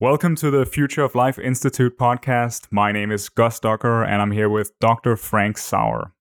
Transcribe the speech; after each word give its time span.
Welcome 0.00 0.34
to 0.36 0.50
the 0.50 0.64
Future 0.64 1.02
of 1.02 1.14
Life 1.14 1.38
Institute 1.38 1.98
podcast. 1.98 2.68
My 2.70 2.90
name 2.90 3.12
is 3.12 3.28
Gus 3.28 3.60
Docker, 3.60 4.02
and 4.02 4.22
I'm 4.22 4.30
here 4.30 4.48
with 4.48 4.72
Dr. 4.78 5.14
Frank 5.14 5.58
Sauer. 5.58 6.14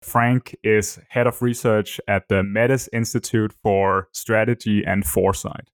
Frank 0.00 0.54
is 0.62 1.00
head 1.08 1.26
of 1.26 1.42
research 1.42 2.00
at 2.06 2.28
the 2.28 2.44
Metis 2.44 2.88
Institute 2.92 3.52
for 3.64 4.06
Strategy 4.12 4.84
and 4.86 5.04
Foresight. 5.04 5.72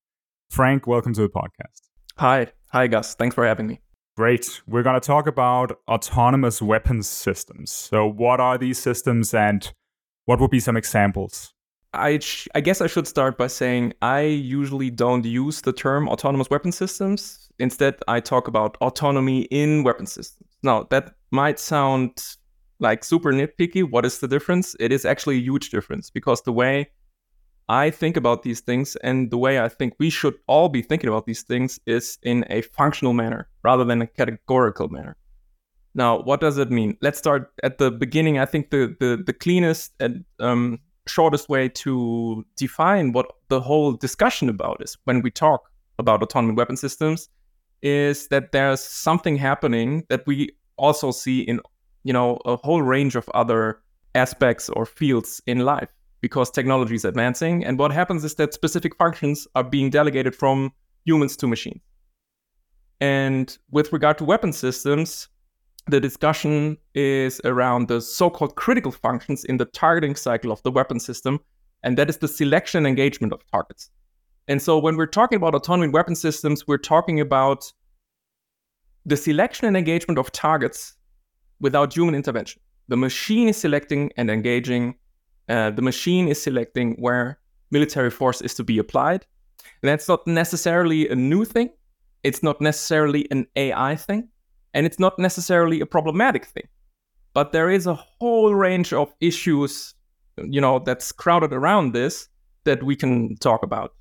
Frank, 0.49 0.87
welcome 0.87 1.13
to 1.13 1.21
the 1.21 1.29
podcast. 1.29 1.83
Hi. 2.17 2.53
Hi, 2.73 2.87
Gus. 2.87 3.15
Thanks 3.15 3.35
for 3.35 3.47
having 3.47 3.67
me. 3.67 3.81
Great. 4.17 4.63
We're 4.67 4.83
going 4.83 4.99
to 4.99 5.07
talk 5.07 5.27
about 5.27 5.79
autonomous 5.89 6.63
weapons 6.63 7.07
systems. 7.07 7.71
So, 7.71 8.07
what 8.07 8.41
are 8.41 8.57
these 8.57 8.79
systems 8.79 9.35
and 9.35 9.71
what 10.25 10.41
would 10.41 10.51
be 10.51 10.61
some 10.61 10.79
examples? 10.79 11.53
I, 11.97 12.19
sh- 12.19 12.49
I 12.55 12.61
guess 12.61 12.81
I 12.81 12.87
should 12.87 13.07
start 13.07 13.39
by 13.39 13.47
saying 13.47 13.95
I 14.03 14.21
usually 14.21 14.91
don't 14.91 15.25
use 15.25 15.61
the 15.63 15.73
term 15.73 16.09
autonomous 16.09 16.51
weapon 16.51 16.73
systems. 16.73 17.49
Instead, 17.59 17.97
I 18.07 18.21
talk 18.21 18.49
about 18.49 18.77
autonomy 18.81 19.43
in 19.45 19.83
weapon 19.83 20.07
systems. 20.07 20.51
Now, 20.63 20.87
that 20.91 21.15
might 21.31 21.59
sound 21.59 22.23
like 22.79 23.05
super 23.05 23.33
nitpicky. 23.33 23.89
What 23.89 24.05
is 24.05 24.19
the 24.19 24.29
difference? 24.29 24.77
It 24.79 24.93
is 24.93 25.05
actually 25.05 25.37
a 25.37 25.41
huge 25.41 25.71
difference 25.71 26.11
because 26.11 26.43
the 26.43 26.53
way 26.53 26.91
I 27.69 27.91
think 27.91 28.17
about 28.17 28.43
these 28.43 28.61
things 28.61 28.97
and 28.97 29.31
the 29.31 29.39
way 29.39 29.59
I 29.59 29.69
think 29.69 29.95
we 29.99 30.11
should 30.11 30.35
all 30.47 30.69
be 30.69 30.83
thinking 30.83 31.09
about 31.09 31.27
these 31.27 31.43
things 31.43 31.81
is 31.87 32.19
in 32.23 32.45
a 32.49 32.63
functional 32.63 33.13
manner 33.13 33.49
rather 33.65 33.85
than 33.85 34.03
a 34.03 34.07
categorical 34.07 34.89
manner. 34.89 35.17
Now, 35.95 36.21
what 36.21 36.41
does 36.41 36.59
it 36.59 36.71
mean? 36.71 36.97
Let's 37.01 37.19
start 37.19 37.53
at 37.63 37.79
the 37.79 37.91
beginning. 37.91 38.39
I 38.39 38.45
think 38.45 38.71
the 38.71 38.95
the, 39.01 39.23
the 39.25 39.33
cleanest 39.33 39.95
and 39.99 40.25
um, 40.39 40.79
shortest 41.07 41.49
way 41.49 41.69
to 41.69 42.45
define 42.57 43.13
what 43.13 43.27
the 43.49 43.61
whole 43.61 43.93
discussion 43.93 44.49
about 44.49 44.83
is 44.83 44.97
when 45.05 45.23
we 45.23 45.31
talk 45.31 45.71
about 45.99 46.23
autonomous 46.23 46.57
weapon 46.57 46.77
systems 46.77 47.29
is 47.83 48.29
that 48.29 48.53
there's 48.53 48.81
something 48.81 49.37
happening 49.37 50.05
that 50.09 50.27
we 50.27 50.51
also 50.77 51.11
see 51.11 51.41
in 51.41 51.61
you 52.05 52.13
know 52.13 52.39
a 52.45 52.57
whole 52.57 52.83
range 52.83 53.17
of 53.17 53.29
other 53.35 53.81
aspects 54.15 54.69
or 54.71 54.87
fields 54.87 55.41
in 55.47 55.61
life 55.61 55.91
because 56.21 56.51
technology 56.51 56.95
is 56.95 57.05
advancing. 57.05 57.65
And 57.65 57.79
what 57.79 57.93
happens 57.93 58.25
is 58.25 58.35
that 58.37 58.55
specific 58.55 58.97
functions 58.97 59.47
are 59.55 59.63
being 59.63 59.91
delegated 59.91 60.35
from 60.35 60.73
humans 61.05 61.37
to 61.37 61.47
machines. 61.47 61.83
And 63.01 63.57
with 63.71 63.93
regard 63.93 64.19
to 64.19 64.25
weapon 64.25 64.53
systems 64.53 65.29
the 65.89 66.01
discussion 66.01 66.77
is 66.95 67.41
around 67.45 67.89
the 67.89 68.01
so-called 68.01 68.57
critical 68.57 68.91
functions 68.91 69.45
in 69.45 69.57
the 69.57 69.67
targeting 69.67 70.17
cycle 70.17 70.51
of 70.51 70.63
the 70.63 70.71
weapon 70.71 70.99
system, 70.99 71.39
and 71.83 71.97
that 71.97 72.11
is 72.11 72.19
the 72.19 72.29
selection 72.29 72.79
and 72.79 72.87
engagement 72.87 73.33
of 73.33 73.41
targets. 73.53 73.91
And 74.49 74.61
so 74.61 74.79
when 74.79 74.97
we're 74.97 75.07
talking 75.07 75.37
about 75.37 75.55
autonomous 75.55 75.93
weapon 75.93 76.17
systems, 76.17 76.67
we're 76.67 76.79
talking 76.79 77.21
about 77.21 77.73
the 79.05 79.17
selection 79.17 79.67
and 79.67 79.77
engagement 79.77 80.19
of 80.19 80.33
targets 80.33 80.95
without 81.61 81.95
human 81.95 82.15
intervention. 82.15 82.61
The 82.89 82.97
machine 82.97 83.49
is 83.49 83.57
selecting 83.57 84.11
and 84.17 84.31
engaging. 84.31 84.97
Uh, 85.49 85.71
the 85.71 85.83
machine 85.83 86.27
is 86.29 86.43
selecting 86.43 86.95
where 86.95 87.39
military 87.71 88.11
force 88.11 88.41
is 88.41 88.55
to 88.55 88.65
be 88.65 88.79
applied. 88.79 89.27
And 89.83 89.89
that's 89.89 90.09
not 90.09 90.27
necessarily 90.27 91.09
a 91.09 91.15
new 91.15 91.45
thing. 91.45 91.71
It's 92.25 92.43
not 92.43 92.61
necessarily 92.61 93.29
an 93.31 93.47
AI 93.55 93.95
thing 93.95 94.29
and 94.77 94.85
it's 94.85 95.01
not 95.01 95.19
necessarily 95.19 95.81
a 95.81 95.87
problematic 95.87 96.45
thing. 96.45 96.69
But 97.33 97.53
there 97.53 97.71
is 97.71 97.87
a 97.87 97.95
whole 97.95 98.55
range 98.55 98.93
of 98.93 99.13
issues, 99.21 99.95
you 100.37 100.61
know, 100.61 100.79
that's 100.79 101.13
crowded 101.13 101.53
around 101.53 101.95
this 101.95 102.29
that 102.65 102.83
we 102.83 102.95
can 102.95 103.37
talk 103.37 103.63
about. 103.63 103.95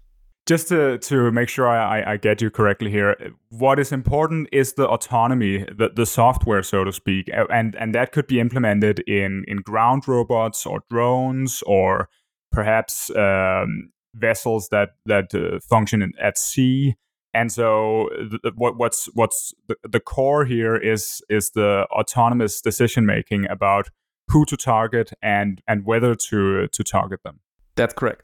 Just 0.45 0.67
to, 0.67 0.99
to 0.99 1.31
make 1.31 1.49
sure 1.49 1.67
I, 1.67 2.13
I 2.13 2.17
get 2.17 2.41
you 2.41 2.51
correctly 2.51 2.91
here, 2.91 3.15
what 3.49 3.79
is 3.79 3.91
important 3.91 4.49
is 4.51 4.73
the 4.73 4.87
autonomy, 4.87 5.59
the, 5.59 5.91
the 5.95 6.05
software, 6.05 6.61
so 6.61 6.83
to 6.83 6.91
speak, 6.91 7.29
and 7.49 7.75
and 7.75 7.95
that 7.95 8.11
could 8.11 8.27
be 8.27 8.39
implemented 8.39 8.99
in 9.07 9.43
in 9.47 9.57
ground 9.57 10.07
robots 10.07 10.65
or 10.67 10.83
drones 10.91 11.63
or 11.65 12.09
perhaps 12.51 13.09
um, 13.15 13.89
vessels 14.13 14.69
that 14.69 14.89
that 15.07 15.33
uh, 15.33 15.59
function 15.67 16.13
at 16.21 16.37
sea 16.37 16.95
and 17.35 17.51
so 17.51 18.09
the, 18.15 18.53
what, 18.55 18.77
what's 18.77 19.07
what's 19.13 19.53
the, 19.67 19.75
the 19.83 19.99
core 19.99 20.45
here 20.45 20.75
is 20.75 21.21
is 21.29 21.51
the 21.51 21.85
autonomous 21.91 22.61
decision 22.61 23.05
making 23.05 23.45
about 23.49 23.89
who 24.29 24.45
to 24.45 24.55
target 24.55 25.11
and 25.21 25.61
and 25.67 25.85
whether 25.85 26.15
to 26.15 26.67
to 26.67 26.83
target 26.83 27.23
them. 27.23 27.41
That's 27.75 27.93
correct. 27.93 28.23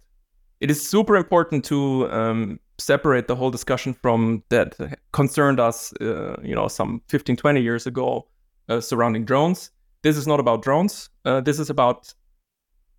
It 0.61 0.71
is 0.71 0.88
super 0.88 1.17
important 1.17 1.66
to 1.66 2.09
um, 2.11 2.59
separate 2.77 3.27
the 3.27 3.35
whole 3.35 3.51
discussion 3.51 3.94
from 3.94 4.44
that 4.50 4.75
concerned 5.11 5.59
us 5.59 5.94
uh, 6.00 6.38
you 6.41 6.55
know 6.55 6.69
some 6.69 7.01
15 7.09 7.35
20 7.35 7.61
years 7.61 7.85
ago 7.85 8.27
uh, 8.69 8.79
surrounding 8.79 9.25
drones. 9.25 9.71
This 10.03 10.16
is 10.16 10.25
not 10.25 10.39
about 10.39 10.63
drones. 10.63 11.09
Uh, 11.25 11.41
this 11.41 11.59
is 11.59 11.69
about 11.69 12.13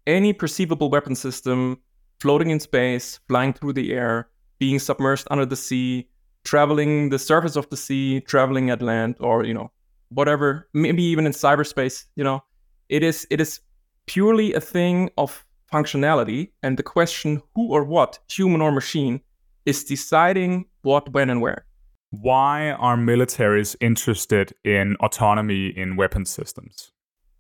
any 0.06 0.32
perceivable 0.34 0.90
weapon 0.90 1.14
system 1.14 1.78
floating 2.20 2.50
in 2.50 2.60
space 2.60 3.18
flying 3.28 3.54
through 3.54 3.72
the 3.72 3.94
air 3.94 4.28
being 4.62 4.78
submerged 4.78 5.26
under 5.28 5.44
the 5.44 5.56
sea, 5.56 6.06
traveling 6.44 7.08
the 7.08 7.18
surface 7.18 7.56
of 7.56 7.68
the 7.70 7.76
sea, 7.76 8.20
traveling 8.20 8.70
at 8.70 8.80
land, 8.80 9.16
or 9.18 9.44
you 9.44 9.52
know, 9.52 9.72
whatever, 10.10 10.68
maybe 10.72 11.02
even 11.02 11.26
in 11.26 11.32
cyberspace. 11.32 12.04
You 12.14 12.22
know, 12.22 12.44
it 12.88 13.02
is 13.02 13.26
it 13.28 13.40
is 13.40 13.58
purely 14.06 14.54
a 14.54 14.60
thing 14.60 15.10
of 15.18 15.44
functionality, 15.72 16.50
and 16.62 16.76
the 16.76 16.84
question 16.84 17.42
who 17.56 17.72
or 17.74 17.82
what, 17.82 18.20
human 18.28 18.60
or 18.60 18.70
machine, 18.70 19.20
is 19.66 19.82
deciding 19.82 20.66
what, 20.82 21.12
when, 21.12 21.28
and 21.28 21.40
where. 21.40 21.64
Why 22.10 22.70
are 22.70 22.96
militaries 22.96 23.74
interested 23.80 24.54
in 24.64 24.96
autonomy 25.00 25.66
in 25.76 25.96
weapon 25.96 26.24
systems? 26.24 26.92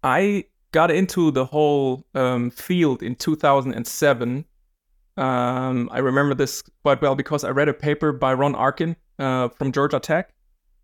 I 0.02 0.46
got 0.72 0.90
into 0.90 1.30
the 1.30 1.44
whole 1.44 2.04
um, 2.14 2.50
field 2.50 3.00
in 3.02 3.14
2007 3.14 4.44
um, 5.16 5.90
I 5.92 5.98
remember 5.98 6.34
this 6.34 6.62
quite 6.82 7.02
well 7.02 7.14
because 7.14 7.44
I 7.44 7.50
read 7.50 7.68
a 7.68 7.74
paper 7.74 8.12
by 8.12 8.32
Ron 8.34 8.54
Arkin 8.54 8.96
uh, 9.18 9.48
from 9.48 9.72
Georgia 9.72 10.00
Tech. 10.00 10.32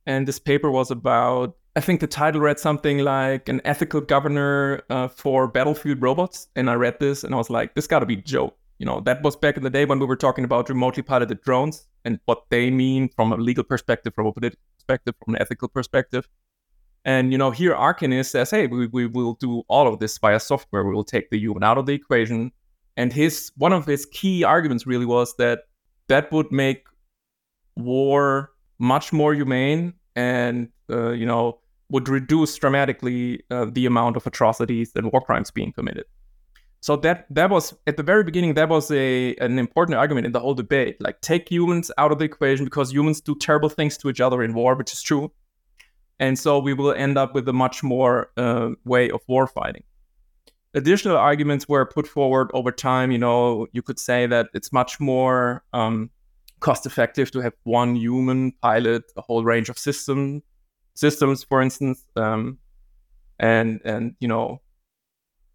And 0.07 0.27
this 0.27 0.39
paper 0.39 0.71
was 0.71 0.91
about, 0.91 1.57
I 1.77 1.81
think 1.81 2.01
the 2.01 2.07
title 2.07 2.41
read 2.41 2.59
something 2.59 2.99
like 2.99 3.49
an 3.49 3.61
ethical 3.65 4.01
governor 4.01 4.83
uh, 4.91 5.09
for 5.09 5.47
battlefield 5.47 6.03
robots. 6.03 6.49
And 6.57 6.71
I 6.71 6.75
read 6.75 6.99
this 6.99 7.25
and 7.25 7.35
I 7.35 7.39
was 7.39 7.51
like, 7.51 7.75
this 7.75 7.87
got 7.87 8.01
to 8.01 8.07
be 8.07 8.17
joke. 8.17 8.57
You 8.79 8.87
know, 8.87 9.01
that 9.01 9.23
was 9.23 9.35
back 9.35 9.57
in 9.57 9.65
the 9.65 9.71
day 9.71 9.85
when 9.85 9.99
we 9.99 10.07
were 10.07 10.17
talking 10.17 10.45
about 10.45 10.69
remotely 10.69 11.03
piloted 11.03 11.41
drones 11.43 11.89
and 12.05 12.21
what 12.27 12.45
they 12.49 12.71
mean 12.71 13.09
from 13.09 13.33
a 13.33 13.37
legal 13.37 13.65
perspective, 13.65 14.15
from 14.15 14.27
a 14.27 14.33
political 14.33 14.61
perspective, 14.77 15.15
from 15.25 15.35
an 15.35 15.43
ethical 15.43 15.69
perspective. 15.69 16.29
And 17.05 17.33
you 17.33 17.39
know, 17.39 17.51
here 17.51 17.75
Arkin 17.75 18.13
is 18.13 18.31
says, 18.31 18.51
hey, 18.51 18.67
we, 18.67 18.87
we 18.87 19.07
will 19.07 19.35
do 19.35 19.63
all 19.69 19.93
of 19.93 19.99
this 19.99 20.17
via 20.19 20.39
software. 20.39 20.85
We 20.85 20.95
will 20.95 21.05
take 21.05 21.31
the 21.31 21.39
human 21.39 21.65
out 21.65 21.79
of 21.79 21.87
the 21.87 21.95
equation 21.95 22.53
and 22.99 23.13
his 23.13 23.53
one 23.57 23.73
of 23.73 23.87
his 23.87 24.05
key 24.07 24.45
arguments 24.45 24.87
really 24.87 25.07
was 25.07 25.35
that 25.37 25.61
that 26.09 26.31
would 26.33 26.51
make 26.51 26.85
war 27.77 28.51
much 28.79 29.13
more 29.13 29.33
humane 29.33 29.95
and 30.17 30.69
uh, 30.91 31.11
you 31.13 31.25
know 31.25 31.61
would 31.91 32.09
reduce 32.09 32.55
dramatically 32.57 33.43
uh, 33.51 33.67
the 33.71 33.87
amount 33.87 34.17
of 34.17 34.27
atrocities 34.27 34.93
and 34.95 35.11
war 35.11 35.23
crimes 35.23 35.51
being 35.51 35.73
committed. 35.73 36.05
So 36.81 36.97
that 36.97 37.27
that 37.31 37.51
was 37.51 37.73
at 37.87 37.97
the 37.97 38.03
very 38.03 38.25
beginning 38.25 38.55
that 38.55 38.69
was 38.69 38.91
a 38.91 39.37
an 39.37 39.59
important 39.61 39.97
argument 39.97 40.27
in 40.27 40.33
the 40.33 40.41
whole 40.41 40.55
debate. 40.55 40.97
Like 41.01 41.21
take 41.21 41.49
humans 41.49 41.93
out 41.99 42.11
of 42.11 42.19
the 42.19 42.25
equation 42.25 42.65
because 42.65 42.93
humans 42.93 43.21
do 43.21 43.37
terrible 43.37 43.69
things 43.69 43.97
to 43.99 44.11
each 44.11 44.21
other 44.21 44.43
in 44.43 44.55
war, 44.55 44.75
which 44.75 44.93
is 44.93 45.03
true. 45.03 45.31
And 46.19 46.37
so 46.37 46.59
we 46.59 46.75
will 46.75 46.93
end 46.93 47.17
up 47.17 47.33
with 47.33 47.49
a 47.49 47.53
much 47.53 47.85
more 47.85 48.33
uh, 48.37 48.71
way 48.85 49.09
of 49.09 49.21
war 49.29 49.47
fighting 49.47 49.85
additional 50.79 51.17
arguments 51.17 51.69
were 51.69 51.85
put 51.85 52.07
forward 52.07 52.51
over 52.55 52.71
time. 52.71 53.11
You 53.11 53.19
know, 53.19 53.67
you 53.73 53.83
could 53.83 53.99
say 53.99 54.27
that 54.27 54.49
it's 54.55 54.73
much 54.73 54.99
more 55.01 55.65
um, 55.73 56.11
cost 56.61 56.87
effective 56.87 57.31
to 57.33 57.41
have 57.41 57.53
one 57.65 57.97
human 57.97 58.53
pilot 58.63 59.03
a 59.17 59.21
whole 59.21 59.45
range 59.45 59.69
of 59.69 59.79
system 59.79 60.43
systems, 60.95 61.45
for 61.45 61.61
instance. 61.61 62.03
Um, 62.17 62.59
and 63.39 63.81
and 63.85 64.15
you 64.21 64.29
know, 64.29 64.61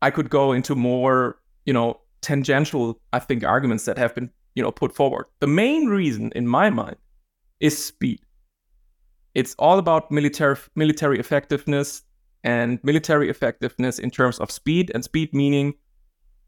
I 0.01 0.11
could 0.11 0.29
go 0.29 0.51
into 0.51 0.75
more 0.75 1.39
you 1.65 1.73
know 1.73 1.99
tangential, 2.21 2.99
I 3.11 3.19
think, 3.19 3.43
arguments 3.43 3.85
that 3.85 3.97
have 3.97 4.13
been 4.13 4.29
you 4.55 4.61
know 4.61 4.71
put 4.71 4.95
forward. 4.95 5.25
The 5.39 5.47
main 5.47 5.87
reason, 5.87 6.31
in 6.35 6.47
my 6.47 6.69
mind, 6.69 6.97
is 7.59 7.73
speed. 7.83 8.19
It's 9.33 9.55
all 9.57 9.79
about 9.79 10.11
military 10.11 10.57
military 10.75 11.19
effectiveness 11.19 12.03
and 12.43 12.79
military 12.83 13.29
effectiveness 13.29 13.99
in 13.99 14.11
terms 14.11 14.39
of 14.39 14.51
speed, 14.51 14.91
and 14.93 15.03
speed 15.03 15.33
meaning 15.33 15.73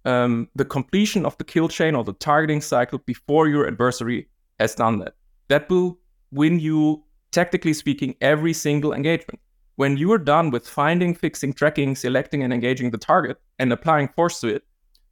um, 0.05 0.49
the 0.55 0.65
completion 0.65 1.25
of 1.25 1.37
the 1.37 1.43
kill 1.43 1.67
chain 1.67 1.95
or 1.95 2.03
the 2.03 2.13
targeting 2.13 2.61
cycle 2.61 2.99
before 3.05 3.47
your 3.47 3.67
adversary 3.67 4.27
has 4.59 4.75
done 4.75 4.99
that. 4.99 5.15
That 5.47 5.69
will 5.69 5.97
win 6.31 6.59
you, 6.59 7.03
tactically 7.31 7.73
speaking, 7.73 8.15
every 8.21 8.53
single 8.53 8.93
engagement. 8.93 9.39
When 9.77 9.97
you 9.97 10.11
are 10.13 10.17
done 10.17 10.51
with 10.51 10.67
finding, 10.67 11.13
fixing, 11.15 11.53
tracking, 11.53 11.95
selecting, 11.95 12.43
and 12.43 12.53
engaging 12.53 12.91
the 12.91 12.97
target 12.97 13.37
and 13.59 13.73
applying 13.73 14.07
force 14.09 14.39
to 14.41 14.47
it, 14.47 14.63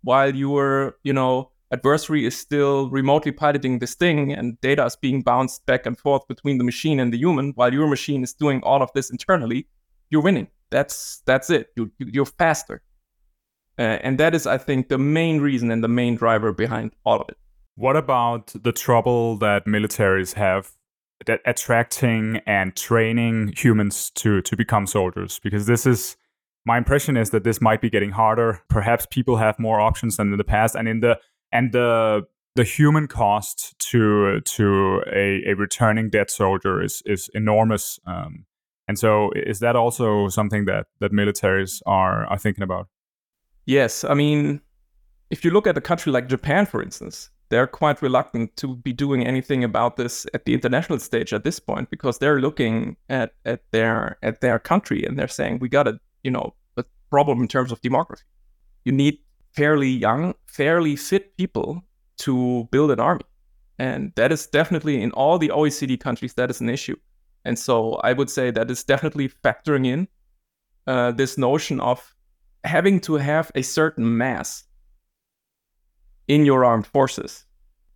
while 0.04 0.34
you 0.34 0.56
are, 0.58 0.98
you 1.04 1.14
know, 1.14 1.52
adversary 1.74 2.26
is 2.26 2.38
still 2.38 2.90
remotely 2.92 3.32
piloting 3.32 3.80
this 3.80 3.96
thing 3.96 4.32
and 4.32 4.62
data 4.62 4.86
is 4.86 4.96
being 4.96 5.24
bounced 5.24 5.66
back 5.66 5.88
and 5.88 5.98
forth 5.98 6.26
between 6.28 6.60
the 6.60 6.64
machine 6.64 7.00
and 7.00 7.12
the 7.12 7.18
human 7.18 7.52
while 7.56 7.74
your 7.74 7.88
machine 7.88 8.24
is 8.24 8.34
doing 8.34 8.62
all 8.62 8.84
of 8.84 8.92
this 8.94 9.10
internally 9.10 9.66
you're 10.12 10.22
winning 10.22 10.48
that's 10.74 11.22
that's 11.26 11.50
it. 11.50 11.70
You, 11.76 11.92
you're 12.00 12.26
faster. 12.26 12.82
Uh, 13.80 13.98
and 14.04 14.20
that 14.20 14.36
is 14.36 14.46
i 14.46 14.56
think 14.56 14.88
the 14.90 15.00
main 15.00 15.42
reason 15.42 15.72
and 15.72 15.84
the 15.84 15.88
main 15.88 16.16
driver 16.16 16.54
behind 16.54 16.92
all 17.06 17.20
of 17.20 17.28
it. 17.30 17.38
What 17.76 17.96
about 17.96 18.54
the 18.54 18.72
trouble 18.72 19.36
that 19.38 19.66
militaries 19.66 20.36
have 20.36 20.74
that 21.26 21.42
attracting 21.46 22.42
and 22.46 22.76
training 22.76 23.54
humans 23.58 24.12
to 24.12 24.42
to 24.42 24.56
become 24.56 24.86
soldiers? 24.86 25.40
Because 25.40 25.66
this 25.66 25.86
is 25.86 26.18
my 26.66 26.78
impression 26.78 27.18
is 27.18 27.32
that 27.32 27.44
this 27.44 27.62
might 27.62 27.82
be 27.82 27.90
getting 27.90 28.12
harder. 28.12 28.62
Perhaps 28.70 29.08
people 29.08 29.38
have 29.38 29.58
more 29.60 29.82
options 29.82 30.18
than 30.18 30.32
in 30.32 30.38
the 30.38 30.44
past. 30.44 30.76
And 30.76 30.88
in 30.88 31.00
the 31.00 31.20
and 31.52 31.72
the 31.72 32.28
the 32.56 32.64
human 32.64 33.08
cost 33.08 33.74
to 33.90 34.42
to 34.42 35.02
a, 35.12 35.44
a 35.48 35.54
returning 35.56 36.10
dead 36.10 36.30
soldier 36.30 36.82
is 36.82 37.02
is 37.06 37.30
enormous. 37.34 38.00
Um, 38.06 38.46
and 38.88 39.00
so, 39.00 39.32
is 39.36 39.60
that 39.60 39.76
also 39.76 40.28
something 40.28 40.66
that 40.66 40.88
that 41.00 41.12
militaries 41.12 41.82
are 41.86 42.26
are 42.28 42.38
thinking 42.38 42.64
about? 42.64 42.88
Yes, 43.66 44.04
I 44.04 44.14
mean, 44.14 44.62
if 45.30 45.46
you 45.46 45.52
look 45.52 45.68
at 45.68 45.78
a 45.78 45.82
country 45.82 46.12
like 46.12 46.28
Japan, 46.28 46.66
for 46.66 46.82
instance, 46.82 47.30
they're 47.50 47.68
quite 47.68 48.02
reluctant 48.02 48.56
to 48.58 48.76
be 48.76 48.92
doing 48.92 49.26
anything 49.26 49.64
about 49.64 49.96
this 49.96 50.26
at 50.34 50.46
the 50.46 50.54
international 50.54 51.00
stage 51.00 51.34
at 51.34 51.44
this 51.44 51.60
point 51.60 51.90
because 51.90 52.18
they're 52.18 52.42
looking 52.42 52.98
at 53.10 53.34
at 53.46 53.62
their 53.72 54.18
at 54.22 54.42
their 54.42 54.60
country 54.60 55.06
and 55.06 55.18
they're 55.18 55.28
saying 55.28 55.60
we 55.60 55.70
got 55.70 55.88
a 55.88 56.00
you 56.24 56.32
know 56.32 56.54
a 56.78 56.84
problem 57.10 57.42
in 57.42 57.48
terms 57.48 57.72
of 57.72 57.80
demography. 57.82 58.24
You 58.86 58.92
need 58.92 59.20
fairly 59.54 59.90
young, 59.90 60.34
fairly 60.48 60.96
fit 60.96 61.38
people 61.38 61.84
to 62.18 62.68
build 62.72 62.92
an 62.92 63.00
army. 63.00 63.26
And 63.80 64.12
that 64.16 64.32
is 64.32 64.48
definitely 64.48 65.02
in 65.02 65.12
all 65.12 65.38
the 65.38 65.50
OECD 65.50 66.00
countries, 66.00 66.34
that 66.36 66.50
is 66.50 66.62
an 66.62 66.70
issue. 66.70 66.96
And 67.46 67.60
so 67.60 67.96
I 67.96 68.14
would 68.14 68.30
say 68.30 68.52
that 68.52 68.72
is 68.72 68.84
definitely 68.84 69.30
factoring 69.30 69.86
in 69.86 70.08
uh, 70.88 71.12
this 71.12 71.38
notion 71.38 71.80
of 71.80 72.16
having 72.64 73.00
to 73.02 73.16
have 73.16 73.52
a 73.56 73.62
certain 73.62 74.18
mass 74.18 74.64
in 76.28 76.46
your 76.46 76.64
armed 76.64 76.88
forces. 76.88 77.46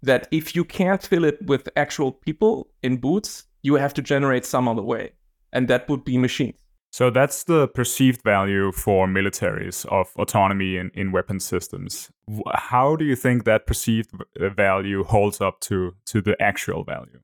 That 0.04 0.28
if 0.32 0.56
you 0.56 0.64
can't 0.64 1.02
fill 1.02 1.26
it 1.26 1.42
with 1.48 1.70
actual 1.76 2.12
people 2.12 2.70
in 2.84 2.98
boots, 2.98 3.46
you 3.64 3.76
have 3.76 3.94
to 3.96 4.02
generate 4.02 4.46
some 4.46 4.68
other 4.68 4.84
way. 4.84 5.14
And 5.54 5.68
that 5.70 5.90
would 5.90 6.04
be 6.04 6.18
machines. 6.18 6.60
So 6.92 7.10
that's 7.10 7.44
the 7.44 7.68
perceived 7.68 8.22
value 8.24 8.72
for 8.72 9.08
militaries 9.08 9.86
of 9.88 10.08
autonomy 10.18 10.78
in, 10.78 10.90
in 10.94 11.12
weapon 11.12 11.40
systems. 11.40 12.10
How 12.54 12.96
do 12.96 13.06
you 13.06 13.16
think 13.16 13.44
that 13.44 13.68
perceived 13.68 14.12
value 14.38 15.04
holds 15.04 15.42
up 15.42 15.60
to, 15.62 15.96
to 16.06 16.22
the 16.22 16.42
actual 16.42 16.84
value? 16.84 17.20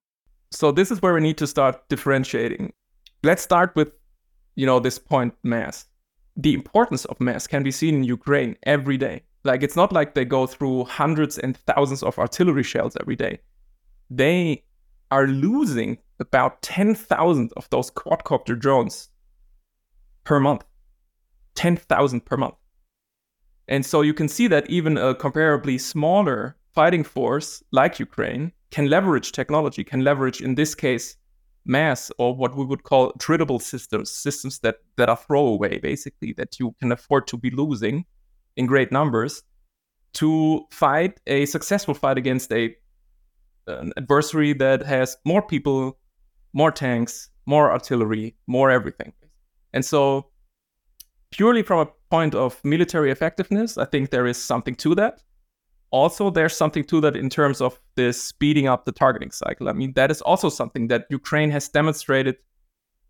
So 0.54 0.72
this 0.72 0.92
is 0.92 1.02
where 1.02 1.16
we 1.16 1.22
need 1.22 1.38
to 1.40 1.48
start 1.48 1.90
differentiating. 1.90 2.74
Let's 3.24 3.42
start 3.42 3.76
with, 3.76 3.92
you 4.56 4.68
know, 4.68 4.80
this 4.80 5.00
point 5.00 5.34
mass. 5.44 5.88
The 6.38 6.54
importance 6.54 7.06
of 7.06 7.20
mass 7.20 7.48
can 7.48 7.64
be 7.64 7.72
seen 7.72 7.96
in 7.96 8.04
Ukraine 8.04 8.56
every 8.64 8.98
day. 8.98 9.24
Like 9.44 9.64
it's 9.64 9.76
not 9.76 9.92
like 9.92 10.14
they 10.14 10.26
go 10.26 10.46
through 10.46 10.86
hundreds 10.86 11.40
and 11.40 11.58
thousands 11.58 12.04
of 12.04 12.20
artillery 12.20 12.64
shells 12.64 12.96
every 13.02 13.16
day. 13.16 13.40
They 14.10 14.64
are 15.10 15.28
losing 15.28 15.98
about 16.20 16.62
10,000 16.62 17.52
of 17.58 17.70
those 17.72 17.90
quadcopter 17.90 18.58
drones 18.58 19.10
per 20.24 20.40
month, 20.40 20.64
10,000 21.56 22.26
per 22.26 22.38
month. 22.38 22.56
And 23.68 23.86
so 23.86 24.02
you 24.02 24.14
can 24.14 24.28
see 24.28 24.48
that 24.48 24.70
even 24.70 24.98
a 24.98 25.16
comparably 25.16 25.80
smaller 25.82 26.56
fighting 26.74 27.04
force 27.04 27.64
like 27.72 28.00
Ukraine 28.00 28.52
can 28.72 28.90
leverage 28.90 29.32
technology, 29.32 29.84
can 29.84 30.04
leverage, 30.04 30.42
in 30.42 30.56
this 30.56 30.76
case, 30.76 31.16
mass 31.66 32.12
or 32.18 32.36
what 32.36 32.56
we 32.56 32.66
would 32.66 32.84
call 32.84 33.12
attritable 33.14 33.62
systems, 33.62 34.12
systems 34.12 34.60
that, 34.60 34.78
that 34.98 35.10
are 35.10 35.18
throwaway, 35.18 35.80
basically, 35.80 36.34
that 36.34 36.60
you 36.60 36.76
can 36.80 36.92
afford 36.92 37.28
to 37.28 37.38
be 37.38 37.50
losing 37.52 38.06
in 38.58 38.66
great 38.66 38.92
numbers 38.92 39.44
to 40.14 40.66
fight 40.72 41.20
a 41.28 41.46
successful 41.46 41.94
fight 41.94 42.18
against 42.18 42.52
a 42.52 42.76
an 43.66 43.94
adversary 43.96 44.52
that 44.52 44.84
has 44.84 45.16
more 45.24 45.42
people, 45.42 45.98
more 46.52 46.70
tanks, 46.72 47.30
more 47.46 47.72
artillery, 47.72 48.36
more 48.46 48.70
everything. 48.70 49.14
And 49.72 49.86
so, 49.86 50.28
purely 51.32 51.64
from 51.64 51.80
a 51.80 51.90
point 52.10 52.36
of 52.36 52.60
military 52.66 53.10
effectiveness, 53.10 53.78
I 53.78 53.86
think 53.86 54.10
there 54.10 54.28
is 54.28 54.38
something 54.38 54.76
to 54.76 54.96
that. 54.96 55.24
Also, 55.94 56.32
there's 56.32 56.58
something 56.58 56.84
to 56.86 57.00
that 57.02 57.16
in 57.16 57.30
terms 57.30 57.62
of 57.62 57.80
this 57.96 58.20
speeding 58.20 58.68
up 58.68 58.84
the 58.84 58.92
targeting 58.92 59.30
cycle. 59.30 59.70
I 59.70 59.74
mean, 59.74 59.94
that 59.94 60.10
is 60.10 60.22
also 60.24 60.50
something 60.50 60.88
that 60.88 61.06
Ukraine 61.12 61.52
has 61.52 61.70
demonstrated, 61.70 62.38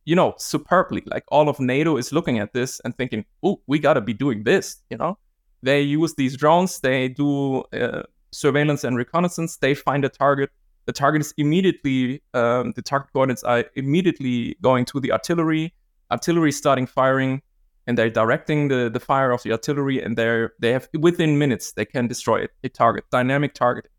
you 0.04 0.18
know, 0.18 0.34
superbly. 0.38 1.02
Like 1.06 1.24
all 1.30 1.48
of 1.48 1.62
NATO 1.62 1.96
is 1.96 2.12
looking 2.12 2.40
at 2.40 2.52
this 2.52 2.82
and 2.84 2.94
thinking, 2.98 3.24
oh, 3.42 3.62
we 3.68 3.80
got 3.80 3.94
to 3.94 4.02
be 4.02 4.14
doing 4.14 4.44
this, 4.44 4.84
you 4.90 4.98
know? 4.98 5.18
They 5.62 5.82
use 5.82 6.16
these 6.16 6.36
drones, 6.36 6.82
they 6.82 7.08
do 7.08 7.64
uh, 7.72 8.04
surveillance 8.32 8.84
and 8.84 8.98
reconnaissance, 8.98 9.56
they 9.56 9.76
find 9.76 10.04
a 10.04 10.10
target. 10.10 10.50
The 10.86 10.92
target 10.92 11.22
is 11.22 11.34
immediately, 11.38 12.22
um, 12.34 12.74
the 12.76 12.82
target 12.82 13.14
coordinates 13.14 13.44
are 13.44 13.64
immediately 13.76 14.58
going 14.62 14.84
to 14.92 15.00
the 15.00 15.14
artillery 15.14 15.74
artillery 16.12 16.52
starting 16.52 16.86
firing 16.86 17.42
and 17.86 17.98
they're 17.98 18.10
directing 18.10 18.68
the, 18.70 18.90
the 18.90 19.00
fire 19.00 19.32
of 19.32 19.44
the 19.44 19.52
artillery 19.52 20.02
and 20.02 20.18
they're 20.18 20.54
they 20.60 20.72
have 20.72 20.88
within 21.00 21.38
minutes 21.38 21.74
they 21.74 21.86
can 21.86 22.08
destroy 22.08 22.40
it 22.42 22.52
a 22.64 22.70
target 22.70 23.04
dynamic 23.12 23.54
targeting 23.54 23.92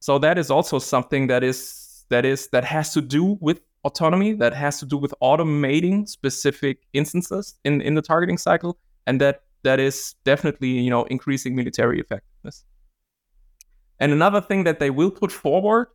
so 0.00 0.18
that 0.18 0.38
is 0.38 0.50
also 0.50 0.78
something 0.78 1.26
that 1.28 1.42
is 1.42 2.04
that 2.10 2.24
is 2.24 2.48
that 2.48 2.64
has 2.64 2.92
to 2.92 3.00
do 3.00 3.38
with 3.40 3.60
autonomy 3.84 4.32
that 4.32 4.54
has 4.54 4.78
to 4.80 4.86
do 4.86 4.96
with 4.96 5.14
automating 5.22 6.08
specific 6.08 6.78
instances 6.92 7.54
in 7.64 7.80
in 7.80 7.94
the 7.94 8.02
targeting 8.02 8.38
cycle 8.38 8.78
and 9.06 9.20
that 9.20 9.42
that 9.64 9.80
is 9.80 10.14
definitely 10.24 10.68
you 10.68 10.90
know 10.90 11.04
increasing 11.04 11.56
military 11.56 11.98
effectiveness. 11.98 12.64
And 13.98 14.12
another 14.12 14.40
thing 14.40 14.64
that 14.64 14.78
they 14.78 14.90
will 14.90 15.10
put 15.10 15.32
forward 15.32 15.88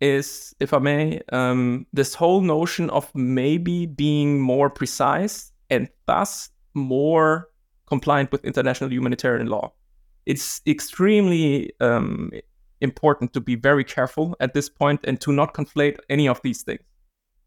is, 0.00 0.54
if 0.60 0.72
I 0.72 0.78
may, 0.78 1.20
um, 1.32 1.86
this 1.92 2.14
whole 2.14 2.40
notion 2.40 2.88
of 2.90 3.12
maybe 3.14 3.86
being 3.86 4.40
more 4.40 4.70
precise 4.70 5.52
and 5.70 5.88
thus 6.06 6.50
more 6.74 7.48
compliant 7.86 8.32
with 8.32 8.44
international 8.44 8.92
humanitarian 8.92 9.46
law. 9.46 9.72
It's 10.26 10.60
extremely 10.66 11.72
um, 11.80 12.30
important 12.80 13.32
to 13.32 13.40
be 13.40 13.54
very 13.54 13.84
careful 13.84 14.36
at 14.40 14.54
this 14.54 14.68
point 14.68 15.00
and 15.04 15.20
to 15.22 15.32
not 15.32 15.54
conflate 15.54 15.98
any 16.10 16.28
of 16.28 16.40
these 16.42 16.62
things. 16.62 16.82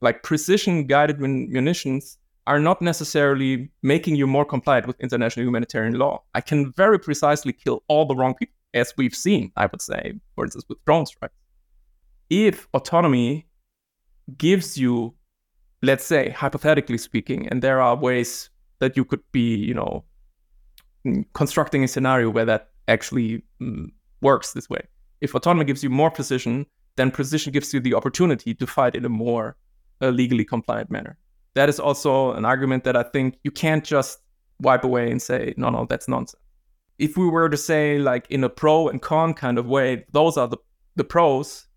Like 0.01 0.23
precision 0.23 0.87
guided 0.87 1.19
munitions 1.19 2.17
are 2.47 2.59
not 2.59 2.81
necessarily 2.81 3.69
making 3.83 4.15
you 4.15 4.25
more 4.25 4.45
compliant 4.45 4.87
with 4.87 4.99
international 4.99 5.45
humanitarian 5.45 5.93
law. 5.93 6.23
I 6.33 6.41
can 6.41 6.73
very 6.73 6.97
precisely 6.99 7.53
kill 7.53 7.83
all 7.87 8.05
the 8.05 8.15
wrong 8.15 8.33
people, 8.33 8.55
as 8.73 8.93
we've 8.97 9.13
seen, 9.13 9.51
I 9.55 9.67
would 9.67 9.81
say, 9.81 10.13
for 10.33 10.45
instance, 10.45 10.65
with 10.67 10.83
drone 10.85 11.05
strikes 11.05 11.35
if 12.31 12.69
autonomy 12.73 13.45
gives 14.37 14.77
you, 14.77 15.13
let's 15.81 16.05
say, 16.05 16.29
hypothetically 16.29 16.97
speaking, 16.97 17.47
and 17.47 17.61
there 17.61 17.81
are 17.81 17.95
ways 17.95 18.49
that 18.79 18.97
you 18.97 19.05
could 19.05 19.21
be, 19.31 19.55
you 19.55 19.73
know, 19.73 20.03
mm, 21.05 21.25
constructing 21.33 21.83
a 21.83 21.87
scenario 21.87 22.29
where 22.29 22.45
that 22.45 22.69
actually 22.87 23.43
mm, 23.61 23.87
works 24.21 24.53
this 24.53 24.69
way. 24.69 24.81
If 25.21 25.35
autonomy 25.35 25.65
gives 25.65 25.83
you 25.83 25.89
more 25.89 26.11
precision, 26.11 26.65
then 26.95 27.11
precision 27.11 27.53
gives 27.53 27.73
you 27.73 27.79
the 27.79 27.93
opportunity 27.93 28.53
to 28.53 28.67
fight 28.67 28.95
in 28.95 29.05
a 29.05 29.09
more 29.09 29.55
uh, 30.01 30.09
legally 30.09 30.45
compliant 30.45 30.91
manner. 30.91 31.17
That 31.53 31.69
is 31.69 31.79
also 31.79 32.33
an 32.33 32.45
argument 32.45 32.83
that 32.85 32.95
I 32.95 33.03
think 33.03 33.37
you 33.43 33.51
can't 33.51 33.83
just 33.83 34.19
wipe 34.59 34.83
away 34.83 35.11
and 35.11 35.21
say, 35.21 35.53
no, 35.57 35.69
no, 35.69 35.85
that's 35.85 36.07
nonsense. 36.07 36.41
If 36.97 37.17
we 37.17 37.27
were 37.27 37.49
to 37.49 37.57
say, 37.57 37.97
like 37.97 38.25
in 38.29 38.43
a 38.43 38.49
pro 38.49 38.87
and 38.87 39.01
con 39.01 39.33
kind 39.33 39.57
of 39.57 39.65
way, 39.65 40.05
those 40.11 40.37
are 40.37 40.47
the, 40.47 40.57
the 40.95 41.03
pros, 41.03 41.67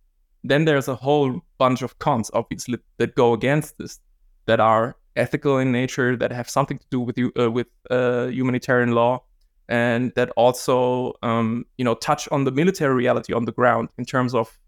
then 0.45 0.67
there's 0.67 0.89
a 0.89 0.95
whole 0.95 1.41
bunch 1.59 1.81
of 1.83 1.99
cons, 1.99 2.31
obviously, 2.35 2.79
that 2.99 3.15
go 3.15 3.33
against 3.33 3.79
this, 3.79 3.99
that 4.45 4.61
are 4.61 4.95
ethical 5.17 5.59
in 5.59 5.73
nature, 5.73 6.17
that 6.17 6.31
have 6.31 6.49
something 6.51 6.79
to 6.79 6.87
do 6.91 7.01
with 7.01 7.17
you 7.17 7.33
uh, 7.41 7.51
with 7.51 7.67
uh, 7.91 8.27
humanitarian 8.27 8.93
law, 8.93 9.23
and 9.69 10.13
that 10.17 10.29
also, 10.37 11.15
um, 11.23 11.65
you 11.79 11.85
know, 11.85 11.95
touch 11.95 12.29
on 12.31 12.45
the 12.45 12.53
military 12.53 12.95
reality 12.95 13.33
on 13.33 13.47
the 13.47 13.53
ground 13.53 13.89
in 13.97 14.05
terms 14.05 14.35
of 14.35 14.59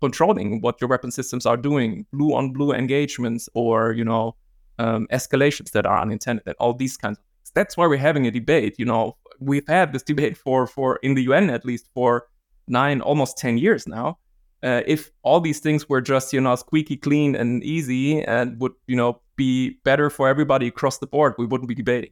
controlling 0.00 0.60
what 0.60 0.80
your 0.80 0.88
weapon 0.88 1.10
systems 1.10 1.46
are 1.46 1.56
doing, 1.56 2.06
blue 2.12 2.34
on 2.34 2.52
blue 2.52 2.72
engagements, 2.72 3.48
or 3.54 3.92
you 3.92 4.04
know, 4.04 4.36
um, 4.78 5.08
escalations 5.12 5.72
that 5.72 5.84
are 5.84 6.00
unintended, 6.00 6.44
and 6.46 6.54
all 6.60 6.74
these 6.74 6.96
kinds 6.96 7.18
of 7.18 7.24
things. 7.24 7.50
That's 7.54 7.76
why 7.76 7.88
we're 7.88 7.96
having 7.96 8.26
a 8.28 8.30
debate. 8.30 8.76
You 8.78 8.84
know, 8.84 9.16
we've 9.40 9.66
had 9.66 9.92
this 9.92 10.04
debate 10.04 10.36
for 10.36 10.68
for 10.68 11.00
in 11.02 11.14
the 11.14 11.22
UN 11.22 11.50
at 11.50 11.64
least 11.64 11.88
for 11.92 12.28
nine, 12.68 13.00
almost 13.00 13.36
ten 13.36 13.58
years 13.58 13.88
now 13.88 14.18
uh, 14.64 14.82
if 14.86 15.10
all 15.22 15.40
these 15.40 15.60
things 15.60 15.88
were 15.88 16.00
just 16.00 16.32
you 16.32 16.40
know 16.40 16.56
squeaky 16.56 16.96
clean 16.96 17.36
and 17.36 17.62
easy 17.62 18.22
and 18.22 18.60
would 18.60 18.72
you 18.86 18.96
know 18.96 19.20
be 19.36 19.70
better 19.84 20.10
for 20.10 20.28
everybody 20.28 20.66
across 20.66 20.98
the 20.98 21.06
board 21.06 21.34
we 21.38 21.46
wouldn't 21.46 21.68
be 21.68 21.74
debating 21.74 22.10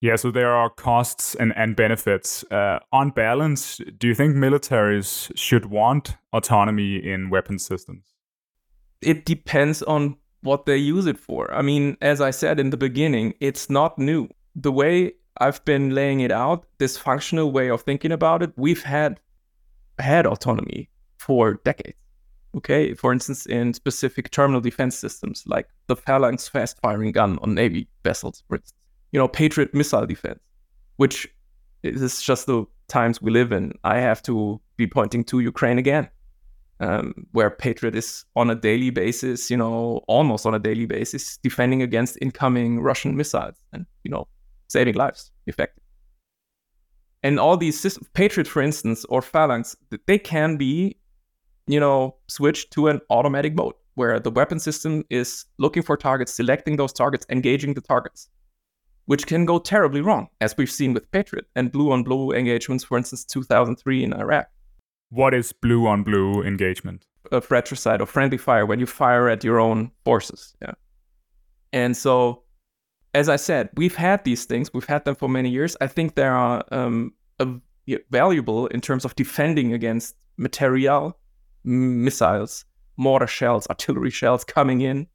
Yeah, 0.00 0.16
so 0.16 0.30
there 0.30 0.52
are 0.52 0.68
costs 0.68 1.34
and, 1.40 1.52
and 1.56 1.76
benefits. 1.76 2.44
Uh, 2.50 2.78
on 2.92 3.10
balance, 3.10 3.80
do 3.96 4.06
you 4.08 4.14
think 4.14 4.36
militaries 4.36 5.32
should 5.34 5.66
want 5.66 6.16
autonomy 6.32 6.96
in 6.96 7.30
weapon 7.30 7.58
systems? 7.58 8.04
It 9.00 9.24
depends 9.24 9.82
on 9.82 10.16
what 10.42 10.66
they 10.66 10.76
use 10.76 11.06
it 11.06 11.18
for. 11.18 11.42
I 11.54 11.62
mean, 11.62 11.96
as 12.02 12.20
I 12.20 12.32
said 12.32 12.60
in 12.60 12.70
the 12.70 12.76
beginning, 12.76 13.34
it's 13.40 13.70
not 13.70 13.98
new. 13.98 14.28
The 14.54 14.72
way 14.72 15.14
I've 15.38 15.64
been 15.64 15.94
laying 15.94 16.20
it 16.20 16.30
out, 16.30 16.66
this 16.78 16.98
functional 16.98 17.50
way 17.50 17.70
of 17.70 17.82
thinking 17.82 18.12
about 18.12 18.42
it, 18.42 18.52
we've 18.56 18.82
had 18.82 19.20
had 19.98 20.26
autonomy 20.26 20.90
for 21.26 21.60
decades. 21.64 21.98
Okay, 22.56 22.94
for 22.94 23.12
instance, 23.12 23.46
in 23.46 23.74
specific 23.74 24.30
terminal 24.30 24.60
defense 24.60 24.96
systems 24.96 25.42
like 25.46 25.66
the 25.88 25.96
Phalanx 25.96 26.46
fast 26.46 26.78
firing 26.80 27.10
gun 27.10 27.38
on 27.42 27.54
Navy 27.54 27.88
vessels, 28.04 28.44
for 28.46 28.56
instance 28.56 28.78
you 29.14 29.20
know, 29.20 29.28
Patriot 29.28 29.72
missile 29.72 30.06
defense, 30.06 30.40
which 30.96 31.28
is 31.84 32.20
just 32.20 32.46
the 32.46 32.64
times 32.88 33.22
we 33.22 33.30
live 33.30 33.52
in. 33.52 33.72
I 33.84 33.98
have 33.98 34.20
to 34.24 34.60
be 34.76 34.88
pointing 34.88 35.22
to 35.26 35.38
Ukraine 35.38 35.78
again, 35.78 36.08
um, 36.80 37.14
where 37.30 37.48
Patriot 37.48 37.94
is 37.94 38.24
on 38.34 38.50
a 38.50 38.56
daily 38.56 38.90
basis, 38.90 39.52
you 39.52 39.56
know, 39.56 40.00
almost 40.08 40.46
on 40.46 40.54
a 40.54 40.58
daily 40.58 40.86
basis, 40.86 41.36
defending 41.36 41.80
against 41.80 42.18
incoming 42.20 42.80
Russian 42.80 43.16
missiles 43.16 43.54
and, 43.72 43.86
you 44.02 44.10
know, 44.10 44.26
saving 44.66 44.96
lives, 44.96 45.30
effectively. 45.46 45.84
And 47.22 47.38
all 47.38 47.56
these 47.56 47.78
systems, 47.78 48.08
Patriot, 48.14 48.48
for 48.48 48.62
instance, 48.62 49.04
or 49.04 49.22
Phalanx, 49.22 49.76
they 50.08 50.18
can 50.18 50.56
be, 50.56 50.96
you 51.66 51.80
know, 51.80 52.16
switch 52.28 52.70
to 52.70 52.88
an 52.88 53.00
automatic 53.10 53.54
mode 53.54 53.74
where 53.94 54.18
the 54.18 54.30
weapon 54.30 54.58
system 54.58 55.04
is 55.08 55.44
looking 55.58 55.82
for 55.82 55.96
targets, 55.96 56.34
selecting 56.34 56.76
those 56.76 56.92
targets, 56.92 57.24
engaging 57.30 57.74
the 57.74 57.80
targets 57.80 58.28
which 59.06 59.26
can 59.26 59.44
go 59.44 59.58
terribly 59.58 60.00
wrong, 60.00 60.28
as 60.40 60.56
we've 60.56 60.70
seen 60.70 60.94
with 60.94 61.10
Patriot 61.10 61.46
and 61.54 61.70
blue 61.70 61.92
on 61.92 62.02
blue 62.02 62.32
engagements, 62.32 62.84
for 62.84 62.96
instance, 62.96 63.24
2003 63.24 64.04
in 64.04 64.12
Iraq. 64.12 64.48
What 65.10 65.34
is 65.34 65.52
blue 65.52 65.86
on 65.86 66.02
blue 66.02 66.42
engagement? 66.42 67.06
A 67.30 67.40
fratricide 67.40 68.00
or 68.00 68.06
friendly 68.06 68.38
fire 68.38 68.66
when 68.66 68.80
you 68.80 68.86
fire 68.86 69.28
at 69.28 69.44
your 69.44 69.60
own 69.60 69.90
forces. 70.04 70.54
Yeah. 70.62 70.72
And 71.72 71.96
so, 71.96 72.42
as 73.14 73.28
I 73.28 73.36
said, 73.36 73.68
we've 73.76 73.94
had 73.94 74.24
these 74.24 74.44
things, 74.44 74.72
we've 74.72 74.86
had 74.86 75.04
them 75.04 75.14
for 75.14 75.28
many 75.28 75.50
years. 75.50 75.76
I 75.80 75.86
think 75.86 76.14
they 76.14 76.26
are 76.26 76.64
um, 76.72 77.12
valuable 78.10 78.66
in 78.68 78.80
terms 78.80 79.04
of 79.04 79.14
defending 79.16 79.72
against 79.72 80.16
material, 80.36 81.18
missiles, 81.64 82.64
mortar 82.96 83.26
shells, 83.26 83.66
artillery 83.68 84.10
shells 84.10 84.44
coming 84.44 84.80
in. 84.82 85.06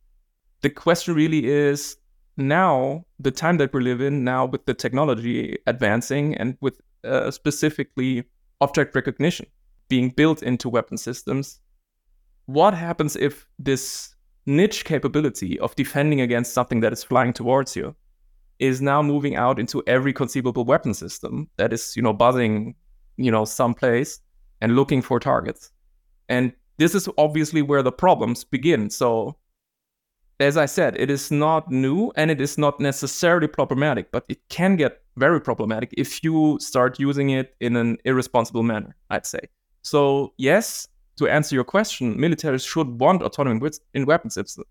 The 0.62 0.70
question 0.70 1.14
really 1.14 1.48
is 1.48 1.98
now 2.38 3.06
the 3.20 3.32
time 3.32 3.58
that 3.58 3.74
we 3.74 3.82
live 3.82 4.02
in 4.02 4.24
now 4.24 4.46
with 4.46 4.66
the 4.66 4.74
technology 4.74 5.58
advancing 5.68 6.36
and 6.36 6.58
with 6.62 6.80
uh, 7.04 7.30
specifically 7.32 8.24
object 8.62 8.96
recognition 8.96 9.46
being 9.90 10.10
built 10.10 10.42
into 10.44 10.70
weapon 10.70 10.98
systems 10.98 11.60
what 12.46 12.74
happens 12.74 13.16
if 13.16 13.48
this 13.60 14.16
niche 14.46 14.84
capability 14.84 15.60
of 15.60 15.76
defending 15.76 16.22
against 16.22 16.54
something 16.54 16.80
that 16.80 16.92
is 16.92 17.04
flying 17.04 17.34
towards 17.34 17.76
you 17.76 17.96
is 18.58 18.82
now 18.82 19.02
moving 19.02 19.36
out 19.36 19.60
into 19.60 19.84
every 19.86 20.12
conceivable 20.12 20.66
weapon 20.66 20.94
system 20.94 21.48
that 21.58 21.72
is 21.72 21.96
you 21.96 22.02
know 22.02 22.14
buzzing 22.14 22.74
you 23.18 23.32
know 23.32 23.46
someplace 23.46 24.20
and 24.62 24.76
looking 24.76 25.02
for 25.02 25.20
targets 25.20 25.72
and 26.30 26.54
this 26.78 26.96
is 26.96 27.10
obviously 27.18 27.62
where 27.62 27.84
the 27.84 27.92
problems 27.92 28.44
begin 28.44 28.90
so 28.90 29.36
as 30.40 30.56
I 30.56 30.68
said, 30.68 30.96
it 30.98 31.10
is 31.10 31.32
not 31.32 31.70
new 31.70 32.12
and 32.16 32.32
it 32.32 32.40
is 32.40 32.58
not 32.58 32.80
necessarily 32.80 33.48
problematic, 33.48 34.12
but 34.12 34.24
it 34.30 34.40
can 34.50 34.78
get 34.78 35.02
very 35.18 35.42
problematic 35.42 35.94
if 35.98 36.24
you 36.24 36.58
start 36.62 37.00
using 37.00 37.32
it 37.32 37.56
in 37.60 37.76
an 37.76 37.98
irresponsible 38.06 38.64
manner, 38.64 38.96
I'd 39.10 39.26
say. 39.26 39.42
So, 39.82 40.34
yes, 40.38 40.88
to 41.18 41.28
answer 41.28 41.56
your 41.56 41.66
question, 41.66 42.18
militaries 42.18 42.68
should 42.68 43.00
want 43.00 43.22
autonomy 43.22 43.70
in 43.94 44.06
weapon 44.06 44.30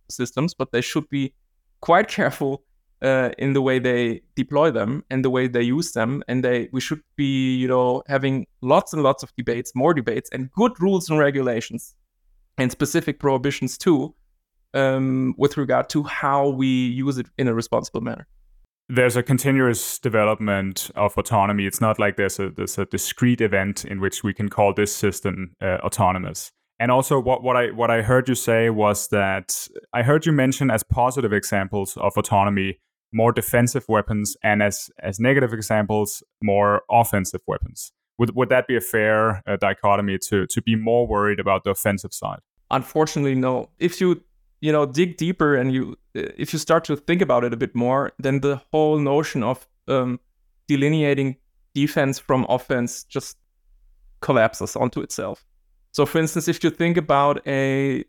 systems, 0.09 0.55
but 0.55 0.73
they 0.73 0.81
should 0.81 1.09
be 1.11 1.35
quite 1.81 2.09
careful 2.19 2.65
uh, 3.03 3.31
in 3.39 3.53
the 3.53 3.63
way 3.63 3.79
they 3.79 4.23
deploy 4.35 4.71
them 4.71 5.05
and 5.11 5.25
the 5.25 5.31
way 5.31 5.49
they 5.49 5.63
use 5.63 5.93
them. 5.93 6.23
And 6.29 6.45
they 6.45 6.69
we 6.73 6.81
should 6.81 7.03
be, 7.17 7.57
you 7.57 7.69
know, 7.69 8.03
having 8.07 8.47
lots 8.61 8.93
and 8.93 9.03
lots 9.03 9.23
of 9.23 9.35
debates, 9.37 9.73
more 9.75 9.95
debates, 9.95 10.29
and 10.33 10.51
good 10.53 10.73
rules 10.81 11.09
and 11.11 11.19
regulations 11.19 11.95
and 12.59 12.73
specific 12.73 13.19
prohibitions 13.21 13.79
too 13.79 14.15
um, 14.75 15.35
with 15.39 15.57
regard 15.57 15.89
to 15.91 16.03
how 16.03 16.49
we 16.49 16.67
use 16.67 17.19
it 17.19 17.27
in 17.39 17.49
a 17.49 17.55
responsible 17.55 18.01
manner. 18.01 18.27
There's 18.91 19.17
a 19.17 19.23
continuous 19.23 19.99
development 19.99 20.91
of 20.97 21.17
autonomy. 21.19 21.67
It's 21.67 21.81
not 21.81 21.99
like 21.99 22.17
there's 22.17 22.39
a 22.39 22.51
there's 22.51 22.79
a 22.79 22.87
discrete 22.87 23.43
event 23.43 23.85
in 23.85 24.01
which 24.01 24.25
we 24.25 24.33
can 24.33 24.49
call 24.49 24.73
this 24.73 24.95
system 24.95 25.55
uh, 25.61 25.79
autonomous. 25.83 26.53
And 26.81 26.91
also, 26.91 27.19
what, 27.21 27.43
what 27.43 27.57
I 27.57 27.71
what 27.71 27.91
I 27.91 28.03
heard 28.03 28.29
you 28.29 28.35
say 28.35 28.71
was 28.71 29.09
that 29.09 29.69
I 29.93 30.03
heard 30.03 30.25
you 30.25 30.33
mention 30.33 30.71
as 30.71 30.83
positive 30.83 31.33
examples 31.33 31.97
of 31.97 32.17
autonomy 32.17 32.79
more 33.13 33.33
defensive 33.33 33.85
weapons, 33.89 34.37
and 34.43 34.63
as 34.63 34.91
as 35.01 35.19
negative 35.19 35.53
examples 35.53 36.23
more 36.43 36.83
offensive 36.91 37.41
weapons. 37.47 37.93
Would 38.19 38.35
would 38.35 38.49
that 38.49 38.67
be 38.67 38.77
a 38.77 38.81
fair 38.81 39.43
uh, 39.47 39.57
dichotomy 39.57 40.19
to 40.29 40.47
to 40.47 40.63
be 40.63 40.77
more 40.77 41.07
worried 41.07 41.41
about 41.41 41.65
the 41.65 41.71
offensive 41.71 42.13
side? 42.13 42.41
Unfortunately, 42.71 43.35
no. 43.35 43.71
If 43.79 44.01
you 44.01 44.23
you 44.61 44.73
know 44.73 44.87
dig 44.87 45.17
deeper 45.17 45.55
and 45.55 45.73
you 45.73 45.97
if 46.15 46.53
you 46.53 46.59
start 46.59 46.85
to 46.85 46.97
think 46.97 47.23
about 47.23 47.45
it 47.45 47.53
a 47.53 47.57
bit 47.57 47.75
more 47.75 48.13
then 48.19 48.41
the 48.41 48.61
whole 48.73 48.99
notion 48.99 49.43
of 49.43 49.69
um, 49.87 50.21
delineating 50.67 51.37
defense 51.75 52.19
from 52.19 52.45
offense 52.49 53.05
just 53.05 53.37
collapses 54.21 54.75
onto 54.75 55.01
itself 55.01 55.47
so 55.93 56.05
for 56.05 56.19
instance 56.19 56.49
if 56.49 56.63
you 56.65 56.71
think 56.71 56.97
about 56.97 57.41
a 57.47 58.05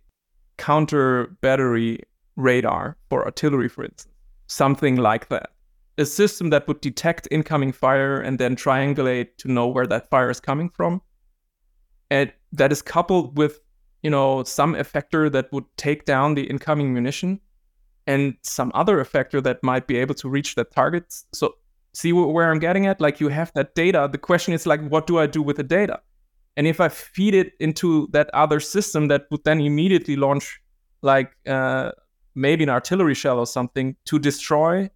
counter 0.57 1.37
battery 1.41 2.01
radar 2.35 2.97
for 3.09 3.25
artillery 3.25 3.69
for 3.69 3.83
instance 3.83 4.13
something 4.49 4.97
like 4.97 5.29
that 5.29 5.51
a 5.97 6.05
system 6.05 6.49
that 6.49 6.67
would 6.67 6.79
detect 6.81 7.27
incoming 7.29 7.73
fire 7.73 8.21
and 8.21 8.39
then 8.39 8.55
triangulate 8.55 9.35
to 9.37 9.51
know 9.51 9.67
where 9.67 9.85
that 9.85 10.09
fire 10.09 10.29
is 10.29 10.39
coming 10.39 10.69
from 10.69 11.01
and 12.09 12.31
that 12.53 12.71
is 12.71 12.81
coupled 12.81 13.37
with 13.37 13.59
you 14.01 14.09
know, 14.09 14.43
some 14.43 14.75
effector 14.75 15.31
that 15.31 15.51
would 15.51 15.65
take 15.77 16.05
down 16.05 16.35
the 16.35 16.43
incoming 16.43 16.93
munition 16.93 17.39
and 18.07 18.35
some 18.41 18.71
other 18.73 19.03
effector 19.03 19.43
that 19.43 19.61
might 19.61 19.87
be 19.87 19.97
able 19.97 20.15
to 20.15 20.29
reach 20.29 20.55
that 20.55 20.71
target. 20.71 21.13
So 21.33 21.55
see 21.93 22.13
where 22.13 22.49
I'm 22.49 22.59
getting 22.59 22.85
at? 22.85 23.01
Like 23.01 23.19
you 23.19 23.27
have 23.29 23.51
that 23.53 23.75
data. 23.75 24.07
The 24.11 24.17
question 24.17 24.53
is 24.53 24.65
like, 24.65 24.81
what 24.87 25.05
do 25.05 25.19
I 25.19 25.27
do 25.27 25.41
with 25.41 25.57
the 25.57 25.63
data? 25.63 25.99
And 26.55 26.65
if 26.65 26.79
I 26.79 26.89
feed 26.89 27.33
it 27.35 27.53
into 27.59 28.07
that 28.11 28.29
other 28.33 28.59
system 28.59 29.07
that 29.09 29.25
would 29.31 29.43
then 29.43 29.61
immediately 29.61 30.15
launch 30.15 30.59
like 31.01 31.35
uh, 31.47 31.91
maybe 32.39 32.63
an 32.63 32.69
artillery 32.69 33.15
shell 33.15 33.39
or 33.39 33.47
something 33.47 33.95
to 34.05 34.19
destroy 34.19 34.89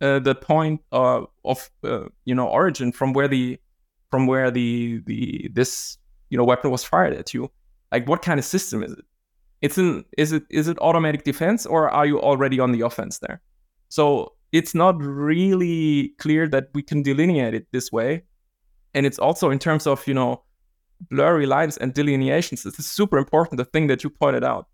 uh, 0.00 0.18
the 0.18 0.34
point 0.34 0.80
uh, 0.92 1.22
of 1.44 1.70
uh, 1.84 2.04
you 2.24 2.34
know 2.34 2.48
origin 2.48 2.92
from 2.92 3.12
where 3.12 3.28
the 3.28 3.58
from 4.10 4.26
where 4.26 4.50
the 4.50 5.02
the 5.06 5.50
this 5.52 5.98
you 6.30 6.38
know 6.38 6.44
weapon 6.44 6.70
was 6.70 6.84
fired 6.84 7.14
at 7.14 7.34
you 7.34 7.50
like 7.92 8.08
what 8.08 8.22
kind 8.22 8.38
of 8.38 8.44
system 8.44 8.82
is 8.82 8.92
it? 8.92 9.04
It's 9.60 9.78
an 9.78 10.04
is 10.16 10.32
it 10.32 10.44
is 10.50 10.68
it 10.68 10.78
automatic 10.80 11.24
defense 11.24 11.66
or 11.66 11.88
are 11.90 12.06
you 12.06 12.20
already 12.20 12.60
on 12.60 12.72
the 12.72 12.82
offense 12.82 13.18
there? 13.18 13.40
So 13.88 14.34
it's 14.52 14.74
not 14.74 15.00
really 15.00 16.14
clear 16.18 16.48
that 16.48 16.68
we 16.74 16.82
can 16.82 17.02
delineate 17.02 17.54
it 17.54 17.66
this 17.72 17.90
way. 17.90 18.22
And 18.94 19.04
it's 19.04 19.18
also 19.18 19.50
in 19.50 19.58
terms 19.58 19.86
of, 19.86 20.06
you 20.06 20.14
know, 20.14 20.42
blurry 21.10 21.46
lines 21.46 21.76
and 21.76 21.92
delineations. 21.92 22.62
This 22.62 22.78
is 22.78 22.86
super 22.86 23.18
important, 23.18 23.58
the 23.58 23.64
thing 23.64 23.88
that 23.88 24.02
you 24.04 24.10
pointed 24.10 24.44
out. 24.44 24.68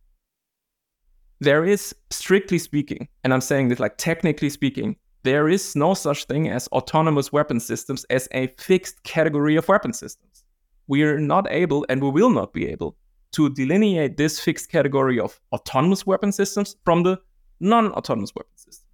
There 1.44 1.66
is, 1.66 1.94
strictly 2.08 2.58
speaking, 2.58 3.06
and 3.22 3.34
I'm 3.34 3.42
saying 3.42 3.68
this 3.68 3.78
like 3.78 3.98
technically 3.98 4.48
speaking, 4.48 4.96
there 5.24 5.46
is 5.46 5.76
no 5.76 5.92
such 5.92 6.24
thing 6.24 6.48
as 6.48 6.68
autonomous 6.68 7.32
weapon 7.32 7.60
systems 7.60 8.04
as 8.08 8.26
a 8.32 8.46
fixed 8.56 9.02
category 9.02 9.56
of 9.56 9.68
weapon 9.68 9.92
systems. 9.92 10.44
We 10.86 11.02
are 11.02 11.20
not 11.20 11.46
able, 11.50 11.84
and 11.90 12.02
we 12.02 12.08
will 12.08 12.30
not 12.30 12.54
be 12.54 12.66
able, 12.68 12.96
to 13.32 13.50
delineate 13.50 14.16
this 14.16 14.40
fixed 14.40 14.70
category 14.70 15.20
of 15.20 15.38
autonomous 15.52 16.06
weapon 16.06 16.32
systems 16.32 16.76
from 16.82 17.02
the 17.02 17.18
non-autonomous 17.60 18.34
weapon 18.34 18.56
systems. 18.56 18.84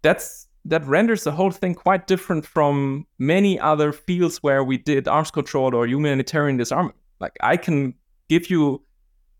That's 0.00 0.48
that 0.64 0.86
renders 0.86 1.24
the 1.24 1.32
whole 1.32 1.50
thing 1.50 1.74
quite 1.74 2.06
different 2.06 2.46
from 2.46 3.06
many 3.18 3.60
other 3.60 3.92
fields 3.92 4.38
where 4.38 4.64
we 4.64 4.78
did 4.78 5.08
arms 5.08 5.30
control 5.30 5.74
or 5.74 5.86
humanitarian 5.86 6.56
disarmament. 6.56 6.96
Like 7.20 7.36
I 7.40 7.58
can 7.58 7.94
give 8.30 8.48
you, 8.48 8.82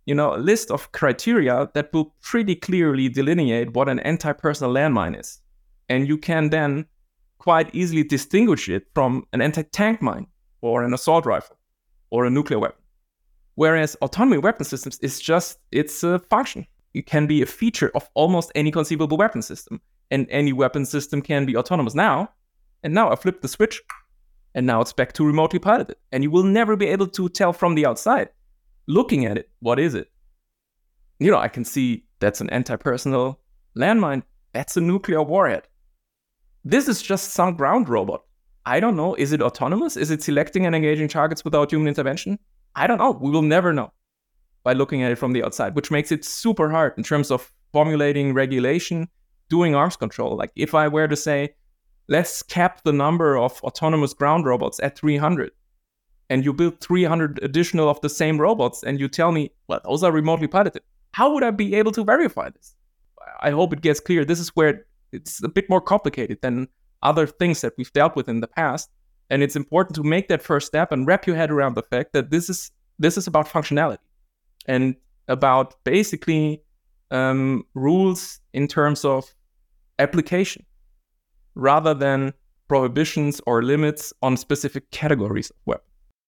you 0.07 0.15
know, 0.15 0.35
a 0.35 0.39
list 0.39 0.71
of 0.71 0.91
criteria 0.93 1.71
that 1.75 1.93
will 1.93 2.15
pretty 2.21 2.55
clearly 2.55 3.09
delineate 3.09 3.75
what 3.75 3.89
an 3.89 4.01
anti-personnel 4.01 4.75
landmine 4.75 5.19
is. 5.19 5.41
And 5.89 6.09
you 6.09 6.19
can 6.19 6.51
then 6.51 6.87
quite 7.39 7.75
easily 7.75 8.05
distinguish 8.05 8.69
it 8.69 8.87
from 8.95 9.27
an 9.33 9.41
anti-tank 9.41 10.01
mine 10.01 10.27
or 10.61 10.83
an 10.85 10.95
assault 10.95 11.27
rifle 11.27 11.57
or 12.11 12.25
a 12.25 12.31
nuclear 12.31 12.59
weapon. 12.59 12.83
Whereas 13.55 13.97
autonomy 13.97 14.39
weapon 14.39 14.65
systems 14.65 14.99
is 15.01 15.21
just 15.21 15.59
it's 15.71 16.03
a 16.03 16.19
function. 16.31 16.67
It 16.95 17.07
can 17.07 17.27
be 17.27 17.43
a 17.43 17.47
feature 17.47 17.91
of 17.95 18.09
almost 18.15 18.53
any 18.55 18.71
conceivable 18.71 19.17
weapon 19.17 19.43
system, 19.43 19.81
and 20.11 20.27
any 20.31 20.53
weapon 20.53 20.85
system 20.85 21.23
can 21.23 21.47
be 21.47 21.57
autonomous. 21.57 21.95
Now, 21.95 22.31
and 22.83 22.95
now 22.95 23.11
I 23.11 23.17
flip 23.17 23.41
the 23.41 23.49
switch, 23.49 23.83
and 24.55 24.67
now 24.67 24.81
it's 24.81 24.93
back 24.93 25.13
to 25.15 25.27
remotely 25.27 25.59
piloted. 25.59 25.97
And 26.13 26.23
you 26.23 26.31
will 26.31 26.45
never 26.45 26.77
be 26.77 26.87
able 26.87 27.09
to 27.09 27.29
tell 27.29 27.53
from 27.53 27.75
the 27.75 27.87
outside, 27.87 28.29
looking 28.87 29.27
at 29.27 29.39
it, 29.39 29.51
what 29.61 29.79
is 29.79 29.95
it? 29.95 30.11
You 31.19 31.31
know, 31.31 31.39
I 31.39 31.49
can 31.49 31.65
see 31.65 32.05
that's 32.21 32.41
an 32.41 32.51
anti 32.51 32.77
personnel 32.77 33.41
landmine, 33.77 34.23
that's 34.53 34.77
a 34.77 34.81
nuclear 34.81 35.23
warhead. 35.23 35.69
This 36.65 36.89
is 36.89 37.03
just 37.03 37.33
some 37.33 37.57
ground 37.57 37.89
robot. 37.89 38.23
I 38.65 38.79
don't 38.79 38.97
know. 38.97 39.15
Is 39.15 39.33
it 39.33 39.43
autonomous? 39.43 39.97
Is 39.97 40.11
it 40.11 40.23
selecting 40.23 40.67
and 40.67 40.75
engaging 40.75 41.09
targets 41.09 41.45
without 41.45 41.73
human 41.73 41.89
intervention? 41.89 42.39
I 42.77 42.87
don't 42.87 42.99
know. 42.99 43.19
We 43.21 43.31
will 43.31 43.43
never 43.43 43.73
know 43.73 43.93
by 44.63 44.73
looking 44.73 45.03
at 45.03 45.11
it 45.11 45.17
from 45.17 45.33
the 45.33 45.43
outside, 45.43 45.75
which 45.75 45.91
makes 45.91 46.13
it 46.13 46.25
super 46.25 46.71
hard 46.71 46.95
in 46.97 47.03
terms 47.03 47.31
of 47.31 47.53
formulating 47.73 48.33
regulation, 48.33 49.09
doing 49.49 49.75
arms 49.75 49.97
control. 49.97 50.37
Like 50.37 50.53
if 50.55 50.75
I 50.75 50.87
were 50.87 51.09
to 51.09 51.17
say, 51.17 51.55
let's 52.09 52.43
cap 52.43 52.83
the 52.85 52.93
number 52.93 53.37
of 53.37 53.61
autonomous 53.63 54.15
ground 54.15 54.47
robots 54.47 54.79
at 54.81 54.97
300, 54.97 55.51
and 56.33 56.47
you 56.47 56.53
build 56.55 56.81
300 56.81 57.41
additional 57.43 57.91
of 57.91 58.01
the 58.01 58.09
same 58.09 58.41
robots, 58.41 58.83
and 58.83 58.99
you 58.99 59.07
tell 59.07 59.33
me, 59.33 59.51
well, 59.69 59.83
those 59.85 60.03
are 60.03 60.11
remotely 60.11 60.47
piloted. 60.49 60.81
How 61.13 61.31
would 61.31 61.43
I 61.43 61.51
be 61.51 61.75
able 61.75 61.93
to 61.93 62.03
verify 62.03 62.49
this? 62.49 62.75
I 63.41 63.51
hope 63.51 63.75
it 63.75 63.83
gets 63.83 64.01
clear. 64.01 64.25
This 64.25 64.41
is 64.41 64.49
where 64.55 64.87
it's 65.13 65.43
a 65.43 65.49
bit 65.49 65.69
more 65.69 65.83
complicated 65.83 66.39
than 66.41 66.69
other 67.03 67.27
things 67.27 67.61
that 67.61 67.75
we've 67.77 67.93
dealt 67.93 68.17
with 68.17 68.31
in 68.31 68.41
the 68.41 68.47
past. 68.47 68.89
And 69.29 69.43
it's 69.43 69.57
important 69.57 69.95
to 69.97 70.03
make 70.03 70.29
that 70.29 70.43
first 70.43 70.67
step 70.67 70.91
and 70.91 71.07
wrap 71.07 71.27
your 71.27 71.37
head 71.37 71.51
around 71.51 71.75
the 71.75 71.83
fact 71.83 72.15
that 72.15 72.31
this 72.31 72.49
is 72.49 72.71
this 72.99 73.19
is 73.19 73.27
about 73.27 73.47
functionality 73.47 73.99
and 74.67 74.97
about 75.29 75.75
basically 75.85 76.63
um, 77.11 77.65
rules 77.75 78.41
in 78.55 78.69
terms 78.69 79.05
of 79.05 79.35
application 79.99 80.65
rather 81.55 81.93
than 81.93 82.33
prohibitions 82.69 83.39
or 83.47 83.63
limits 83.63 84.15
on 84.23 84.39
specific 84.39 84.91
categories 84.93 85.51
of 85.51 85.57
web. 85.67 85.81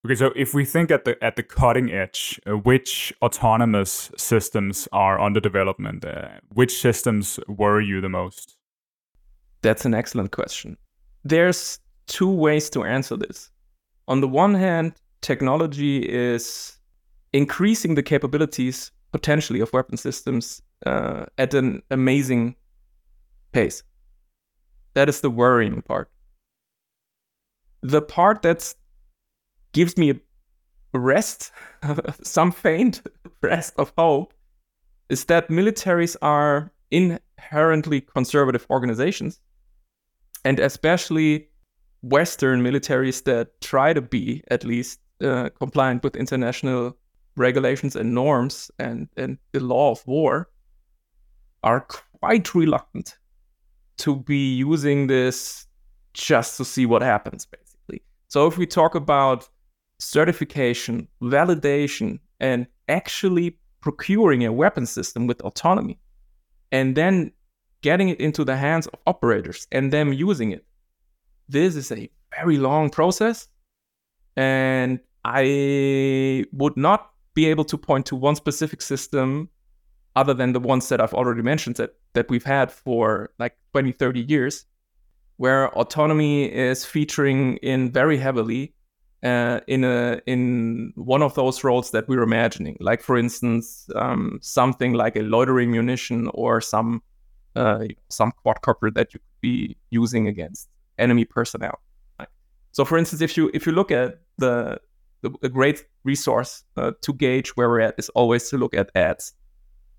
Okay, 0.04 0.16
so 0.16 0.32
if 0.37 0.52
we 0.52 0.66
think 0.66 0.90
at 0.90 1.06
the 1.06 1.16
at 1.25 1.37
the 1.37 1.42
cutting 1.42 1.90
edge, 1.90 2.38
uh, 2.46 2.58
which 2.58 3.12
autonomous 3.23 4.11
systems 4.18 4.87
are 4.92 5.18
under 5.18 5.40
development? 5.40 6.04
Uh, 6.04 6.28
which 6.52 6.78
systems 6.78 7.40
worry 7.49 7.87
you 7.87 8.02
the 8.02 8.11
most? 8.11 8.56
That's 9.62 9.87
an 9.87 9.94
excellent 9.94 10.30
question. 10.30 10.76
There's 11.25 11.78
two 12.06 12.30
ways 12.30 12.68
to 12.70 12.84
answer 12.84 13.16
this. 13.16 13.50
On 14.06 14.20
the 14.20 14.28
one 14.28 14.52
hand, 14.52 14.92
technology 15.23 16.06
is 16.06 16.78
increasing 17.32 17.94
the 17.94 18.02
capabilities 18.02 18.92
potentially 19.11 19.61
of 19.61 19.73
weapon 19.73 19.96
systems 19.96 20.61
uh, 20.84 21.25
at 21.38 21.54
an 21.54 21.82
amazing 21.90 22.56
pace. 23.52 23.82
That 24.92 25.08
is 25.08 25.23
the 25.23 25.30
worrying 25.30 25.80
part. 25.80 26.11
The 27.82 28.02
part 28.02 28.42
that 28.42 28.75
gives 29.75 29.99
me 29.99 30.11
a 30.11 30.99
rest, 30.99 31.52
some 32.23 32.50
faint 32.50 33.02
rest 33.43 33.75
of 33.76 33.93
hope, 33.99 34.33
is 35.11 35.25
that 35.26 35.50
militaries 35.50 36.16
are 36.23 36.73
inherently 36.90 38.00
conservative 38.00 38.66
organizations 38.71 39.40
and 40.45 40.59
especially 40.59 41.49
Western 42.02 42.62
militaries 42.62 43.25
that 43.25 43.61
try 43.61 43.93
to 43.93 44.02
be 44.02 44.43
at 44.50 44.64
least 44.64 45.00
uh, 45.23 45.49
compliant 45.59 46.02
with 46.04 46.16
international 46.16 46.97
regulations 47.37 47.97
and 47.97 48.14
norms 48.14 48.71
and, 48.78 49.09
and 49.16 49.38
the 49.52 49.61
law 49.61 49.90
of 49.90 50.07
war 50.07 50.50
are 51.62 51.87
quite 52.21 52.54
reluctant 52.54 53.16
to 53.97 54.16
be 54.16 54.54
using 54.54 55.07
this 55.07 55.66
just 56.12 56.57
to 56.59 56.64
see 56.64 56.85
what 56.85 57.02
happens, 57.02 57.47
basically. 57.47 58.02
So 58.28 58.47
if 58.47 58.59
we 58.59 58.66
talk 58.66 58.95
about 58.95 59.49
certification, 60.04 61.08
validation, 61.23 62.18
and 62.40 62.66
actually 62.88 63.58
procuring 63.80 64.44
a 64.44 64.52
weapon 64.52 64.87
system 64.87 65.26
with 65.26 65.40
autonomy, 65.42 65.99
and 66.73 66.96
then 66.96 67.32
getting 67.82 68.08
it 68.08 68.20
into 68.20 68.44
the 68.44 68.56
hands 68.56 68.87
of 68.87 68.99
operators 69.06 69.67
and 69.73 69.93
them 69.93 70.12
using 70.12 70.52
it. 70.52 70.64
This 71.49 71.76
is 71.76 71.93
a 71.93 72.10
very 72.36 72.56
long 72.56 72.90
process. 72.90 73.49
And 74.36 75.00
I 75.25 76.45
would 76.52 76.76
not 76.76 77.10
be 77.34 77.47
able 77.47 77.64
to 77.64 77.78
point 77.78 78.06
to 78.06 78.17
one 78.17 78.36
specific 78.36 78.82
system 78.82 79.49
other 80.17 80.34
than 80.34 80.52
the 80.52 80.60
ones 80.60 80.88
that 80.88 81.00
I've 81.00 81.14
already 81.14 81.43
mentioned 81.43 81.76
that, 81.76 81.95
that 82.12 82.30
we've 82.30 82.45
had 82.45 82.71
for 82.71 83.30
like 83.38 83.56
20, 83.73 83.93
30 83.93 84.21
years, 84.21 84.64
where 85.36 85.69
autonomy 85.76 86.45
is 86.45 86.84
featuring 86.84 87.56
in 87.58 87.90
very 87.90 88.17
heavily 88.17 88.74
uh, 89.25 89.60
in 89.67 89.84
a 89.84 90.21
in 90.26 90.93
one 90.97 91.23
of 91.23 91.34
those 91.34 91.65
roles 91.65 91.91
that 91.93 92.06
we're 92.08 92.23
imagining, 92.23 92.76
like 92.80 93.02
for 93.02 93.17
instance, 93.17 93.89
um, 93.97 94.39
something 94.43 94.93
like 94.93 95.17
a 95.17 95.23
loitering 95.23 95.71
munition 95.71 96.28
or 96.34 96.60
some 96.60 97.02
uh, 97.56 97.87
some 98.10 98.32
quadcopter 98.45 98.93
that 98.95 99.15
you 99.15 99.21
could 99.21 99.41
be 99.41 99.76
using 99.91 100.28
against 100.28 100.69
enemy 100.99 101.25
personnel. 101.25 101.80
So, 102.73 102.84
for 102.84 102.99
instance, 102.99 103.23
if 103.23 103.37
you 103.37 103.50
if 103.54 103.67
you 103.67 103.73
look 103.73 103.91
at 103.91 104.21
the, 104.39 104.80
the 105.23 105.32
a 105.43 105.49
great 105.49 105.84
resource 106.02 106.65
uh, 106.76 106.93
to 107.02 107.13
gauge 107.13 107.50
where 107.56 107.69
we're 107.69 107.80
at 107.80 107.95
is 107.99 108.08
always 108.10 108.49
to 108.50 108.58
look 108.58 108.75
at 108.75 108.91
ads. 108.95 109.32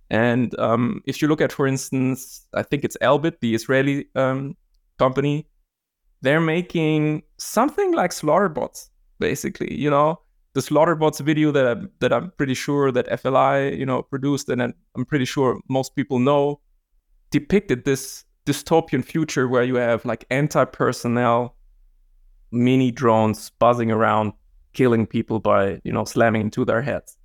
And 0.09 0.57
um, 0.59 1.01
if 1.05 1.21
you 1.21 1.27
look 1.27 1.41
at, 1.41 1.51
for 1.51 1.65
instance, 1.65 2.45
I 2.53 2.61
think 2.61 2.83
it's 2.83 2.97
Elbit, 3.01 3.39
the 3.39 3.55
Israeli 3.55 4.07
um, 4.13 4.55
company, 4.99 5.47
they're 6.21 6.41
making 6.41 7.23
something 7.37 7.93
like 7.93 8.11
slaughterbots, 8.11 8.89
basically. 9.19 9.73
You 9.73 9.89
know, 9.89 10.19
the 10.53 10.61
slaughterbots 10.61 11.19
video 11.19 11.51
that 11.51 11.67
I, 11.67 11.81
that 11.99 12.13
I'm 12.13 12.31
pretty 12.37 12.53
sure 12.53 12.91
that 12.91 13.07
FLI, 13.07 13.77
you 13.77 13.85
know, 13.85 14.01
produced, 14.01 14.49
and 14.49 14.61
I'm 14.61 15.05
pretty 15.05 15.25
sure 15.25 15.59
most 15.69 15.95
people 15.95 16.19
know 16.19 16.61
depicted 17.31 17.85
this 17.85 18.23
dystopian 18.45 19.03
future 19.03 19.47
where 19.47 19.63
you 19.63 19.75
have 19.75 20.05
like 20.05 20.25
anti-personnel 20.29 21.55
mini 22.51 22.91
drones 22.91 23.49
buzzing 23.59 23.91
around 23.91 24.33
killing 24.73 25.05
people 25.05 25.39
by 25.39 25.79
you 25.83 25.91
know 25.91 26.05
slamming 26.05 26.41
into 26.41 26.63
their 26.63 26.81
heads 26.81 27.17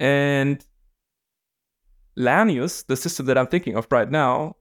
and 0.00 0.64
lanius 2.18 2.86
the 2.86 2.96
system 2.96 3.26
that 3.26 3.36
i'm 3.36 3.46
thinking 3.46 3.76
of 3.76 3.86
right 3.90 4.10
now 4.10 4.56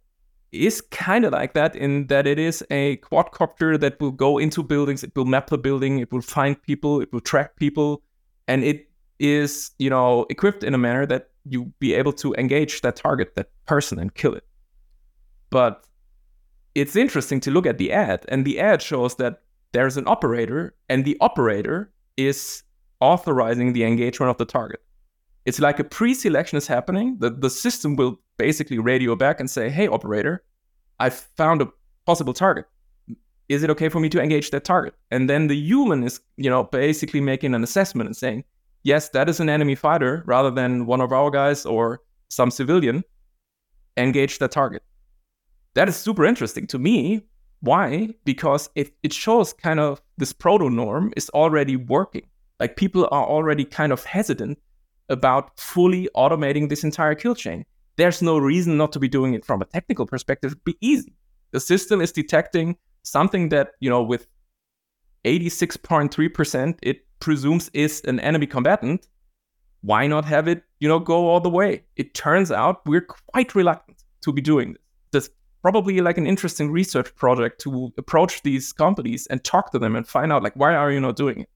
is 0.54 0.82
kind 0.82 1.26
of 1.26 1.34
like 1.34 1.54
that 1.54 1.76
in 1.76 2.08
that 2.08 2.28
it 2.28 2.39
is 2.39 2.63
a 2.70 2.98
quadcopter 2.98 3.80
that 3.80 4.00
will 4.00 4.12
go 4.12 4.38
into 4.38 4.62
buildings 4.62 5.04
it 5.04 5.12
will 5.16 5.26
map 5.26 5.48
the 5.48 5.58
building 5.58 6.00
it 6.00 6.12
will 6.12 6.22
find 6.22 6.62
people 6.63 7.02
it 7.02 7.12
will 7.12 7.22
track 7.22 7.56
people 7.56 8.02
and 8.48 8.63
it 8.63 8.89
is 9.20 9.72
you 9.80 9.89
know 9.89 10.26
equipped 10.30 10.63
in 10.63 10.74
a 10.74 10.78
manner 10.78 11.06
that 11.06 11.30
you 11.46 11.72
be 11.80 11.94
able 11.94 12.13
to 12.13 12.34
engage 12.36 12.82
that 12.82 12.96
target, 12.96 13.36
that 13.36 13.50
person, 13.66 14.00
and 14.00 14.13
kill 14.13 14.34
it. 14.34 14.46
But 15.50 15.86
it's 16.76 16.96
interesting 16.96 17.39
to 17.42 17.52
look 17.52 17.66
at 17.66 17.78
the 17.78 17.92
ad, 17.92 18.26
and 18.30 18.46
the 18.46 18.60
ad 18.60 18.82
shows 18.82 19.16
that 19.16 19.42
there's 19.72 19.98
an 19.98 20.08
operator, 20.08 20.76
and 20.89 21.06
the 21.06 21.18
operator 21.22 21.92
is 22.18 22.63
authorizing 23.00 23.74
the 23.74 23.84
engagement 23.84 24.30
of 24.30 24.38
the 24.38 24.46
target. 24.46 24.82
It's 25.46 25.60
like 25.60 25.80
a 25.80 25.84
pre-selection 25.84 26.58
is 26.58 26.68
happening. 26.68 27.18
The, 27.20 27.30
the 27.30 27.50
system 27.50 27.96
will 27.96 28.20
basically 28.38 28.80
radio 28.80 29.15
back 29.15 29.39
and 29.39 29.50
say, 29.50 29.69
hey, 29.69 29.88
operator, 29.88 30.43
I 31.00 31.10
found 31.10 31.62
a 31.62 31.69
possible 32.06 32.34
target. 32.34 32.65
Is 33.50 33.63
it 33.63 33.69
okay 33.72 33.89
for 33.89 34.00
me 34.00 34.10
to 34.10 34.22
engage 34.22 34.52
that 34.52 34.63
target? 34.63 34.96
And 35.12 35.30
then 35.30 35.48
the 35.48 35.56
human 35.56 36.04
is, 36.04 36.22
you 36.38 36.50
know, 36.50 36.63
basically 36.63 37.22
making 37.22 37.54
an 37.54 37.63
assessment 37.63 38.08
and 38.08 38.15
saying, 38.15 38.46
yes, 38.84 39.10
that 39.10 39.30
is 39.30 39.39
an 39.39 39.50
enemy 39.50 39.76
fighter 39.76 40.24
rather 40.26 40.50
than 40.52 40.86
one 40.86 41.02
of 41.02 41.12
our 41.12 41.30
guys 41.30 41.65
or 41.65 42.02
some 42.30 42.52
civilian, 42.52 43.04
engage 43.98 44.39
that 44.39 44.52
target. 44.52 44.84
That 45.76 45.89
is 45.89 45.96
super 45.96 46.26
interesting 46.26 46.67
to 46.67 46.80
me. 46.80 47.24
Why? 47.62 48.10
Because 48.26 48.69
it, 48.76 48.93
it 49.04 49.13
shows 49.13 49.54
kind 49.54 49.80
of 49.80 50.02
this 50.17 50.34
proto 50.34 50.69
norm 50.69 51.13
is 51.15 51.30
already 51.30 51.76
working. 51.76 52.26
Like 52.60 52.76
people 52.76 53.08
are 53.12 53.26
already 53.26 53.65
kind 53.65 53.91
of 53.91 54.04
hesitant 54.04 54.60
about 55.10 55.60
fully 55.60 56.10
automating 56.15 56.69
this 56.69 56.84
entire 56.84 57.15
kill 57.15 57.36
chain. 57.36 57.65
There's 57.96 58.22
no 58.22 58.38
reason 58.38 58.78
not 58.78 58.92
to 58.94 59.00
be 59.00 59.08
doing 59.08 59.34
it 59.34 59.46
from 59.46 59.62
a 59.62 59.66
technical 59.66 60.06
perspective. 60.06 60.52
It'd 60.52 60.64
be 60.64 60.78
easy. 60.82 61.14
The 61.52 61.60
system 61.60 62.02
is 62.02 62.12
detecting 62.12 62.78
something 63.04 63.50
that, 63.50 63.72
you 63.80 63.90
know, 63.90 64.02
with 64.02 64.28
86.3%, 65.26 66.80
it 66.82 67.06
presumes 67.20 67.70
is 67.74 68.02
an 68.06 68.20
enemy 68.20 68.48
combatant, 68.48 69.08
why 69.82 70.08
not 70.08 70.26
have 70.26 70.48
it, 70.48 70.64
you 70.80 70.88
know, 70.88 71.00
go 71.00 71.30
all 71.30 71.40
the 71.40 71.50
way? 71.50 71.84
It 71.96 72.14
turns 72.14 72.52
out 72.52 72.86
we're 72.86 73.06
quite 73.32 73.54
reluctant 73.54 74.04
to 74.22 74.34
be 74.34 74.42
doing 74.42 74.74
this. 74.74 74.80
That's 75.12 75.30
probably 75.62 76.02
like 76.02 76.18
an 76.18 76.26
interesting 76.26 76.72
research 76.72 77.14
project 77.16 77.62
to 77.62 77.94
approach 77.98 78.42
these 78.44 78.74
companies 78.74 79.28
and 79.28 79.44
talk 79.44 79.72
to 79.72 79.80
them 79.80 79.96
and 79.96 80.08
find 80.08 80.32
out 80.32 80.44
like 80.44 80.56
why 80.56 80.74
are 80.74 80.92
you 80.92 81.00
not 81.00 81.16
doing 81.16 81.42
it? 81.42 81.50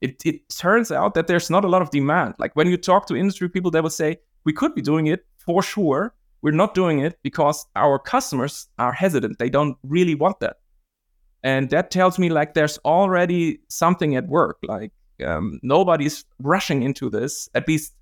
It 0.00 0.22
it 0.24 0.48
turns 0.48 0.90
out 0.90 1.14
that 1.14 1.26
there's 1.26 1.50
not 1.50 1.64
a 1.64 1.68
lot 1.68 1.82
of 1.82 1.90
demand. 1.90 2.34
Like 2.38 2.54
when 2.56 2.68
you 2.68 2.76
talk 2.76 3.06
to 3.06 3.16
industry 3.16 3.48
people, 3.48 3.70
they 3.70 3.80
will 3.80 3.90
say, 3.90 4.18
we 4.44 4.52
could 4.52 4.74
be 4.74 4.82
doing 4.82 5.06
it 5.06 5.26
for 5.46 5.62
sure. 5.62 6.14
We're 6.42 6.52
not 6.52 6.74
doing 6.74 6.98
it 7.00 7.18
because 7.22 7.66
our 7.74 7.98
customers 7.98 8.68
are 8.78 8.92
hesitant. 8.92 9.38
They 9.38 9.48
don't 9.50 9.76
really 9.82 10.14
want 10.14 10.40
that. 10.40 10.56
and 11.44 11.68
that 11.70 11.90
tells 11.90 12.18
me 12.18 12.30
like 12.30 12.54
there's 12.54 12.78
already 12.84 13.60
something 13.68 14.16
at 14.16 14.26
work. 14.28 14.56
Like 14.62 14.92
um, 15.24 15.60
nobody's 15.62 16.24
rushing 16.40 16.82
into 16.82 17.10
this. 17.10 17.48
At 17.54 17.68
least 17.68 17.94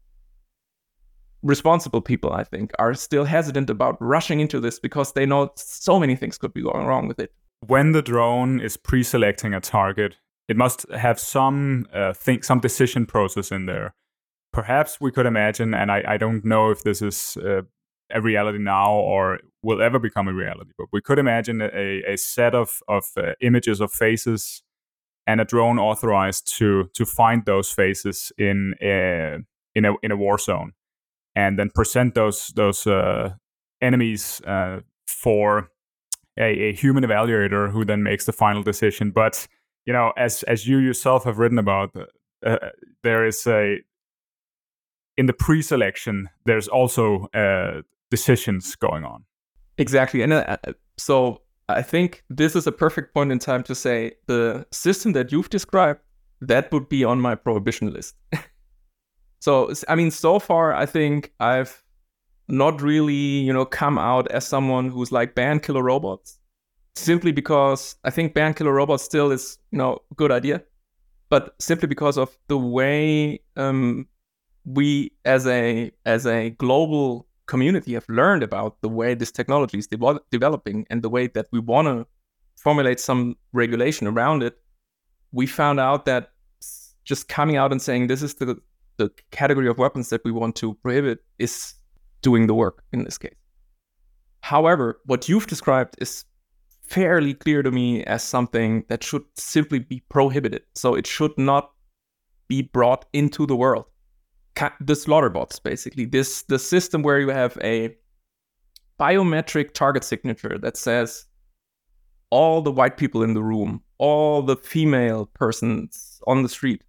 responsible 1.43 2.01
people, 2.01 2.33
I 2.33 2.45
think, 2.45 2.71
are 2.79 2.95
still 2.95 3.25
hesitant 3.25 3.69
about 3.69 3.97
rushing 4.01 4.41
into 4.41 4.61
this 4.61 4.79
because 4.79 5.13
they 5.13 5.27
know 5.27 5.51
so 5.57 5.99
many 5.99 6.17
things 6.17 6.39
could 6.39 6.55
be 6.55 6.63
going 6.63 6.87
wrong 6.87 7.09
with 7.09 7.19
it. 7.19 7.33
When 7.67 7.93
the 7.93 8.03
drone 8.03 8.61
is 8.61 8.77
pre-selecting 8.77 9.55
a 9.55 9.61
target, 9.61 10.17
it 10.49 10.57
must 10.57 10.89
have 10.93 11.19
some 11.19 11.87
uh, 11.93 12.13
think 12.13 12.45
some 12.45 12.61
decision 12.61 13.07
process 13.07 13.51
in 13.51 13.67
there. 13.67 13.95
Perhaps 14.53 15.01
we 15.01 15.11
could 15.11 15.27
imagine, 15.27 15.75
and 15.75 15.91
I, 15.91 16.03
I 16.07 16.17
don't 16.17 16.45
know 16.45 16.71
if 16.71 16.83
this 16.83 17.01
is 17.01 17.39
uh, 17.43 17.63
a 18.13 18.21
reality 18.21 18.59
now 18.59 18.93
or 18.93 19.41
will 19.63 19.81
ever 19.81 19.99
become 19.99 20.29
a 20.29 20.35
reality, 20.35 20.73
but 20.77 20.89
we 20.93 21.01
could 21.01 21.19
imagine 21.19 21.63
a, 21.63 22.03
a 22.07 22.17
set 22.17 22.55
of 22.55 22.83
of 22.89 23.05
uh, 23.17 23.33
images 23.41 23.81
of 23.81 23.93
faces 23.93 24.63
and 25.27 25.41
a 25.41 25.45
drone 25.45 25.79
authorized 25.79 26.53
to 26.59 26.91
to 26.95 27.07
find 27.07 27.45
those 27.47 27.71
faces 27.71 28.33
in 28.37 28.75
a 28.83 29.39
in 29.75 29.85
a 29.85 29.95
in 30.03 30.11
a 30.11 30.17
war 30.17 30.39
zone 30.39 30.73
and 31.35 31.59
then 31.59 31.71
present 31.71 32.15
those 32.15 32.49
those 32.49 32.87
uh, 32.87 33.35
enemies 33.81 34.41
uh, 34.47 34.81
for 35.07 35.71
a, 36.39 36.69
a, 36.69 36.73
human 36.73 37.05
evaluator 37.05 37.71
who 37.71 37.85
then 37.85 38.03
makes 38.03 38.25
the 38.25 38.33
final 38.33 38.63
decision. 38.63 39.11
But 39.11 39.47
you 39.87 39.93
know, 39.93 40.13
as 40.17 40.43
as 40.45 40.67
you 40.67 40.79
yourself 40.79 41.25
have 41.25 41.39
written 41.39 41.59
about, 41.59 41.95
uh, 41.97 42.05
uh 42.47 42.71
there 43.03 43.27
is 43.27 43.47
a 43.47 43.79
in 45.17 45.27
the 45.27 45.33
pre-selection. 45.33 46.29
There's 46.47 46.69
also 46.69 47.29
uh, 47.35 47.83
decisions 48.11 48.75
going 48.77 49.05
on. 49.05 49.25
Exactly, 49.79 50.23
and 50.23 50.33
uh, 50.33 50.57
so 50.97 51.43
I 51.69 51.83
think 51.83 52.23
this 52.29 52.55
is 52.55 52.67
a 52.67 52.73
perfect 52.73 53.15
point 53.15 53.33
in 53.33 53.39
time 53.39 53.63
to 53.65 53.75
say 53.75 54.13
the 54.27 54.67
system 54.71 55.13
that 55.13 55.33
you've 55.33 55.51
described 55.51 56.01
that 56.41 56.73
would 56.73 56.89
be 56.89 57.05
on 57.05 57.21
my 57.21 57.35
prohibition 57.35 57.93
list. 57.93 58.17
So 59.43 59.73
I 59.89 59.97
mean, 59.97 60.13
so 60.13 60.39
far 60.39 60.73
I 60.73 60.87
think 60.87 61.33
I've 61.41 61.83
not 62.47 62.81
really, 62.81 63.43
you 63.43 63.53
know, 63.53 63.65
come 63.65 63.99
out 63.99 64.31
as 64.31 64.47
someone 64.47 64.89
who's 64.89 65.11
like 65.11 65.35
ban 65.35 65.59
killer 65.59 65.83
robots, 65.83 66.39
simply 66.95 67.33
because 67.33 67.97
I 68.05 68.11
think 68.11 68.35
ban 68.35 68.55
killer 68.55 68.73
robots 68.73 69.03
still 69.03 69.33
is, 69.33 69.59
you 69.73 69.79
know, 69.79 69.99
good 70.15 70.31
idea, 70.31 70.63
but 71.29 71.57
simply 71.59 71.89
because 71.89 72.17
of 72.17 72.39
the 72.47 72.57
way 72.57 73.41
um, 73.57 74.07
we 74.65 75.13
as 75.25 75.47
a 75.47 75.91
as 76.07 76.27
a 76.27 76.51
global 76.51 77.27
community 77.47 77.95
have 77.95 78.09
learned 78.09 78.43
about 78.43 78.81
the 78.81 78.89
way 78.89 79.15
this 79.15 79.33
technology 79.33 79.79
is 79.79 79.87
de- 79.87 80.21
developing 80.31 80.87
and 80.91 81.03
the 81.03 81.09
way 81.09 81.27
that 81.27 81.47
we 81.53 81.59
want 81.59 81.89
to 81.89 82.07
formulate 82.57 83.01
some 83.01 83.37
regulation 83.53 84.07
around 84.07 84.43
it, 84.43 84.57
we 85.33 85.47
found 85.47 85.81
out 85.81 86.07
that 86.07 86.31
just 87.05 87.29
coming 87.29 87.57
out 87.57 87.73
and 87.73 87.83
saying 87.83 88.07
this 88.07 88.23
is 88.23 88.35
the 88.35 88.61
the 88.99 89.11
category 89.31 89.69
of 89.69 89.79
weapons 89.79 90.11
that 90.11 90.23
we 90.25 90.31
want 90.31 90.55
to 90.57 90.75
prohibit 90.75 91.19
is 91.39 91.75
doing 92.21 92.47
the 92.47 92.55
work 92.55 92.85
in 92.93 93.05
this 93.05 93.19
case. 93.19 93.35
However, 94.41 95.01
what 95.07 95.29
you've 95.29 95.47
described 95.47 95.97
is 95.99 96.25
fairly 96.83 97.35
clear 97.35 97.63
to 97.63 97.71
me 97.71 98.05
as 98.05 98.23
something 98.23 98.85
that 98.89 99.03
should 99.03 99.25
simply 99.35 99.79
be 99.79 100.03
prohibited. 100.09 100.63
So 100.75 100.95
it 100.95 101.07
should 101.07 101.37
not 101.39 101.73
be 102.49 102.63
brought 102.63 103.07
into 103.13 103.47
the 103.47 103.57
world. 103.57 103.87
The 104.81 104.95
slaughter 104.95 105.31
bots, 105.31 105.59
basically, 105.59 106.05
this 106.05 106.43
the 106.43 106.59
system 106.59 107.03
where 107.03 107.19
you 107.19 107.31
have 107.31 107.59
a 107.63 107.97
biometric 109.01 109.73
target 109.73 110.05
signature 110.05 110.59
that 110.59 110.77
says 110.77 111.27
all 112.31 112.63
the 112.63 112.71
white 112.71 112.97
people 112.97 113.23
in 113.23 113.35
the 113.35 113.43
room, 113.43 113.83
all 113.99 114.43
the 114.43 114.57
female 114.57 115.27
persons 115.35 116.21
on 116.27 116.43
the 116.43 116.49
street, 116.49 116.83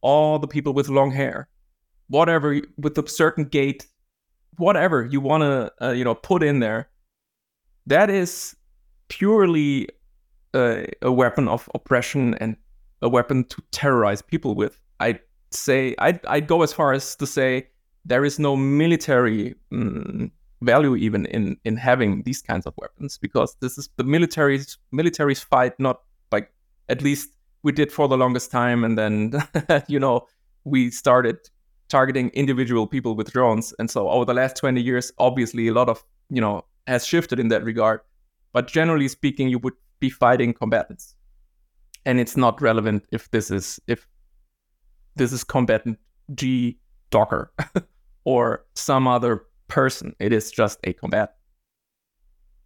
all 0.00 0.38
the 0.38 0.48
people 0.48 0.72
with 0.72 0.88
long 0.88 1.10
hair, 1.10 1.48
whatever 2.08 2.60
with 2.78 2.98
a 2.98 3.08
certain 3.08 3.44
gait, 3.44 3.86
whatever 4.56 5.06
you 5.06 5.20
want 5.20 5.42
to 5.42 5.72
uh, 5.86 5.92
you 5.92 6.04
know 6.04 6.14
put 6.14 6.42
in 6.42 6.60
there, 6.60 6.88
that 7.86 8.10
is 8.10 8.56
purely 9.08 9.88
uh, 10.54 10.82
a 11.02 11.12
weapon 11.12 11.48
of 11.48 11.68
oppression 11.74 12.34
and 12.34 12.56
a 13.02 13.08
weapon 13.08 13.44
to 13.44 13.62
terrorize 13.70 14.22
people 14.22 14.54
with. 14.54 14.78
I'd 15.00 15.20
say 15.50 15.94
I'd, 15.98 16.24
I'd 16.26 16.46
go 16.46 16.62
as 16.62 16.72
far 16.72 16.92
as 16.92 17.16
to 17.16 17.26
say 17.26 17.68
there 18.04 18.24
is 18.24 18.38
no 18.38 18.56
military 18.56 19.54
mm, 19.72 20.30
value 20.62 20.96
even 20.96 21.26
in 21.26 21.56
in 21.64 21.76
having 21.76 22.22
these 22.22 22.42
kinds 22.42 22.66
of 22.66 22.74
weapons 22.76 23.18
because 23.18 23.56
this 23.60 23.78
is 23.78 23.88
the 23.96 24.04
military's 24.04 24.78
military's 24.92 25.40
fight 25.40 25.78
not 25.78 26.02
like 26.32 26.52
at 26.88 27.02
least 27.02 27.30
we 27.62 27.72
did 27.72 27.90
for 27.90 28.08
the 28.08 28.16
longest 28.16 28.50
time 28.50 28.84
and 28.84 28.96
then 28.96 29.32
you 29.88 29.98
know 29.98 30.26
we 30.64 30.90
started 30.90 31.38
targeting 31.90 32.30
individual 32.30 32.86
people 32.86 33.14
with 33.14 33.32
drones. 33.32 33.74
And 33.78 33.90
so 33.90 34.08
over 34.08 34.24
the 34.24 34.34
last 34.34 34.56
20 34.56 34.80
years 34.80 35.12
obviously 35.18 35.68
a 35.68 35.74
lot 35.74 35.88
of 35.88 36.02
you 36.30 36.40
know 36.40 36.64
has 36.86 37.06
shifted 37.06 37.38
in 37.38 37.48
that 37.48 37.64
regard. 37.64 38.00
But 38.52 38.68
generally 38.68 39.08
speaking 39.08 39.48
you 39.48 39.58
would 39.58 39.74
be 39.98 40.08
fighting 40.08 40.54
combatants. 40.54 41.14
And 42.06 42.18
it's 42.18 42.36
not 42.36 42.62
relevant 42.62 43.04
if 43.12 43.30
this 43.30 43.50
is 43.50 43.78
if 43.86 44.06
this 45.16 45.32
is 45.32 45.44
combatant 45.44 45.98
g 46.34 46.78
docker 47.10 47.52
or 48.24 48.64
some 48.74 49.08
other 49.08 49.44
person. 49.68 50.14
It 50.18 50.32
is 50.32 50.50
just 50.50 50.78
a 50.84 50.92
combatant 50.92 51.30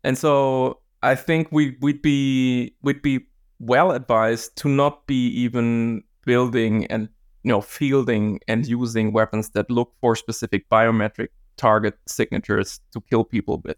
and 0.05 0.17
so 0.17 0.79
i 1.03 1.15
think 1.15 1.49
we 1.51 1.77
we'd 1.81 2.03
be 2.03 2.73
we'd 2.83 3.03
be 3.03 3.27
well 3.59 3.91
advised 3.91 4.55
to 4.57 4.69
not 4.69 5.07
be 5.07 5.29
even 5.29 6.05
building 6.25 6.87
and 6.87 7.09
you 7.43 7.51
know 7.51 7.61
fielding 7.61 8.39
and 8.47 8.67
using 8.67 9.13
weapons 9.13 9.51
that 9.51 9.69
look 9.71 9.93
for 10.01 10.15
specific 10.15 10.69
biometric 10.69 11.29
target 11.57 11.99
signatures 12.07 12.81
to 12.93 13.01
kill 13.11 13.25
people 13.25 13.61
with 13.65 13.77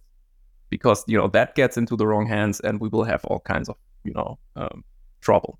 because 0.68 1.04
you 1.06 1.16
know 1.16 1.28
that 1.28 1.54
gets 1.54 1.76
into 1.76 1.96
the 1.96 2.06
wrong 2.06 2.26
hands 2.26 2.60
and 2.60 2.80
we 2.80 2.88
will 2.88 3.04
have 3.04 3.24
all 3.26 3.40
kinds 3.40 3.68
of 3.68 3.76
you 4.04 4.12
know 4.12 4.38
um, 4.56 4.84
trouble 5.20 5.58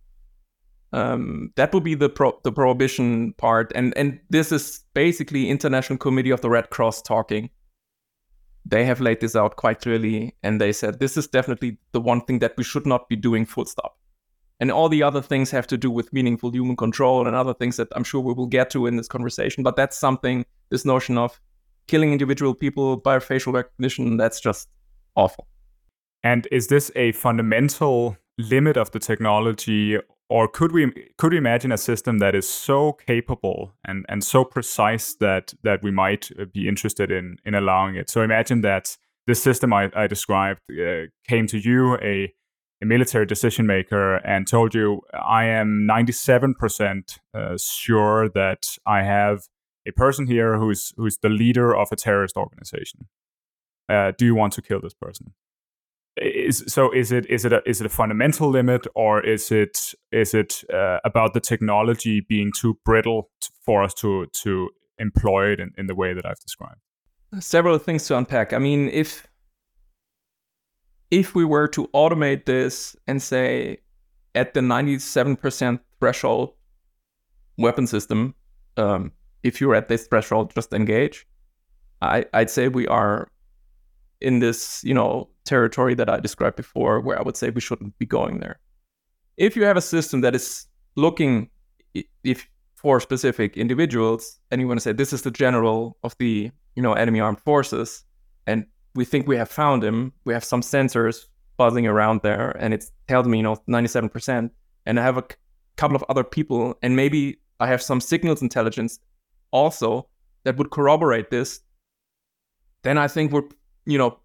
um, 0.97 1.53
that 1.57 1.73
would 1.75 1.85
be 1.85 1.95
the 1.95 2.09
pro- 2.09 2.39
the 2.43 2.53
prohibition 2.53 3.33
part 3.35 3.73
and 3.75 3.97
and 3.97 4.19
this 4.31 4.53
is 4.53 4.85
basically 4.95 5.49
international 5.51 5.99
committee 5.99 6.31
of 6.31 6.41
the 6.41 6.51
red 6.51 6.71
cross 6.71 7.03
talking 7.03 7.51
they 8.65 8.85
have 8.85 9.01
laid 9.01 9.21
this 9.21 9.37
out 9.37 9.57
quite 9.57 9.81
clearly 9.81 10.35
and 10.43 10.61
they 10.61 10.73
said 10.73 10.99
this 10.99 11.17
is 11.17 11.27
definitely 11.29 11.79
the 11.93 12.01
one 12.01 12.21
thing 12.23 12.41
that 12.41 12.57
we 12.57 12.65
should 12.65 12.87
not 12.87 13.09
be 13.09 13.17
doing 13.17 13.47
full 13.47 13.65
stop 13.65 13.97
and 14.61 14.71
all 14.71 14.89
the 14.89 15.03
other 15.03 15.21
things 15.21 15.51
have 15.51 15.67
to 15.67 15.77
do 15.77 15.91
with 15.91 16.13
meaningful 16.13 16.51
human 16.51 16.77
control 16.77 17.27
and 17.27 17.37
other 17.37 17.55
things 17.55 17.77
that 17.77 17.89
I'm 17.95 18.05
sure 18.05 18.21
we 18.21 18.33
will 18.33 18.47
get 18.47 18.71
to 18.71 18.87
in 18.87 18.97
this 18.97 19.09
conversation. 19.09 19.63
But 19.63 19.77
that's 19.77 19.99
something, 19.99 20.47
this 20.71 20.85
notion 20.85 21.19
of 21.19 21.39
killing 21.87 22.13
individual 22.13 22.55
people 22.55 22.97
by 22.97 23.19
facial 23.19 23.53
recognition, 23.53 24.17
that's 24.17 24.41
just 24.41 24.69
awful. 25.15 25.47
And 26.23 26.49
is 26.51 26.69
this 26.69 26.91
a 26.97 27.13
fundamental 27.13 28.17
limit 28.39 28.77
of 28.77 28.91
the 28.93 28.99
technology, 28.99 29.99
or 30.29 30.49
could 30.49 30.73
we 30.73 30.93
could 31.19 31.33
we 31.33 31.39
imagine 31.39 31.73
a 31.73 31.79
system 31.79 32.19
that 32.19 32.35
is 32.35 32.49
so 32.49 32.93
capable 33.07 33.73
and, 33.85 34.05
and 34.09 34.25
so 34.25 34.45
precise 34.45 35.15
that 35.17 35.55
that 35.63 35.83
we 35.83 35.91
might 35.91 36.31
be 36.53 36.69
interested 36.69 37.11
in 37.11 37.37
in 37.45 37.55
allowing 37.55 37.97
it? 37.97 38.11
So 38.11 38.23
imagine 38.23 38.61
that 38.63 38.97
this 39.27 39.43
system 39.43 39.73
I, 39.73 39.91
I 39.95 40.07
described 40.07 40.61
uh, 40.71 41.07
came 41.29 41.47
to 41.49 41.59
you 41.59 41.97
a 41.97 42.33
a 42.83 42.87
military 42.87 43.25
decision 43.25 43.67
maker 43.67 44.17
and 44.17 44.47
told 44.47 44.75
you, 44.75 45.01
I 45.15 45.45
am 45.45 45.89
97% 45.91 47.19
uh, 47.33 47.57
sure 47.59 48.29
that 48.29 48.67
I 48.85 49.03
have 49.03 49.45
a 49.89 49.93
person 49.93 50.27
here 50.27 50.59
who's 50.59 50.93
who's 50.97 51.19
the 51.19 51.29
leader 51.29 51.75
of 51.75 51.89
a 51.93 51.97
terrorist 51.97 52.37
organization. 52.37 53.07
Uh, 53.89 54.13
do 54.19 54.25
you 54.25 54.35
want 54.35 54.53
to 54.55 54.63
kill 54.63 54.81
this 54.81 54.95
person? 54.95 55.33
Is, 56.17 56.65
so 56.67 56.91
is 56.93 57.13
it 57.13 57.27
is 57.29 57.45
it 57.45 57.53
a, 57.53 57.63
is 57.67 57.81
it 57.81 57.87
a 57.87 57.91
fundamental 57.91 58.49
limit 58.49 58.87
or 58.95 59.21
is 59.21 59.53
it 59.53 59.93
is 60.13 60.33
it 60.33 60.65
uh, 60.73 60.99
about 61.05 61.35
the 61.35 61.41
technology 61.41 62.21
being 62.21 62.53
too 62.59 62.79
brittle 62.87 63.31
for 63.63 63.83
us 63.83 63.93
to 63.95 64.27
to 64.43 64.71
employ 64.99 65.53
it 65.53 65.61
in, 65.61 65.73
in 65.77 65.87
the 65.89 65.95
way 65.95 66.15
that 66.15 66.25
I've 66.25 66.41
described? 66.41 66.81
Several 67.39 67.79
things 67.79 68.07
to 68.07 68.17
unpack. 68.17 68.55
I 68.55 68.59
mean, 68.59 68.89
if 68.89 69.27
if 71.11 71.35
we 71.35 71.45
were 71.45 71.69
to 71.69 71.87
automate 71.89 72.47
this 72.47 72.97
and 73.07 73.23
say 73.23 73.79
at 74.35 74.55
the 74.55 74.61
97% 74.61 75.81
threshold 76.01 76.53
weapon 77.59 77.87
system, 77.87 78.35
um, 78.77 79.13
if 79.43 79.61
you're 79.61 79.75
at 79.75 79.89
this 79.89 80.07
threshold, 80.07 80.53
just 80.55 80.73
engage. 80.73 81.27
I, 82.03 82.27
I'd 82.35 82.51
say 82.51 82.69
we 82.69 82.87
are 82.89 83.29
in 84.21 84.41
this, 84.41 84.83
you 84.85 84.93
know, 84.95 85.29
territory 85.47 85.95
that 85.95 86.09
I 86.09 86.21
described 86.21 86.57
before, 86.57 87.01
where 87.01 87.19
I 87.19 87.23
would 87.23 87.37
say 87.37 87.51
we 87.51 87.61
shouldn't 87.61 87.99
be 87.99 88.07
going 88.07 88.41
there. 88.41 88.59
If 89.37 89.57
you 89.57 89.65
have 89.65 89.77
a 89.77 89.83
system 89.83 90.21
that 90.23 90.35
is 90.35 90.67
looking 90.97 91.51
if 92.25 92.49
for 92.75 93.01
specific 93.01 93.57
individuals, 93.57 94.39
and 94.51 94.61
you 94.61 94.69
want 94.69 94.79
to 94.79 94.83
say 94.83 94.93
this 94.93 95.13
is 95.13 95.23
the 95.23 95.31
general 95.31 95.97
of 96.03 96.15
the, 96.19 96.51
you 96.75 96.83
know, 96.83 96.93
enemy 96.93 97.21
armed 97.21 97.41
forces, 97.41 98.05
and 98.47 98.67
we 98.95 99.05
think 99.05 99.27
we 99.27 99.37
have 99.37 99.49
found 99.49 99.83
him. 99.83 100.13
We 100.25 100.35
have 100.35 100.45
some 100.45 100.61
sensors 100.61 101.25
buzzing 101.57 101.87
around 101.87 102.21
there 102.23 102.55
and 102.61 102.75
it 102.75 102.85
tells 103.09 103.27
me, 103.27 103.39
you 103.39 103.43
know, 103.43 103.57
97%, 103.69 104.51
and 104.85 105.01
I 105.01 105.03
have 105.03 105.17
a 105.17 105.25
couple 105.77 105.97
of 105.97 106.05
other 106.09 106.25
people, 106.25 106.75
and 106.83 106.95
maybe 106.97 107.39
I 107.61 107.67
have 107.67 107.83
some 107.83 108.01
signals 108.01 108.43
intelligence 108.43 108.99
also 109.51 110.09
that 110.45 110.57
would 110.57 110.71
corroborate 110.71 111.31
this, 111.31 111.61
then 112.83 112.99
I 112.99 113.09
think 113.09 113.33
we're, 113.33 113.49
you 113.85 113.99
know, 113.99 114.19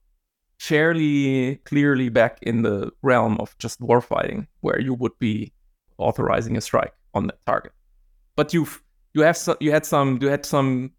fairly 0.62 1.56
clearly 1.66 2.08
back 2.08 2.38
in 2.44 2.62
the 2.62 2.92
realm 3.02 3.36
of 3.40 3.58
just 3.58 3.82
warfighting, 3.82 4.46
where 4.60 4.80
you 4.80 4.94
would 4.94 5.18
be 5.18 5.52
authorizing 5.98 6.56
a 6.56 6.62
strike 6.62 6.94
on 7.16 7.26
that 7.26 7.44
target. 7.48 7.72
But 8.36 8.54
you've 8.54 8.80
you 9.16 9.24
have 9.24 9.36
so, 9.36 9.58
you 9.60 9.72
had 9.72 9.88
some 9.88 10.20
you 10.22 10.28
had 10.30 10.46
some 10.46 10.92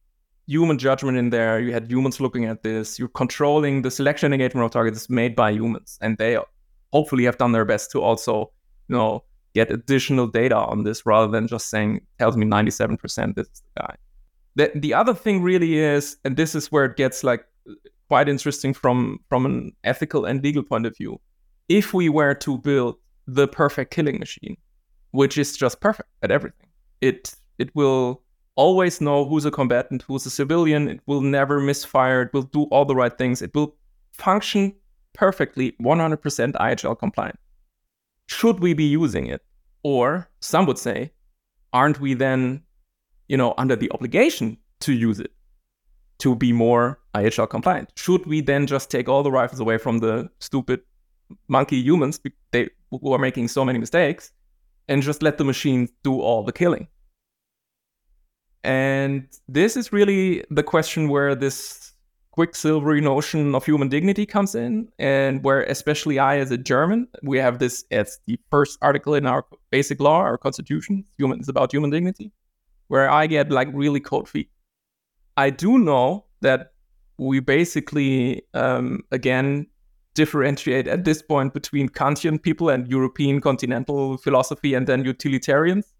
human 0.48 0.78
judgment 0.78 1.16
in 1.16 1.30
there. 1.30 1.60
You 1.60 1.72
had 1.72 1.88
humans 1.88 2.20
looking 2.20 2.44
at 2.44 2.64
this. 2.64 2.98
You're 2.98 3.16
controlling 3.22 3.82
the 3.82 3.90
selection 3.92 4.32
engagement 4.32 4.64
of 4.64 4.72
targets 4.72 5.08
made 5.08 5.36
by 5.36 5.52
humans, 5.52 5.96
and 6.02 6.18
they 6.18 6.38
hopefully 6.92 7.24
have 7.24 7.38
done 7.38 7.52
their 7.52 7.64
best 7.64 7.92
to 7.92 8.02
also, 8.02 8.50
you 8.88 8.96
know, 8.96 9.22
get 9.54 9.70
additional 9.70 10.26
data 10.26 10.56
on 10.56 10.82
this 10.82 11.06
rather 11.06 11.30
than 11.30 11.46
just 11.46 11.70
saying 11.70 12.00
tells 12.18 12.36
me 12.36 12.44
97% 12.44 13.36
this 13.36 13.46
is 13.46 13.62
the 13.62 13.80
guy. 13.80 13.94
The 14.56 14.72
the 14.74 14.92
other 14.92 15.14
thing 15.14 15.40
really 15.40 15.78
is, 15.78 16.16
and 16.24 16.36
this 16.36 16.56
is 16.56 16.72
where 16.72 16.84
it 16.84 16.96
gets 16.96 17.22
like 17.22 17.46
quite 18.12 18.28
interesting 18.28 18.74
from 18.74 19.18
from 19.30 19.46
an 19.46 19.72
ethical 19.84 20.26
and 20.26 20.42
legal 20.42 20.62
point 20.62 20.84
of 20.84 20.94
view. 20.94 21.18
If 21.70 21.94
we 21.94 22.10
were 22.10 22.34
to 22.46 22.58
build 22.58 22.96
the 23.26 23.48
perfect 23.48 23.90
killing 23.90 24.18
machine, 24.18 24.56
which 25.12 25.38
is 25.38 25.56
just 25.56 25.80
perfect 25.80 26.10
at 26.22 26.30
everything, 26.30 26.68
it 27.00 27.34
it 27.58 27.74
will 27.74 28.22
always 28.54 29.00
know 29.00 29.24
who's 29.24 29.46
a 29.46 29.50
combatant, 29.50 30.02
who's 30.02 30.26
a 30.26 30.30
civilian. 30.30 30.88
It 30.88 31.00
will 31.06 31.22
never 31.22 31.58
misfire. 31.58 32.20
It 32.24 32.34
will 32.34 32.48
do 32.58 32.64
all 32.64 32.84
the 32.84 32.94
right 33.02 33.16
things. 33.16 33.40
It 33.40 33.54
will 33.54 33.76
function 34.12 34.74
perfectly, 35.14 35.74
100% 35.80 36.52
IHL 36.66 36.98
compliant. 36.98 37.38
Should 38.26 38.60
we 38.60 38.74
be 38.74 38.88
using 39.00 39.26
it? 39.34 39.40
Or 39.82 40.28
some 40.40 40.66
would 40.66 40.78
say, 40.78 41.12
aren't 41.72 41.98
we 41.98 42.12
then, 42.12 42.62
you 43.28 43.38
know, 43.38 43.54
under 43.56 43.76
the 43.76 43.90
obligation 43.92 44.58
to 44.80 44.92
use 44.92 45.18
it 45.18 45.32
to 46.18 46.34
be 46.36 46.52
more 46.52 46.98
IHL 47.14 47.48
compliant? 47.50 47.92
Should 47.96 48.26
we 48.26 48.40
then 48.40 48.66
just 48.66 48.90
take 48.90 49.08
all 49.08 49.22
the 49.22 49.30
rifles 49.30 49.60
away 49.60 49.78
from 49.78 49.98
the 49.98 50.30
stupid 50.38 50.80
monkey 51.48 51.76
humans 51.76 52.20
they, 52.50 52.68
who 52.90 53.12
are 53.12 53.18
making 53.18 53.48
so 53.48 53.64
many 53.64 53.78
mistakes 53.78 54.32
and 54.88 55.02
just 55.02 55.22
let 55.22 55.38
the 55.38 55.44
machine 55.44 55.88
do 56.02 56.20
all 56.20 56.42
the 56.44 56.52
killing? 56.52 56.88
And 58.64 59.26
this 59.48 59.76
is 59.76 59.92
really 59.92 60.44
the 60.50 60.62
question 60.62 61.08
where 61.08 61.34
this 61.34 61.92
quicksilvery 62.32 63.02
notion 63.02 63.54
of 63.54 63.64
human 63.64 63.88
dignity 63.88 64.24
comes 64.24 64.54
in, 64.54 64.88
and 64.98 65.44
where 65.44 65.62
especially 65.64 66.18
I, 66.18 66.38
as 66.38 66.50
a 66.50 66.56
German, 66.56 67.06
we 67.22 67.38
have 67.38 67.58
this 67.58 67.84
as 67.90 68.18
the 68.26 68.38
first 68.50 68.78
article 68.80 69.14
in 69.14 69.26
our 69.26 69.44
basic 69.70 70.00
law, 70.00 70.18
our 70.18 70.38
constitution, 70.38 71.04
human 71.18 71.40
is 71.40 71.48
about 71.48 71.72
human 71.72 71.90
dignity, 71.90 72.32
where 72.88 73.10
I 73.10 73.26
get 73.26 73.50
like 73.50 73.68
really 73.72 74.00
cold 74.00 74.28
feet. 74.28 74.48
I 75.36 75.50
do 75.50 75.78
know 75.78 76.26
that 76.40 76.72
we 77.18 77.40
basically, 77.40 78.42
um, 78.54 79.00
again, 79.10 79.66
differentiate 80.14 80.86
at 80.86 81.04
this 81.04 81.22
point 81.22 81.54
between 81.54 81.88
Kantian 81.88 82.42
people 82.42 82.68
and 82.68 82.86
European 82.88 83.40
continental 83.40 84.18
philosophy 84.18 84.74
and 84.74 84.86
then 84.86 85.04
utilitarians. 85.04 85.92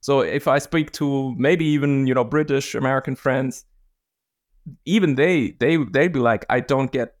So 0.00 0.20
if 0.20 0.46
I 0.46 0.58
speak 0.58 0.92
to 0.92 1.34
maybe 1.36 1.64
even 1.64 2.06
you 2.06 2.14
know 2.14 2.24
British 2.24 2.74
American 2.74 3.16
friends, 3.16 3.64
even 4.84 5.16
they 5.16 5.56
they 5.58 5.76
they'd 5.76 6.12
be 6.12 6.20
like, 6.20 6.46
I 6.48 6.60
don't 6.60 6.92
get 6.92 7.16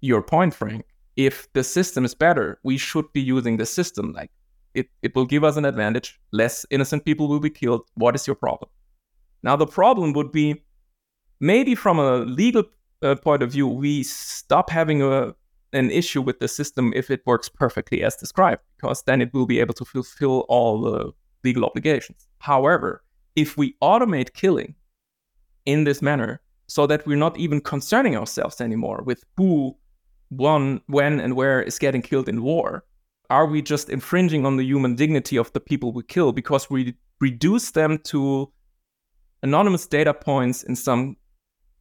your 0.00 0.22
point, 0.22 0.54
Frank. 0.54 0.86
If 1.16 1.52
the 1.52 1.62
system 1.62 2.04
is 2.04 2.14
better, 2.14 2.58
we 2.64 2.78
should 2.78 3.12
be 3.12 3.20
using 3.20 3.58
the 3.58 3.66
system. 3.66 4.12
Like 4.12 4.30
it 4.74 4.88
it 5.02 5.14
will 5.14 5.26
give 5.26 5.44
us 5.44 5.56
an 5.56 5.64
advantage. 5.64 6.18
Less 6.32 6.66
innocent 6.70 7.04
people 7.04 7.28
will 7.28 7.40
be 7.40 7.50
killed. 7.50 7.82
What 7.94 8.16
is 8.16 8.26
your 8.26 8.36
problem? 8.36 8.70
Now 9.42 9.56
the 9.56 9.66
problem 9.66 10.12
would 10.14 10.32
be 10.32 10.62
maybe 11.40 11.74
from 11.74 11.98
a 11.98 12.18
legal 12.18 12.64
uh, 13.02 13.14
point 13.16 13.42
of 13.42 13.50
view, 13.52 13.66
we 13.66 14.02
stop 14.02 14.70
having 14.70 15.02
a 15.02 15.34
an 15.72 15.90
issue 15.90 16.20
with 16.20 16.40
the 16.40 16.48
system 16.48 16.92
if 16.96 17.10
it 17.10 17.22
works 17.26 17.48
perfectly 17.48 18.02
as 18.02 18.16
described, 18.16 18.60
because 18.76 19.02
then 19.04 19.22
it 19.22 19.32
will 19.32 19.46
be 19.46 19.60
able 19.60 19.74
to 19.74 19.84
fulfill 19.84 20.44
all 20.48 20.80
the 20.80 21.12
legal 21.44 21.64
obligations. 21.64 22.26
However, 22.38 23.04
if 23.36 23.56
we 23.56 23.76
automate 23.80 24.34
killing 24.34 24.74
in 25.66 25.84
this 25.84 26.02
manner 26.02 26.40
so 26.66 26.86
that 26.86 27.06
we're 27.06 27.16
not 27.16 27.38
even 27.38 27.60
concerning 27.60 28.16
ourselves 28.16 28.60
anymore 28.60 29.02
with 29.04 29.24
who, 29.36 29.76
one, 30.30 30.80
when, 30.86 31.20
and 31.20 31.36
where 31.36 31.62
is 31.62 31.78
getting 31.78 32.02
killed 32.02 32.28
in 32.28 32.42
war, 32.42 32.84
are 33.28 33.46
we 33.46 33.62
just 33.62 33.88
infringing 33.88 34.44
on 34.44 34.56
the 34.56 34.64
human 34.64 34.96
dignity 34.96 35.36
of 35.36 35.52
the 35.52 35.60
people 35.60 35.92
we 35.92 36.02
kill 36.02 36.32
because 36.32 36.68
we 36.68 36.94
reduce 37.20 37.70
them 37.70 37.98
to 37.98 38.52
anonymous 39.42 39.86
data 39.86 40.12
points 40.12 40.62
in 40.64 40.74
some, 40.74 41.16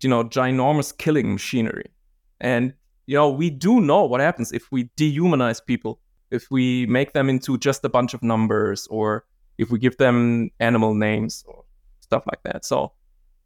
you 0.02 0.10
know, 0.10 0.24
ginormous 0.24 0.98
killing 0.98 1.32
machinery? 1.34 1.92
And, 2.40 2.74
you 3.06 3.16
know, 3.16 3.30
we 3.30 3.50
do 3.50 3.82
know 3.82 4.06
what 4.06 4.22
happens 4.22 4.52
if 4.52 4.72
we 4.72 4.86
dehumanize 4.98 5.66
people, 5.66 6.00
if 6.32 6.50
we 6.52 6.86
make 6.86 7.14
them 7.14 7.30
into 7.30 7.58
just 7.58 7.84
a 7.84 7.90
bunch 7.90 8.14
of 8.14 8.24
numbers 8.24 8.88
or 8.88 9.26
if 9.58 9.70
we 9.70 9.80
give 9.80 9.98
them 9.98 10.50
animal 10.60 10.94
names 10.94 11.44
or 11.48 11.64
stuff 12.00 12.24
like 12.28 12.42
that. 12.44 12.66
So, 12.66 12.94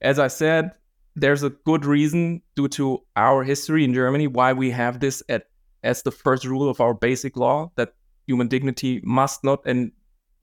as 0.01 0.19
I 0.19 0.27
said, 0.27 0.71
there's 1.15 1.43
a 1.43 1.49
good 1.49 1.85
reason 1.85 2.41
due 2.55 2.67
to 2.69 3.03
our 3.15 3.43
history 3.43 3.83
in 3.83 3.93
Germany 3.93 4.27
why 4.27 4.53
we 4.53 4.71
have 4.71 4.99
this 4.99 5.23
at 5.29 5.47
as 5.83 6.03
the 6.03 6.11
first 6.11 6.45
rule 6.45 6.69
of 6.69 6.79
our 6.79 6.93
basic 6.93 7.35
law 7.35 7.71
that 7.75 7.93
human 8.25 8.47
dignity 8.47 9.01
must 9.03 9.43
not 9.43 9.61
and 9.65 9.91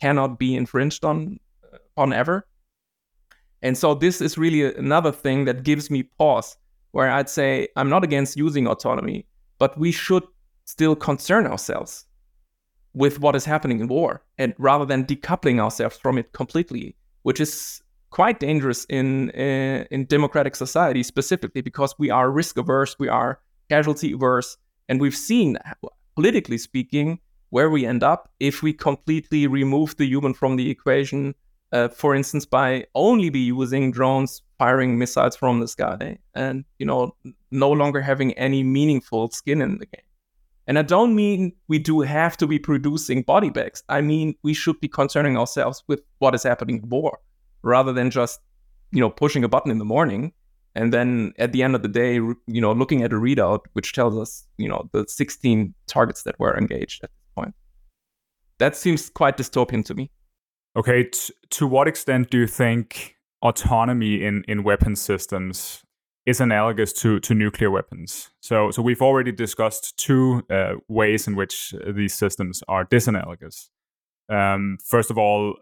cannot 0.00 0.38
be 0.38 0.54
infringed 0.54 1.04
on 1.04 1.38
on 1.96 2.12
ever. 2.12 2.46
And 3.62 3.76
so 3.76 3.94
this 3.94 4.20
is 4.20 4.38
really 4.38 4.74
another 4.74 5.12
thing 5.12 5.44
that 5.44 5.62
gives 5.62 5.90
me 5.90 6.04
pause 6.04 6.56
where 6.92 7.10
I'd 7.10 7.28
say 7.28 7.68
I'm 7.76 7.88
not 7.88 8.04
against 8.04 8.36
using 8.36 8.66
autonomy, 8.66 9.26
but 9.58 9.78
we 9.78 9.92
should 9.92 10.24
still 10.64 10.96
concern 10.96 11.46
ourselves 11.46 12.06
with 12.94 13.20
what 13.20 13.36
is 13.36 13.44
happening 13.44 13.80
in 13.80 13.88
war 13.88 14.22
and 14.38 14.54
rather 14.58 14.84
than 14.84 15.04
decoupling 15.04 15.60
ourselves 15.60 15.96
from 15.96 16.18
it 16.18 16.32
completely 16.32 16.96
which 17.22 17.40
is 17.40 17.80
quite 18.10 18.40
dangerous 18.40 18.84
in 18.88 19.30
uh, 19.30 19.84
in 19.90 20.04
democratic 20.06 20.56
society 20.56 21.02
specifically 21.02 21.60
because 21.60 21.94
we 21.98 22.10
are 22.10 22.30
risk 22.30 22.56
averse 22.56 22.96
we 22.98 23.08
are 23.08 23.40
casualty 23.68 24.12
averse 24.12 24.56
and 24.88 25.00
we've 25.00 25.16
seen 25.16 25.56
politically 26.16 26.58
speaking 26.58 27.20
where 27.50 27.70
we 27.70 27.86
end 27.86 28.02
up 28.02 28.30
if 28.40 28.62
we 28.62 28.72
completely 28.72 29.46
remove 29.46 29.96
the 29.96 30.06
human 30.06 30.34
from 30.34 30.56
the 30.56 30.70
equation 30.70 31.34
uh, 31.72 31.88
for 31.88 32.14
instance 32.14 32.44
by 32.44 32.84
only 32.94 33.30
be 33.30 33.40
using 33.40 33.90
drones 33.90 34.42
firing 34.58 34.98
missiles 34.98 35.36
from 35.36 35.60
the 35.60 35.68
sky 35.68 36.18
and 36.34 36.64
you 36.78 36.86
know 36.86 37.14
no 37.50 37.70
longer 37.70 38.00
having 38.00 38.32
any 38.34 38.62
meaningful 38.62 39.30
skin 39.30 39.62
in 39.62 39.78
the 39.78 39.86
game 39.86 40.02
and 40.70 40.78
I 40.78 40.82
don't 40.82 41.16
mean 41.16 41.52
we 41.66 41.80
do 41.80 42.00
have 42.02 42.36
to 42.36 42.46
be 42.46 42.56
producing 42.60 43.22
body 43.22 43.50
bags. 43.50 43.82
I 43.88 44.00
mean 44.02 44.36
we 44.44 44.54
should 44.54 44.78
be 44.78 44.86
concerning 44.86 45.36
ourselves 45.36 45.82
with 45.88 46.00
what 46.20 46.32
is 46.32 46.44
happening 46.44 46.80
in 46.80 46.88
war, 46.88 47.18
rather 47.62 47.92
than 47.92 48.08
just, 48.08 48.38
you 48.92 49.00
know, 49.00 49.10
pushing 49.10 49.42
a 49.42 49.48
button 49.48 49.72
in 49.72 49.78
the 49.78 49.84
morning 49.84 50.32
and 50.76 50.92
then 50.92 51.32
at 51.40 51.50
the 51.50 51.64
end 51.64 51.74
of 51.74 51.82
the 51.82 51.88
day, 51.88 52.14
you 52.14 52.60
know, 52.60 52.70
looking 52.70 53.02
at 53.02 53.12
a 53.12 53.16
readout 53.16 53.62
which 53.72 53.92
tells 53.92 54.16
us, 54.16 54.46
you 54.58 54.68
know, 54.68 54.88
the 54.92 55.04
16 55.08 55.74
targets 55.88 56.22
that 56.22 56.38
were 56.38 56.56
engaged 56.56 57.02
at 57.02 57.10
this 57.10 57.34
point. 57.34 57.54
That 58.58 58.76
seems 58.76 59.10
quite 59.10 59.36
dystopian 59.36 59.84
to 59.86 59.94
me. 59.94 60.10
Okay, 60.76 61.04
t- 61.04 61.32
to 61.50 61.66
what 61.66 61.88
extent 61.88 62.30
do 62.30 62.38
you 62.38 62.46
think 62.46 63.16
autonomy 63.42 64.22
in 64.22 64.44
in 64.46 64.62
weapon 64.62 64.94
systems 64.96 65.82
is 66.26 66.40
analogous 66.40 66.92
to 66.92 67.18
to 67.20 67.34
nuclear 67.34 67.70
weapons. 67.70 68.30
So 68.40 68.70
so 68.70 68.82
we've 68.82 69.02
already 69.02 69.32
discussed 69.32 69.96
two 69.96 70.42
uh, 70.50 70.74
ways 70.88 71.26
in 71.26 71.36
which 71.36 71.74
these 71.86 72.14
systems 72.14 72.62
are 72.68 72.84
disanalogous. 72.84 73.68
Um, 74.28 74.78
first 74.84 75.10
of 75.10 75.18
all, 75.18 75.56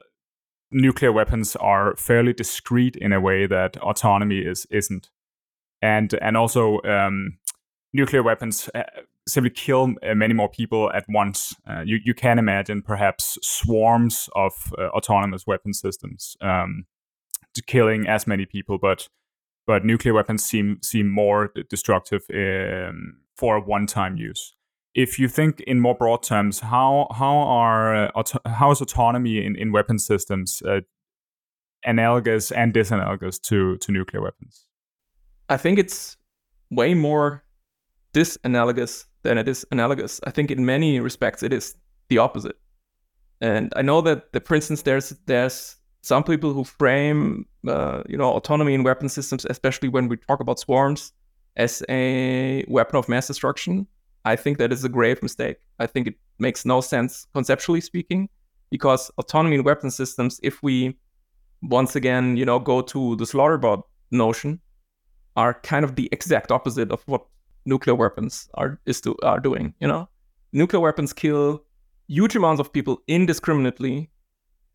nuclear 0.71 1.13
weapons 1.13 1.57
are 1.57 1.97
fairly 1.97 2.33
discrete 2.33 2.97
in 2.97 3.13
a 3.13 3.21
way 3.21 3.47
that 3.47 3.77
autonomy 3.79 4.41
is 4.41 4.67
isn't, 4.71 5.11
and 5.81 6.13
and 6.15 6.37
also 6.37 6.81
um, 6.83 7.39
nuclear 7.93 8.23
weapons. 8.23 8.69
Simply 9.29 9.51
kill 9.51 9.95
uh, 10.03 10.15
many 10.15 10.35
more 10.35 10.49
people 10.49 10.91
at 10.93 11.05
once. 11.09 11.55
Uh, 11.69 11.83
you 11.85 11.99
you 12.05 12.15
can 12.15 12.39
imagine 12.39 12.83
perhaps 12.83 13.39
swarms 13.43 14.29
of 14.35 14.53
uh, 14.79 14.89
autonomous 14.89 15.47
weapon 15.47 15.75
systems 15.75 16.37
um, 16.41 16.87
killing 17.67 18.07
as 18.09 18.27
many 18.27 18.47
people, 18.47 18.79
but 18.79 19.09
but 19.67 19.85
nuclear 19.85 20.15
weapons 20.15 20.45
seem 20.45 20.79
seem 20.83 21.09
more 21.11 21.53
destructive 21.69 22.23
um, 22.35 23.19
for 23.37 23.61
one-time 23.61 24.17
use. 24.17 24.55
If 24.95 25.19
you 25.19 25.29
think 25.29 25.61
in 25.61 25.81
more 25.81 25.95
broad 25.95 26.23
terms, 26.23 26.61
how 26.61 27.09
how 27.15 27.37
are 27.37 28.11
how 28.47 28.71
is 28.71 28.81
autonomy 28.81 29.45
in, 29.45 29.57
in 29.57 29.73
weapon 29.73 29.99
systems 29.99 30.63
uh, 30.63 30.81
analogous 31.85 32.51
and 32.51 32.73
disanalogous 32.73 33.41
to 33.43 33.77
to 33.77 33.93
nuclear 33.93 34.23
weapons? 34.23 34.65
I 35.49 35.59
think 35.59 35.79
it's 35.79 36.17
way 36.71 36.95
more 36.95 37.45
disanalogous 38.15 39.08
than 39.29 39.37
it 39.37 39.47
is 39.47 39.67
analogous. 39.71 40.21
I 40.25 40.31
think 40.31 40.51
in 40.51 40.65
many 40.65 41.01
respects 41.01 41.43
it 41.43 41.53
is 41.53 41.75
the 42.09 42.17
opposite. 42.17 42.57
And 43.43 43.73
I 43.77 43.83
know 43.83 44.01
that, 44.01 44.33
that 44.33 44.49
for 44.49 44.55
instance, 44.55 44.83
there's 44.83 45.11
there's 45.27 45.77
some 46.01 46.25
people 46.25 46.55
who 46.55 46.65
frame 46.65 47.45
uh, 47.69 48.03
you 48.09 48.17
know 48.17 48.31
autonomy 48.33 48.73
in 48.75 48.83
weapon 48.85 49.09
systems, 49.09 49.45
especially 49.45 49.91
when 49.91 50.09
we 50.09 50.17
talk 50.17 50.41
about 50.41 50.59
swarms, 50.59 51.13
as 51.57 51.83
a 51.89 52.65
weapon 52.69 52.97
of 52.97 53.09
mass 53.09 53.27
destruction. 53.27 53.87
I 54.25 54.37
think 54.37 54.59
that 54.59 54.73
is 54.73 54.85
a 54.85 54.89
grave 54.89 55.23
mistake. 55.23 55.59
I 55.79 55.87
think 55.87 56.07
it 56.07 56.15
makes 56.39 56.65
no 56.65 56.81
sense 56.81 57.27
conceptually 57.35 57.83
speaking, 57.83 58.31
because 58.71 59.11
autonomy 59.19 59.57
in 59.57 59.63
weapon 59.63 59.91
systems, 59.91 60.41
if 60.43 60.63
we 60.63 60.97
once 61.63 61.97
again, 61.97 62.37
you 62.39 62.47
know, 62.47 62.59
go 62.59 62.81
to 62.81 63.17
the 63.17 63.25
slaughterbot 63.25 63.83
notion, 64.11 64.61
are 65.37 65.55
kind 65.73 65.85
of 65.85 65.97
the 65.97 66.09
exact 66.13 66.51
opposite 66.51 66.91
of 66.91 67.03
what 67.07 67.27
nuclear 67.69 67.95
weapons 67.95 68.49
are 68.55 68.81
is 68.87 69.01
to, 69.03 69.17
are 69.23 69.41
doing. 69.41 69.75
You 69.81 69.89
know, 69.89 70.09
nuclear 70.53 70.81
weapons 70.81 71.13
kill 71.13 71.63
huge 72.09 72.35
amounts 72.35 72.61
of 72.61 72.73
people 72.73 73.03
indiscriminately, 73.07 74.11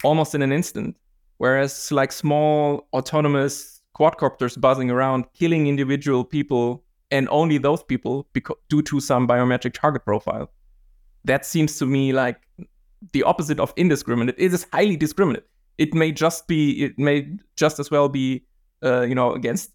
almost 0.03 0.36
in 0.36 0.41
an 0.41 0.51
instant, 0.51 0.95
whereas 1.38 1.91
like 1.91 2.12
small 2.12 2.88
autonomous 2.93 3.82
quadcopters 3.97 4.60
buzzing 4.60 4.91
around, 4.91 5.25
killing 5.34 5.67
individual 5.67 6.23
people 6.23 6.84
and 7.12 7.27
only 7.29 7.58
those 7.58 7.84
people 7.84 8.27
due 8.69 8.82
to 8.82 8.99
some 8.99 9.27
biometric 9.27 9.73
target 9.73 10.03
profile. 10.06 10.49
That 11.25 11.45
seems 11.45 11.77
to 11.79 11.86
me 11.86 12.12
like 12.12 12.41
the 13.12 13.23
opposite 13.23 13.60
of 13.60 13.73
indiscriminate. 13.75 14.36
It 14.38 14.53
is 14.53 14.65
highly 14.73 14.97
discriminate. 14.97 15.45
It 15.77 15.93
may 15.93 16.12
just 16.12 16.47
be, 16.47 16.84
it 16.84 16.97
may 16.97 17.38
just 17.56 17.79
as 17.79 17.91
well 17.91 18.10
be, 18.10 18.45
uh, 18.84 19.01
you 19.01 19.15
know, 19.15 19.34
against 19.34 19.71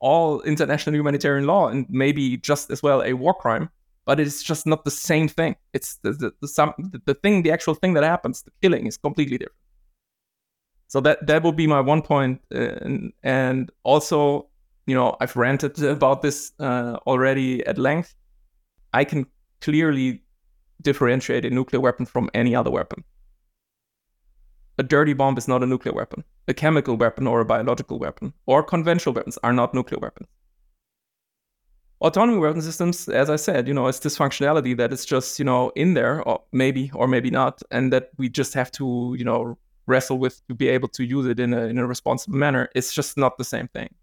all 0.00 0.40
international 0.42 0.96
humanitarian 0.96 1.46
law 1.46 1.68
and 1.68 1.86
maybe 1.88 2.36
just 2.38 2.70
as 2.70 2.82
well 2.82 3.02
a 3.02 3.12
war 3.12 3.34
crime 3.34 3.70
but 4.10 4.18
it's 4.18 4.42
just 4.42 4.66
not 4.66 4.84
the 4.84 4.90
same 4.90 5.28
thing. 5.28 5.54
It's 5.72 5.98
the 6.02 6.12
the, 6.12 6.32
the, 6.40 6.48
some, 6.48 6.74
the, 6.78 7.00
the 7.04 7.14
thing 7.14 7.42
the 7.42 7.52
actual 7.52 7.74
thing 7.74 7.94
that 7.94 8.02
happens 8.02 8.42
the 8.42 8.50
killing 8.62 8.86
is 8.86 8.96
completely 8.96 9.38
different. 9.38 9.58
So 10.88 11.00
that 11.02 11.26
that 11.26 11.44
would 11.44 11.56
be 11.56 11.68
my 11.68 11.80
one 11.80 12.02
point 12.02 12.40
and, 12.50 13.12
and 13.22 13.70
also 13.84 14.48
you 14.86 14.94
know 14.96 15.16
i've 15.20 15.36
ranted 15.36 15.80
about 15.84 16.22
this 16.22 16.52
uh, 16.58 16.96
already 17.06 17.64
at 17.66 17.78
length. 17.78 18.14
I 18.92 19.04
can 19.04 19.26
clearly 19.60 20.24
differentiate 20.82 21.44
a 21.44 21.50
nuclear 21.50 21.80
weapon 21.80 22.06
from 22.06 22.30
any 22.34 22.56
other 22.56 22.70
weapon 22.70 23.04
a 24.80 24.82
dirty 24.82 25.12
bomb 25.12 25.36
is 25.36 25.46
not 25.46 25.62
a 25.62 25.66
nuclear 25.66 25.92
weapon. 25.94 26.24
A 26.48 26.54
chemical 26.54 26.96
weapon 26.96 27.26
or 27.26 27.40
a 27.40 27.44
biological 27.44 27.98
weapon 27.98 28.32
or 28.46 28.62
conventional 28.62 29.14
weapons 29.14 29.38
are 29.42 29.52
not 29.52 29.74
nuclear 29.74 30.00
weapons. 30.00 30.26
Autonomy 32.00 32.38
weapon 32.38 32.62
systems, 32.62 33.06
as 33.10 33.28
I 33.28 33.36
said, 33.36 33.68
you 33.68 33.74
know, 33.74 33.86
it's 33.88 33.98
this 33.98 34.16
functionality 34.16 34.74
that 34.78 34.90
is 34.90 35.04
just, 35.04 35.38
you 35.38 35.44
know, 35.44 35.70
in 35.76 35.92
there, 35.92 36.22
or 36.22 36.40
maybe 36.50 36.90
or 36.94 37.06
maybe 37.06 37.30
not, 37.30 37.62
and 37.70 37.92
that 37.92 38.08
we 38.16 38.30
just 38.30 38.54
have 38.54 38.70
to, 38.72 39.14
you 39.18 39.24
know, 39.24 39.58
wrestle 39.86 40.18
with 40.18 40.40
to 40.48 40.54
be 40.54 40.68
able 40.68 40.88
to 40.88 41.04
use 41.04 41.26
it 41.26 41.38
in 41.38 41.52
a 41.52 41.64
in 41.66 41.76
a 41.76 41.86
responsible 41.86 42.38
manner. 42.38 42.70
It's 42.74 42.94
just 42.94 43.18
not 43.18 43.36
the 43.36 43.44
same 43.44 43.68
thing. 43.68 43.94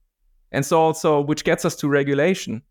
And 0.52 0.64
so 0.64 0.80
also, 0.80 1.22
which 1.22 1.44
gets 1.44 1.66
us 1.66 1.76
to 1.78 1.90
regulation 1.90 2.62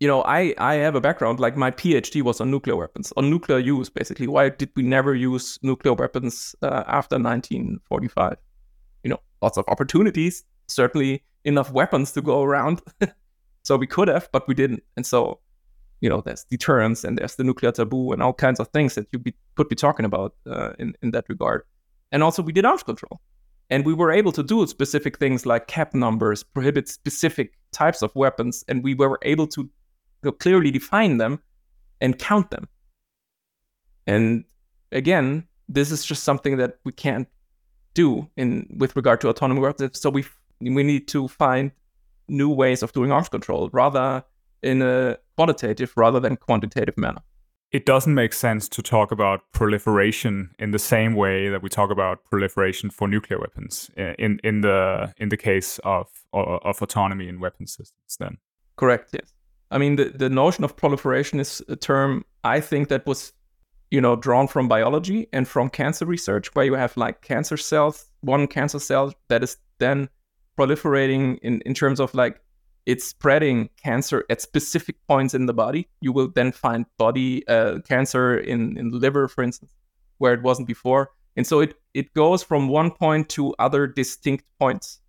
you 0.00 0.06
know, 0.06 0.22
I, 0.22 0.54
I 0.58 0.74
have 0.74 0.94
a 0.94 1.00
background, 1.00 1.40
like 1.40 1.56
my 1.56 1.70
PhD 1.70 2.22
was 2.22 2.40
on 2.40 2.50
nuclear 2.50 2.76
weapons, 2.76 3.12
on 3.16 3.30
nuclear 3.30 3.58
use, 3.58 3.90
basically. 3.90 4.28
Why 4.28 4.48
did 4.48 4.70
we 4.76 4.82
never 4.82 5.14
use 5.14 5.58
nuclear 5.62 5.94
weapons 5.94 6.54
uh, 6.62 6.84
after 6.86 7.16
1945? 7.16 8.36
You 9.02 9.10
know, 9.10 9.20
lots 9.42 9.58
of 9.58 9.64
opportunities, 9.66 10.44
certainly 10.68 11.24
enough 11.44 11.72
weapons 11.72 12.12
to 12.12 12.22
go 12.22 12.42
around. 12.42 12.80
so 13.64 13.76
we 13.76 13.88
could 13.88 14.08
have, 14.08 14.28
but 14.30 14.46
we 14.46 14.54
didn't. 14.54 14.84
And 14.96 15.04
so, 15.04 15.40
you 16.00 16.08
know, 16.08 16.20
there's 16.20 16.44
deterrence 16.44 17.02
and 17.02 17.18
there's 17.18 17.34
the 17.34 17.44
nuclear 17.44 17.72
taboo 17.72 18.12
and 18.12 18.22
all 18.22 18.32
kinds 18.32 18.60
of 18.60 18.68
things 18.68 18.94
that 18.94 19.08
you 19.12 19.18
be, 19.18 19.34
could 19.56 19.68
be 19.68 19.74
talking 19.74 20.06
about 20.06 20.34
uh, 20.46 20.74
in, 20.78 20.94
in 21.02 21.10
that 21.10 21.28
regard. 21.28 21.62
And 22.12 22.22
also, 22.22 22.40
we 22.40 22.52
did 22.52 22.64
arms 22.64 22.84
control. 22.84 23.20
And 23.70 23.84
we 23.84 23.92
were 23.92 24.10
able 24.10 24.32
to 24.32 24.42
do 24.42 24.66
specific 24.66 25.18
things 25.18 25.44
like 25.44 25.66
cap 25.66 25.92
numbers, 25.92 26.42
prohibit 26.42 26.88
specific 26.88 27.58
types 27.72 28.00
of 28.00 28.14
weapons, 28.14 28.64
and 28.66 28.82
we 28.82 28.94
were 28.94 29.18
able 29.22 29.46
to 29.48 29.68
clearly 30.38 30.70
define 30.70 31.18
them 31.18 31.40
and 32.00 32.18
count 32.18 32.50
them. 32.50 32.68
And 34.06 34.44
again, 34.92 35.46
this 35.68 35.90
is 35.90 36.04
just 36.04 36.24
something 36.24 36.56
that 36.56 36.78
we 36.84 36.92
can't 36.92 37.28
do 37.94 38.28
in 38.36 38.66
with 38.78 38.96
regard 38.96 39.20
to 39.20 39.28
autonomous 39.28 39.62
weapons. 39.62 40.00
So 40.00 40.10
we 40.10 40.24
we 40.60 40.82
need 40.82 41.08
to 41.08 41.28
find 41.28 41.70
new 42.28 42.50
ways 42.50 42.82
of 42.82 42.92
doing 42.92 43.12
arms 43.12 43.28
control, 43.28 43.70
rather 43.72 44.24
in 44.62 44.82
a 44.82 45.18
qualitative 45.36 45.92
rather 45.96 46.20
than 46.20 46.36
quantitative 46.36 46.96
manner. 46.96 47.22
It 47.70 47.84
doesn't 47.84 48.14
make 48.14 48.32
sense 48.32 48.66
to 48.70 48.82
talk 48.82 49.12
about 49.12 49.40
proliferation 49.52 50.54
in 50.58 50.70
the 50.70 50.78
same 50.78 51.14
way 51.14 51.50
that 51.50 51.62
we 51.62 51.68
talk 51.68 51.90
about 51.90 52.24
proliferation 52.24 52.88
for 52.88 53.06
nuclear 53.06 53.38
weapons 53.38 53.90
in 53.96 54.40
in 54.42 54.62
the 54.62 55.12
in 55.18 55.28
the 55.28 55.36
case 55.36 55.78
of 55.84 56.06
of 56.32 56.82
autonomy 56.82 57.28
in 57.28 57.40
weapon 57.40 57.66
systems. 57.66 58.16
Then 58.18 58.38
correct. 58.76 59.10
Yes. 59.12 59.34
I 59.70 59.78
mean, 59.78 59.96
the, 59.96 60.06
the 60.06 60.30
notion 60.30 60.64
of 60.64 60.76
proliferation 60.76 61.40
is 61.40 61.62
a 61.68 61.76
term 61.76 62.24
I 62.44 62.60
think 62.60 62.88
that 62.88 63.06
was, 63.06 63.32
you 63.90 64.00
know, 64.00 64.16
drawn 64.16 64.48
from 64.48 64.68
biology 64.68 65.28
and 65.32 65.46
from 65.46 65.68
cancer 65.68 66.06
research, 66.06 66.54
where 66.54 66.64
you 66.64 66.74
have 66.74 66.96
like 66.96 67.22
cancer 67.22 67.56
cells, 67.56 68.06
one 68.20 68.46
cancer 68.46 68.78
cell 68.78 69.12
that 69.28 69.42
is 69.42 69.56
then 69.78 70.08
proliferating 70.58 71.38
in, 71.42 71.60
in 71.62 71.74
terms 71.74 72.00
of 72.00 72.14
like 72.14 72.40
it's 72.86 73.04
spreading 73.04 73.68
cancer 73.82 74.24
at 74.30 74.40
specific 74.40 74.96
points 75.06 75.34
in 75.34 75.44
the 75.44 75.52
body. 75.52 75.88
You 76.00 76.12
will 76.12 76.28
then 76.34 76.52
find 76.52 76.86
body 76.96 77.46
uh, 77.46 77.80
cancer 77.80 78.38
in, 78.38 78.78
in 78.78 78.88
the 78.88 78.96
liver, 78.96 79.28
for 79.28 79.44
instance, 79.44 79.74
where 80.16 80.32
it 80.32 80.42
wasn't 80.42 80.68
before. 80.68 81.10
And 81.36 81.46
so 81.46 81.60
it, 81.60 81.74
it 81.92 82.14
goes 82.14 82.42
from 82.42 82.68
one 82.68 82.90
point 82.90 83.28
to 83.30 83.54
other 83.58 83.86
distinct 83.86 84.44
points. 84.58 85.00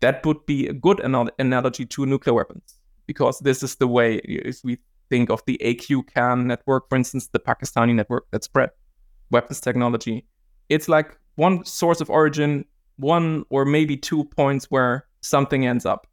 That 0.00 0.24
would 0.26 0.44
be 0.44 0.68
a 0.68 0.74
good 0.74 1.00
analogy 1.00 1.86
to 1.86 2.04
nuclear 2.04 2.34
weapons 2.34 2.75
because 3.06 3.38
this 3.40 3.62
is 3.62 3.76
the 3.76 3.86
way 3.86 4.16
if 4.24 4.60
we 4.64 4.78
think 5.08 5.30
of 5.30 5.42
the 5.46 5.58
A.Q. 5.62 6.04
Khan 6.14 6.46
network, 6.46 6.88
for 6.88 6.96
instance, 6.96 7.28
the 7.28 7.38
Pakistani 7.38 7.94
network 7.94 8.24
that 8.30 8.44
spread 8.44 8.70
weapons 9.30 9.60
technology. 9.60 10.26
It's 10.68 10.88
like 10.88 11.16
one 11.36 11.64
source 11.64 12.00
of 12.00 12.10
origin, 12.10 12.64
one 12.96 13.44
or 13.50 13.64
maybe 13.64 13.96
two 13.96 14.24
points 14.24 14.66
where 14.66 15.06
something 15.20 15.66
ends 15.66 15.86
up. 15.86 16.06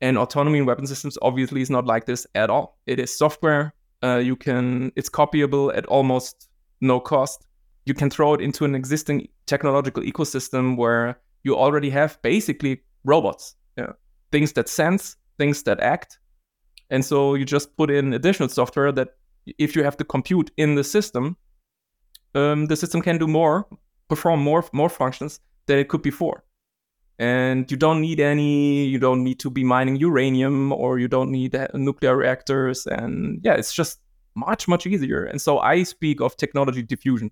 And 0.00 0.16
autonomy 0.16 0.58
in 0.58 0.66
weapon 0.66 0.86
systems 0.86 1.18
obviously 1.22 1.60
is 1.60 1.70
not 1.70 1.86
like 1.86 2.06
this 2.06 2.26
at 2.34 2.50
all. 2.50 2.78
It 2.86 3.00
is 3.00 3.16
software. 3.16 3.74
Uh, 4.02 4.18
you 4.18 4.36
can 4.36 4.92
it's 4.94 5.10
copyable 5.10 5.76
at 5.76 5.86
almost 5.86 6.48
no 6.80 7.00
cost. 7.00 7.46
You 7.84 7.94
can 7.94 8.10
throw 8.10 8.34
it 8.34 8.40
into 8.40 8.64
an 8.64 8.74
existing 8.74 9.28
technological 9.46 10.02
ecosystem 10.02 10.76
where 10.76 11.18
you 11.42 11.56
already 11.56 11.90
have 11.90 12.20
basically 12.22 12.82
robots, 13.04 13.56
things 14.30 14.52
that 14.52 14.68
sense, 14.68 15.16
things 15.38 15.62
that 15.64 15.80
act. 15.80 16.18
And 16.90 17.04
so 17.04 17.34
you 17.34 17.44
just 17.44 17.76
put 17.76 17.90
in 17.90 18.12
additional 18.12 18.48
software 18.48 18.92
that 18.92 19.10
if 19.58 19.74
you 19.76 19.84
have 19.84 19.96
to 19.98 20.04
compute 20.04 20.50
in 20.56 20.74
the 20.74 20.84
system, 20.84 21.36
um, 22.34 22.66
the 22.66 22.76
system 22.76 23.00
can 23.00 23.18
do 23.18 23.26
more, 23.26 23.66
perform 24.08 24.40
more 24.40 24.64
more 24.72 24.88
functions 24.88 25.40
than 25.66 25.78
it 25.78 25.88
could 25.88 26.02
before. 26.02 26.44
And 27.18 27.68
you 27.70 27.76
don't 27.76 28.00
need 28.00 28.20
any, 28.20 28.84
you 28.84 28.98
don't 28.98 29.24
need 29.24 29.40
to 29.40 29.50
be 29.50 29.64
mining 29.64 29.96
uranium 29.96 30.72
or 30.72 30.98
you 30.98 31.08
don't 31.08 31.30
need 31.32 31.56
nuclear 31.74 32.16
reactors. 32.16 32.86
And 32.86 33.40
yeah, 33.42 33.54
it's 33.54 33.72
just 33.72 33.98
much, 34.36 34.68
much 34.68 34.86
easier. 34.86 35.24
And 35.24 35.40
so 35.40 35.58
I 35.58 35.82
speak 35.82 36.20
of 36.20 36.36
technology 36.36 36.82
diffusion 36.82 37.30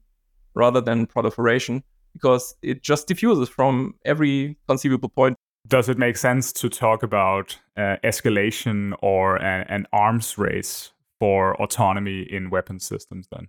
rather 0.55 0.81
than 0.81 1.07
proliferation 1.07 1.85
because 2.15 2.57
it 2.63 2.83
just 2.83 3.07
diffuses 3.07 3.49
from 3.49 3.95
every 4.05 4.57
conceivable 4.67 5.11
point 5.11 5.36
does 5.67 5.89
it 5.89 5.99
make 5.99 6.17
sense 6.17 6.53
to 6.53 6.69
talk 6.69 7.03
about 7.03 7.59
uh, 7.77 7.97
escalation 8.05 8.95
or 9.03 9.37
a, 9.37 9.65
an 9.69 9.87
arms 9.93 10.39
race 10.39 10.93
for 11.19 11.61
autonomy 11.61 12.23
in 12.23 12.51
weapon 12.51 12.79
systems 12.79 13.29
then? 13.31 13.49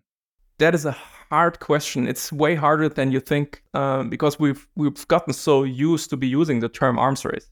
That 0.60 0.74
is 0.74 0.86
a 0.86 0.92
hard 1.30 1.60
question. 1.60 2.08
It's 2.08 2.32
way 2.32 2.56
harder 2.56 2.90
than 2.90 3.12
you 3.12 3.20
think 3.20 3.64
um, 3.74 4.10
because 4.10 4.40
we've 4.40 4.68
we've 4.76 5.08
gotten 5.08 5.34
so 5.34 5.64
used 5.64 6.10
to 6.10 6.18
be 6.18 6.28
using 6.28 6.62
the 6.62 6.70
term 6.70 6.98
arms 6.98 7.24
race. 7.26 7.48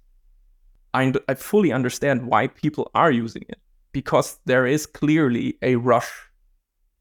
I, 0.93 1.13
I 1.27 1.35
fully 1.35 1.71
understand 1.71 2.25
why 2.25 2.47
people 2.47 2.89
are 2.95 3.11
using 3.11 3.43
it 3.49 3.59
because 3.91 4.39
there 4.45 4.65
is 4.65 4.85
clearly 4.85 5.57
a 5.61 5.75
rush 5.75 6.09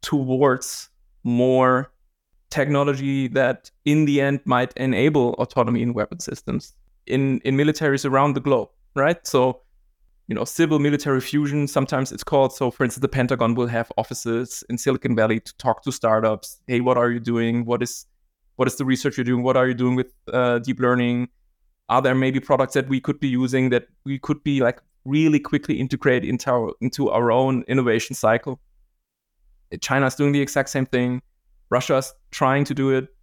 towards 0.03 0.91
more 1.23 1.91
technology 2.51 3.29
that 3.29 3.71
in 3.85 4.05
the 4.05 4.21
end 4.21 4.41
might 4.45 4.73
enable 4.77 5.35
autonomy 5.35 5.81
in 5.81 5.95
weapon 5.95 6.21
systems 6.21 6.75
in 7.07 7.41
in 7.41 7.57
militaries 7.57 8.09
around 8.09 8.35
the 8.35 8.41
globe, 8.41 8.69
right? 8.95 9.25
So, 9.27 9.63
you 10.29 10.35
know, 10.35 10.45
civil 10.45 10.79
military 10.79 11.21
fusion, 11.21 11.69
sometimes 11.69 12.13
it's 12.13 12.25
called. 12.25 12.53
So, 12.53 12.71
for 12.71 12.85
instance, 12.85 13.03
the 13.03 13.09
Pentagon 13.09 13.55
will 13.55 13.67
have 13.67 13.91
offices 13.97 14.65
in 14.69 14.79
Silicon 14.79 15.15
Valley 15.15 15.41
to 15.41 15.57
talk 15.57 15.83
to 15.83 15.93
startups. 15.93 16.61
Hey, 16.67 16.81
what 16.81 16.97
are 16.97 17.11
you 17.11 17.21
doing? 17.21 17.65
What 17.65 17.83
is 17.83 18.07
what 18.57 18.69
is 18.69 18.77
the 18.77 18.85
research 18.85 19.17
you're 19.17 19.25
doing? 19.25 19.43
What 19.43 19.57
are 19.57 19.67
you 19.67 19.75
doing 19.75 19.97
with 19.97 20.13
uh, 20.33 20.59
deep 20.61 20.81
learning? 20.81 21.29
Are 21.89 22.01
there 22.01 22.15
maybe 22.15 22.41
products 22.41 22.75
that 22.75 22.89
we 22.89 23.01
could 23.01 23.21
be 23.21 23.29
using 23.29 23.71
that 23.71 23.89
we 24.05 24.19
could 24.19 24.43
be 24.43 24.61
like 24.61 24.81
really 25.05 25.39
quickly 25.39 25.79
integrate 25.79 26.25
into 26.25 26.51
our 26.51 26.73
into 26.81 27.11
our 27.11 27.31
own 27.31 27.65
innovation 27.69 28.15
cycle? 28.15 28.61
China's 29.81 30.15
doing 30.15 30.33
the 30.33 30.41
exact 30.41 30.69
same 30.69 30.87
thing. 30.87 31.21
Russia's 31.71 32.15
trying 32.31 32.65
to 32.65 32.75
do 32.75 32.91
it. 32.91 33.14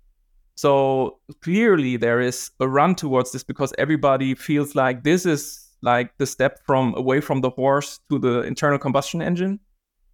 So 0.56 1.20
clearly 1.42 1.98
there 1.98 2.20
is 2.20 2.52
a 2.60 2.68
run 2.68 2.96
towards 2.96 3.32
this 3.32 3.44
because 3.44 3.74
everybody 3.78 4.36
feels 4.36 4.76
like 4.76 5.04
this 5.04 5.26
is 5.26 5.68
like 5.82 6.18
the 6.18 6.26
step 6.26 6.60
from 6.66 6.94
away 6.96 7.22
from 7.22 7.42
the 7.42 7.50
horse 7.50 8.00
to 8.10 8.20
the 8.20 8.42
internal 8.42 8.78
combustion 8.78 9.22
engine. 9.22 9.60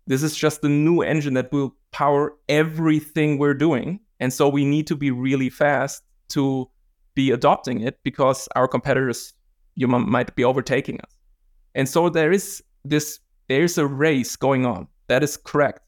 This 0.05 0.23
is 0.23 0.35
just 0.35 0.61
the 0.61 0.69
new 0.69 1.01
engine 1.01 1.33
that 1.33 1.51
will 1.51 1.75
power 1.91 2.33
everything 2.47 3.37
we're 3.37 3.53
doing. 3.53 3.99
And 4.19 4.31
so 4.31 4.47
we 4.47 4.63
need 4.63 4.87
to 4.87 4.95
be 4.95 5.11
really 5.11 5.49
fast 5.49 6.03
to 6.29 6.69
be 7.13 7.31
adopting 7.31 7.81
it 7.81 7.99
because 8.03 8.47
our 8.55 8.67
competitors 8.67 9.33
you 9.75 9.87
might 9.87 10.35
be 10.35 10.43
overtaking 10.43 10.99
us. 11.01 11.11
And 11.75 11.87
so 11.87 12.09
there 12.09 12.31
is 12.31 12.63
this 12.83 13.19
there 13.47 13.63
is 13.63 13.77
a 13.77 13.85
race 13.85 14.35
going 14.35 14.65
on. 14.65 14.87
That 15.07 15.23
is 15.23 15.37
correct. 15.37 15.81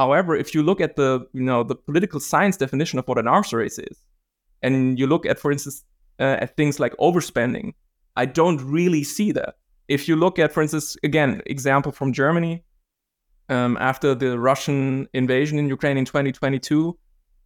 However, 0.00 0.34
if 0.34 0.54
you 0.54 0.62
look 0.62 0.80
at 0.80 0.96
the 0.96 1.26
you 1.34 1.42
know 1.42 1.62
the 1.62 1.74
political 1.74 2.20
science 2.20 2.56
definition 2.56 2.98
of 2.98 3.06
what 3.06 3.18
an 3.18 3.28
arms 3.28 3.52
race 3.52 3.78
is, 3.78 3.96
and 4.62 4.98
you 4.98 5.06
look 5.06 5.26
at, 5.26 5.38
for 5.38 5.52
instance, 5.52 5.84
uh, 6.18 6.36
at 6.44 6.56
things 6.56 6.80
like 6.80 6.94
overspending, 6.96 7.74
I 8.16 8.24
don't 8.24 8.62
really 8.62 9.04
see 9.04 9.30
that. 9.32 9.56
If 9.88 10.08
you 10.08 10.16
look 10.16 10.38
at, 10.38 10.54
for 10.54 10.62
instance, 10.62 10.96
again, 11.02 11.42
example 11.44 11.92
from 11.92 12.14
Germany, 12.14 12.64
um, 13.50 13.76
after 13.78 14.14
the 14.14 14.38
Russian 14.38 15.06
invasion 15.12 15.58
in 15.58 15.68
Ukraine 15.68 15.98
in 15.98 16.06
2022, 16.06 16.96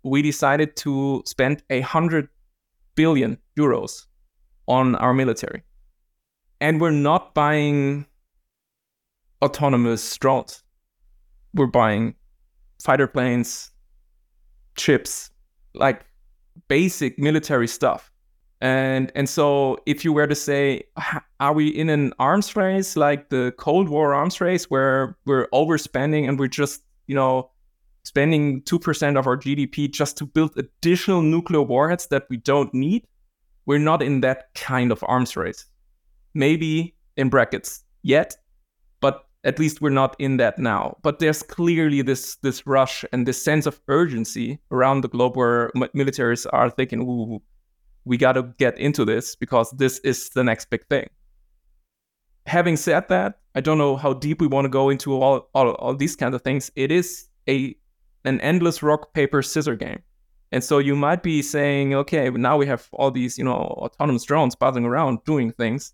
we 0.04 0.22
decided 0.22 0.76
to 0.84 1.24
spend 1.26 1.64
a 1.70 1.80
hundred 1.80 2.28
billion 2.94 3.38
euros 3.58 4.06
on 4.68 4.94
our 4.94 5.12
military, 5.12 5.64
and 6.60 6.80
we're 6.80 7.00
not 7.10 7.34
buying 7.34 8.06
autonomous 9.42 10.04
drones. 10.18 10.62
We're 11.52 11.74
buying 11.82 12.14
fighter 12.82 13.06
planes, 13.06 13.70
chips, 14.76 15.30
like 15.74 16.04
basic 16.68 17.18
military 17.18 17.68
stuff. 17.68 18.10
And 18.60 19.12
and 19.14 19.28
so 19.28 19.78
if 19.84 20.04
you 20.04 20.12
were 20.12 20.26
to 20.26 20.34
say, 20.34 20.84
are 21.40 21.52
we 21.52 21.68
in 21.68 21.90
an 21.90 22.12
arms 22.18 22.56
race 22.56 22.96
like 22.96 23.28
the 23.28 23.52
Cold 23.58 23.88
War 23.88 24.14
arms 24.14 24.40
race 24.40 24.70
where 24.70 25.16
we're 25.26 25.48
overspending 25.48 26.28
and 26.28 26.38
we're 26.38 26.48
just, 26.48 26.82
you 27.06 27.14
know, 27.14 27.50
spending 28.04 28.62
2% 28.62 29.18
of 29.18 29.26
our 29.26 29.36
GDP 29.36 29.90
just 29.90 30.16
to 30.18 30.26
build 30.26 30.56
additional 30.56 31.22
nuclear 31.22 31.62
warheads 31.62 32.06
that 32.06 32.24
we 32.30 32.36
don't 32.36 32.72
need? 32.72 33.06
We're 33.66 33.78
not 33.78 34.02
in 34.02 34.20
that 34.20 34.54
kind 34.54 34.92
of 34.92 35.02
arms 35.06 35.36
race. 35.36 35.66
Maybe 36.34 36.94
in 37.16 37.28
brackets 37.28 37.82
yet, 38.02 38.36
at 39.44 39.58
least 39.58 39.80
we're 39.80 39.90
not 39.90 40.16
in 40.18 40.38
that 40.38 40.58
now. 40.58 40.96
But 41.02 41.18
there's 41.18 41.42
clearly 41.42 42.02
this 42.02 42.36
this 42.36 42.66
rush 42.66 43.04
and 43.12 43.26
this 43.26 43.42
sense 43.42 43.66
of 43.66 43.80
urgency 43.88 44.58
around 44.70 45.02
the 45.02 45.08
globe 45.08 45.36
where 45.36 45.70
militaries 45.94 46.46
are 46.52 46.70
thinking, 46.70 47.02
"Ooh, 47.02 47.42
we 48.04 48.16
got 48.16 48.32
to 48.32 48.54
get 48.58 48.78
into 48.78 49.04
this 49.04 49.36
because 49.36 49.70
this 49.72 49.98
is 50.00 50.30
the 50.30 50.42
next 50.42 50.70
big 50.70 50.86
thing." 50.88 51.08
Having 52.46 52.76
said 52.76 53.08
that, 53.08 53.40
I 53.54 53.60
don't 53.60 53.78
know 53.78 53.96
how 53.96 54.12
deep 54.14 54.40
we 54.40 54.46
want 54.46 54.66
to 54.66 54.68
go 54.68 54.90
into 54.90 55.12
all, 55.14 55.48
all, 55.54 55.70
all 55.74 55.94
these 55.94 56.16
kinds 56.16 56.34
of 56.34 56.42
things. 56.42 56.70
It 56.76 56.90
is 56.90 57.28
a 57.48 57.76
an 58.24 58.40
endless 58.40 58.82
rock 58.82 59.12
paper 59.14 59.42
scissor 59.42 59.76
game. 59.76 60.02
And 60.52 60.62
so 60.62 60.78
you 60.78 60.94
might 60.94 61.22
be 61.22 61.42
saying, 61.42 61.94
okay, 61.94 62.30
now 62.30 62.56
we 62.56 62.66
have 62.66 62.88
all 62.92 63.10
these, 63.10 63.36
you 63.38 63.44
know, 63.44 63.54
autonomous 63.54 64.24
drones 64.24 64.54
buzzing 64.54 64.84
around 64.84 65.24
doing 65.24 65.50
things 65.50 65.92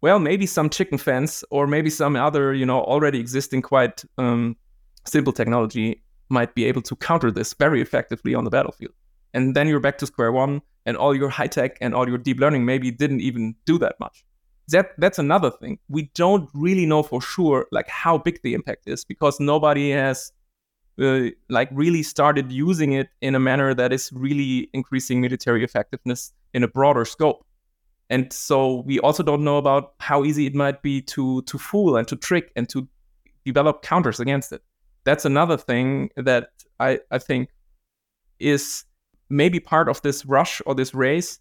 well, 0.00 0.18
maybe 0.18 0.46
some 0.46 0.70
chicken 0.70 0.98
fence 0.98 1.44
or 1.50 1.66
maybe 1.66 1.90
some 1.90 2.16
other, 2.16 2.54
you 2.54 2.64
know, 2.64 2.80
already 2.80 3.18
existing 3.18 3.62
quite 3.62 4.04
um, 4.16 4.56
simple 5.04 5.32
technology 5.32 6.02
might 6.28 6.54
be 6.54 6.64
able 6.64 6.82
to 6.82 6.96
counter 6.96 7.30
this 7.30 7.54
very 7.54 7.80
effectively 7.80 8.34
on 8.34 8.44
the 8.44 8.50
battlefield. 8.50 8.92
And 9.34 9.54
then 9.54 9.66
you're 9.68 9.80
back 9.80 9.98
to 9.98 10.06
square 10.06 10.32
one, 10.32 10.62
and 10.86 10.96
all 10.96 11.14
your 11.14 11.28
high 11.28 11.46
tech 11.46 11.76
and 11.80 11.94
all 11.94 12.08
your 12.08 12.18
deep 12.18 12.40
learning 12.40 12.64
maybe 12.64 12.90
didn't 12.90 13.20
even 13.20 13.54
do 13.66 13.78
that 13.78 13.96
much. 14.00 14.24
That 14.68 14.90
that's 14.98 15.18
another 15.18 15.50
thing. 15.50 15.78
We 15.88 16.10
don't 16.14 16.48
really 16.54 16.86
know 16.86 17.02
for 17.02 17.20
sure 17.20 17.66
like 17.72 17.88
how 17.88 18.18
big 18.18 18.40
the 18.42 18.54
impact 18.54 18.84
is 18.86 19.04
because 19.04 19.40
nobody 19.40 19.90
has 19.90 20.32
uh, 21.00 21.28
like 21.48 21.68
really 21.72 22.02
started 22.02 22.52
using 22.52 22.92
it 22.92 23.08
in 23.20 23.34
a 23.34 23.38
manner 23.40 23.74
that 23.74 23.92
is 23.92 24.10
really 24.12 24.68
increasing 24.72 25.20
military 25.20 25.64
effectiveness 25.64 26.32
in 26.52 26.62
a 26.62 26.68
broader 26.68 27.04
scope 27.04 27.46
and 28.10 28.32
so 28.32 28.82
we 28.86 28.98
also 29.00 29.22
don't 29.22 29.44
know 29.44 29.58
about 29.58 29.94
how 30.00 30.24
easy 30.24 30.46
it 30.46 30.54
might 30.54 30.82
be 30.82 31.02
to 31.02 31.42
to 31.42 31.58
fool 31.58 31.96
and 31.96 32.08
to 32.08 32.16
trick 32.16 32.52
and 32.56 32.68
to 32.70 32.88
develop 33.44 33.82
counters 33.82 34.20
against 34.20 34.52
it. 34.52 34.62
That's 35.04 35.24
another 35.24 35.56
thing 35.56 36.10
that 36.16 36.50
i 36.80 36.98
i 37.10 37.18
think 37.18 37.48
is 38.38 38.84
maybe 39.30 39.60
part 39.60 39.88
of 39.88 40.00
this 40.02 40.24
rush 40.26 40.62
or 40.66 40.74
this 40.74 40.94
race 40.94 41.40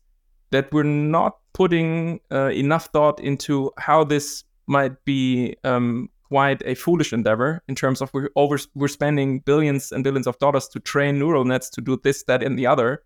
that 0.52 0.72
we're 0.72 0.84
not 0.84 1.38
putting 1.54 2.20
uh, 2.32 2.50
enough 2.50 2.88
thought 2.88 3.20
into 3.20 3.72
how 3.78 4.04
this 4.04 4.44
might 4.68 5.04
be 5.06 5.56
um, 5.64 6.10
quite 6.30 6.62
a 6.66 6.76
foolish 6.76 7.14
endeavor 7.14 7.64
in 7.68 7.76
terms 7.76 8.02
of 8.02 8.10
we're 8.14 8.30
over 8.36 8.58
we're 8.76 8.88
spending 8.88 9.40
billions 9.40 9.92
and 9.92 10.04
billions 10.04 10.28
of 10.28 10.38
dollars 10.40 10.68
to 10.68 10.80
train 10.80 11.18
neural 11.18 11.46
nets 11.46 11.70
to 11.70 11.82
do 11.82 11.98
this 12.04 12.24
that 12.24 12.44
and 12.44 12.60
the 12.60 12.68
other 12.68 13.04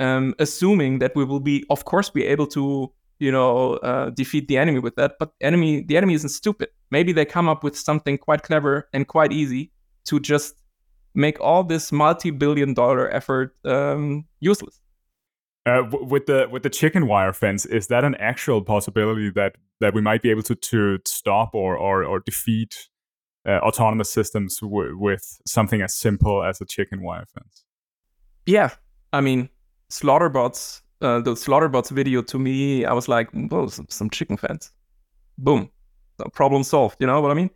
um, 0.00 0.34
assuming 0.38 0.98
that 0.98 1.14
we 1.14 1.24
will 1.24 1.40
be, 1.40 1.64
of 1.70 1.84
course, 1.84 2.10
be 2.10 2.24
able 2.24 2.46
to, 2.48 2.90
you 3.18 3.30
know, 3.30 3.74
uh, 3.74 4.10
defeat 4.10 4.48
the 4.48 4.56
enemy 4.56 4.80
with 4.80 4.96
that. 4.96 5.12
But 5.20 5.32
enemy, 5.40 5.82
the 5.82 5.96
enemy 5.96 6.14
isn't 6.14 6.30
stupid. 6.30 6.70
Maybe 6.90 7.12
they 7.12 7.24
come 7.24 7.48
up 7.48 7.62
with 7.62 7.78
something 7.78 8.18
quite 8.18 8.42
clever 8.42 8.88
and 8.92 9.06
quite 9.06 9.32
easy 9.32 9.70
to 10.06 10.18
just 10.18 10.54
make 11.14 11.38
all 11.40 11.62
this 11.62 11.92
multi-billion-dollar 11.92 13.10
effort 13.10 13.54
um, 13.64 14.24
useless. 14.40 14.80
Uh, 15.66 15.82
with 15.90 16.24
the 16.24 16.48
with 16.50 16.62
the 16.62 16.70
chicken 16.70 17.06
wire 17.06 17.34
fence, 17.34 17.66
is 17.66 17.88
that 17.88 18.02
an 18.02 18.14
actual 18.14 18.62
possibility 18.62 19.30
that 19.30 19.56
that 19.80 19.92
we 19.92 20.00
might 20.00 20.22
be 20.22 20.30
able 20.30 20.42
to 20.42 20.54
to 20.54 20.98
stop 21.04 21.54
or 21.54 21.76
or, 21.76 22.02
or 22.02 22.20
defeat 22.20 22.88
uh, 23.46 23.58
autonomous 23.58 24.10
systems 24.10 24.58
w- 24.60 24.96
with 24.96 25.38
something 25.46 25.82
as 25.82 25.94
simple 25.94 26.42
as 26.42 26.62
a 26.62 26.64
chicken 26.64 27.02
wire 27.02 27.26
fence? 27.34 27.64
Yeah, 28.46 28.70
I 29.12 29.20
mean, 29.20 29.50
Slaughterbots, 29.90 30.82
uh, 31.00 31.20
the 31.20 31.32
Slaughterbots 31.32 31.90
video 31.90 32.22
to 32.22 32.38
me, 32.38 32.84
I 32.84 32.92
was 32.92 33.08
like, 33.08 33.28
well, 33.32 33.68
some, 33.68 33.86
some 33.88 34.10
chicken 34.10 34.36
fence. 34.36 34.72
Boom. 35.38 35.70
Problem 36.32 36.62
solved. 36.62 36.96
You 37.00 37.06
know 37.06 37.20
what 37.20 37.30
I 37.30 37.34
mean? 37.34 37.50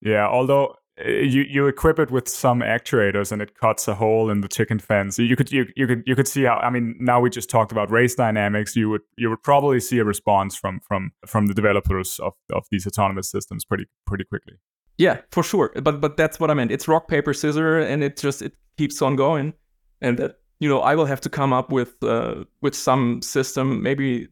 Yeah, 0.00 0.26
although 0.26 0.76
uh, 1.04 1.08
you 1.08 1.42
you 1.42 1.66
equip 1.66 1.98
it 1.98 2.10
with 2.10 2.28
some 2.28 2.60
actuators 2.60 3.30
and 3.30 3.42
it 3.42 3.54
cuts 3.54 3.86
a 3.88 3.94
hole 3.94 4.30
in 4.30 4.40
the 4.40 4.48
chicken 4.48 4.78
fence. 4.78 5.18
You 5.18 5.36
could 5.36 5.52
you, 5.52 5.66
you 5.76 5.86
could 5.86 6.02
you 6.06 6.16
could 6.16 6.26
see 6.26 6.44
how 6.44 6.56
I 6.56 6.70
mean 6.70 6.96
now 6.98 7.20
we 7.20 7.30
just 7.30 7.50
talked 7.50 7.72
about 7.72 7.90
race 7.90 8.14
dynamics. 8.14 8.74
You 8.74 8.88
would 8.90 9.02
you 9.16 9.28
would 9.30 9.42
probably 9.42 9.80
see 9.80 9.98
a 9.98 10.04
response 10.04 10.56
from 10.56 10.80
from 10.80 11.12
from 11.26 11.46
the 11.46 11.54
developers 11.54 12.18
of, 12.20 12.32
of 12.52 12.64
these 12.70 12.86
autonomous 12.86 13.30
systems 13.30 13.64
pretty 13.64 13.86
pretty 14.06 14.24
quickly. 14.24 14.54
Yeah, 14.96 15.20
for 15.30 15.42
sure. 15.42 15.72
But 15.82 16.00
but 16.00 16.16
that's 16.16 16.40
what 16.40 16.50
I 16.50 16.54
meant. 16.54 16.70
It's 16.72 16.88
rock 16.88 17.08
paper 17.08 17.34
scissor, 17.34 17.78
and 17.78 18.02
it 18.02 18.16
just 18.16 18.42
it 18.42 18.54
keeps 18.78 19.02
on 19.02 19.16
going, 19.16 19.54
and 20.00 20.18
that 20.18 20.39
you 20.60 20.68
know 20.68 20.80
I 20.80 20.94
will 20.94 21.06
have 21.06 21.20
to 21.22 21.28
come 21.28 21.52
up 21.52 21.72
with 21.72 22.02
uh, 22.02 22.44
with 22.60 22.74
some 22.74 23.22
system, 23.22 23.82
maybe 23.82 24.28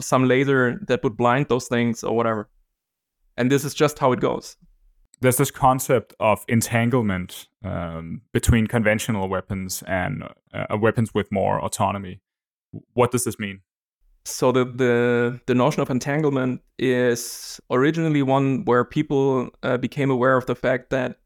some 0.00 0.28
laser 0.28 0.78
that 0.86 1.02
would 1.02 1.16
blind 1.16 1.48
those 1.48 1.66
things 1.66 2.04
or 2.04 2.14
whatever. 2.14 2.48
And 3.36 3.50
this 3.50 3.64
is 3.64 3.74
just 3.74 3.98
how 3.98 4.12
it 4.12 4.20
goes. 4.20 4.56
There's 5.20 5.36
this 5.36 5.50
concept 5.50 6.14
of 6.20 6.44
entanglement 6.46 7.48
um, 7.64 8.22
between 8.32 8.68
conventional 8.68 9.28
weapons 9.28 9.82
and 9.86 10.22
uh, 10.54 10.76
weapons 10.76 11.12
with 11.12 11.32
more 11.32 11.64
autonomy. 11.64 12.20
What 12.92 13.10
does 13.10 13.24
this 13.24 13.38
mean? 13.38 13.60
So 14.24 14.52
the, 14.52 14.64
the 14.64 15.40
the 15.46 15.54
notion 15.54 15.80
of 15.80 15.90
entanglement 15.90 16.60
is 16.78 17.60
originally 17.70 18.22
one 18.22 18.64
where 18.64 18.84
people 18.84 19.48
uh, 19.62 19.78
became 19.78 20.10
aware 20.10 20.36
of 20.36 20.46
the 20.46 20.54
fact 20.54 20.90
that 20.90 21.18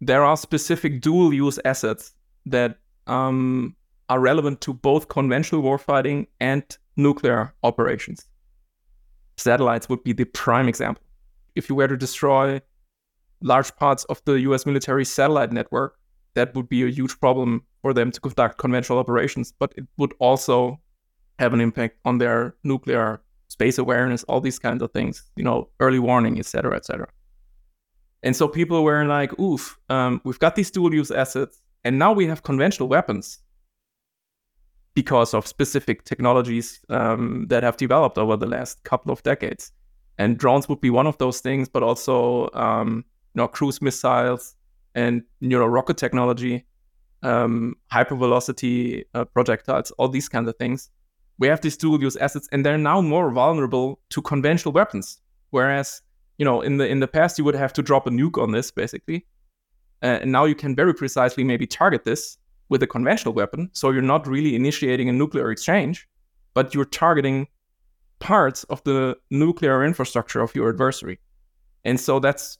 there 0.00 0.24
are 0.24 0.36
specific 0.36 1.00
dual 1.00 1.34
use 1.34 1.58
assets 1.64 2.14
that 2.46 2.78
um, 3.06 3.74
are 4.08 4.20
relevant 4.20 4.60
to 4.62 4.72
both 4.72 5.08
conventional 5.08 5.62
warfighting 5.62 6.26
and 6.40 6.64
nuclear 6.96 7.54
operations. 7.62 8.26
Satellites 9.36 9.88
would 9.88 10.04
be 10.04 10.12
the 10.12 10.24
prime 10.24 10.68
example. 10.68 11.02
If 11.54 11.68
you 11.68 11.74
were 11.74 11.88
to 11.88 11.96
destroy 11.96 12.60
large 13.40 13.74
parts 13.76 14.04
of 14.04 14.22
the 14.24 14.40
US 14.40 14.66
military 14.66 15.04
satellite 15.04 15.52
network, 15.52 15.98
that 16.34 16.54
would 16.54 16.68
be 16.68 16.82
a 16.84 16.90
huge 16.90 17.18
problem 17.20 17.62
for 17.82 17.92
them 17.94 18.10
to 18.10 18.20
conduct 18.20 18.58
conventional 18.58 18.98
operations, 18.98 19.52
but 19.58 19.72
it 19.76 19.84
would 19.98 20.14
also 20.18 20.80
have 21.38 21.52
an 21.52 21.60
impact 21.60 21.98
on 22.04 22.18
their 22.18 22.54
nuclear 22.64 23.20
space 23.48 23.78
awareness, 23.78 24.24
all 24.24 24.40
these 24.40 24.58
kinds 24.58 24.82
of 24.82 24.90
things, 24.92 25.30
you 25.36 25.44
know, 25.44 25.68
early 25.80 25.98
warning, 25.98 26.38
etc., 26.38 26.76
etc. 26.76 27.08
And 28.22 28.34
so 28.34 28.48
people 28.48 28.82
were 28.82 29.04
like, 29.04 29.38
oof, 29.38 29.78
um, 29.90 30.20
we've 30.24 30.38
got 30.38 30.56
these 30.56 30.70
dual 30.70 30.94
use 30.94 31.10
assets. 31.10 31.60
And 31.84 31.98
now 31.98 32.12
we 32.12 32.26
have 32.26 32.42
conventional 32.42 32.88
weapons 32.88 33.40
because 34.94 35.34
of 35.34 35.46
specific 35.46 36.04
technologies 36.04 36.80
um, 36.88 37.46
that 37.48 37.62
have 37.62 37.76
developed 37.76 38.16
over 38.16 38.36
the 38.36 38.46
last 38.46 38.82
couple 38.84 39.12
of 39.12 39.22
decades. 39.22 39.72
And 40.18 40.38
drones 40.38 40.68
would 40.68 40.80
be 40.80 40.90
one 40.90 41.06
of 41.06 41.18
those 41.18 41.40
things, 41.40 41.68
but 41.68 41.82
also 41.82 42.48
um, 42.54 43.04
you 43.34 43.40
know, 43.40 43.48
cruise 43.48 43.82
missiles 43.82 44.54
and 44.94 45.22
know, 45.40 45.66
rocket 45.66 45.96
technology, 45.96 46.64
um, 47.22 47.74
hypervelocity 47.92 49.04
uh, 49.14 49.24
projectiles, 49.24 49.90
all 49.92 50.08
these 50.08 50.28
kinds 50.28 50.48
of 50.48 50.56
things. 50.56 50.90
We 51.38 51.48
have 51.48 51.60
these 51.60 51.76
dual-use 51.76 52.16
assets, 52.16 52.48
and 52.52 52.64
they're 52.64 52.78
now 52.78 53.00
more 53.00 53.32
vulnerable 53.32 53.98
to 54.10 54.22
conventional 54.22 54.72
weapons. 54.72 55.20
Whereas, 55.50 56.00
you 56.38 56.44
know, 56.44 56.60
in 56.60 56.76
the 56.76 56.86
in 56.86 57.00
the 57.00 57.08
past, 57.08 57.38
you 57.38 57.44
would 57.44 57.56
have 57.56 57.72
to 57.72 57.82
drop 57.82 58.06
a 58.06 58.10
nuke 58.10 58.40
on 58.40 58.52
this, 58.52 58.70
basically, 58.70 59.26
uh, 60.04 60.18
and 60.20 60.30
now 60.30 60.44
you 60.44 60.54
can 60.54 60.76
very 60.76 60.94
precisely 60.94 61.42
maybe 61.42 61.66
target 61.66 62.04
this 62.04 62.36
with 62.68 62.82
a 62.82 62.86
conventional 62.86 63.32
weapon. 63.32 63.70
So 63.72 63.90
you're 63.90 64.02
not 64.02 64.26
really 64.26 64.54
initiating 64.54 65.08
a 65.08 65.12
nuclear 65.12 65.50
exchange, 65.50 66.06
but 66.52 66.74
you're 66.74 66.84
targeting 66.84 67.48
parts 68.18 68.64
of 68.64 68.84
the 68.84 69.16
nuclear 69.30 69.82
infrastructure 69.82 70.40
of 70.40 70.54
your 70.54 70.68
adversary. 70.68 71.18
And 71.84 71.98
so 71.98 72.20
that's 72.20 72.58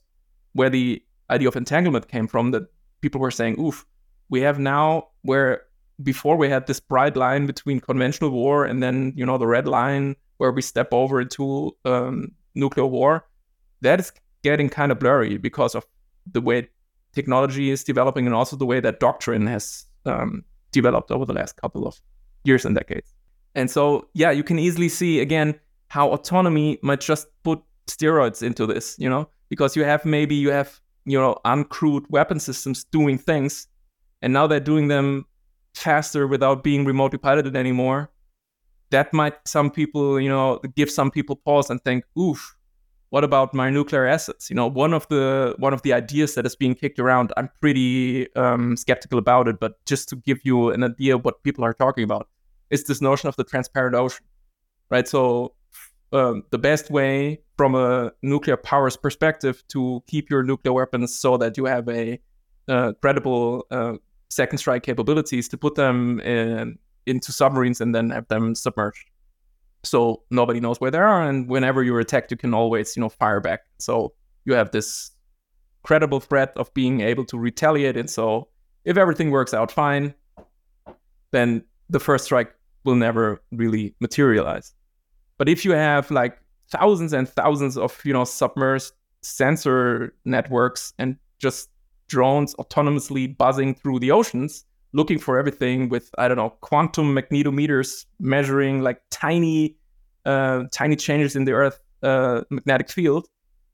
where 0.53 0.71
the 0.71 1.03
idea 1.29 1.47
of 1.47 1.55
entanglement 1.55 2.07
came 2.07 2.27
from 2.27 2.51
that 2.51 2.63
people 3.01 3.21
were 3.21 3.31
saying, 3.31 3.59
oof, 3.59 3.85
we 4.29 4.41
have 4.41 4.57
now 4.57 5.09
where 5.21 5.63
before 6.01 6.37
we 6.37 6.49
had 6.49 6.65
this 6.65 6.79
bright 6.79 7.15
line 7.15 7.45
between 7.45 7.79
conventional 7.79 8.31
war 8.31 8.65
and 8.65 8.81
then, 8.81 9.13
you 9.15 9.25
know, 9.25 9.37
the 9.37 9.47
red 9.47 9.67
line 9.67 10.15
where 10.37 10.51
we 10.51 10.61
step 10.61 10.89
over 10.91 11.21
into 11.21 11.75
um, 11.85 12.31
nuclear 12.55 12.85
war. 12.85 13.25
That 13.81 13.99
is 13.99 14.11
getting 14.43 14.69
kind 14.69 14.91
of 14.91 14.99
blurry 14.99 15.37
because 15.37 15.75
of 15.75 15.85
the 16.31 16.41
way 16.41 16.69
technology 17.15 17.71
is 17.71 17.83
developing 17.83 18.25
and 18.25 18.35
also 18.35 18.55
the 18.55 18.65
way 18.65 18.79
that 18.79 18.99
doctrine 18.99 19.47
has 19.47 19.85
um, 20.05 20.43
developed 20.71 21.11
over 21.11 21.25
the 21.25 21.33
last 21.33 21.55
couple 21.55 21.87
of 21.87 21.99
years 22.43 22.65
and 22.65 22.75
decades. 22.75 23.13
And 23.55 23.71
so, 23.71 24.07
yeah, 24.13 24.31
you 24.31 24.43
can 24.43 24.59
easily 24.59 24.89
see 24.89 25.21
again 25.21 25.59
how 25.87 26.11
autonomy 26.11 26.77
might 26.81 26.99
just 26.99 27.27
put 27.43 27.61
steroids 27.87 28.43
into 28.43 28.67
this, 28.67 28.95
you 28.99 29.09
know, 29.09 29.29
because 29.49 29.75
you 29.75 29.83
have 29.83 30.05
maybe 30.05 30.35
you 30.35 30.51
have, 30.51 30.79
you 31.05 31.17
know, 31.17 31.37
uncrewed 31.45 32.09
weapon 32.09 32.39
systems 32.39 32.83
doing 32.83 33.17
things, 33.17 33.67
and 34.21 34.33
now 34.33 34.45
they're 34.47 34.59
doing 34.59 34.87
them 34.89 35.25
faster 35.73 36.27
without 36.27 36.63
being 36.63 36.85
remotely 36.85 37.17
piloted 37.17 37.55
anymore. 37.55 38.11
That 38.91 39.13
might 39.13 39.35
some 39.47 39.71
people, 39.71 40.19
you 40.19 40.29
know, 40.29 40.59
give 40.75 40.91
some 40.91 41.11
people 41.11 41.35
pause 41.35 41.69
and 41.69 41.81
think, 41.83 42.03
oof, 42.19 42.55
what 43.09 43.23
about 43.23 43.53
my 43.53 43.69
nuclear 43.69 44.05
assets? 44.05 44.49
You 44.49 44.55
know, 44.55 44.67
one 44.67 44.93
of 44.93 45.07
the 45.07 45.55
one 45.57 45.73
of 45.73 45.81
the 45.83 45.93
ideas 45.93 46.35
that 46.35 46.45
is 46.45 46.55
being 46.55 46.75
kicked 46.75 46.99
around, 46.99 47.31
I'm 47.37 47.49
pretty 47.61 48.33
um, 48.35 48.75
skeptical 48.77 49.19
about 49.19 49.47
it, 49.47 49.59
but 49.59 49.83
just 49.85 50.09
to 50.09 50.15
give 50.15 50.39
you 50.43 50.71
an 50.71 50.83
idea 50.83 51.15
of 51.15 51.23
what 51.23 51.43
people 51.43 51.63
are 51.63 51.73
talking 51.73 52.03
about, 52.03 52.27
is 52.69 52.83
this 52.85 53.01
notion 53.01 53.29
of 53.29 53.35
the 53.35 53.43
transparent 53.43 53.95
ocean, 53.95 54.25
right? 54.89 55.07
So 55.07 55.53
um, 56.11 56.43
the 56.51 56.57
best 56.57 56.89
way 56.89 57.41
from 57.57 57.75
a 57.75 58.11
nuclear 58.21 58.57
powers 58.57 58.97
perspective 58.97 59.63
to 59.69 60.03
keep 60.07 60.29
your 60.29 60.43
nuclear 60.43 60.73
weapons 60.73 61.15
so 61.15 61.37
that 61.37 61.57
you 61.57 61.65
have 61.65 61.87
a 61.87 62.19
uh, 62.67 62.93
credible 63.01 63.65
uh, 63.71 63.93
second 64.29 64.57
strike 64.57 64.83
capabilities 64.83 65.47
to 65.49 65.57
put 65.57 65.75
them 65.75 66.19
in, 66.21 66.77
into 67.05 67.31
submarines 67.31 67.81
and 67.81 67.93
then 67.93 68.09
have 68.09 68.27
them 68.27 68.55
submerged 68.55 69.09
so 69.85 70.23
nobody 70.31 70.59
knows 70.59 70.79
where 70.79 70.91
they 70.91 70.97
are 70.97 71.21
and 71.21 71.47
whenever 71.47 71.83
you're 71.83 71.99
attacked 71.99 72.31
you 72.31 72.37
can 72.37 72.53
always 72.53 72.95
you 72.95 73.01
know 73.01 73.09
fire 73.09 73.39
back. 73.39 73.61
So 73.79 74.13
you 74.45 74.53
have 74.53 74.71
this 74.71 75.11
credible 75.83 76.19
threat 76.19 76.53
of 76.55 76.73
being 76.73 77.01
able 77.01 77.25
to 77.25 77.37
retaliate 77.37 77.95
and 77.95 78.09
so 78.09 78.49
if 78.85 78.97
everything 78.97 79.31
works 79.31 79.53
out 79.53 79.71
fine 79.71 80.13
then 81.31 81.63
the 81.89 81.99
first 81.99 82.25
strike 82.25 82.53
will 82.83 82.95
never 82.95 83.41
really 83.51 83.95
materialize. 83.99 84.73
But 85.37 85.49
if 85.49 85.65
you 85.65 85.71
have 85.71 86.09
like 86.09 86.39
thousands 86.71 87.13
and 87.13 87.27
thousands 87.27 87.77
of 87.77 87.99
you 88.03 88.13
know 88.13 88.23
submerged 88.23 88.91
sensor 89.21 90.13
networks 90.25 90.93
and 90.97 91.17
just 91.39 91.69
drones 92.07 92.55
autonomously 92.55 93.35
buzzing 93.35 93.75
through 93.75 93.99
the 93.99 94.11
oceans 94.11 94.65
looking 94.95 95.19
for 95.19 95.37
everything 95.37 95.89
with 95.89 96.09
I 96.17 96.27
don't 96.27 96.37
know 96.37 96.51
quantum 96.61 97.13
magnetometers 97.13 98.05
measuring 98.19 98.81
like 98.81 99.01
tiny 99.11 99.75
uh, 100.25 100.63
tiny 100.71 100.95
changes 100.95 101.35
in 101.35 101.43
the 101.45 101.51
Earth 101.51 101.79
uh, 102.01 102.41
magnetic 102.49 102.89
field. 102.89 103.27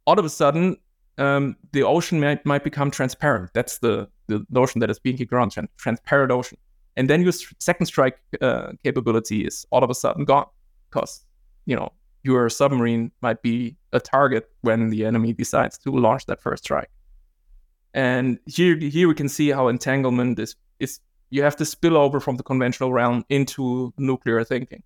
All 0.07 0.17
of 0.17 0.26
a 0.26 0.30
sudden, 0.30 0.78
um, 1.19 1.55
the 1.72 1.84
ocean 1.84 2.19
might, 2.19 2.43
might 2.45 2.63
become 2.63 2.89
transparent. 2.89 3.51
That's 3.53 3.78
the 3.80 4.09
the 4.28 4.45
notion 4.49 4.80
that 4.80 4.89
is 4.89 4.99
being 4.99 5.17
kicked 5.17 5.32
around, 5.32 5.55
transparent 5.78 6.32
ocean. 6.32 6.57
And 6.97 7.09
then 7.09 7.22
your 7.22 7.34
second 7.59 7.86
strike 7.86 8.17
uh, 8.41 8.72
capability 8.84 9.45
is 9.45 9.65
all 9.72 9.84
of 9.84 9.89
a 9.89 9.95
sudden 9.95 10.26
gone 10.26 10.47
because 10.89 11.24
you 11.65 11.76
know 11.76 11.91
your 12.24 12.49
submarine 12.49 13.11
might 13.22 13.41
be 13.41 13.76
a 13.93 13.99
target 13.99 14.49
when 14.61 14.89
the 14.89 15.05
enemy 15.05 15.34
decides 15.34 15.78
to 15.80 15.91
launch 15.91 16.26
that 16.26 16.41
first 16.41 16.63
strike. 16.63 16.89
And 17.93 18.39
here, 18.45 18.78
here 18.78 19.07
we 19.07 19.15
can 19.15 19.30
see 19.30 19.49
how 19.49 19.67
entanglement 19.67 20.39
is 20.39 20.55
is 20.80 20.99
you 21.32 21.41
have 21.41 21.55
to 21.55 21.65
spill 21.65 21.97
over 21.97 22.19
from 22.19 22.36
the 22.36 22.43
conventional 22.43 22.93
realm 22.93 23.25
into 23.29 23.93
nuclear 23.97 24.43
thinking. 24.43 24.84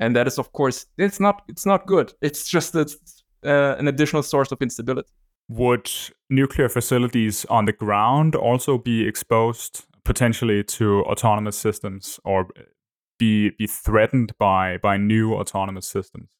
And 0.00 0.16
that 0.16 0.26
is 0.26 0.38
of 0.38 0.52
course 0.52 0.86
it's 0.98 1.20
not 1.20 1.42
it's 1.48 1.64
not 1.64 1.86
good. 1.86 2.12
It's 2.20 2.48
just 2.48 2.74
uh, 2.74 3.76
an 3.78 3.86
additional 3.86 4.22
source 4.22 4.50
of 4.50 4.60
instability. 4.60 5.10
Would 5.48 5.90
nuclear 6.30 6.68
facilities 6.68 7.44
on 7.44 7.66
the 7.66 7.72
ground 7.72 8.34
also 8.34 8.78
be 8.78 9.06
exposed 9.06 9.84
potentially 10.04 10.64
to 10.64 11.02
autonomous 11.02 11.56
systems 11.56 12.18
or 12.24 12.48
be 13.18 13.50
be 13.50 13.66
threatened 13.66 14.32
by 14.38 14.78
by 14.78 14.96
new 14.96 15.34
autonomous 15.34 15.86
systems? 15.86 16.30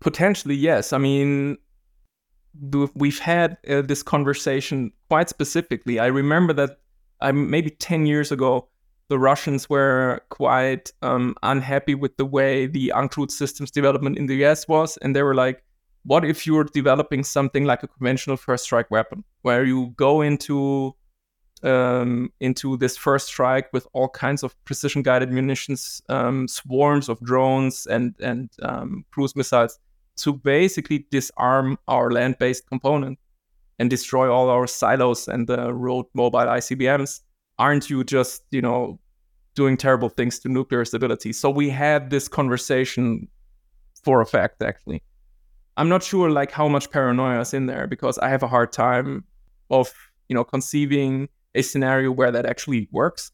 Potentially 0.00 0.56
yes. 0.56 0.92
I 0.92 0.98
mean 0.98 1.58
we've 2.96 3.20
had 3.20 3.56
uh, 3.68 3.82
this 3.82 4.02
conversation 4.02 4.90
quite 5.08 5.28
specifically. 5.28 6.00
I 6.00 6.06
remember 6.06 6.52
that 6.54 6.78
I 7.20 7.32
maybe 7.32 7.70
10 7.70 8.06
years 8.06 8.32
ago, 8.32 8.68
the 9.08 9.18
Russians 9.18 9.68
were 9.68 10.22
quite 10.28 10.92
um, 11.02 11.34
unhappy 11.42 11.94
with 11.94 12.16
the 12.16 12.24
way 12.24 12.66
the 12.66 12.92
uncrewed 12.94 13.30
systems 13.30 13.70
development 13.70 14.16
in 14.16 14.26
the 14.26 14.44
US 14.44 14.68
was. 14.68 14.96
And 14.98 15.14
they 15.14 15.22
were 15.22 15.34
like, 15.34 15.64
what 16.04 16.24
if 16.24 16.46
you 16.46 16.54
were 16.54 16.64
developing 16.64 17.24
something 17.24 17.64
like 17.64 17.82
a 17.82 17.88
conventional 17.88 18.36
first 18.36 18.64
strike 18.64 18.90
weapon, 18.90 19.24
where 19.42 19.64
you 19.64 19.92
go 19.96 20.22
into 20.22 20.94
um, 21.62 22.32
into 22.40 22.78
this 22.78 22.96
first 22.96 23.26
strike 23.26 23.70
with 23.72 23.86
all 23.92 24.08
kinds 24.08 24.42
of 24.42 24.56
precision 24.64 25.02
guided 25.02 25.30
munitions, 25.30 26.00
um, 26.08 26.48
swarms 26.48 27.08
of 27.08 27.20
drones 27.20 27.86
and 27.86 28.14
and 28.20 28.50
um, 28.62 29.04
cruise 29.10 29.36
missiles 29.36 29.78
to 30.16 30.32
basically 30.32 31.06
disarm 31.10 31.78
our 31.88 32.10
land 32.10 32.36
based 32.38 32.66
component 32.66 33.18
and 33.80 33.88
destroy 33.88 34.30
all 34.30 34.50
our 34.50 34.66
silos 34.66 35.26
and 35.26 35.46
the 35.46 35.72
road 35.72 36.04
mobile 36.12 36.40
ICBMs, 36.40 37.20
aren't 37.58 37.88
you 37.88 38.04
just, 38.04 38.44
you 38.50 38.60
know, 38.60 39.00
doing 39.54 39.78
terrible 39.78 40.10
things 40.10 40.38
to 40.40 40.50
nuclear 40.50 40.84
stability? 40.84 41.32
So 41.32 41.48
we 41.48 41.70
had 41.70 42.10
this 42.10 42.28
conversation 42.28 43.26
for 44.04 44.20
a 44.20 44.26
fact, 44.26 44.62
actually. 44.62 45.02
I'm 45.78 45.88
not 45.88 46.02
sure 46.02 46.30
like 46.30 46.50
how 46.52 46.68
much 46.68 46.90
paranoia 46.90 47.40
is 47.40 47.54
in 47.54 47.64
there 47.66 47.86
because 47.86 48.18
I 48.18 48.28
have 48.28 48.42
a 48.42 48.48
hard 48.48 48.70
time 48.70 49.24
of, 49.70 49.90
you 50.28 50.34
know, 50.34 50.44
conceiving 50.44 51.30
a 51.54 51.62
scenario 51.62 52.12
where 52.12 52.30
that 52.30 52.44
actually 52.44 52.86
works 52.92 53.32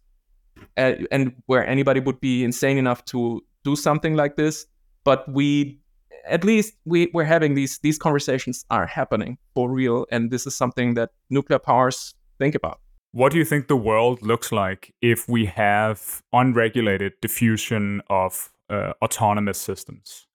uh, 0.76 0.92
and 1.10 1.34
where 1.46 1.66
anybody 1.66 1.98
would 1.98 2.20
be 2.20 2.44
insane 2.44 2.78
enough 2.78 3.04
to 3.06 3.44
do 3.64 3.74
something 3.74 4.14
like 4.14 4.36
this. 4.36 4.64
But 5.02 5.28
we 5.28 5.80
at 6.28 6.44
least 6.44 6.74
we, 6.84 7.10
we're 7.12 7.24
having 7.24 7.54
these 7.54 7.78
these 7.78 7.98
conversations 7.98 8.64
are 8.70 8.86
happening 8.86 9.38
for 9.54 9.70
real 9.70 10.06
and 10.10 10.30
this 10.30 10.46
is 10.46 10.56
something 10.56 10.94
that 10.94 11.10
nuclear 11.30 11.58
powers 11.58 12.14
think 12.38 12.54
about. 12.54 12.80
What 13.12 13.32
do 13.32 13.38
you 13.38 13.44
think 13.44 13.68
the 13.68 13.76
world 13.76 14.22
looks 14.22 14.52
like 14.52 14.94
if 15.00 15.28
we 15.28 15.46
have 15.46 16.22
unregulated 16.32 17.14
diffusion 17.22 18.02
of 18.10 18.52
uh, 18.68 18.92
autonomous 19.02 19.58
systems? 19.58 20.26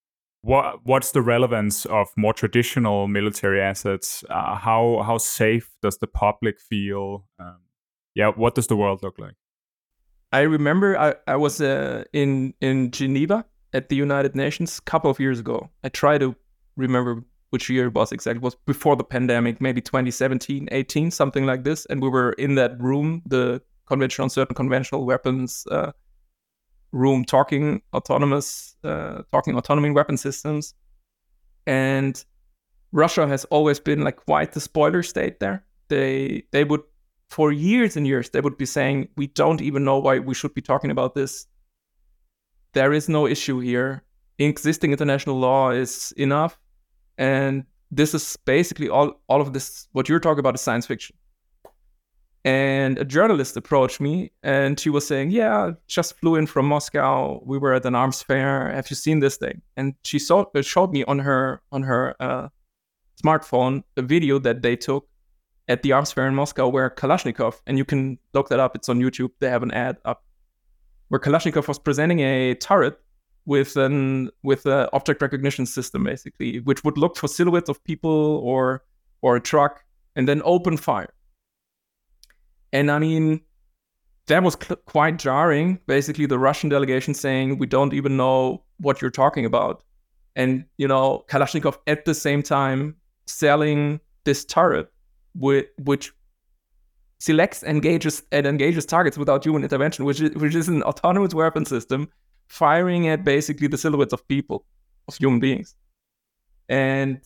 What 0.42 0.80
what's 0.84 1.12
the 1.12 1.22
relevance 1.22 1.86
of 1.86 2.08
more 2.18 2.34
traditional 2.34 3.08
military 3.08 3.62
assets? 3.62 4.24
Uh, 4.30 4.56
how 4.56 5.04
how 5.06 5.20
safe 5.20 5.70
does 5.82 5.98
the 6.00 6.08
public 6.08 6.60
feel? 6.60 7.28
Um, 7.40 7.58
yeah 8.16 8.30
what 8.30 8.56
does 8.56 8.68
the 8.68 8.76
world 8.76 9.04
look 9.04 9.20
like? 9.20 9.36
I 10.34 10.42
remember 10.42 10.98
i, 10.98 11.16
I 11.28 11.36
was 11.36 11.62
uh, 11.62 12.06
in 12.14 12.54
in 12.62 12.92
geneva 12.92 13.46
at 13.74 13.90
the 13.90 13.96
United 13.96 14.36
Nations 14.36 14.80
a 14.80 14.82
couple 14.82 15.10
of 15.10 15.20
years 15.20 15.40
ago. 15.40 15.70
I 15.84 15.90
try 15.90 16.18
to 16.18 16.36
remember 16.76 17.24
which 17.52 17.70
year 17.70 17.88
it 17.88 17.94
was 17.94 18.12
exactly. 18.12 18.40
It 18.40 18.44
was 18.44 18.56
before 18.66 18.96
the 18.96 19.04
pandemic, 19.04 19.62
maybe 19.62 19.82
2017, 19.82 20.70
18, 20.72 21.12
something 21.12 21.46
like 21.46 21.64
this. 21.64 21.86
And 21.88 22.02
we 22.02 22.10
were 22.10 22.34
in 22.34 22.56
that 22.56 22.82
room, 22.82 23.22
the 23.26 23.62
Convention 23.88 24.24
on 24.24 24.30
Certain 24.30 24.56
Conventional 24.56 25.06
Weapons 25.06 25.66
uh, 25.70 25.92
room, 26.92 27.26
talking 27.26 27.82
autonomous, 27.94 28.76
uh, 28.84 29.24
talking 29.32 29.56
autonomy 29.56 29.92
weapon 29.92 30.18
systems. 30.18 30.74
And 31.68 32.24
Russia 32.92 33.28
has 33.28 33.46
always 33.46 33.80
been 33.80 34.02
like 34.02 34.18
quite 34.18 34.54
the 34.54 34.62
spoiler 34.62 35.04
state 35.04 35.40
there. 35.40 35.66
They 35.90 36.44
they 36.52 36.64
would 36.64 36.82
for 37.30 37.52
years 37.52 37.96
and 37.96 38.06
years 38.06 38.30
they 38.30 38.42
would 38.42 38.58
be 38.58 38.66
saying 38.66 39.08
we 39.16 39.28
don't 39.28 39.62
even 39.62 39.86
know 39.86 40.00
why 40.00 40.20
we 40.20 40.34
should 40.34 40.54
be 40.54 40.62
talking 40.62 40.92
about 40.92 41.16
this 41.16 41.48
there 42.74 42.94
is 42.94 43.10
no 43.10 43.28
issue 43.28 43.60
here. 43.60 44.04
Existing 44.40 44.92
international 44.92 45.40
law 45.40 45.72
is 45.72 46.14
enough, 46.18 46.58
and 47.18 47.66
this 47.92 48.14
is 48.14 48.38
basically 48.46 48.90
all 48.90 49.22
all 49.28 49.42
of 49.42 49.54
this 49.54 49.88
what 49.92 50.10
you're 50.10 50.20
talking 50.20 50.40
about 50.40 50.56
is 50.56 50.62
science 50.62 50.86
fiction. 50.86 51.16
And 52.44 52.98
a 52.98 53.06
journalist 53.06 53.56
approached 53.56 54.02
me 54.02 54.32
and 54.42 54.80
she 54.80 54.90
was 54.90 55.06
saying, 55.06 55.30
Yeah, 55.30 55.74
just 55.88 56.18
flew 56.20 56.36
in 56.36 56.48
from 56.48 56.66
Moscow. 56.66 57.40
We 57.46 57.60
were 57.60 57.74
at 57.74 57.86
an 57.86 57.94
arms 57.94 58.24
fair. 58.24 58.72
Have 58.74 58.90
you 58.90 58.96
seen 58.96 59.20
this 59.20 59.38
thing? 59.38 59.62
And 59.78 59.94
she 60.04 60.18
saw, 60.18 60.46
uh, 60.56 60.64
showed 60.64 60.92
me 60.92 61.04
on 61.04 61.20
her 61.20 61.62
on 61.72 61.84
her 61.84 62.16
uh, 62.20 62.48
smartphone 63.24 63.84
a 63.96 64.02
video 64.02 64.40
that 64.40 64.64
they 64.64 64.76
took 64.76 65.08
at 65.68 65.84
the 65.84 65.92
arms 65.92 66.12
fair 66.12 66.28
in 66.28 66.34
Moscow 66.34 66.68
where 66.68 66.90
Kalashnikov, 66.90 67.62
and 67.68 67.78
you 67.78 67.86
can 67.86 68.18
look 68.34 68.50
that 68.50 68.60
up, 68.60 68.76
it's 68.76 68.90
on 68.90 69.00
YouTube, 69.00 69.30
they 69.40 69.50
have 69.50 69.64
an 69.64 69.72
ad 69.72 69.98
up, 70.04 70.24
where 71.12 71.20
Kalashnikov 71.20 71.68
was 71.68 71.78
presenting 71.78 72.22
a 72.22 72.56
turret 72.56 72.98
with 73.46 73.76
an 73.76 74.30
with 74.44 74.66
an 74.66 74.88
object 74.94 75.22
recognition 75.22 75.66
system 75.66 76.06
basically, 76.06 76.62
which 76.62 76.86
would 76.86 76.98
look 76.98 77.18
for 77.18 77.28
silhouettes 77.28 77.68
of 77.68 77.84
people 77.84 78.40
or 78.42 78.86
or 79.22 79.36
a 79.36 79.42
truck 79.42 79.84
and 80.16 80.26
then 80.26 80.42
open 80.46 80.78
fire. 80.78 81.14
And 82.72 82.90
I 82.90 83.00
mean, 83.00 83.42
that 84.28 84.42
was 84.42 84.56
cl- 84.62 84.78
quite 84.86 85.20
jarring. 85.20 85.80
Basically, 85.86 86.26
the 86.28 86.40
Russian 86.40 86.70
delegation 86.70 87.14
saying, 87.14 87.58
we 87.58 87.68
don't 87.68 87.94
even 87.94 88.16
know 88.16 88.64
what 88.78 89.02
you're 89.02 89.12
talking 89.12 89.44
about. 89.46 89.84
And, 90.38 90.64
you 90.78 90.88
know, 90.88 91.26
Kalashnikov 91.28 91.78
at 91.88 92.06
the 92.06 92.16
same 92.16 92.42
time 92.42 92.96
selling 93.28 94.00
this 94.24 94.46
turret, 94.46 94.90
with, 95.36 95.66
which 95.84 96.14
selects 97.22 97.62
engages 97.62 98.24
and 98.32 98.48
engages 98.48 98.84
targets 98.84 99.16
without 99.16 99.46
human 99.46 99.62
intervention, 99.62 100.06
which 100.06 100.20
is, 100.20 100.32
which 100.32 100.56
is 100.56 100.68
an 100.68 100.82
autonomous 100.82 101.36
weapon 101.36 101.66
system 101.66 102.10
firing 102.48 103.08
at 103.08 103.24
basically 103.24 103.68
the 103.68 103.78
silhouettes 103.78 104.12
of 104.12 104.28
people, 104.28 104.66
of 105.08 105.16
human 105.18 105.40
beings. 105.40 105.76
And 106.68 107.22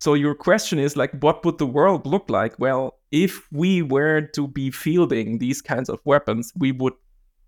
so 0.00 0.14
your 0.14 0.34
question 0.34 0.78
is 0.78 0.96
like, 0.96 1.12
what 1.20 1.44
would 1.44 1.58
the 1.58 1.66
world 1.66 2.06
look 2.06 2.30
like? 2.30 2.58
Well, 2.58 2.98
if 3.10 3.46
we 3.52 3.82
were 3.82 4.22
to 4.34 4.48
be 4.48 4.70
fielding 4.70 5.36
these 5.38 5.60
kinds 5.60 5.90
of 5.90 6.00
weapons, 6.06 6.50
we 6.56 6.72
would 6.72 6.94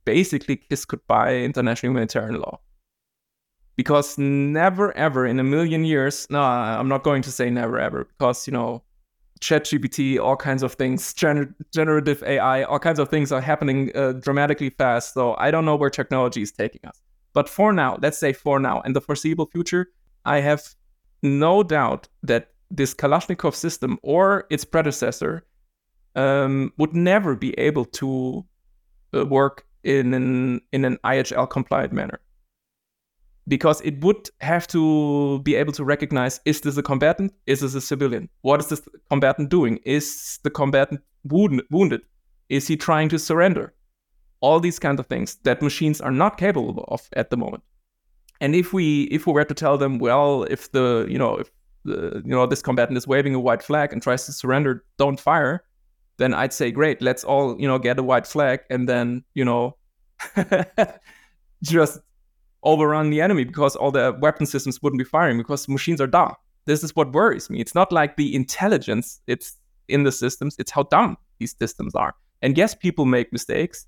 basically 0.04 0.56
kiss 0.56 0.84
goodbye 0.84 1.36
international 1.36 1.92
humanitarian 1.92 2.38
law. 2.38 2.60
Because 3.76 4.18
never 4.18 4.94
ever 4.94 5.24
in 5.24 5.40
a 5.40 5.44
million 5.44 5.86
years, 5.86 6.26
no, 6.28 6.42
I'm 6.42 6.88
not 6.88 7.02
going 7.02 7.22
to 7.22 7.32
say 7.32 7.48
never 7.48 7.78
ever, 7.78 8.04
because 8.04 8.46
you 8.46 8.52
know, 8.52 8.82
ChatGPT, 9.42 10.18
all 10.18 10.36
kinds 10.36 10.62
of 10.62 10.74
things, 10.74 11.12
gener- 11.20 11.54
generative 11.72 12.22
AI, 12.22 12.62
all 12.62 12.78
kinds 12.78 12.98
of 12.98 13.08
things 13.08 13.32
are 13.32 13.40
happening 13.40 13.90
uh, 13.94 14.12
dramatically 14.12 14.70
fast. 14.70 15.12
So 15.14 15.34
I 15.38 15.50
don't 15.50 15.64
know 15.64 15.76
where 15.76 15.90
technology 15.90 16.42
is 16.42 16.52
taking 16.52 16.80
us. 16.86 17.00
But 17.34 17.48
for 17.48 17.72
now, 17.72 17.98
let's 18.00 18.18
say 18.18 18.32
for 18.32 18.58
now, 18.60 18.80
and 18.82 18.94
the 18.94 19.00
foreseeable 19.00 19.46
future, 19.46 19.88
I 20.24 20.40
have 20.40 20.62
no 21.22 21.62
doubt 21.62 22.08
that 22.22 22.48
this 22.70 22.94
Kalashnikov 22.94 23.54
system 23.54 23.98
or 24.02 24.46
its 24.50 24.64
predecessor 24.64 25.44
um, 26.14 26.72
would 26.78 26.94
never 26.94 27.34
be 27.34 27.58
able 27.58 27.84
to 27.86 28.44
uh, 29.14 29.24
work 29.26 29.66
in 29.82 30.14
an 30.14 30.60
in 30.72 30.84
an 30.84 30.98
IHL 31.04 31.50
compliant 31.50 31.92
manner 31.92 32.20
because 33.48 33.80
it 33.80 34.00
would 34.02 34.28
have 34.40 34.66
to 34.68 35.40
be 35.40 35.54
able 35.54 35.72
to 35.72 35.84
recognize 35.84 36.40
is 36.44 36.60
this 36.60 36.76
a 36.76 36.82
combatant? 36.82 37.32
Is 37.46 37.60
this 37.60 37.74
a 37.74 37.80
civilian? 37.80 38.28
What 38.42 38.60
is 38.60 38.68
this 38.68 38.82
combatant 39.10 39.48
doing? 39.48 39.78
Is 39.84 40.38
the 40.42 40.50
combatant 40.50 41.00
wound- 41.24 41.62
wounded? 41.70 42.02
Is 42.48 42.68
he 42.68 42.76
trying 42.76 43.08
to 43.10 43.18
surrender? 43.18 43.74
All 44.40 44.60
these 44.60 44.78
kind 44.78 44.98
of 44.98 45.06
things 45.06 45.36
that 45.44 45.62
machines 45.62 46.00
are 46.00 46.10
not 46.10 46.36
capable 46.36 46.84
of 46.88 47.08
at 47.14 47.30
the 47.30 47.36
moment. 47.36 47.62
And 48.40 48.56
if 48.56 48.72
we 48.72 49.04
if 49.04 49.26
we 49.26 49.32
were 49.32 49.44
to 49.44 49.54
tell 49.54 49.78
them, 49.78 49.98
well, 49.98 50.44
if 50.44 50.70
the 50.72 51.06
you 51.08 51.18
know 51.18 51.36
if 51.36 51.50
the 51.84 52.22
you 52.24 52.30
know 52.30 52.46
this 52.46 52.62
combatant 52.62 52.98
is 52.98 53.06
waving 53.06 53.34
a 53.34 53.40
white 53.40 53.62
flag 53.62 53.92
and 53.92 54.02
tries 54.02 54.26
to 54.26 54.32
surrender, 54.32 54.84
don't 54.98 55.20
fire, 55.20 55.64
then 56.18 56.34
I'd 56.34 56.52
say, 56.52 56.70
great, 56.70 57.00
let's 57.00 57.22
all 57.22 57.60
you 57.60 57.68
know 57.68 57.78
get 57.78 57.98
a 57.98 58.02
white 58.02 58.26
flag 58.26 58.60
and 58.68 58.88
then 58.88 59.22
you 59.34 59.44
know 59.44 59.76
just 61.62 62.00
overrun 62.64 63.10
the 63.10 63.20
enemy 63.20 63.44
because 63.44 63.76
all 63.76 63.90
the 63.90 64.16
weapon 64.20 64.46
systems 64.46 64.80
wouldn't 64.82 64.98
be 64.98 65.04
firing 65.04 65.38
because 65.38 65.68
machines 65.68 66.00
are 66.00 66.06
dumb. 66.06 66.34
This 66.64 66.84
is 66.84 66.94
what 66.94 67.12
worries 67.12 67.50
me. 67.50 67.60
It's 67.60 67.74
not 67.74 67.90
like 67.92 68.16
the 68.16 68.34
intelligence 68.34 69.20
it's 69.26 69.56
in 69.88 70.04
the 70.04 70.12
systems, 70.12 70.56
it's 70.58 70.70
how 70.70 70.84
dumb 70.84 71.16
these 71.38 71.54
systems 71.58 71.94
are. 71.94 72.14
And 72.40 72.56
yes, 72.56 72.74
people 72.74 73.04
make 73.04 73.32
mistakes, 73.32 73.86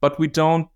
but 0.00 0.18
we 0.18 0.28
don't 0.28 0.68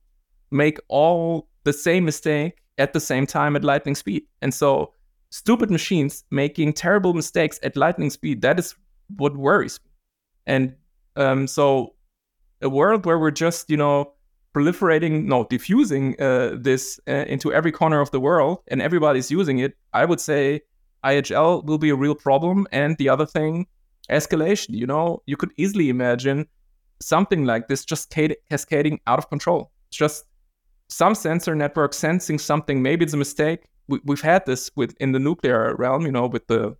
make 0.51 0.79
all 0.89 1.49
the 1.65 1.73
same 1.73 2.05
mistake 2.05 2.59
at 2.79 2.93
the 2.93 3.01
same 3.01 3.27
time 3.27 3.57
at 3.57 3.65
lightning 3.65 3.95
speed. 3.95 4.25
And 4.41 4.53
so 4.53 4.95
stupid 5.31 5.71
machines 5.71 6.25
making 6.31 6.75
terrible 6.75 7.15
mistakes 7.15 7.59
at 7.63 7.77
lightning 7.77 8.11
speed, 8.11 8.43
that 8.43 8.59
is 8.59 8.75
what 9.17 9.37
worries 9.37 9.81
me. 9.85 9.91
And 10.47 10.75
um, 11.17 11.47
so 11.47 11.95
a 12.61 12.69
world 12.69 13.07
where 13.07 13.19
we're 13.19 13.31
just, 13.31 13.71
you 13.71 13.77
know, 13.77 14.13
proliferating, 14.55 15.25
no, 15.25 15.45
diffusing 15.45 16.21
uh, 16.21 16.57
this 16.59 17.01
uh, 17.09 17.25
into 17.27 17.53
every 17.53 17.73
corner 17.73 18.01
of 18.01 18.11
the 18.11 18.21
world 18.21 18.59
and 18.69 18.83
everybody's 18.83 19.31
using 19.31 19.59
it, 19.59 19.77
I 19.93 20.05
would 20.05 20.21
say 20.21 20.61
IHL 21.05 21.65
will 21.65 21.79
be 21.79 21.91
a 21.91 21.97
real 21.97 22.15
problem. 22.15 22.67
And 22.71 22.97
the 22.99 23.09
other 23.09 23.27
thing, 23.27 23.67
escalation. 24.11 24.71
You 24.71 24.87
know, 24.87 25.23
you 25.27 25.37
could 25.37 25.53
easily 25.57 25.89
imagine 25.89 26.47
something 27.01 27.45
like 27.45 27.69
this 27.69 27.85
just 27.85 28.15
cascading 28.51 29.01
out 29.07 29.19
of 29.19 29.29
control. 29.29 29.71
Just 29.91 30.25
some 30.89 31.15
sensor 31.15 31.55
network 31.55 31.95
sensing 31.95 32.39
something, 32.39 32.83
maybe 32.83 33.05
it's 33.05 33.15
a 33.15 33.19
mistake. 33.19 33.65
We, 33.89 34.01
have 34.09 34.21
had 34.21 34.47
this 34.47 34.71
with 34.77 34.95
in 35.01 35.13
the 35.13 35.19
nuclear 35.19 35.75
realm, 35.77 36.07
you 36.07 36.13
know, 36.13 36.27
with 36.27 36.47
the 36.47 36.77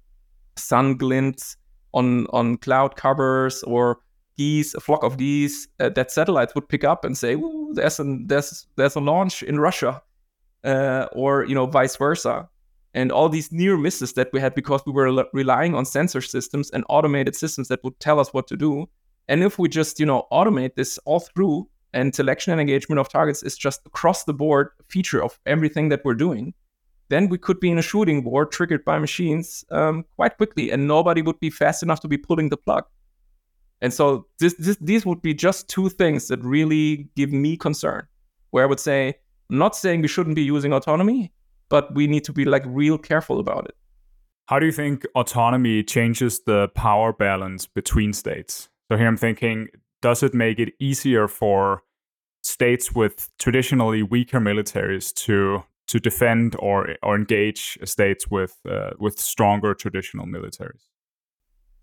sun 0.57 0.97
glints 0.97 1.57
on 1.93 2.27
on 2.29 2.57
cloud 2.59 2.97
covers 2.97 3.63
or 3.65 3.99
geese, 4.37 4.75
a 4.75 4.81
flock 4.81 5.03
of 5.03 5.17
geese 5.17 5.69
uh, 5.81 5.89
that 5.91 6.11
satellites 6.11 6.55
would 6.55 6.69
pick 6.69 6.85
up 6.85 7.05
and 7.05 7.17
say, 7.17 7.37
"There's 7.73 8.01
a 8.01 8.19
there's 8.27 8.67
there's 8.77 8.97
a 8.97 9.01
launch 9.01 9.43
in 9.43 9.61
Russia," 9.61 10.03
uh, 10.65 11.07
or 11.13 11.45
you 11.45 11.55
know, 11.55 11.67
vice 11.67 11.97
versa. 11.97 12.49
And 12.95 13.11
all 13.11 13.31
these 13.31 13.51
near 13.51 13.79
misses 13.79 14.13
that 14.15 14.29
we 14.35 14.41
had 14.41 14.55
because 14.55 14.83
we 14.87 14.93
were 14.93 15.27
relying 15.33 15.75
on 15.75 15.87
sensor 15.87 16.21
systems 16.21 16.71
and 16.71 16.85
automated 16.91 17.35
systems 17.35 17.69
that 17.69 17.83
would 17.85 17.99
tell 18.01 18.21
us 18.21 18.35
what 18.35 18.47
to 18.49 18.57
do. 18.57 18.87
And 19.29 19.43
if 19.43 19.59
we 19.59 19.69
just 19.69 19.99
you 19.99 20.07
know 20.07 20.27
automate 20.31 20.75
this 20.75 20.99
all 21.05 21.21
through 21.21 21.69
and 21.95 22.15
selection 22.15 22.53
and 22.53 22.61
engagement 22.61 22.99
of 22.99 23.09
targets 23.09 23.43
is 23.43 23.57
just 23.57 23.81
across 23.87 24.25
the 24.25 24.35
board 24.35 24.71
feature 24.89 25.23
of 25.23 25.39
everything 25.47 25.89
that 25.91 26.05
we're 26.05 26.15
doing, 26.15 26.55
then 27.09 27.29
we 27.29 27.39
could 27.39 27.61
be 27.61 27.71
in 27.71 27.79
a 27.79 27.83
shooting 27.83 28.25
war 28.25 28.47
triggered 28.47 28.85
by 28.85 28.99
machines 28.99 29.65
um, 29.71 30.05
quite 30.17 30.37
quickly, 30.37 30.71
and 30.71 30.89
nobody 30.89 31.21
would 31.23 31.39
be 31.41 31.51
fast 31.51 31.83
enough 31.83 32.01
to 32.01 32.09
be 32.09 32.17
pulling 32.17 32.49
the 32.49 32.57
plug. 32.57 32.85
And 33.83 33.93
so 33.93 34.27
this, 34.39 34.55
this, 34.55 34.79
these 34.81 35.05
would 35.05 35.21
be 35.21 35.35
just 35.35 35.69
two 35.69 35.91
things 35.91 36.29
that 36.29 36.43
really 36.43 37.09
give 37.17 37.33
me 37.33 37.57
concern. 37.57 38.07
Where 38.51 38.65
I 38.65 38.67
would 38.67 38.81
say, 38.81 39.15
I'm 39.51 39.59
not 39.59 39.77
saying 39.77 40.01
we 40.01 40.09
shouldn't 40.09 40.37
be 40.37 40.43
using 40.43 40.73
autonomy, 40.73 41.33
but 41.69 41.95
we 41.95 42.07
need 42.07 42.25
to 42.25 42.33
be 42.33 42.45
like 42.45 42.63
real 42.67 42.97
careful 42.97 43.41
about 43.41 43.67
it. 43.67 43.75
How 44.47 44.59
do 44.59 44.67
you 44.67 44.73
think 44.73 45.05
autonomy 45.15 45.83
changes 45.83 46.41
the 46.47 46.69
power 46.69 47.13
balance 47.13 47.67
between 47.67 48.13
states? 48.13 48.69
So 48.91 48.97
here 48.97 49.07
I'm 49.07 49.17
thinking 49.17 49.69
does 50.01 50.23
it 50.23 50.35
make 50.35 50.59
it 50.59 50.75
easier 50.81 51.29
for 51.29 51.83
states 52.43 52.93
with 52.93 53.31
traditionally 53.39 54.03
weaker 54.03 54.41
militaries 54.41 55.15
to 55.15 55.63
to 55.89 55.99
defend 55.99 56.57
or 56.59 56.97
or 57.03 57.17
engage 57.17 57.79
states 57.85 58.29
with 58.31 58.59
uh, 58.69 58.91
with 58.99 59.19
stronger 59.19 59.75
traditional 59.75 60.27
militaries? 60.27 60.89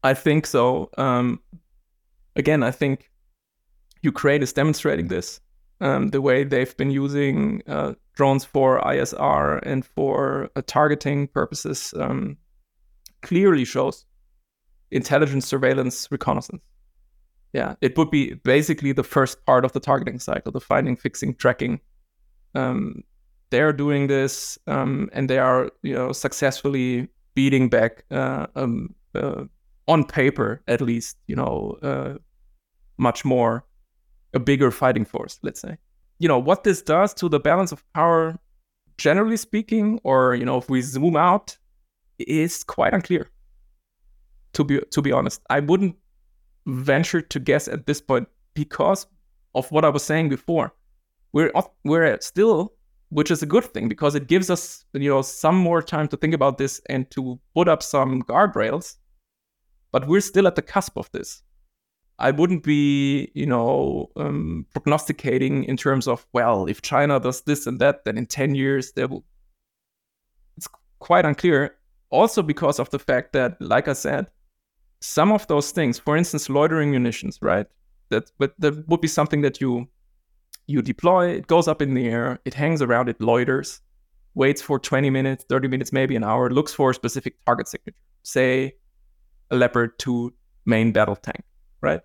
I 0.03 0.13
think 0.13 0.45
so. 0.45 0.89
Um, 0.97 1.41
again, 2.39 2.63
I 2.63 2.71
think 2.71 3.09
Ukraine 4.01 4.41
is 4.41 4.53
demonstrating 4.53 5.07
this. 5.09 5.39
Um, 5.81 6.09
the 6.09 6.21
way 6.21 6.43
they've 6.43 6.75
been 6.75 6.91
using 6.91 7.61
uh, 7.65 7.93
drones 8.15 8.43
for 8.43 8.81
ISR 8.81 9.61
and 9.63 9.85
for 9.85 10.49
uh, 10.55 10.61
targeting 10.67 11.27
purposes 11.27 11.93
um, 11.97 12.35
clearly 13.21 13.63
shows 13.63 14.05
intelligence, 14.91 15.45
surveillance, 15.45 16.07
reconnaissance 16.11 16.61
yeah, 17.53 17.75
it 17.81 17.97
would 17.97 18.11
be 18.11 18.35
basically 18.35 18.91
the 18.91 19.03
first 19.03 19.43
part 19.45 19.65
of 19.65 19.71
the 19.71 19.79
targeting 19.79 20.19
cycle, 20.19 20.51
the 20.51 20.59
finding, 20.59 20.95
fixing, 20.95 21.33
tracking. 21.35 21.79
Um, 22.53 23.03
they're 23.49 23.73
doing 23.73 24.07
this, 24.07 24.59
um, 24.67 25.09
and 25.13 25.29
they 25.29 25.39
are, 25.39 25.71
you 25.81 25.95
know, 25.95 26.11
successfully 26.11 27.07
beating 27.33 27.69
back 27.69 28.03
uh, 28.11 28.45
um, 28.55 28.93
uh, 29.15 29.45
on 29.87 30.03
paper, 30.03 30.61
at 30.67 30.81
least, 30.81 31.17
you 31.25 31.35
know, 31.35 31.77
uh, 31.81 32.15
much 32.99 33.25
more 33.25 33.65
a 34.33 34.39
bigger 34.39 34.71
fighting 34.71 35.05
force. 35.05 35.39
Let's 35.41 35.59
say, 35.59 35.77
you 36.19 36.27
know, 36.27 36.39
what 36.39 36.63
this 36.63 36.81
does 36.81 37.13
to 37.15 37.29
the 37.29 37.39
balance 37.39 37.71
of 37.71 37.83
power, 37.93 38.37
generally 38.97 39.37
speaking, 39.37 39.99
or 40.03 40.35
you 40.35 40.45
know, 40.45 40.57
if 40.57 40.69
we 40.69 40.81
zoom 40.81 41.15
out, 41.15 41.57
is 42.19 42.63
quite 42.63 42.93
unclear. 42.93 43.29
To 44.53 44.63
be 44.63 44.79
to 44.91 45.01
be 45.01 45.11
honest, 45.11 45.41
I 45.49 45.59
wouldn't 45.59 45.95
venture 46.67 47.21
to 47.21 47.39
guess 47.39 47.67
at 47.67 47.85
this 47.87 48.01
point 48.01 48.27
because 48.53 49.07
of 49.55 49.71
what 49.71 49.85
I 49.85 49.89
was 49.89 50.03
saying 50.03 50.29
before. 50.29 50.73
We're 51.31 51.51
we're 51.83 52.19
still 52.21 52.73
which 53.09 53.31
is 53.31 53.41
a 53.41 53.45
good 53.45 53.65
thing 53.65 53.87
because 53.87 54.15
it 54.15 54.27
gives 54.27 54.49
us 54.49 54.85
you 54.93 55.09
know 55.09 55.21
some 55.21 55.55
more 55.55 55.81
time 55.81 56.07
to 56.07 56.17
think 56.17 56.33
about 56.33 56.57
this 56.57 56.81
and 56.89 57.09
to 57.11 57.39
put 57.55 57.67
up 57.67 57.81
some 57.81 58.21
guardrails 58.23 58.97
but 59.91 60.07
we're 60.07 60.21
still 60.21 60.47
at 60.47 60.55
the 60.55 60.61
cusp 60.61 60.97
of 60.97 61.09
this 61.11 61.41
i 62.20 62.32
wouldn't 62.32 62.63
be 62.63 63.32
you 63.34 63.45
know 63.45 64.09
um, 64.15 64.65
prognosticating 64.72 65.63
in 65.63 65.78
terms 65.78 66.07
of 66.07 66.26
well 66.34 66.65
if 66.67 66.82
china 66.82 67.20
does 67.20 67.41
this 67.41 67.67
and 67.67 67.80
that 67.80 68.05
then 68.05 68.17
in 68.17 68.26
10 68.26 68.55
years 68.55 68.91
there 68.93 69.07
will 69.07 69.24
it's 70.57 70.67
quite 70.99 71.26
unclear 71.26 71.76
also 72.09 72.41
because 72.41 72.80
of 72.80 72.89
the 72.91 72.99
fact 72.99 73.34
that 73.34 73.59
like 73.61 73.88
i 73.88 73.93
said 73.93 74.28
some 75.01 75.32
of 75.32 75.47
those 75.47 75.72
things 75.72 75.97
for 75.97 76.17
instance 76.17 76.49
loitering 76.49 76.91
munitions 76.91 77.39
right 77.41 77.67
that 78.09 78.32
but 78.38 78.53
that 78.59 78.88
would 78.88 79.01
be 79.01 79.07
something 79.07 79.41
that 79.41 79.61
you 79.61 79.88
you 80.70 80.84
deploy, 80.84 81.30
it 81.30 81.47
goes 81.47 81.67
up 81.67 81.82
in 81.82 81.95
the 81.95 82.07
air, 82.07 82.39
it 82.45 82.53
hangs 82.53 82.82
around, 82.84 83.09
it 83.09 83.17
loiters, 83.17 83.82
waits 84.36 84.61
for 84.61 84.78
20 84.78 85.09
minutes, 85.09 85.43
30 85.49 85.67
minutes, 85.67 85.91
maybe 85.91 86.15
an 86.15 86.24
hour, 86.24 86.51
looks 86.51 86.72
for 86.72 86.91
a 86.91 86.93
specific 86.93 87.43
target 87.43 87.67
signature, 87.67 87.97
say 88.22 88.76
a 89.49 89.55
Leopard 89.55 89.97
2 89.97 90.32
main 90.65 90.91
battle 90.91 91.15
tank, 91.15 91.43
right? 91.82 92.01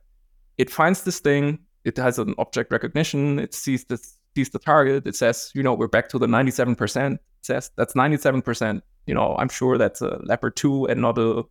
It 0.59 0.71
finds 0.71 1.03
this 1.03 1.21
thing, 1.21 1.59
it 1.85 1.97
has 1.97 2.19
an 2.19 2.35
object 2.39 2.73
recognition, 2.73 3.39
it 3.39 3.55
sees 3.55 3.85
the, 3.85 3.99
sees 4.37 4.51
the 4.51 4.59
target, 4.59 5.07
it 5.07 5.17
says, 5.17 5.51
you 5.55 5.63
know, 5.63 5.75
we're 5.75 5.89
back 5.89 6.09
to 6.11 6.19
the 6.19 6.27
97%, 6.27 7.15
it 7.15 7.21
says 7.43 7.71
that's 7.77 7.95
97%, 7.95 8.81
you 9.07 9.15
know, 9.15 9.37
I'm 9.39 9.49
sure 9.49 9.79
that's 9.79 10.01
a 10.01 10.21
Leopard 10.25 10.57
2 10.57 10.87
and 10.87 11.01
not 11.01 11.19
a 11.19 11.45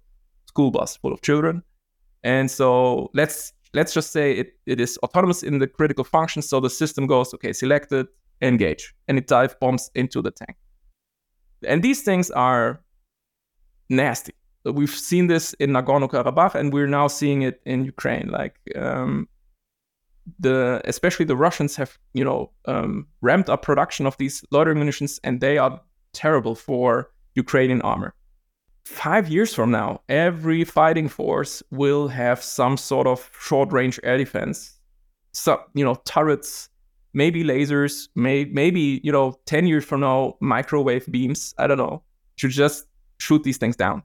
school 0.48 0.72
bus 0.72 0.98
full 0.98 1.14
of 1.14 1.22
children. 1.22 1.64
And 2.24 2.50
so 2.50 3.12
let's 3.14 3.54
let's 3.74 3.94
just 3.94 4.12
say 4.12 4.34
it, 4.34 4.54
it 4.66 4.80
is 4.80 4.98
autonomous 5.04 5.44
in 5.44 5.60
the 5.60 5.68
critical 5.68 6.04
function. 6.04 6.42
So 6.42 6.60
the 6.60 6.70
system 6.70 7.08
goes, 7.08 7.34
okay, 7.34 7.54
selected, 7.54 8.08
engage, 8.42 8.94
and 9.08 9.18
it 9.18 9.28
dive 9.28 9.60
bombs 9.60 9.90
into 9.96 10.22
the 10.22 10.32
tank. 10.32 10.58
And 11.68 11.82
these 11.84 12.02
things 12.02 12.30
are 12.32 12.82
nasty. 13.90 14.34
We've 14.66 14.90
seen 14.90 15.28
this 15.28 15.54
in 15.56 15.72
Nagorno 15.72 16.10
Karabakh, 16.10 16.56
and 16.56 16.72
we're 16.72 16.88
now 16.88 17.08
seeing 17.08 17.42
it 17.42 17.62
in 17.66 17.84
Ukraine. 17.86 18.30
Like 18.30 18.60
um, 18.76 19.28
the, 20.40 20.82
especially 20.86 21.26
the 21.26 21.36
Russians 21.36 21.76
have, 21.76 21.98
you 22.14 22.24
know, 22.24 22.52
um, 22.66 23.08
ramped 23.22 23.50
up 23.50 23.62
production 23.62 24.06
of 24.06 24.18
these 24.18 24.44
loitering 24.52 24.80
munitions, 24.80 25.20
and 25.24 25.42
they 25.42 25.58
are 25.58 25.82
terrible 26.14 26.56
for 26.56 27.12
Ukrainian 27.36 27.82
armor 27.82 28.14
five 28.86 29.30
years 29.30 29.54
from 29.54 29.72
now, 29.72 30.02
every 30.10 30.64
fighting 30.64 31.08
force 31.08 31.64
will 31.72 32.08
have 32.08 32.44
some 32.44 32.78
sort 32.78 33.08
of 33.08 33.30
short 33.40 33.72
range 33.72 34.00
air 34.04 34.18
defense. 34.18 34.78
So, 35.32 35.62
you 35.74 35.84
know, 35.84 35.96
turrets, 36.06 36.70
maybe 37.14 37.44
lasers, 37.44 38.08
may, 38.16 38.46
maybe, 38.46 39.02
you 39.04 39.12
know, 39.12 39.40
10 39.46 39.68
years 39.68 39.86
from 39.86 40.02
now, 40.02 40.36
microwave 40.42 41.10
beams, 41.10 41.56
I 41.58 41.68
don't 41.68 41.78
know, 41.78 42.04
to 42.38 42.48
just 42.50 42.86
shoot 43.20 43.44
these 43.44 43.58
things 43.58 43.76
down. 43.76 44.04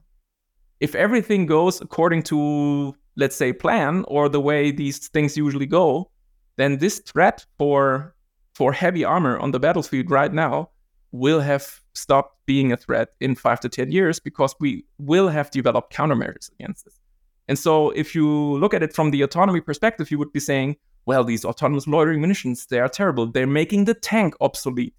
If 0.79 0.95
everything 0.95 1.45
goes 1.45 1.81
according 1.81 2.23
to, 2.23 2.95
let's 3.15 3.35
say, 3.35 3.53
plan 3.53 4.05
or 4.07 4.29
the 4.29 4.39
way 4.39 4.71
these 4.71 5.07
things 5.09 5.35
usually 5.35 5.65
go, 5.65 6.09
then 6.57 6.77
this 6.77 6.99
threat 6.99 7.45
for 7.57 8.15
for 8.53 8.73
heavy 8.73 9.05
armor 9.05 9.37
on 9.39 9.51
the 9.51 9.59
battlefield 9.59 10.11
right 10.11 10.33
now 10.33 10.69
will 11.11 11.39
have 11.39 11.79
stopped 11.93 12.35
being 12.45 12.71
a 12.71 12.77
threat 12.77 13.09
in 13.21 13.35
five 13.35 13.59
to 13.61 13.69
10 13.69 13.91
years 13.91 14.19
because 14.19 14.53
we 14.59 14.83
will 14.97 15.29
have 15.29 15.49
developed 15.51 15.93
countermeasures 15.93 16.51
against 16.59 16.85
this. 16.85 16.99
And 17.47 17.57
so, 17.57 17.89
if 17.91 18.13
you 18.13 18.27
look 18.57 18.73
at 18.73 18.83
it 18.83 18.93
from 18.93 19.11
the 19.11 19.21
autonomy 19.23 19.61
perspective, 19.61 20.11
you 20.11 20.19
would 20.19 20.31
be 20.31 20.39
saying, 20.39 20.75
well, 21.05 21.23
these 21.23 21.43
autonomous 21.43 21.87
loitering 21.87 22.21
munitions, 22.21 22.67
they 22.67 22.79
are 22.79 22.89
terrible. 22.89 23.25
They're 23.25 23.47
making 23.47 23.85
the 23.85 23.95
tank 23.95 24.35
obsolete. 24.39 24.93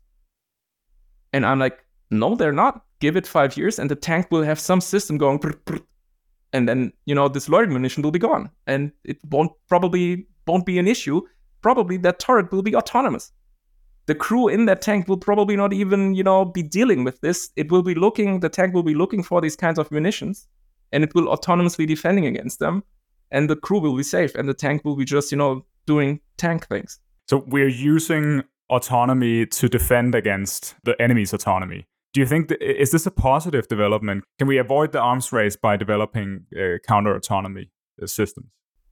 And 1.33 1.47
I'm 1.47 1.61
like, 1.61 1.85
no, 2.11 2.35
they're 2.35 2.53
not. 2.53 2.85
Give 3.01 3.17
it 3.17 3.27
five 3.27 3.57
years 3.57 3.79
and 3.79 3.91
the 3.91 3.97
tank 3.97 4.29
will 4.31 4.43
have 4.43 4.61
some 4.61 4.81
system 4.81 5.19
going, 5.19 5.41
and 6.53 6.69
then, 6.69 6.93
you 7.07 7.15
know, 7.15 7.29
this 7.29 7.49
loitering 7.49 7.73
munition 7.73 8.03
will 8.03 8.11
be 8.11 8.19
gone. 8.19 8.51
And 8.67 8.93
it 9.05 9.19
won't 9.31 9.53
probably 9.69 10.27
won't 10.47 10.67
be 10.67 10.79
an 10.79 10.89
issue. 10.89 11.23
Probably 11.63 11.97
that 11.99 12.19
turret 12.19 12.53
will 12.53 12.63
be 12.63 12.75
autonomous 12.75 13.33
the 14.11 14.15
crew 14.17 14.49
in 14.49 14.65
that 14.67 14.83
tank 14.83 15.07
will 15.07 15.17
probably 15.17 15.55
not 15.55 15.73
even, 15.73 16.15
you 16.15 16.25
know, 16.25 16.45
be 16.45 16.65
dealing 16.65 17.05
with 17.05 17.21
this. 17.21 17.51
It 17.55 17.71
will 17.71 17.85
be 17.85 17.95
looking, 17.95 18.41
the 18.41 18.49
tank 18.49 18.75
will 18.75 18.83
be 18.83 18.93
looking 18.93 19.23
for 19.23 19.41
these 19.41 19.55
kinds 19.55 19.79
of 19.79 19.89
munitions 19.93 20.49
and 20.91 21.05
it 21.05 21.15
will 21.15 21.27
autonomously 21.27 21.87
defending 21.87 22.27
against 22.27 22.59
them. 22.59 22.83
And 23.31 23.49
the 23.49 23.55
crew 23.55 23.79
will 23.79 23.97
be 23.97 24.03
safe 24.03 24.35
and 24.35 24.49
the 24.49 24.55
tank 24.55 24.85
will 24.85 24.97
be 24.97 25.05
just, 25.05 25.31
you 25.31 25.39
know, 25.39 25.65
doing 25.87 26.19
tank 26.39 26.67
things. 26.67 26.99
So 27.29 27.45
we're 27.47 27.69
using 27.69 28.43
autonomy 28.69 29.47
to 29.47 29.69
defend 29.69 30.17
against 30.17 30.75
the 30.83 31.01
enemy's 31.01 31.33
autonomy. 31.33 31.87
Do 32.13 32.21
you 32.21 32.27
think 32.27 32.49
th- 32.49 32.61
is 32.61 32.91
this 32.91 33.07
a 33.07 33.11
positive 33.11 33.69
development? 33.69 34.25
Can 34.39 34.49
we 34.49 34.59
avoid 34.59 34.93
the 34.93 35.01
arms 35.01 35.33
race 35.33 35.57
by 35.57 35.77
developing 35.77 36.47
uh, 36.57 36.79
counter 36.87 37.15
autonomy 37.15 37.71
uh, 38.03 38.07
systems? 38.07 38.49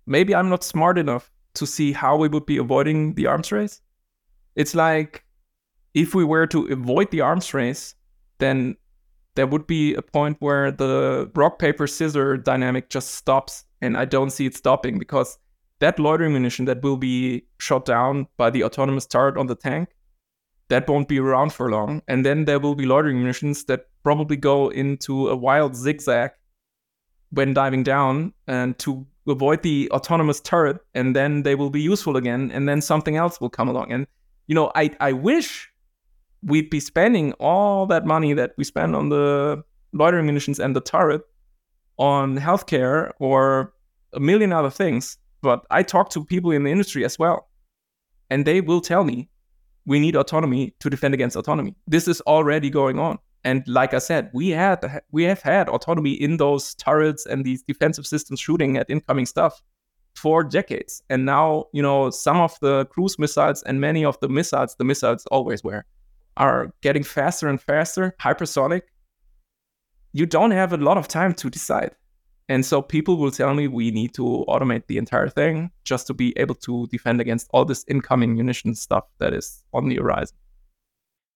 Maybe 0.06 0.34
I'm 0.34 0.48
not 0.48 0.62
smart 0.62 0.98
enough 0.98 1.30
to 1.54 1.66
see 1.66 1.92
how 1.92 2.16
we 2.16 2.28
would 2.28 2.46
be 2.46 2.58
avoiding 2.58 3.14
the 3.14 3.26
arms 3.26 3.50
race. 3.50 3.80
It's 4.54 4.74
like 4.74 5.24
if 5.94 6.14
we 6.14 6.24
were 6.24 6.46
to 6.46 6.66
avoid 6.66 7.10
the 7.10 7.20
arms 7.20 7.52
race, 7.52 7.94
then 8.38 8.76
there 9.34 9.46
would 9.46 9.66
be 9.66 9.94
a 9.94 10.02
point 10.02 10.36
where 10.40 10.70
the 10.70 11.30
rock, 11.34 11.58
paper, 11.58 11.86
scissor 11.86 12.36
dynamic 12.36 12.88
just 12.88 13.14
stops. 13.14 13.64
And 13.80 13.96
I 13.96 14.04
don't 14.04 14.30
see 14.30 14.46
it 14.46 14.56
stopping 14.56 14.98
because 14.98 15.38
that 15.80 15.98
loitering 15.98 16.32
munition 16.32 16.64
that 16.66 16.82
will 16.82 16.96
be 16.96 17.44
shot 17.58 17.84
down 17.84 18.26
by 18.36 18.50
the 18.50 18.64
autonomous 18.64 19.06
turret 19.06 19.36
on 19.36 19.46
the 19.46 19.54
tank, 19.54 19.90
that 20.68 20.88
won't 20.88 21.08
be 21.08 21.18
around 21.18 21.52
for 21.52 21.70
long. 21.70 22.02
And 22.08 22.24
then 22.24 22.44
there 22.44 22.58
will 22.58 22.74
be 22.74 22.86
loitering 22.86 23.18
munitions 23.18 23.64
that 23.64 23.86
probably 24.02 24.36
go 24.36 24.68
into 24.68 25.28
a 25.28 25.36
wild 25.36 25.74
zigzag 25.74 26.30
when 27.30 27.54
diving 27.54 27.82
down 27.82 28.32
and 28.46 28.78
to 28.78 29.06
avoid 29.26 29.62
the 29.62 29.90
autonomous 29.92 30.40
turret. 30.40 30.78
And 30.94 31.16
then 31.16 31.42
they 31.42 31.54
will 31.54 31.70
be 31.70 31.80
useful 31.80 32.16
again. 32.16 32.50
And 32.52 32.68
then 32.68 32.80
something 32.80 33.16
else 33.16 33.40
will 33.40 33.50
come 33.50 33.68
along. 33.68 33.92
And 33.92 34.06
you 34.46 34.54
know, 34.54 34.70
I 34.74 34.90
I 35.00 35.12
wish 35.12 35.70
we'd 36.42 36.70
be 36.70 36.80
spending 36.80 37.32
all 37.34 37.86
that 37.86 38.06
money 38.06 38.32
that 38.32 38.52
we 38.56 38.64
spend 38.64 38.94
on 38.94 39.08
the 39.08 39.62
loitering 39.92 40.26
munitions 40.26 40.58
and 40.58 40.74
the 40.74 40.80
turret 40.80 41.22
on 41.98 42.38
healthcare 42.38 43.12
or 43.18 43.72
a 44.12 44.20
million 44.20 44.52
other 44.52 44.70
things. 44.70 45.18
But 45.42 45.66
I 45.70 45.82
talk 45.82 46.10
to 46.10 46.24
people 46.24 46.50
in 46.50 46.64
the 46.64 46.70
industry 46.70 47.04
as 47.04 47.18
well, 47.18 47.48
and 48.30 48.44
they 48.44 48.60
will 48.60 48.80
tell 48.80 49.04
me 49.04 49.28
we 49.88 49.98
need 49.98 50.14
autonomy 50.14 50.74
to 50.80 50.90
defend 50.90 51.14
against 51.14 51.34
autonomy. 51.34 51.74
This 51.86 52.06
is 52.06 52.20
already 52.22 52.68
going 52.68 52.98
on. 52.98 53.18
And 53.42 53.66
like 53.66 53.94
I 53.94 53.98
said, 53.98 54.30
we 54.34 54.50
had 54.50 55.02
we 55.10 55.22
have 55.24 55.40
had 55.40 55.68
autonomy 55.70 56.12
in 56.12 56.36
those 56.36 56.74
turrets 56.74 57.24
and 57.24 57.44
these 57.44 57.62
defensive 57.62 58.06
systems 58.06 58.38
shooting 58.38 58.76
at 58.76 58.90
incoming 58.90 59.24
stuff 59.24 59.62
for 60.14 60.44
decades. 60.44 61.02
And 61.08 61.24
now, 61.24 61.64
you 61.72 61.80
know, 61.80 62.10
some 62.10 62.36
of 62.36 62.58
the 62.60 62.84
cruise 62.86 63.18
missiles 63.18 63.62
and 63.62 63.80
many 63.80 64.04
of 64.04 64.18
the 64.20 64.28
missiles, 64.28 64.76
the 64.76 64.84
missiles 64.84 65.24
always 65.30 65.64
were, 65.64 65.86
are 66.36 66.70
getting 66.82 67.02
faster 67.02 67.48
and 67.48 67.58
faster, 67.60 68.14
hypersonic. 68.20 68.82
You 70.12 70.26
don't 70.26 70.50
have 70.50 70.74
a 70.74 70.76
lot 70.76 70.98
of 70.98 71.08
time 71.08 71.32
to 71.34 71.48
decide. 71.48 71.92
And 72.48 72.64
so 72.64 72.80
people 72.80 73.18
will 73.18 73.30
tell 73.30 73.52
me 73.54 73.68
we 73.68 73.90
need 73.90 74.14
to 74.14 74.44
automate 74.48 74.86
the 74.86 74.96
entire 74.96 75.28
thing 75.28 75.70
just 75.84 76.06
to 76.06 76.14
be 76.14 76.32
able 76.38 76.54
to 76.56 76.86
defend 76.86 77.20
against 77.20 77.48
all 77.52 77.64
this 77.64 77.84
incoming 77.88 78.34
munition 78.34 78.74
stuff 78.74 79.04
that 79.18 79.34
is 79.34 79.62
on 79.74 79.88
the 79.88 79.96
horizon. 79.96 80.36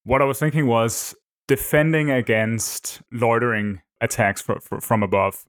What 0.04 0.22
I 0.22 0.24
was 0.24 0.38
thinking 0.38 0.66
was 0.66 1.14
defending 1.48 2.10
against 2.10 3.02
loitering 3.12 3.82
attacks 4.00 4.40
for, 4.40 4.58
for, 4.60 4.80
from 4.80 5.02
above 5.02 5.44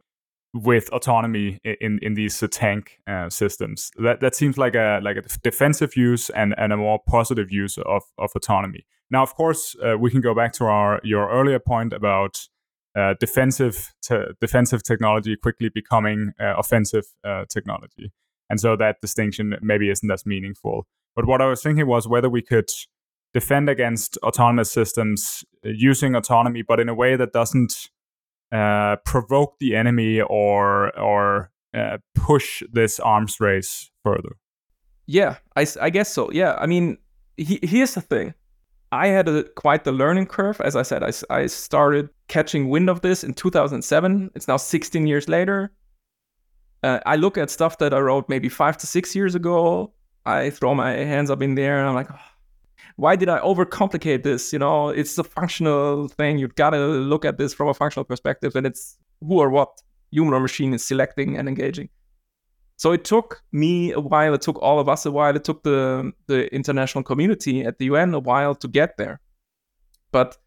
with 0.54 0.88
autonomy 0.94 1.60
in 1.64 1.98
in 2.04 2.14
these 2.14 2.44
uh, 2.44 2.48
tank 2.52 3.00
uh, 3.08 3.30
systems. 3.30 3.90
That 3.98 4.20
that 4.20 4.36
seems 4.36 4.58
like 4.58 4.76
a 4.76 5.00
like 5.02 5.18
a 5.18 5.22
defensive 5.42 5.96
use 5.98 6.30
and, 6.30 6.54
and 6.58 6.72
a 6.72 6.78
more 6.78 7.00
positive 7.08 7.52
use 7.52 7.78
of, 7.80 8.04
of 8.18 8.32
autonomy. 8.36 8.86
Now, 9.10 9.24
of 9.24 9.34
course, 9.36 9.76
uh, 9.84 9.98
we 9.98 10.12
can 10.12 10.22
go 10.22 10.36
back 10.36 10.54
to 10.54 10.66
our 10.66 11.00
your 11.04 11.30
earlier 11.30 11.60
point 11.60 11.94
about 11.94 12.48
uh, 12.96 13.16
defensive 13.20 13.94
te- 14.02 14.34
defensive 14.40 14.84
technology 14.84 15.36
quickly 15.36 15.70
becoming 15.74 16.32
uh, 16.40 16.56
offensive 16.58 17.06
uh, 17.24 17.46
technology, 17.50 18.12
and 18.50 18.60
so 18.60 18.76
that 18.76 19.02
distinction 19.02 19.56
maybe 19.62 19.90
isn't 19.90 20.12
as 20.12 20.26
meaningful. 20.26 20.86
But 21.16 21.26
what 21.26 21.42
I 21.42 21.46
was 21.46 21.62
thinking 21.62 21.88
was 21.88 22.08
whether 22.08 22.30
we 22.30 22.42
could 22.42 22.70
defend 23.34 23.70
against 23.70 24.18
autonomous 24.18 24.72
systems 24.72 25.44
using 25.64 26.16
autonomy, 26.16 26.62
but 26.62 26.80
in 26.80 26.90
a 26.90 26.94
way 26.94 27.16
that 27.16 27.34
doesn't 27.34 27.90
uh, 28.52 28.98
provoke 29.06 29.56
the 29.60 29.76
enemy 29.76 30.22
or 30.22 30.98
or 31.00 31.52
uh, 31.74 31.98
push 32.14 32.62
this 32.72 33.00
arms 33.00 33.40
race 33.40 33.92
further. 34.04 34.38
Yeah, 35.06 35.38
I, 35.56 35.66
I 35.82 35.90
guess 35.90 36.14
so. 36.14 36.32
Yeah, 36.32 36.56
I 36.60 36.68
mean, 36.68 36.98
he, 37.36 37.60
here's 37.62 37.96
the 37.96 38.02
thing. 38.02 38.34
I 38.94 39.08
had 39.08 39.28
a, 39.28 39.44
quite 39.56 39.86
the 39.86 39.92
learning 39.92 40.28
curve. 40.28 40.62
As 40.62 40.76
I 40.76 40.84
said, 40.84 41.04
I, 41.04 41.12
I 41.32 41.48
started 41.48 42.10
catching 42.28 42.70
wind 42.70 42.92
of 42.92 43.02
this 43.02 43.24
in 43.24 43.34
2007. 43.34 44.30
It's 44.36 44.48
now 44.48 44.58
16 44.58 45.08
years 45.08 45.28
later. 45.28 45.74
Uh, 46.84 47.00
I 47.06 47.16
look 47.16 47.36
at 47.38 47.50
stuff 47.50 47.80
that 47.80 47.92
I 47.92 48.00
wrote 48.00 48.30
maybe 48.30 48.50
five 48.50 48.78
to 48.78 48.88
six 48.88 49.16
years 49.16 49.34
ago. 49.34 49.94
I 50.28 50.52
throw 50.52 50.76
my 50.76 50.92
hands 50.92 51.32
up 51.32 51.42
in 51.42 51.56
the 51.56 51.64
air 51.64 51.80
and 51.80 51.90
I'm 51.90 51.96
like, 51.96 52.10
why 52.98 53.16
did 53.16 53.30
I 53.30 53.40
overcomplicate 53.40 54.22
this? 54.22 54.54
You 54.54 54.60
know, 54.60 54.90
it's 54.90 55.18
a 55.18 55.24
functional 55.24 56.08
thing. 56.10 56.38
You've 56.38 56.54
got 56.54 56.72
to 56.72 56.78
look 56.78 57.26
at 57.26 57.40
this 57.40 57.52
from 57.52 57.70
a 57.70 57.74
functional 57.74 58.06
perspective, 58.06 58.56
and 58.56 58.68
it's 58.68 58.98
who 59.22 59.40
or 59.40 59.50
what 59.50 59.82
human 60.12 60.36
or 60.36 60.40
machine 60.40 60.72
is 60.74 60.84
selecting 60.84 61.36
and 61.36 61.48
engaging. 61.48 61.90
So 62.78 62.92
it 62.92 63.06
took 63.06 63.42
me 63.52 63.92
a 63.92 64.00
while. 64.00 64.34
It 64.34 64.42
took 64.42 64.62
all 64.62 64.80
of 64.80 64.90
us 64.90 65.06
a 65.06 65.12
while. 65.12 65.36
It 65.36 65.44
took 65.44 65.64
the 65.64 66.12
the 66.28 66.54
international 66.54 67.04
community 67.04 67.64
at 67.64 67.78
the 67.78 67.86
UN 67.86 68.14
a 68.14 68.20
while 68.20 68.56
to 68.56 68.68
get 68.68 68.98
there. 68.98 69.20
But 70.12 70.38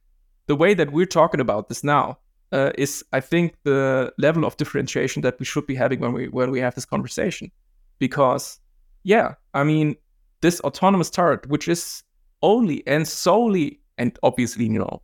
the 0.46 0.56
way 0.56 0.74
that 0.74 0.92
we're 0.92 1.06
talking 1.06 1.40
about 1.40 1.68
this 1.68 1.82
now 1.82 2.18
uh, 2.52 2.70
is, 2.78 3.04
I 3.12 3.20
think, 3.20 3.54
the 3.64 4.12
level 4.18 4.44
of 4.44 4.56
differentiation 4.56 5.22
that 5.22 5.38
we 5.38 5.44
should 5.44 5.66
be 5.66 5.74
having 5.74 6.00
when 6.00 6.12
we 6.12 6.28
when 6.28 6.50
we 6.50 6.60
have 6.60 6.74
this 6.74 6.84
conversation. 6.84 7.50
Because, 7.98 8.60
yeah, 9.04 9.34
I 9.54 9.64
mean, 9.64 9.96
this 10.42 10.60
autonomous 10.60 11.10
turret, 11.10 11.46
which 11.48 11.68
is 11.68 12.02
only 12.42 12.86
and 12.86 13.08
solely, 13.08 13.80
and 13.98 14.18
obviously, 14.22 14.66
you 14.66 14.78
know, 14.78 15.02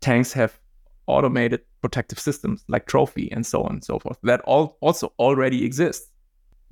tanks 0.00 0.32
have 0.32 0.58
automated 1.06 1.60
protective 1.82 2.18
systems 2.18 2.64
like 2.68 2.86
trophy 2.86 3.30
and 3.32 3.44
so 3.44 3.62
on 3.62 3.72
and 3.72 3.84
so 3.84 3.98
forth 3.98 4.16
that 4.22 4.40
all 4.42 4.78
also 4.80 5.12
already 5.18 5.64
exist 5.64 6.10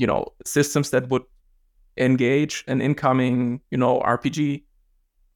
you 0.03 0.09
know 0.11 0.21
systems 0.45 0.91
that 0.91 1.09
would 1.11 1.27
engage 1.97 2.65
an 2.67 2.81
incoming 2.89 3.61
you 3.71 3.79
know 3.83 4.01
rpg 4.01 4.63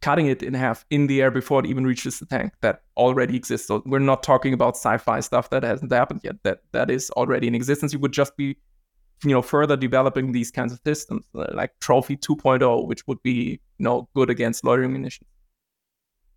cutting 0.06 0.26
it 0.26 0.42
in 0.42 0.54
half 0.54 0.84
in 0.90 1.06
the 1.06 1.22
air 1.22 1.30
before 1.30 1.60
it 1.60 1.66
even 1.66 1.84
reaches 1.84 2.18
the 2.18 2.26
tank 2.26 2.52
that 2.60 2.82
already 2.96 3.34
exists. 3.34 3.66
So 3.66 3.82
we're 3.86 3.98
not 3.98 4.22
talking 4.22 4.52
about 4.52 4.76
sci-fi 4.76 5.20
stuff 5.20 5.50
that 5.50 5.62
hasn't 5.62 5.90
happened 5.90 6.20
yet. 6.22 6.36
That 6.44 6.58
that 6.72 6.90
is 6.90 7.10
already 7.10 7.46
in 7.48 7.54
existence. 7.54 7.92
You 7.92 7.98
would 8.00 8.12
just 8.12 8.36
be 8.36 8.56
you 9.24 9.30
know 9.30 9.42
further 9.42 9.76
developing 9.76 10.32
these 10.32 10.50
kinds 10.50 10.72
of 10.72 10.80
systems 10.84 11.24
uh, 11.34 11.46
like 11.54 11.72
trophy 11.80 12.16
2.0 12.16 12.86
which 12.86 13.06
would 13.06 13.22
be 13.22 13.58
you 13.78 13.84
know 13.86 14.08
good 14.14 14.30
against 14.30 14.64
loitering 14.64 14.92
munitions. 14.92 15.30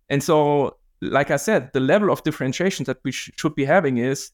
And 0.08 0.22
so 0.22 0.76
like 1.02 1.30
I 1.30 1.36
said, 1.36 1.70
the 1.72 1.80
level 1.80 2.10
of 2.10 2.22
differentiation 2.24 2.84
that 2.86 2.98
we 3.04 3.12
sh- 3.12 3.30
should 3.36 3.54
be 3.54 3.64
having 3.64 3.98
is 3.98 4.32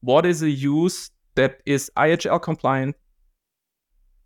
what 0.00 0.26
is 0.26 0.42
a 0.42 0.50
use 0.50 1.10
that 1.36 1.60
is 1.64 1.90
IHL 1.96 2.42
compliant, 2.42 2.96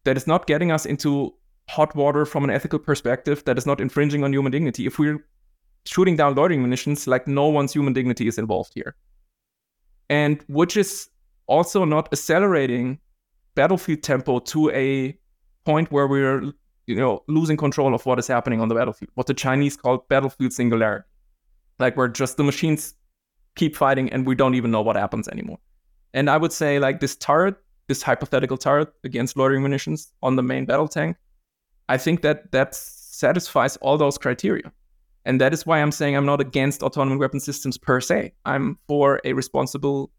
that 0.07 0.17
is 0.17 0.27
not 0.27 0.47
getting 0.47 0.73
us 0.73 0.87
into 0.87 1.35
hot 1.69 1.95
water 1.95 2.25
from 2.25 2.45
an 2.45 2.51
ethical 2.51 2.79
perspective, 2.79 3.45
that 3.45 3.59
is 3.59 3.67
not 3.67 3.81
infringing 3.81 4.25
on 4.25 4.33
human 4.33 4.51
dignity. 4.51 4.87
If 4.87 4.99
we're 4.99 5.25
shooting 5.85 6.17
down 6.17 6.35
loitering 6.35 6.63
munitions, 6.63 7.07
like 7.07 7.29
no 7.29 7.49
one's 7.49 7.73
human 7.73 7.93
dignity 7.93 8.27
is 8.27 8.39
involved 8.39 8.73
here. 8.75 8.97
And 10.09 10.43
which 10.49 10.77
is 10.77 11.11
also 11.47 11.85
not 11.85 12.09
accelerating 12.13 12.99
battlefield 13.55 14.03
tempo 14.03 14.39
to 14.39 14.71
a 14.71 15.19
point 15.65 15.93
where 15.93 16.07
we're 16.07 16.53
you 16.87 16.97
know 16.97 17.23
losing 17.29 17.57
control 17.57 17.95
of 17.95 18.07
what 18.07 18.19
is 18.19 18.27
happening 18.27 18.61
on 18.61 18.69
the 18.69 18.75
battlefield, 18.75 19.11
what 19.15 19.27
the 19.27 19.35
Chinese 19.35 19.77
call 19.77 20.07
battlefield 20.09 20.53
singularity 20.53 21.05
like 21.79 21.97
where 21.97 22.09
just 22.09 22.37
the 22.37 22.45
machines 22.45 22.95
keep 23.55 23.77
fighting 23.77 24.11
and 24.11 24.27
we 24.27 24.35
don't 24.35 24.55
even 24.55 24.71
know 24.71 24.83
what 24.83 24.97
happens 24.97 25.29
anymore. 25.29 25.59
And 26.15 26.31
I 26.31 26.37
would 26.37 26.53
say 26.53 26.79
like 26.79 27.01
this 27.01 27.17
turret, 27.17 27.57
this 27.89 28.03
hypothetical 28.03 28.57
turret 28.57 28.89
against 29.05 29.37
loitering 29.37 29.63
munitions 29.63 30.13
on 30.23 30.37
the 30.37 30.43
main 30.43 30.67
battle 30.67 30.89
tank, 30.89 31.17
I 31.89 31.99
think 31.99 32.23
that 32.23 32.53
that 32.53 32.75
satisfies 32.75 33.77
all 33.79 33.97
those 33.97 34.19
criteria. 34.19 34.73
And 35.25 35.41
that 35.41 35.53
is 35.53 35.67
why 35.67 35.81
I'm 35.81 35.93
saying 35.93 36.17
I'm 36.17 36.27
not 36.27 36.41
against 36.41 36.83
autonomous 36.83 37.19
weapon 37.19 37.41
systems 37.41 37.79
per 37.79 38.01
se. 38.01 38.33
I'm 38.45 38.79
for 38.87 39.21
a 39.25 39.33
responsible 39.33 40.11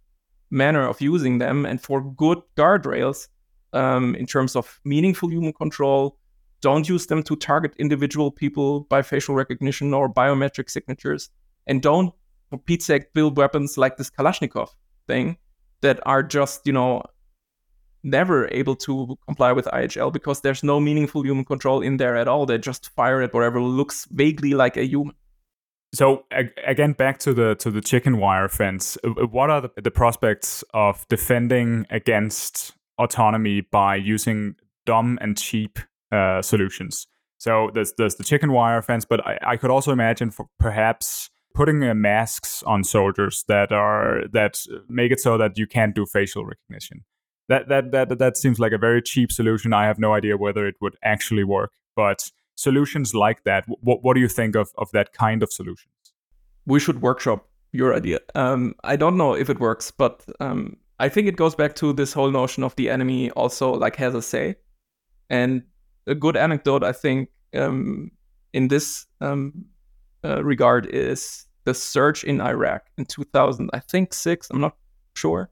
manner 0.49 0.88
of 0.88 1.01
using 1.01 1.38
them 1.38 1.65
and 1.65 1.82
for 1.82 2.01
good 2.01 2.39
guardrails 2.57 3.28
um, 3.74 4.15
in 4.15 4.26
terms 4.26 4.55
of 4.55 4.80
meaningful 4.84 5.30
human 5.30 5.53
control. 5.53 6.18
Don't 6.61 6.89
use 6.89 7.05
them 7.05 7.24
to 7.24 7.36
target 7.36 7.74
individual 7.78 8.32
people 8.32 8.82
by 8.82 9.01
facial 9.01 9.36
recognition 9.36 9.93
or 9.93 10.11
biometric 10.11 10.70
signatures 10.70 11.30
and 11.68 11.82
don't, 11.82 12.13
for 12.49 12.57
Pete's 12.57 12.86
sake, 12.86 13.13
build 13.13 13.38
weapons 13.38 13.78
like 13.78 13.97
this 13.97 14.09
Kalashnikov 14.09 14.70
thing 15.05 15.38
that 15.82 15.99
are 16.05 16.24
just, 16.24 16.65
you 16.65 16.74
know, 16.74 17.03
never 18.03 18.47
able 18.51 18.75
to 18.75 19.17
comply 19.25 19.51
with 19.51 19.65
IHL 19.65 20.11
because 20.13 20.41
there's 20.41 20.63
no 20.63 20.79
meaningful 20.79 21.23
human 21.23 21.45
control 21.45 21.81
in 21.81 21.97
there 21.97 22.15
at 22.15 22.27
all. 22.27 22.45
They 22.45 22.57
just 22.57 22.89
fire 22.89 23.21
at 23.21 23.33
whatever 23.33 23.61
looks 23.61 24.05
vaguely 24.11 24.53
like 24.53 24.77
a 24.77 24.85
human. 24.85 25.15
So 25.93 26.25
again, 26.65 26.93
back 26.93 27.17
to 27.19 27.33
the 27.33 27.55
to 27.55 27.71
the 27.71 27.81
chicken 27.81 28.17
wire 28.17 28.49
fence. 28.49 28.97
Uh, 29.03 29.11
uh, 29.11 29.27
what 29.27 29.49
are 29.49 29.61
the, 29.61 29.71
the 29.81 29.91
prospects 29.91 30.63
of 30.73 31.07
defending 31.07 31.85
against 31.89 32.73
autonomy 32.97 33.61
by 33.61 33.95
using 33.95 34.55
dumb 34.85 35.17
and 35.21 35.37
cheap 35.37 35.79
uh, 36.11 36.41
solutions? 36.41 37.07
So 37.37 37.71
there's 37.73 37.93
there's 37.97 38.15
the 38.15 38.25
chicken 38.25 38.51
wire 38.51 38.81
fence, 38.81 39.05
but 39.05 39.25
I, 39.25 39.39
I 39.41 39.57
could 39.57 39.71
also 39.71 39.91
imagine 39.91 40.29
for 40.29 40.47
perhaps 40.59 41.29
putting 41.53 41.83
uh, 41.83 41.93
masks 41.93 42.63
on 42.63 42.83
soldiers 42.83 43.45
that 43.47 43.71
are 43.71 44.23
that 44.33 44.59
make 44.89 45.11
it 45.11 45.19
so 45.19 45.37
that 45.37 45.57
you 45.57 45.67
can't 45.67 45.95
do 45.95 46.05
facial 46.05 46.45
recognition. 46.45 47.05
That 47.49 47.69
that 47.69 47.91
that 47.91 48.19
that 48.19 48.37
seems 48.37 48.59
like 48.59 48.73
a 48.73 48.77
very 48.77 49.01
cheap 49.01 49.31
solution. 49.31 49.73
I 49.73 49.85
have 49.85 49.99
no 49.99 50.13
idea 50.13 50.37
whether 50.37 50.67
it 50.67 50.75
would 50.81 50.97
actually 51.03 51.43
work, 51.43 51.71
but 51.95 52.29
solutions 52.55 53.13
like 53.13 53.43
that. 53.43 53.65
What 53.67 54.03
what 54.03 54.15
do 54.15 54.19
you 54.19 54.27
think 54.27 54.55
of 54.55 54.71
of 54.77 54.91
that 54.91 55.13
kind 55.13 55.43
of 55.43 55.51
solutions? 55.51 55.93
We 56.65 56.79
should 56.79 57.01
workshop 57.01 57.47
your 57.71 57.93
idea. 57.93 58.19
Um, 58.35 58.75
I 58.83 58.95
don't 58.95 59.17
know 59.17 59.33
if 59.33 59.49
it 59.49 59.59
works, 59.59 59.91
but 59.91 60.25
um, 60.39 60.77
I 60.99 61.09
think 61.09 61.27
it 61.27 61.35
goes 61.35 61.55
back 61.55 61.75
to 61.75 61.93
this 61.93 62.13
whole 62.13 62.31
notion 62.31 62.63
of 62.63 62.75
the 62.75 62.89
enemy 62.89 63.31
also 63.31 63.71
like 63.71 63.95
has 63.97 64.15
a 64.15 64.21
say. 64.21 64.55
And 65.29 65.63
a 66.07 66.15
good 66.15 66.37
anecdote, 66.37 66.83
I 66.83 66.93
think, 66.93 67.29
um, 67.53 68.11
in 68.53 68.69
this 68.69 69.05
um, 69.21 69.65
uh, 70.23 70.43
regard 70.43 70.87
is 70.87 71.45
the 71.65 71.73
surge 71.73 72.23
in 72.23 72.41
Iraq 72.41 72.83
in 72.97 73.05
2000, 73.05 73.69
I 73.73 73.79
think 73.79 74.13
six, 74.13 74.49
I'm 74.49 74.61
not 74.61 74.75
sure, 75.15 75.49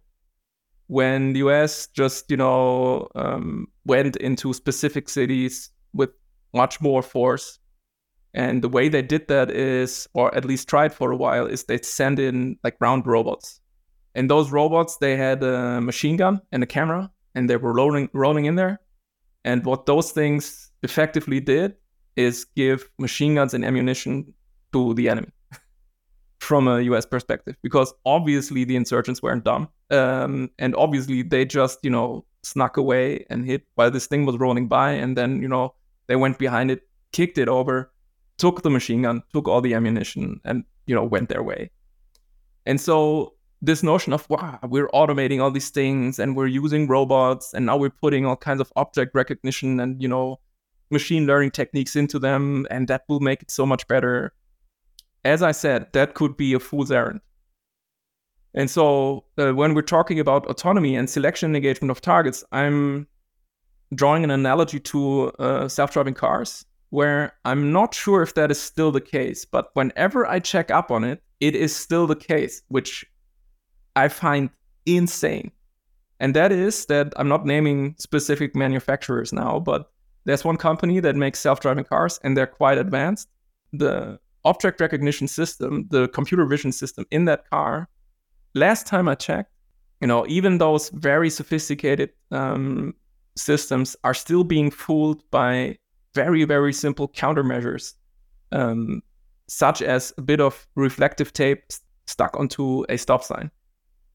when 0.87 1.33
the 1.33 1.39
US 1.39 1.87
just, 1.87 2.29
you 2.29 2.37
know, 2.37 3.07
um, 3.15 3.67
went 3.85 4.15
into 4.17 4.53
specific 4.53 5.09
cities 5.09 5.69
with 5.93 6.11
much 6.53 6.81
more 6.81 7.01
force. 7.01 7.59
And 8.33 8.61
the 8.61 8.69
way 8.69 8.89
they 8.89 9.01
did 9.01 9.27
that 9.29 9.49
is, 9.49 10.07
or 10.13 10.35
at 10.35 10.45
least 10.45 10.67
tried 10.67 10.93
for 10.93 11.11
a 11.11 11.17
while, 11.17 11.45
is 11.45 11.63
they 11.63 11.79
send 11.79 12.19
in 12.19 12.57
like 12.63 12.77
ground 12.79 13.07
robots. 13.07 13.61
And 14.13 14.29
those 14.29 14.51
robots, 14.51 14.97
they 14.97 15.15
had 15.15 15.41
a 15.43 15.81
machine 15.81 16.17
gun 16.17 16.41
and 16.51 16.61
a 16.61 16.65
camera, 16.65 17.11
and 17.33 17.49
they 17.49 17.57
were 17.57 17.73
rolling 17.73 18.09
rolling 18.13 18.45
in 18.45 18.55
there. 18.55 18.79
And 19.43 19.65
what 19.65 19.85
those 19.85 20.11
things 20.11 20.71
effectively 20.83 21.39
did 21.39 21.75
is 22.15 22.45
give 22.55 22.89
machine 22.97 23.35
guns 23.35 23.53
and 23.53 23.63
ammunition 23.63 24.33
to 24.73 24.93
the 24.93 25.09
enemy 25.09 25.29
from 26.45 26.67
a 26.67 26.81
US 26.81 27.05
perspective 27.05 27.55
because 27.63 27.93
obviously 28.05 28.63
the 28.63 28.75
insurgents 28.75 29.21
weren't 29.21 29.43
dumb. 29.43 29.67
Um, 29.89 30.49
and 30.59 30.75
obviously 30.75 31.23
they 31.23 31.43
just, 31.45 31.79
you 31.83 31.89
know, 31.89 32.25
snuck 32.43 32.77
away 32.77 33.25
and 33.29 33.45
hit 33.45 33.63
while 33.75 33.91
this 33.91 34.05
thing 34.05 34.25
was 34.25 34.37
rolling 34.37 34.67
by. 34.67 34.91
And 34.91 35.17
then, 35.17 35.41
you 35.41 35.47
know, 35.47 35.73
they 36.07 36.15
went 36.15 36.37
behind 36.37 36.71
it, 36.71 36.81
kicked 37.11 37.37
it 37.37 37.49
over, 37.49 37.91
took 38.37 38.61
the 38.61 38.69
machine 38.69 39.01
gun, 39.01 39.23
took 39.33 39.47
all 39.47 39.61
the 39.61 39.73
ammunition, 39.73 40.39
and, 40.45 40.63
you 40.85 40.93
know, 40.93 41.03
went 41.03 41.29
their 41.29 41.41
way. 41.41 41.71
And 42.65 42.79
so 42.79 43.33
this 43.61 43.81
notion 43.81 44.13
of, 44.13 44.29
wow, 44.29 44.59
we're 44.63 44.89
automating 44.89 45.41
all 45.41 45.51
these 45.51 45.69
things 45.69 46.19
and 46.19 46.35
we're 46.35 46.47
using 46.47 46.87
robots 46.87 47.53
and 47.53 47.65
now 47.65 47.77
we're 47.77 47.89
putting 47.89 48.25
all 48.25 48.35
kinds 48.35 48.61
of 48.61 48.71
object 48.75 49.15
recognition 49.15 49.79
and, 49.79 50.01
you 50.01 50.07
know, 50.07 50.39
machine 50.91 51.25
learning 51.25 51.49
techniques 51.51 51.95
into 51.95 52.19
them 52.19 52.67
and 52.69 52.87
that 52.87 53.03
will 53.09 53.19
make 53.19 53.41
it 53.41 53.49
so 53.49 53.65
much 53.65 53.87
better 53.87 54.33
as 55.25 55.41
I 55.41 55.51
said, 55.51 55.87
that 55.93 56.13
could 56.13 56.37
be 56.37 56.53
a 56.53 56.59
fool's 56.59 56.91
errand. 56.91 57.19
And 58.53 58.69
so 58.69 59.25
uh, 59.37 59.51
when 59.51 59.73
we're 59.73 59.81
talking 59.81 60.19
about 60.19 60.45
autonomy 60.49 60.95
and 60.95 61.09
selection 61.09 61.47
and 61.47 61.55
engagement 61.57 61.91
of 61.91 61.99
targets, 61.99 62.43
I'm 62.53 63.07
drawing 63.93 64.23
an 64.23 64.31
analogy 64.31 64.79
to 64.79 65.31
uh, 65.39 65.67
self-driving 65.67 66.13
cars, 66.13 66.65
where 66.91 67.33
I'm 67.43 67.73
not 67.73 67.93
sure 67.93 68.21
if 68.21 68.35
that 68.35 68.51
is 68.51 68.61
still 68.61 68.91
the 68.91 69.01
case, 69.01 69.43
but 69.43 69.71
whenever 69.73 70.25
I 70.25 70.39
check 70.39 70.71
up 70.71 70.91
on 70.91 71.03
it, 71.03 71.21
it 71.41 71.55
is 71.55 71.75
still 71.75 72.07
the 72.07 72.15
case, 72.15 72.61
which 72.69 73.05
I 73.95 74.07
find 74.07 74.49
insane. 74.85 75.51
And 76.19 76.33
that 76.35 76.51
is 76.51 76.85
that 76.85 77.13
I'm 77.17 77.27
not 77.27 77.45
naming 77.45 77.95
specific 77.97 78.55
manufacturers 78.55 79.33
now, 79.33 79.59
but 79.59 79.91
there's 80.23 80.45
one 80.45 80.57
company 80.57 81.01
that 81.01 81.15
makes 81.15 81.39
self-driving 81.39 81.85
cars 81.85 82.19
and 82.23 82.37
they're 82.37 82.47
quite 82.47 82.77
advanced. 82.77 83.27
The 83.73 84.19
object 84.45 84.79
recognition 84.79 85.27
system, 85.27 85.87
the 85.89 86.07
computer 86.09 86.45
vision 86.45 86.71
system 86.71 87.05
in 87.11 87.25
that 87.25 87.49
car, 87.49 87.89
last 88.53 88.87
time 88.87 89.07
I 89.07 89.15
checked, 89.15 89.51
you 90.01 90.07
know, 90.07 90.25
even 90.27 90.57
those 90.57 90.89
very 90.89 91.29
sophisticated 91.29 92.11
um, 92.31 92.93
systems 93.35 93.95
are 94.03 94.13
still 94.13 94.43
being 94.43 94.71
fooled 94.71 95.29
by 95.31 95.77
very, 96.13 96.45
very 96.45 96.73
simple 96.73 97.09
countermeasures, 97.09 97.93
um, 98.51 99.01
such 99.47 99.81
as 99.81 100.13
a 100.17 100.21
bit 100.21 100.39
of 100.39 100.67
reflective 100.75 101.33
tape 101.33 101.63
stuck 102.07 102.37
onto 102.39 102.85
a 102.87 102.97
stop 102.97 103.23
sign. 103.23 103.51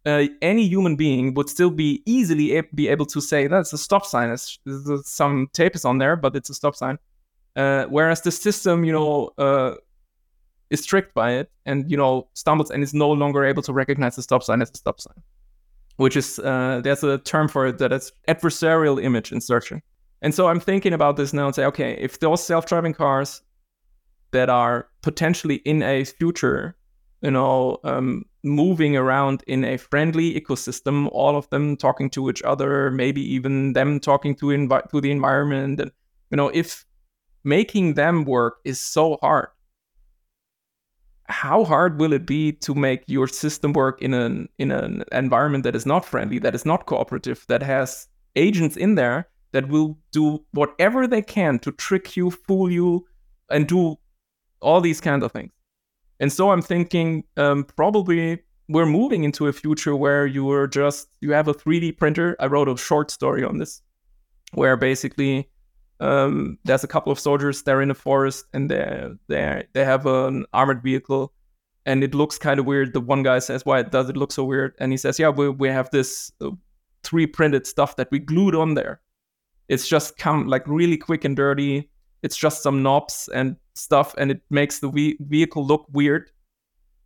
Uh, 0.07 0.24
any 0.41 0.66
human 0.66 0.97
being 0.97 1.35
would 1.35 1.49
still 1.49 1.70
be 1.70 2.03
easily 2.07 2.57
a- 2.57 2.62
be 2.74 2.89
able 2.89 3.05
to 3.05 3.20
say 3.20 3.47
that's 3.47 3.72
a 3.72 3.78
stop 3.78 4.07
sign. 4.07 4.31
It's, 4.31 4.59
some 5.05 5.49
tape 5.53 5.74
is 5.74 5.85
on 5.85 5.99
there, 5.99 6.16
but 6.16 6.35
it's 6.35 6.49
a 6.49 6.55
stop 6.55 6.74
sign. 6.74 6.99
Uh, 7.55 7.85
whereas 7.87 8.22
the 8.22 8.31
system, 8.31 8.85
you 8.85 8.93
know, 8.93 9.31
uh, 9.37 9.74
is 10.71 10.87
tricked 10.87 11.14
by 11.14 11.33
it 11.33 11.51
and 11.66 11.91
you 11.91 11.97
know 11.97 12.29
stumbles 12.35 12.71
and 12.71 12.83
is 12.83 12.95
no 12.95 13.11
longer 13.11 13.45
able 13.45 13.62
to 13.62 13.73
recognize 13.73 14.16
the 14.16 14.23
stop 14.23 14.43
sign 14.43 14.62
as 14.62 14.71
a 14.71 14.77
stop 14.77 15.01
sign, 15.01 15.23
which 15.97 16.16
is 16.16 16.39
uh, 16.39 16.81
there's 16.83 17.05
a 17.05 17.18
term 17.18 17.49
for 17.49 17.66
it 17.66 17.79
that 17.79 17.93
is 17.93 18.12
adversarial 18.29 19.03
image 19.03 19.33
insertion. 19.33 19.83
And 20.23 20.35
so 20.35 20.49
I'm 20.49 20.61
thinking 20.61 20.93
about 20.93 21.16
this 21.16 21.33
now 21.33 21.47
and 21.47 21.55
say, 21.55 21.64
okay, 21.64 21.97
if 21.99 22.21
those 22.21 22.45
self-driving 22.45 22.93
cars 22.93 23.43
that 24.33 24.51
are 24.51 24.89
potentially 25.03 25.57
in 25.64 25.83
a 25.83 26.05
future, 26.05 26.77
you 27.23 27.31
know, 27.31 27.79
um, 27.85 28.25
moving 28.45 28.97
around 28.97 29.43
in 29.47 29.64
a 29.64 29.79
friendly 29.79 30.39
ecosystem, 30.39 31.09
all 31.12 31.37
of 31.37 31.49
them 31.51 31.77
talking 31.77 32.11
to 32.11 32.29
each 32.29 32.43
other, 32.43 32.91
maybe 32.91 33.23
even 33.23 33.73
them 33.73 33.99
talking 33.99 34.35
to 34.37 34.47
envi- 34.47 34.89
to 34.91 35.01
the 35.01 35.11
environment, 35.11 35.81
and 35.81 35.91
you 36.31 36.37
know, 36.37 36.49
if 36.49 36.85
making 37.45 37.95
them 37.95 38.25
work 38.25 38.59
is 38.64 38.81
so 38.81 39.18
hard, 39.21 39.49
how 41.31 41.64
hard 41.64 42.01
will 42.01 42.12
it 42.12 42.26
be 42.26 42.53
to 42.53 42.74
make 42.74 43.05
your 43.07 43.28
system 43.28 43.72
work 43.72 44.03
in 44.03 44.12
an 44.12 44.49
in 44.59 44.70
an 44.70 45.05
environment 45.12 45.64
that 45.64 45.76
is 45.76 45.87
not 45.87 46.05
friendly, 46.05 46.39
that 46.41 46.55
is 46.55 46.66
not 46.66 46.87
cooperative, 46.87 47.45
that 47.49 47.62
has 47.62 48.09
agents 48.37 48.76
in 48.76 48.97
there 48.97 49.28
that 49.53 49.68
will 49.68 49.99
do 50.12 50.45
whatever 50.53 51.07
they 51.07 51.22
can 51.22 51.59
to 51.61 51.72
trick 51.72 52.16
you, 52.16 52.31
fool 52.31 52.70
you, 52.70 53.07
and 53.51 53.66
do 53.66 53.97
all 54.61 54.81
these 54.81 55.01
kinds 55.01 55.24
of 55.24 55.33
things. 55.33 55.51
And 56.20 56.33
so 56.33 56.51
I'm 56.51 56.62
thinking 56.62 57.24
um, 57.37 57.64
probably 57.64 58.41
we're 58.68 58.87
moving 58.87 59.24
into 59.24 59.47
a 59.47 59.53
future 59.53 59.97
where 59.97 60.26
you 60.26 60.51
are 60.51 60.68
just 60.68 61.09
you 61.20 61.33
have 61.33 61.49
a 61.49 61.55
3D 61.55 61.97
printer. 61.97 62.37
I 62.39 62.47
wrote 62.47 62.68
a 62.68 62.76
short 62.76 63.11
story 63.11 63.43
on 63.45 63.59
this, 63.59 63.83
where 64.53 64.76
basically 64.76 65.49
um, 66.01 66.59
there's 66.65 66.83
a 66.83 66.89
couple 66.89 67.13
of 67.13 67.21
soldiers. 67.21 67.63
They're 67.63 67.83
in 67.83 67.91
a 67.91 67.95
forest 67.95 68.47
and 68.53 68.71
they 68.71 69.09
they 69.29 69.65
they 69.75 69.85
have 69.85 70.07
an 70.07 70.47
armored 70.53 70.83
vehicle, 70.83 71.33
and 71.85 72.03
it 72.03 72.15
looks 72.15 72.39
kind 72.39 72.59
of 72.59 72.67
weird. 72.67 72.95
The 72.95 73.01
one 73.01 73.23
guy 73.23 73.39
says, 73.39 73.67
"Why 73.67 73.83
does 73.83 74.09
it 74.09 74.17
look 74.17 74.33
so 74.33 74.45
weird?" 74.45 74.75
And 74.79 74.93
he 74.93 74.97
says, 74.97 75.19
"Yeah, 75.19 75.29
we 75.29 75.51
we 75.51 75.69
have 75.69 75.91
this 75.91 76.33
uh, 76.41 76.51
3 77.05 77.27
printed 77.27 77.67
stuff 77.67 77.97
that 77.97 78.11
we 78.11 78.19
glued 78.19 78.55
on 78.55 78.75
there. 78.75 79.01
It's 79.69 79.87
just 79.89 80.17
come 80.17 80.47
like 80.47 80.67
really 80.67 80.97
quick 80.97 81.25
and 81.25 81.37
dirty. 81.37 81.91
It's 82.23 82.37
just 82.37 82.63
some 82.63 82.83
knobs 82.83 83.29
and 83.35 83.57
stuff, 83.75 84.15
and 84.19 84.31
it 84.31 84.43
makes 84.51 84.81
the 84.81 84.91
ve- 84.91 85.19
vehicle 85.21 85.67
look 85.67 85.87
weird." 85.93 86.31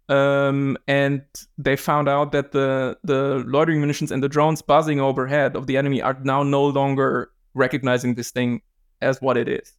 Um, 0.09 0.77
and 0.87 1.23
they 1.57 1.77
found 1.77 2.09
out 2.09 2.31
that 2.31 2.53
the 2.53 2.97
the 3.03 3.43
loitering 3.47 3.81
munitions 3.81 4.13
and 4.13 4.23
the 4.23 4.29
drones 4.29 4.63
buzzing 4.63 5.01
overhead 5.01 5.57
of 5.57 5.67
the 5.67 5.77
enemy 5.79 6.01
are 6.01 6.17
now 6.23 6.45
no 6.45 6.65
longer 6.67 7.33
recognizing 7.55 8.15
this 8.15 8.31
thing 8.31 8.61
as 9.05 9.21
what 9.23 9.37
it 9.37 9.49
is. 9.49 9.77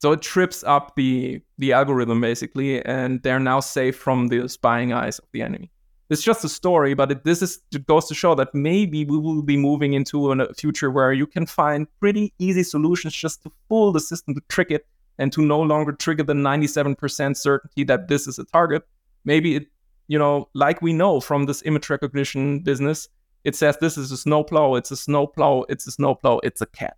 So 0.00 0.12
it 0.12 0.22
trips 0.22 0.64
up 0.64 0.94
the 0.96 1.40
the 1.58 1.72
algorithm 1.72 2.20
basically, 2.20 2.84
and 2.84 3.22
they're 3.22 3.40
now 3.40 3.60
safe 3.60 3.96
from 3.96 4.28
the 4.28 4.48
spying 4.48 4.92
eyes 4.92 5.18
of 5.18 5.28
the 5.32 5.42
enemy. 5.42 5.70
It's 6.08 6.22
just 6.22 6.44
a 6.44 6.48
story, 6.48 6.94
but 6.94 7.12
it, 7.12 7.24
this 7.24 7.42
is 7.42 7.60
it 7.72 7.86
goes 7.86 8.06
to 8.08 8.14
show 8.14 8.34
that 8.34 8.54
maybe 8.54 9.04
we 9.04 9.18
will 9.18 9.42
be 9.42 9.56
moving 9.56 9.92
into 9.92 10.32
a 10.32 10.54
future 10.54 10.90
where 10.90 11.12
you 11.12 11.26
can 11.26 11.46
find 11.46 11.86
pretty 12.00 12.32
easy 12.38 12.62
solutions 12.62 13.14
just 13.14 13.42
to 13.44 13.52
fool 13.68 13.92
the 13.92 14.00
system 14.00 14.34
to 14.34 14.40
trick 14.48 14.70
it 14.70 14.86
and 15.18 15.32
to 15.34 15.42
no 15.42 15.60
longer 15.60 15.92
trigger 15.92 16.24
the 16.24 16.32
97% 16.32 17.36
certainty 17.36 17.84
that 17.84 18.08
this 18.08 18.26
is 18.26 18.38
a 18.38 18.44
target. 18.44 18.82
Maybe 19.24 19.54
it, 19.56 19.66
you 20.08 20.18
know, 20.18 20.48
like 20.54 20.80
we 20.80 20.94
know 20.94 21.20
from 21.20 21.44
this 21.44 21.62
image 21.62 21.90
recognition 21.90 22.60
business, 22.60 23.08
it 23.44 23.54
says 23.54 23.76
this 23.76 23.98
is 23.98 24.10
a 24.10 24.16
snowplow, 24.16 24.74
it's 24.76 24.90
a 24.90 24.96
snowplow, 24.96 25.64
it's 25.68 25.86
a 25.86 25.92
snowplow, 25.92 26.40
it's 26.42 26.62
a 26.62 26.66
cat. 26.66 26.96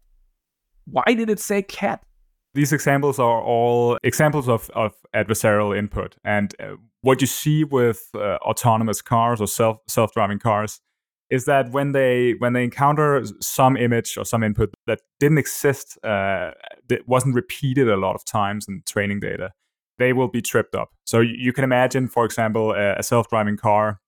Why 0.84 1.04
did 1.14 1.30
it 1.30 1.40
say 1.40 1.62
cat? 1.62 2.02
These 2.54 2.72
examples 2.72 3.18
are 3.18 3.40
all 3.42 3.98
examples 4.02 4.48
of, 4.48 4.68
of 4.70 4.92
adversarial 5.14 5.76
input. 5.76 6.16
And 6.24 6.54
uh, 6.60 6.76
what 7.00 7.20
you 7.20 7.26
see 7.26 7.64
with 7.64 8.08
uh, 8.14 8.36
autonomous 8.42 9.00
cars 9.00 9.40
or 9.40 9.46
self 9.46 9.78
self 9.88 10.12
driving 10.12 10.38
cars 10.38 10.80
is 11.30 11.46
that 11.46 11.70
when 11.70 11.92
they 11.92 12.34
when 12.38 12.52
they 12.52 12.62
encounter 12.62 13.24
some 13.40 13.76
image 13.76 14.18
or 14.18 14.24
some 14.24 14.42
input 14.42 14.74
that 14.86 15.00
didn't 15.18 15.38
exist, 15.38 15.98
uh, 16.04 16.50
that 16.88 17.06
wasn't 17.06 17.34
repeated 17.34 17.88
a 17.88 17.96
lot 17.96 18.14
of 18.14 18.24
times 18.26 18.66
in 18.68 18.82
training 18.86 19.20
data, 19.20 19.52
they 19.98 20.12
will 20.12 20.28
be 20.28 20.42
tripped 20.42 20.74
up. 20.74 20.90
So 21.06 21.20
you 21.20 21.54
can 21.54 21.64
imagine, 21.64 22.08
for 22.08 22.26
example, 22.26 22.72
a, 22.72 22.96
a 22.98 23.02
self 23.02 23.28
driving 23.30 23.56
car 23.56 23.98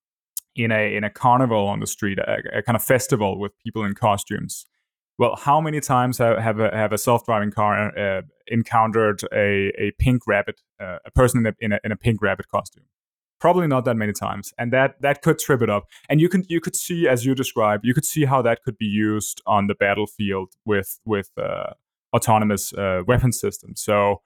in 0.54 0.70
a 0.70 0.94
in 0.94 1.02
a 1.02 1.08
carnival 1.08 1.66
on 1.66 1.80
the 1.80 1.86
street, 1.86 2.18
a, 2.18 2.58
a 2.58 2.62
kind 2.62 2.76
of 2.76 2.84
festival 2.84 3.40
with 3.40 3.52
people 3.64 3.84
in 3.84 3.94
costumes 3.94 4.66
well, 5.18 5.36
how 5.36 5.60
many 5.60 5.80
times 5.80 6.18
have 6.18 6.38
have 6.38 6.58
a, 6.58 6.74
have 6.74 6.92
a 6.92 6.98
self 6.98 7.24
driving 7.24 7.50
car 7.50 7.96
uh, 7.96 8.22
encountered 8.48 9.22
a, 9.32 9.72
a 9.78 9.92
pink 9.98 10.22
rabbit, 10.26 10.60
uh, 10.80 10.98
a 11.06 11.10
person 11.12 11.40
in 11.40 11.46
a, 11.46 11.56
in 11.60 11.72
a, 11.72 11.80
in 11.84 11.92
a 11.92 11.96
pink 11.96 12.20
rabbit 12.20 12.48
costume? 12.48 12.84
Probably 13.40 13.66
not 13.66 13.84
that 13.84 13.96
many 13.96 14.12
times, 14.12 14.52
and 14.58 14.72
that 14.72 15.00
that 15.02 15.22
could 15.22 15.38
trip 15.38 15.62
it 15.62 15.70
up. 15.70 15.84
And 16.08 16.20
you 16.20 16.28
can 16.28 16.44
you 16.48 16.60
could 16.60 16.74
see, 16.74 17.06
as 17.06 17.24
you 17.24 17.34
described, 17.34 17.84
you 17.84 17.94
could 17.94 18.04
see 18.04 18.24
how 18.24 18.42
that 18.42 18.62
could 18.62 18.78
be 18.78 18.86
used 18.86 19.40
on 19.46 19.66
the 19.66 19.74
battlefield 19.74 20.54
with 20.64 20.98
with 21.04 21.30
uh, 21.36 21.74
autonomous 22.14 22.72
uh, 22.72 23.02
weapon 23.06 23.32
systems. 23.32 23.82
So 23.82 24.22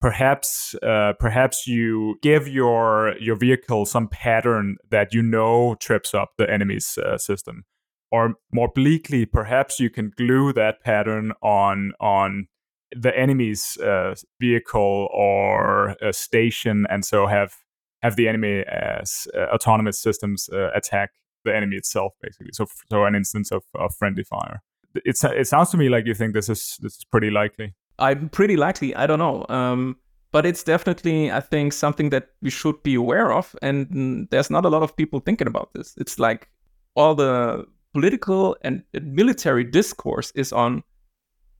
perhaps 0.00 0.74
uh, 0.82 1.14
perhaps 1.18 1.66
you 1.66 2.16
give 2.22 2.48
your 2.48 3.14
your 3.18 3.36
vehicle 3.36 3.86
some 3.86 4.08
pattern 4.08 4.76
that 4.90 5.12
you 5.12 5.22
know 5.22 5.74
trips 5.80 6.14
up 6.14 6.32
the 6.38 6.50
enemy's 6.50 6.96
uh, 6.98 7.18
system 7.18 7.64
or 8.10 8.34
more 8.52 8.68
bleakly, 8.74 9.26
perhaps 9.26 9.78
you 9.78 9.90
can 9.90 10.12
glue 10.16 10.52
that 10.52 10.82
pattern 10.82 11.32
on 11.42 11.92
on 12.00 12.48
the 12.92 13.16
enemy's 13.16 13.76
uh, 13.78 14.14
vehicle 14.40 15.08
or 15.12 15.96
station, 16.10 16.86
and 16.90 17.04
so 17.04 17.26
have 17.26 17.54
have 18.02 18.16
the 18.16 18.28
enemy 18.28 18.64
as 18.66 19.26
uh, 19.34 19.54
autonomous 19.54 20.00
systems 20.00 20.48
uh, 20.52 20.70
attack 20.74 21.10
the 21.44 21.54
enemy 21.54 21.76
itself, 21.76 22.14
basically. 22.22 22.50
So, 22.52 22.66
so 22.90 23.04
an 23.04 23.14
instance 23.14 23.50
of, 23.50 23.62
of 23.74 23.94
friendly 23.94 24.24
fire. 24.24 24.62
It's 24.94 25.22
it 25.22 25.46
sounds 25.46 25.70
to 25.70 25.76
me 25.76 25.88
like 25.88 26.06
you 26.06 26.14
think 26.14 26.34
this 26.34 26.48
is 26.48 26.76
this 26.80 26.96
is 26.96 27.04
pretty 27.04 27.30
likely. 27.30 27.74
I'm 27.98 28.28
pretty 28.28 28.56
likely. 28.56 28.94
I 28.96 29.06
don't 29.06 29.18
know. 29.18 29.46
Um, 29.48 29.96
but 30.32 30.46
it's 30.46 30.64
definitely, 30.64 31.30
I 31.30 31.40
think, 31.40 31.72
something 31.72 32.10
that 32.10 32.30
we 32.42 32.50
should 32.50 32.82
be 32.82 32.94
aware 32.94 33.32
of. 33.32 33.54
And 33.62 34.28
there's 34.30 34.50
not 34.50 34.64
a 34.64 34.68
lot 34.68 34.82
of 34.82 34.96
people 34.96 35.20
thinking 35.20 35.46
about 35.46 35.72
this. 35.74 35.94
It's 35.96 36.18
like 36.18 36.48
all 36.94 37.14
the 37.14 37.66
political 37.92 38.56
and 38.62 38.82
military 39.02 39.64
discourse 39.64 40.30
is 40.34 40.52
on 40.52 40.82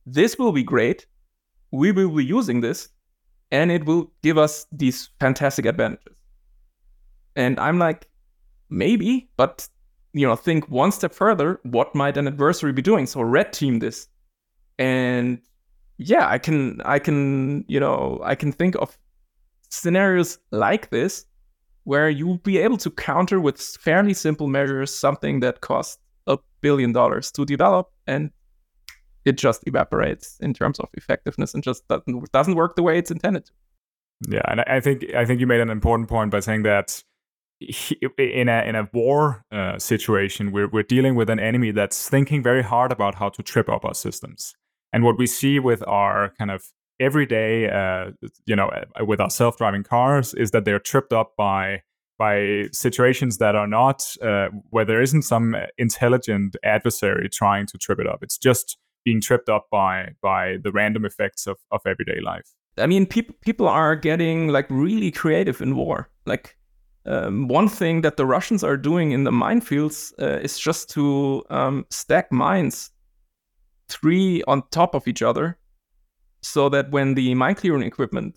this 0.05 0.37
will 0.37 0.51
be 0.51 0.63
great, 0.63 1.05
we 1.71 1.91
will 1.91 2.09
be 2.09 2.25
using 2.25 2.61
this, 2.61 2.89
and 3.51 3.71
it 3.71 3.85
will 3.85 4.11
give 4.23 4.37
us 4.37 4.65
these 4.71 5.09
fantastic 5.19 5.65
advantages. 5.65 6.15
And 7.35 7.59
I'm 7.59 7.79
like, 7.79 8.07
maybe, 8.69 9.29
but 9.37 9.67
you 10.13 10.27
know, 10.27 10.35
think 10.35 10.67
one 10.69 10.91
step 10.91 11.13
further, 11.13 11.59
what 11.63 11.95
might 11.95 12.17
an 12.17 12.27
adversary 12.27 12.73
be 12.73 12.81
doing? 12.81 13.05
So 13.05 13.21
red 13.21 13.53
team 13.53 13.79
this. 13.79 14.07
And 14.77 15.39
yeah, 15.97 16.27
I 16.27 16.37
can 16.37 16.81
I 16.83 16.99
can, 16.99 17.63
you 17.67 17.79
know, 17.79 18.19
I 18.23 18.35
can 18.35 18.51
think 18.51 18.75
of 18.75 18.97
scenarios 19.69 20.37
like 20.51 20.89
this 20.89 21.25
where 21.83 22.09
you'll 22.09 22.37
be 22.37 22.57
able 22.57 22.77
to 22.77 22.91
counter 22.91 23.39
with 23.39 23.59
fairly 23.59 24.13
simple 24.13 24.47
measures 24.47 24.93
something 24.93 25.39
that 25.39 25.61
costs 25.61 25.97
billion 26.61 26.91
dollars 26.91 27.31
to 27.31 27.45
develop 27.45 27.89
and 28.07 28.31
it 29.25 29.37
just 29.37 29.63
evaporates 29.67 30.37
in 30.39 30.53
terms 30.53 30.79
of 30.79 30.89
effectiveness 30.93 31.53
and 31.53 31.63
just 31.63 31.87
doesn't 31.87 32.31
doesn't 32.31 32.55
work 32.55 32.75
the 32.75 32.83
way 32.83 32.97
it's 32.97 33.11
intended 33.11 33.45
to. 33.45 33.51
Yeah, 34.29 34.41
and 34.47 34.61
I 34.61 34.79
think 34.79 35.13
I 35.15 35.25
think 35.25 35.39
you 35.39 35.47
made 35.47 35.61
an 35.61 35.69
important 35.69 36.09
point 36.09 36.31
by 36.31 36.39
saying 36.39 36.63
that 36.63 37.03
in 38.17 38.49
a 38.49 38.63
in 38.63 38.75
a 38.75 38.89
war 38.93 39.43
uh, 39.51 39.77
situation, 39.77 40.51
we're 40.51 40.69
we're 40.69 40.83
dealing 40.83 41.15
with 41.15 41.29
an 41.29 41.39
enemy 41.39 41.71
that's 41.71 42.09
thinking 42.09 42.41
very 42.43 42.63
hard 42.63 42.91
about 42.91 43.15
how 43.15 43.29
to 43.29 43.43
trip 43.43 43.69
up 43.69 43.85
our 43.85 43.93
systems. 43.93 44.55
And 44.93 45.03
what 45.03 45.17
we 45.17 45.25
see 45.25 45.59
with 45.59 45.87
our 45.87 46.33
kind 46.37 46.51
of 46.51 46.63
everyday, 46.99 47.69
uh, 47.69 48.11
you 48.45 48.55
know, 48.55 48.67
uh, 48.67 49.05
with 49.05 49.21
our 49.21 49.29
self 49.29 49.57
driving 49.57 49.83
cars, 49.83 50.33
is 50.33 50.51
that 50.51 50.65
they're 50.65 50.79
tripped 50.79 51.13
up 51.13 51.33
by 51.37 51.81
by 52.21 52.67
situations 52.71 53.39
that 53.39 53.55
are 53.55 53.65
not 53.65 54.03
uh, 54.21 54.49
where 54.69 54.85
there 54.85 55.01
isn't 55.01 55.23
some 55.23 55.55
intelligent 55.79 56.55
adversary 56.63 57.27
trying 57.27 57.65
to 57.65 57.79
trip 57.79 57.99
it 57.99 58.05
up. 58.05 58.19
It's 58.21 58.37
just 58.37 58.77
being 59.03 59.21
tripped 59.21 59.49
up 59.49 59.65
by 59.71 60.09
by 60.21 60.57
the 60.63 60.71
random 60.71 61.03
effects 61.03 61.47
of, 61.47 61.57
of 61.71 61.81
everyday 61.87 62.19
life. 62.21 62.47
I 62.77 62.85
mean, 62.85 63.07
people 63.07 63.35
people 63.41 63.67
are 63.67 63.95
getting 63.95 64.49
like 64.49 64.67
really 64.69 65.09
creative 65.09 65.63
in 65.63 65.75
war. 65.75 66.09
Like 66.27 66.55
um, 67.07 67.47
one 67.47 67.67
thing 67.67 68.01
that 68.01 68.17
the 68.17 68.27
Russians 68.27 68.63
are 68.63 68.77
doing 68.77 69.13
in 69.13 69.23
the 69.23 69.31
minefields 69.31 70.13
uh, 70.21 70.39
is 70.43 70.59
just 70.59 70.91
to 70.91 71.43
um, 71.49 71.85
stack 71.89 72.31
mines 72.31 72.91
three 73.87 74.43
on 74.47 74.61
top 74.69 74.93
of 74.93 75.07
each 75.07 75.23
other, 75.23 75.57
so 76.43 76.69
that 76.69 76.91
when 76.91 77.15
the 77.15 77.33
mine 77.33 77.55
clearing 77.55 77.81
equipment 77.81 78.35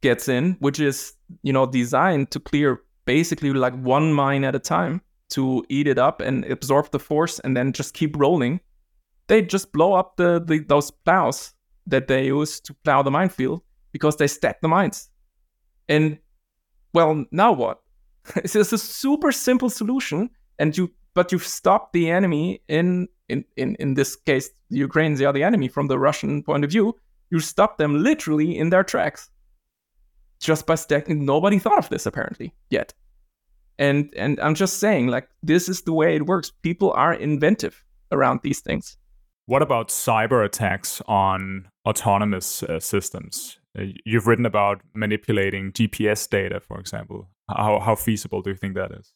gets 0.00 0.28
in, 0.28 0.56
which 0.60 0.80
is 0.80 1.12
you 1.42 1.52
know 1.52 1.66
designed 1.66 2.30
to 2.30 2.40
clear 2.40 2.80
basically 3.08 3.54
like 3.54 3.72
one 3.72 4.12
mine 4.12 4.44
at 4.44 4.54
a 4.54 4.58
time 4.58 5.00
to 5.30 5.64
eat 5.70 5.86
it 5.86 5.98
up 5.98 6.20
and 6.20 6.44
absorb 6.44 6.90
the 6.90 6.98
force 6.98 7.38
and 7.38 7.56
then 7.56 7.72
just 7.72 7.94
keep 7.94 8.14
rolling. 8.18 8.60
They 9.28 9.40
just 9.40 9.72
blow 9.72 9.94
up 9.94 10.16
the, 10.16 10.44
the 10.46 10.58
those 10.58 10.90
plows 10.90 11.54
that 11.86 12.06
they 12.06 12.26
use 12.26 12.60
to 12.60 12.74
plow 12.84 13.02
the 13.02 13.10
minefield 13.10 13.62
because 13.92 14.16
they 14.16 14.26
stack 14.26 14.60
the 14.60 14.68
mines. 14.68 15.08
And 15.88 16.18
well, 16.92 17.24
now 17.30 17.52
what? 17.52 17.80
it's 18.36 18.52
just 18.52 18.74
a 18.74 18.78
super 18.78 19.32
simple 19.32 19.70
solution, 19.70 20.28
and 20.58 20.76
you 20.76 20.92
but 21.14 21.32
you've 21.32 21.46
stopped 21.46 21.94
the 21.94 22.10
enemy 22.10 22.60
in 22.68 23.08
in 23.30 23.42
in, 23.56 23.74
in 23.76 23.94
this 23.94 24.16
case, 24.16 24.50
the 24.68 24.78
Ukrainians 24.88 25.22
are 25.22 25.32
the 25.32 25.44
enemy 25.44 25.68
from 25.68 25.86
the 25.88 25.98
Russian 25.98 26.42
point 26.42 26.64
of 26.64 26.70
view. 26.70 26.94
You 27.30 27.40
stop 27.40 27.78
them 27.78 28.02
literally 28.02 28.58
in 28.58 28.68
their 28.68 28.84
tracks 28.84 29.30
just 30.38 30.66
by 30.66 30.74
stacking. 30.74 31.24
Nobody 31.24 31.58
thought 31.58 31.78
of 31.78 31.88
this 31.88 32.06
apparently 32.06 32.54
yet. 32.70 32.94
And 33.78 34.12
and 34.16 34.40
I'm 34.40 34.54
just 34.54 34.78
saying, 34.78 35.08
like 35.08 35.28
this 35.42 35.68
is 35.68 35.82
the 35.82 35.92
way 35.92 36.16
it 36.16 36.26
works. 36.26 36.50
People 36.62 36.92
are 36.92 37.14
inventive 37.14 37.84
around 38.10 38.40
these 38.42 38.60
things. 38.60 38.96
What 39.46 39.62
about 39.62 39.88
cyber 39.88 40.44
attacks 40.44 41.00
on 41.06 41.68
autonomous 41.86 42.62
uh, 42.62 42.80
systems? 42.80 43.58
Uh, 43.78 43.84
you've 44.04 44.26
written 44.26 44.44
about 44.44 44.82
manipulating 44.94 45.72
GPS 45.72 46.28
data, 46.28 46.60
for 46.60 46.78
example. 46.78 47.28
How 47.48 47.78
how 47.80 47.94
feasible 47.94 48.42
do 48.42 48.50
you 48.50 48.56
think 48.56 48.74
that 48.74 48.90
is? 48.92 49.14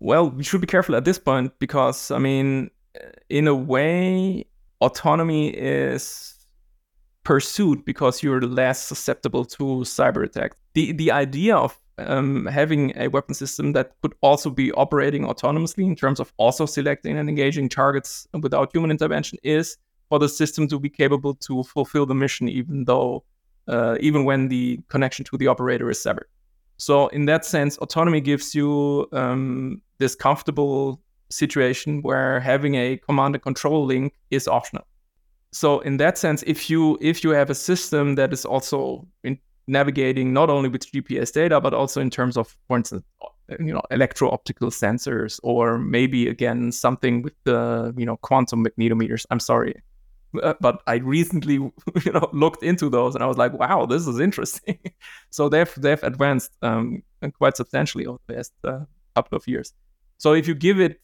Well, 0.00 0.30
we 0.30 0.42
should 0.42 0.60
be 0.60 0.66
careful 0.66 0.96
at 0.96 1.04
this 1.04 1.18
point 1.18 1.52
because 1.58 2.10
I 2.10 2.18
mean, 2.18 2.70
in 3.28 3.46
a 3.46 3.54
way, 3.54 4.46
autonomy 4.80 5.50
is 5.50 6.34
pursued 7.30 7.84
because 7.84 8.24
you're 8.24 8.40
less 8.40 8.84
susceptible 8.84 9.44
to 9.44 9.64
cyber 9.96 10.24
attacks. 10.24 10.56
The 10.74 10.90
the 10.90 11.12
idea 11.12 11.54
of 11.56 11.78
um, 11.98 12.46
having 12.46 12.92
a 12.96 13.06
weapon 13.06 13.34
system 13.34 13.72
that 13.74 13.92
could 14.02 14.14
also 14.20 14.50
be 14.50 14.72
operating 14.72 15.22
autonomously 15.32 15.84
in 15.84 15.94
terms 15.94 16.18
of 16.18 16.32
also 16.38 16.66
selecting 16.66 17.16
and 17.16 17.28
engaging 17.28 17.68
targets 17.68 18.26
without 18.42 18.74
human 18.74 18.90
intervention 18.90 19.38
is 19.44 19.76
for 20.08 20.18
the 20.18 20.28
system 20.28 20.66
to 20.72 20.80
be 20.80 20.90
capable 20.90 21.34
to 21.46 21.62
fulfill 21.62 22.04
the 22.04 22.16
mission, 22.16 22.48
even 22.48 22.84
though 22.84 23.22
uh, 23.68 23.96
even 24.00 24.24
when 24.24 24.48
the 24.48 24.80
connection 24.88 25.24
to 25.26 25.38
the 25.38 25.46
operator 25.46 25.88
is 25.88 26.02
severed. 26.02 26.28
So 26.78 27.06
in 27.18 27.26
that 27.26 27.44
sense, 27.44 27.78
autonomy 27.78 28.20
gives 28.20 28.56
you 28.56 29.06
um, 29.12 29.80
this 29.98 30.16
comfortable 30.16 31.00
situation 31.28 32.02
where 32.02 32.40
having 32.40 32.74
a 32.74 32.96
command 32.96 33.36
and 33.36 33.42
control 33.44 33.86
link 33.86 34.14
is 34.30 34.48
optional. 34.48 34.84
So 35.52 35.80
in 35.80 35.96
that 35.96 36.16
sense, 36.16 36.42
if 36.46 36.70
you 36.70 36.96
if 37.00 37.24
you 37.24 37.30
have 37.30 37.50
a 37.50 37.54
system 37.54 38.14
that 38.14 38.32
is 38.32 38.44
also 38.44 39.06
in 39.24 39.38
navigating 39.66 40.32
not 40.32 40.50
only 40.50 40.68
with 40.68 40.90
GPS 40.90 41.32
data, 41.32 41.60
but 41.60 41.74
also 41.74 42.00
in 42.00 42.10
terms 42.10 42.36
of, 42.36 42.56
for 42.68 42.76
instance, 42.76 43.04
you 43.58 43.72
know, 43.72 43.82
electro-optical 43.90 44.70
sensors, 44.70 45.40
or 45.42 45.78
maybe 45.78 46.28
again 46.28 46.70
something 46.70 47.22
with 47.22 47.34
the 47.44 47.92
you 47.96 48.06
know 48.06 48.16
quantum 48.18 48.64
magnetometers. 48.64 49.26
I'm 49.30 49.40
sorry, 49.40 49.74
uh, 50.40 50.54
but 50.60 50.82
I 50.86 50.96
recently 50.96 51.54
you 52.04 52.12
know 52.12 52.28
looked 52.32 52.62
into 52.62 52.88
those 52.88 53.14
and 53.14 53.24
I 53.24 53.26
was 53.26 53.38
like, 53.38 53.52
wow, 53.52 53.86
this 53.86 54.06
is 54.06 54.20
interesting. 54.20 54.78
so 55.30 55.48
they've 55.48 55.72
they've 55.76 56.02
advanced 56.02 56.52
um, 56.62 57.02
quite 57.38 57.56
substantially 57.56 58.06
over 58.06 58.20
the 58.28 58.34
last 58.34 58.52
uh, 58.64 58.80
couple 59.16 59.36
of 59.36 59.48
years. 59.48 59.72
So 60.18 60.32
if 60.32 60.46
you 60.46 60.54
give 60.54 60.80
it 60.80 61.00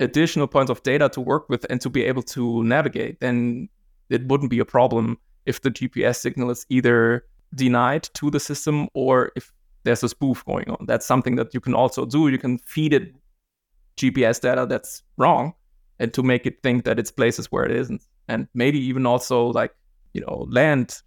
additional 0.00 0.48
points 0.48 0.70
of 0.70 0.82
data 0.82 1.08
to 1.10 1.20
work 1.20 1.48
with 1.48 1.64
and 1.70 1.80
to 1.80 1.90
be 1.90 2.02
able 2.04 2.22
to 2.22 2.64
navigate, 2.64 3.20
then 3.20 3.68
it 4.14 4.26
wouldn't 4.28 4.50
be 4.50 4.58
a 4.58 4.64
problem 4.64 5.18
if 5.46 5.60
the 5.60 5.70
GPS 5.70 6.16
signal 6.16 6.50
is 6.50 6.64
either 6.68 7.24
denied 7.54 8.04
to 8.14 8.30
the 8.30 8.40
system 8.40 8.88
or 8.94 9.32
if 9.36 9.52
there's 9.84 10.02
a 10.02 10.08
spoof 10.08 10.44
going 10.44 10.68
on. 10.70 10.86
That's 10.86 11.06
something 11.06 11.36
that 11.36 11.54
you 11.54 11.60
can 11.60 11.74
also 11.74 12.06
do. 12.06 12.28
You 12.28 12.38
can 12.38 12.58
feed 12.58 12.92
it 12.92 13.14
GPS 13.96 14.40
data 14.40 14.66
that's 14.66 15.02
wrong 15.16 15.54
and 15.98 16.12
to 16.14 16.22
make 16.22 16.46
it 16.46 16.62
think 16.62 16.84
that 16.84 16.98
it's 16.98 17.10
places 17.10 17.46
where 17.52 17.64
it 17.64 17.70
isn't. 17.70 18.02
And 18.28 18.48
maybe 18.54 18.78
even 18.78 19.06
also 19.06 19.46
like, 19.46 19.74
you 20.14 20.22
know, 20.22 20.46
land 20.50 21.02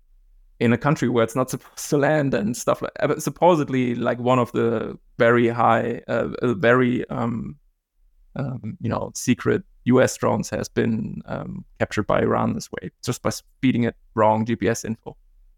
in 0.59 0.73
a 0.73 0.77
country 0.77 1.09
where 1.09 1.23
it's 1.23 1.35
not 1.35 1.49
supposed 1.53 1.89
to 1.89 1.97
land 1.97 2.33
and 2.33 2.55
stuff 2.55 2.81
like. 2.81 3.19
Supposedly, 3.19 3.95
like 3.95 4.19
one 4.19 4.39
of 4.39 4.51
the 4.51 4.97
very 5.17 5.47
high, 5.47 6.01
uh, 6.07 6.53
very, 6.53 7.07
um, 7.09 7.57
um, 8.37 8.77
you 8.79 8.89
know, 8.89 9.11
secret 9.15 9.63
US 9.85 10.15
drones 10.15 10.49
has 10.49 10.69
been 10.69 11.21
um, 11.25 11.65
captured 11.79 12.07
by 12.07 12.21
Iran 12.21 12.53
this 12.53 12.69
way, 12.71 12.91
just 13.03 13.21
by 13.21 13.31
feeding 13.61 13.83
it 13.83 13.95
wrong 14.15 14.45
GPS 14.45 14.85
info 14.85 15.17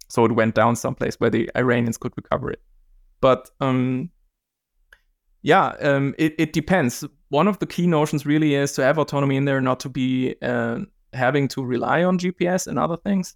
so 0.09 0.25
it 0.25 0.31
went 0.31 0.55
down 0.55 0.75
someplace 0.75 1.15
where 1.19 1.29
the 1.29 1.49
Iranians 1.55 1.97
could 1.97 2.13
recover 2.17 2.51
it. 2.51 2.61
But 3.21 3.49
um, 3.61 4.09
yeah, 5.43 5.75
um, 5.81 6.15
it, 6.17 6.33
it 6.37 6.51
depends. 6.51 7.05
One 7.29 7.47
of 7.47 7.59
the 7.59 7.67
key 7.67 7.87
notions 7.87 8.25
really 8.25 8.55
is 8.55 8.73
to 8.73 8.83
have 8.83 8.97
autonomy 8.97 9.37
in 9.37 9.45
there, 9.45 9.61
not 9.61 9.79
to 9.81 9.89
be 9.89 10.35
uh, 10.41 10.79
having 11.13 11.47
to 11.49 11.63
rely 11.63 12.03
on 12.03 12.17
GPS 12.17 12.67
and 12.67 12.79
other 12.79 12.97
things, 12.97 13.35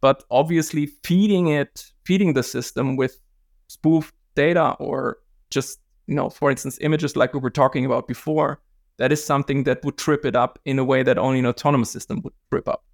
but 0.00 0.22
obviously 0.30 0.86
feeding 1.04 1.48
it, 1.48 1.90
feeding 2.04 2.34
the 2.34 2.42
system 2.42 2.96
with 2.96 3.18
spoofed 3.66 4.14
data 4.36 4.76
or 4.78 5.18
just, 5.50 5.80
you 6.06 6.14
know, 6.14 6.30
for 6.30 6.50
instance, 6.50 6.78
images 6.80 7.16
like 7.16 7.34
we 7.34 7.40
were 7.40 7.50
talking 7.50 7.84
about 7.84 8.06
before. 8.06 8.60
That 8.98 9.12
is 9.12 9.24
something 9.24 9.64
that 9.64 9.84
would 9.84 9.96
trip 9.98 10.24
it 10.24 10.36
up 10.36 10.58
in 10.64 10.78
a 10.78 10.84
way 10.84 11.02
that 11.02 11.18
only 11.18 11.38
an 11.38 11.46
autonomous 11.46 11.90
system 11.90 12.20
would 12.22 12.34
trip 12.50 12.68
up 12.68 12.84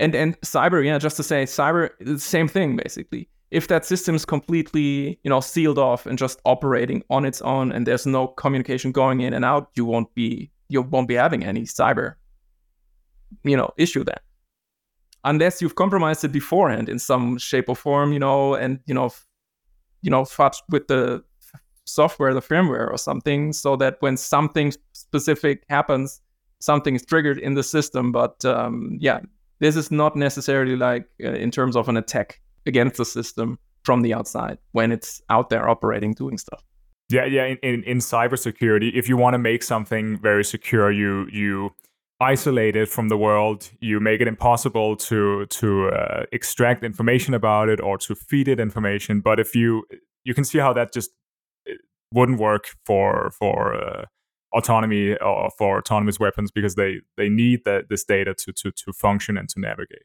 and 0.00 0.14
and 0.14 0.40
cyber 0.40 0.84
yeah 0.84 0.98
just 0.98 1.16
to 1.16 1.22
say 1.22 1.44
cyber 1.44 1.90
same 2.18 2.48
thing 2.48 2.76
basically 2.76 3.28
if 3.50 3.68
that 3.68 3.84
system 3.84 4.14
is 4.14 4.24
completely 4.24 5.20
you 5.22 5.28
know 5.28 5.40
sealed 5.40 5.78
off 5.78 6.06
and 6.06 6.18
just 6.18 6.40
operating 6.44 7.02
on 7.10 7.24
its 7.24 7.40
own 7.42 7.70
and 7.70 7.86
there's 7.86 8.06
no 8.06 8.26
communication 8.26 8.90
going 8.90 9.20
in 9.20 9.32
and 9.32 9.44
out 9.44 9.70
you 9.74 9.84
won't 9.84 10.12
be 10.14 10.50
you 10.68 10.82
won't 10.82 11.06
be 11.06 11.14
having 11.14 11.44
any 11.44 11.62
cyber 11.62 12.14
you 13.44 13.56
know 13.56 13.70
issue 13.76 14.02
then. 14.02 14.16
unless 15.24 15.60
you've 15.60 15.76
compromised 15.76 16.24
it 16.24 16.32
beforehand 16.32 16.88
in 16.88 16.98
some 16.98 17.38
shape 17.38 17.68
or 17.68 17.76
form 17.76 18.12
you 18.12 18.18
know 18.18 18.54
and 18.54 18.80
you 18.86 18.94
know 18.94 19.10
you 20.02 20.10
know 20.10 20.22
fudged 20.22 20.62
with 20.70 20.88
the 20.88 21.22
software 21.84 22.32
the 22.32 22.40
firmware 22.40 22.88
or 22.90 22.96
something 22.96 23.52
so 23.52 23.76
that 23.76 23.96
when 24.00 24.16
something 24.16 24.72
specific 25.10 25.64
happens 25.68 26.20
something 26.60 26.94
is 26.94 27.04
triggered 27.04 27.38
in 27.38 27.54
the 27.54 27.62
system 27.62 28.12
but 28.12 28.44
um, 28.44 28.96
yeah 29.00 29.20
this 29.60 29.76
is 29.76 29.90
not 29.90 30.16
necessarily 30.16 30.76
like 30.76 31.06
uh, 31.22 31.32
in 31.32 31.50
terms 31.50 31.76
of 31.76 31.88
an 31.88 31.96
attack 31.96 32.40
against 32.66 32.96
the 32.96 33.04
system 33.04 33.58
from 33.84 34.02
the 34.02 34.12
outside 34.14 34.58
when 34.72 34.92
it's 34.92 35.22
out 35.30 35.50
there 35.50 35.68
operating 35.68 36.12
doing 36.12 36.38
stuff. 36.38 36.62
Yeah 37.08 37.24
yeah 37.24 37.46
in, 37.46 37.58
in, 37.62 37.84
in 37.84 37.98
cybersecurity 37.98 38.92
if 38.94 39.08
you 39.08 39.16
want 39.16 39.34
to 39.34 39.38
make 39.38 39.62
something 39.62 40.18
very 40.18 40.44
secure 40.44 40.90
you 40.90 41.26
you 41.32 41.70
isolate 42.20 42.76
it 42.76 42.88
from 42.88 43.08
the 43.08 43.16
world 43.16 43.70
you 43.80 43.98
make 43.98 44.20
it 44.20 44.28
impossible 44.28 44.94
to 44.94 45.46
to 45.46 45.88
uh, 45.88 46.24
extract 46.32 46.84
information 46.84 47.34
about 47.34 47.68
it 47.68 47.80
or 47.80 47.98
to 47.98 48.14
feed 48.14 48.46
it 48.48 48.60
information. 48.60 49.20
But 49.20 49.40
if 49.40 49.54
you 49.54 49.84
you 50.24 50.34
can 50.34 50.44
see 50.44 50.58
how 50.58 50.72
that 50.74 50.92
just 50.92 51.10
wouldn't 52.12 52.38
work 52.38 52.64
for 52.86 53.30
for 53.38 53.74
uh, 53.74 54.04
autonomy 54.52 55.16
or 55.16 55.50
for 55.56 55.78
autonomous 55.78 56.18
weapons 56.18 56.50
because 56.50 56.74
they 56.74 57.00
they 57.16 57.28
need 57.28 57.60
the, 57.64 57.84
this 57.88 58.04
data 58.04 58.34
to, 58.34 58.52
to 58.52 58.70
to 58.70 58.92
function 58.92 59.36
and 59.36 59.48
to 59.50 59.60
navigate. 59.60 60.02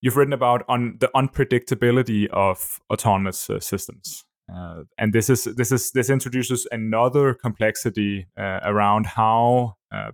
You've 0.00 0.16
written 0.16 0.32
about 0.32 0.64
on 0.68 0.96
the 1.00 1.10
unpredictability 1.14 2.28
of 2.28 2.80
autonomous 2.92 3.48
uh, 3.48 3.60
systems, 3.60 4.24
uh, 4.54 4.82
and 4.98 5.12
this 5.12 5.30
is 5.30 5.44
this 5.44 5.72
is 5.72 5.92
this 5.92 6.10
introduces 6.10 6.66
another 6.70 7.34
complexity 7.34 8.26
uh, 8.38 8.60
around 8.64 9.06
how 9.06 9.76
uh, 9.92 10.10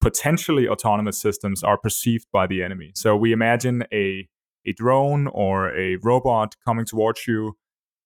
potentially 0.00 0.68
autonomous 0.68 1.20
systems 1.20 1.62
are 1.62 1.78
perceived 1.78 2.26
by 2.32 2.46
the 2.46 2.62
enemy. 2.62 2.92
So 2.94 3.16
we 3.16 3.32
imagine 3.32 3.84
a 3.92 4.28
a 4.66 4.72
drone 4.72 5.26
or 5.28 5.76
a 5.76 5.96
robot 5.96 6.54
coming 6.64 6.86
towards 6.86 7.26
you 7.26 7.56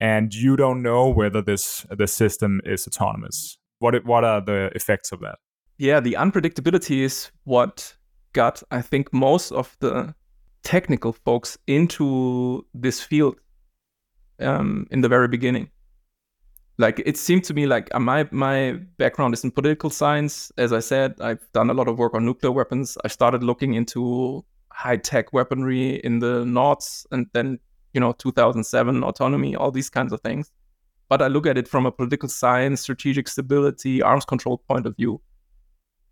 and 0.00 0.34
you 0.34 0.56
don't 0.56 0.82
know 0.82 1.08
whether 1.08 1.42
this 1.42 1.86
the 1.90 2.06
system 2.06 2.60
is 2.64 2.86
autonomous 2.86 3.57
what 3.78 4.04
what 4.04 4.24
are 4.24 4.40
the 4.40 4.70
effects 4.74 5.12
of 5.12 5.20
that? 5.20 5.38
Yeah, 5.78 6.00
the 6.00 6.14
unpredictability 6.14 7.02
is 7.02 7.30
what 7.44 7.94
got 8.32 8.62
I 8.70 8.82
think 8.82 9.12
most 9.12 9.52
of 9.52 9.76
the 9.80 10.14
technical 10.62 11.12
folks 11.12 11.56
into 11.66 12.66
this 12.74 13.00
field 13.00 13.36
um, 14.40 14.86
in 14.90 15.00
the 15.00 15.08
very 15.08 15.28
beginning. 15.28 15.70
Like 16.78 17.02
it 17.04 17.16
seemed 17.16 17.44
to 17.44 17.54
me 17.54 17.66
like 17.66 17.88
uh, 17.92 17.98
my 17.98 18.28
my 18.30 18.72
background 18.98 19.34
is 19.34 19.44
in 19.44 19.50
political 19.50 19.90
science. 19.90 20.52
As 20.58 20.72
I 20.72 20.80
said, 20.80 21.14
I've 21.20 21.44
done 21.52 21.70
a 21.70 21.74
lot 21.74 21.88
of 21.88 21.98
work 21.98 22.14
on 22.14 22.24
nuclear 22.24 22.52
weapons. 22.52 22.96
I 23.04 23.08
started 23.08 23.42
looking 23.42 23.74
into 23.74 24.44
high 24.70 24.96
tech 24.96 25.32
weaponry 25.32 25.96
in 26.04 26.20
the 26.20 26.44
noughts, 26.44 27.06
and 27.10 27.26
then 27.32 27.58
you 27.94 28.00
know 28.00 28.12
2007 28.12 29.02
autonomy, 29.02 29.56
all 29.56 29.72
these 29.72 29.90
kinds 29.90 30.12
of 30.12 30.20
things 30.20 30.52
but 31.08 31.22
I 31.22 31.28
look 31.28 31.46
at 31.46 31.58
it 31.58 31.68
from 31.68 31.86
a 31.86 31.92
political 31.92 32.28
science, 32.28 32.80
strategic 32.80 33.28
stability, 33.28 34.02
arms 34.02 34.24
control 34.24 34.58
point 34.68 34.86
of 34.86 34.96
view. 34.96 35.20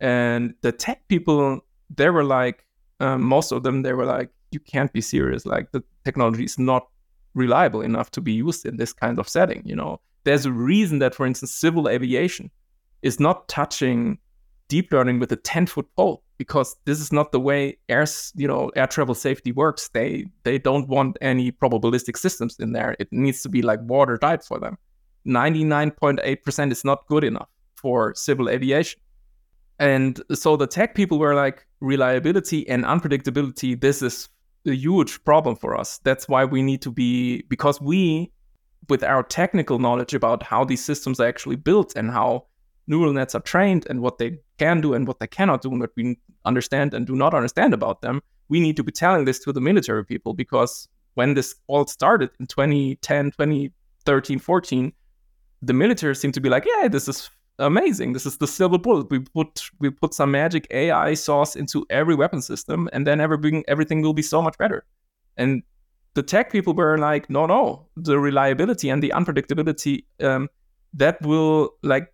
And 0.01 0.55
the 0.63 0.73
tech 0.73 1.07
people, 1.09 1.61
they 1.95 2.11
were 2.11 2.25
like, 2.25 2.65
um, 3.01 3.23
most 3.23 3.53
of 3.53 3.63
them, 3.63 3.83
they 3.83 3.93
were 3.93 4.07
like, 4.07 4.31
you 4.51 4.61
can't 4.61 4.93
be 4.93 5.01
serious. 5.01 5.45
Like 5.45 5.73
the 5.73 5.83
technology 6.05 6.45
is 6.45 6.59
not 6.59 6.89
reliable 7.35 7.83
enough 7.83 8.11
to 8.13 8.21
be 8.21 8.33
used 8.33 8.65
in 8.65 8.77
this 8.77 8.93
kind 8.93 9.19
of 9.19 9.29
setting. 9.29 9.63
You 9.65 9.77
know, 9.77 10.01
there's 10.25 10.47
a 10.47 10.53
reason 10.53 10.99
that, 11.01 11.15
for 11.15 11.27
instance, 11.27 11.53
civil 11.53 11.89
aviation 11.89 12.51
is 13.03 13.21
not 13.21 13.49
touching 13.49 14.19
deep 14.69 14.93
learning 14.93 15.19
with 15.21 15.31
a 15.33 15.37
10 15.37 15.67
foot 15.67 15.87
pole. 15.97 16.23
because 16.39 16.77
this 16.85 17.01
is 17.01 17.13
not 17.13 17.33
the 17.33 17.41
way 17.41 17.79
air 17.89 18.05
you 18.35 18.47
know 18.47 18.71
air 18.77 18.87
travel 18.87 19.15
safety 19.15 19.53
works. 19.53 19.89
They 19.95 20.27
they 20.43 20.59
don't 20.59 20.87
want 20.87 21.17
any 21.23 21.51
probabilistic 21.51 22.17
systems 22.19 22.59
in 22.59 22.73
there. 22.73 22.95
It 22.99 23.09
needs 23.11 23.43
to 23.43 23.49
be 23.49 23.63
like 23.63 23.81
watertight 23.83 24.45
for 24.45 24.59
them. 24.59 24.77
99.8% 25.27 26.73
is 26.73 26.85
not 26.85 27.07
good 27.09 27.25
enough 27.25 27.49
for 27.75 28.15
civil 28.15 28.49
aviation. 28.49 29.01
And 29.79 30.23
so 30.33 30.57
the 30.57 30.67
tech 30.67 30.95
people 30.95 31.19
were 31.19 31.35
like, 31.35 31.67
reliability 31.81 32.67
and 32.69 32.85
unpredictability, 32.85 33.79
this 33.79 34.03
is 34.03 34.29
a 34.67 34.73
huge 34.73 35.23
problem 35.25 35.57
for 35.57 35.77
us. 35.79 35.99
That's 35.99 36.29
why 36.29 36.45
we 36.45 36.63
need 36.63 36.83
to 36.83 36.91
be, 36.91 37.43
because 37.49 37.81
we, 37.81 38.33
with 38.89 39.03
our 39.03 39.23
technical 39.23 39.79
knowledge 39.79 40.15
about 40.15 40.43
how 40.43 40.65
these 40.65 40.85
systems 40.85 41.21
are 41.21 41.29
actually 41.29 41.57
built 41.57 41.95
and 41.97 42.11
how 42.11 42.47
neural 42.87 43.13
nets 43.13 43.35
are 43.35 43.41
trained 43.41 43.87
and 43.91 44.01
what 44.01 44.19
they 44.19 44.39
can 44.59 44.81
do 44.81 44.95
and 44.95 45.07
what 45.07 45.19
they 45.19 45.27
cannot 45.27 45.63
do 45.63 45.71
and 45.71 45.81
what 45.81 45.91
we 45.97 46.19
understand 46.45 46.95
and 46.95 47.07
do 47.07 47.17
not 47.17 47.35
understand 47.35 47.75
about 47.75 48.01
them, 48.01 48.23
we 48.49 48.61
need 48.61 48.77
to 48.77 48.85
be 48.85 48.93
telling 48.93 49.25
this 49.25 49.41
to 49.41 49.53
the 49.53 49.61
military 49.61 50.05
people 50.05 50.33
because 50.33 50.89
when 51.15 51.35
this 51.35 51.55
all 51.67 51.87
started 51.87 52.31
in 52.39 52.47
2010, 52.47 53.33
2013, 53.33 54.39
14, 54.39 54.93
the 55.63 55.73
military 55.73 56.15
seemed 56.15 56.35
to 56.35 56.41
be 56.41 56.49
like, 56.49 56.67
yeah, 56.67 56.89
this 56.89 57.09
is 57.09 57.31
amazing. 57.59 58.13
This 58.13 58.27
is 58.27 58.39
the 58.39 58.47
silver 58.47 58.79
bullet. 58.79 59.11
We 59.11 59.21
put 59.21 59.63
we 59.81 59.91
put 59.91 60.15
some 60.15 60.31
magic 60.31 60.67
AI 60.71 61.15
sauce 61.15 61.57
into 61.57 61.87
every 61.91 62.15
weapon 62.15 62.43
system, 62.43 62.89
and 62.93 63.07
then 63.07 63.21
everything 63.21 63.65
everything 63.69 64.03
will 64.03 64.15
be 64.15 64.23
so 64.23 64.43
much 64.43 64.59
better. 64.59 64.85
And 65.37 65.63
the 66.15 66.23
tech 66.23 66.51
people 66.51 66.73
were 66.73 66.97
like, 66.99 67.29
no, 67.29 67.47
no, 67.47 67.87
the 67.97 68.19
reliability 68.19 68.89
and 68.89 69.03
the 69.03 69.13
unpredictability 69.15 70.05
um, 70.23 70.49
that 70.95 71.21
will 71.21 71.71
like 71.83 72.13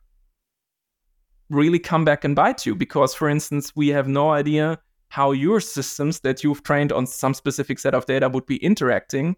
really 1.51 1.79
come 1.79 2.05
back 2.05 2.25
and 2.25 2.35
bite 2.35 2.67
you 2.67 2.75
because, 2.75 3.15
for 3.15 3.29
instance, 3.29 3.73
we 3.77 3.89
have 3.89 4.09
no 4.09 4.31
idea 4.31 4.79
how 5.09 5.31
your 5.31 5.61
systems 5.61 6.21
that 6.21 6.43
you've 6.43 6.63
trained 6.63 6.91
on 6.91 7.07
some 7.07 7.35
specific 7.35 7.79
set 7.79 7.95
of 7.95 8.07
data 8.07 8.29
would 8.29 8.47
be 8.47 8.57
interacting 8.57 9.37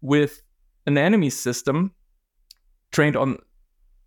with 0.00 0.42
an 0.86 0.98
enemy 0.98 1.30
system 1.30 1.94
trained 2.90 3.16
on 3.16 3.38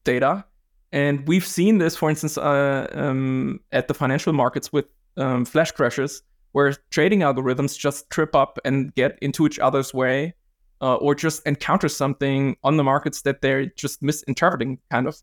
data. 0.03 0.45
And 0.91 1.28
we've 1.28 1.45
seen 1.45 1.78
this, 1.78 1.95
for 1.95 2.10
instance, 2.10 2.38
uh, 2.38 2.88
um, 2.94 3.60
at 3.72 3.88
the 3.88 3.94
financial 3.94 4.34
markets 4.34 4.74
with 4.74 4.86
um, 5.18 5.45
flash 5.45 5.72
crashes, 5.72 6.24
where 6.52 6.74
trading 6.90 7.20
algorithms 7.20 7.78
just 7.78 8.10
trip 8.10 8.36
up 8.36 8.60
and 8.66 8.94
get 8.95 9.18
into 9.22 9.45
each 9.45 9.58
other's 9.60 9.94
way, 9.94 10.34
uh, 10.82 10.95
or 10.95 11.16
just 11.16 11.45
encounter 11.48 11.88
something 11.88 12.58
on 12.64 12.76
the 12.76 12.84
markets 12.84 13.22
that 13.22 13.41
they're 13.41 13.68
just 13.78 14.02
misinterpreting, 14.02 14.80
kind 14.90 15.08
of. 15.08 15.18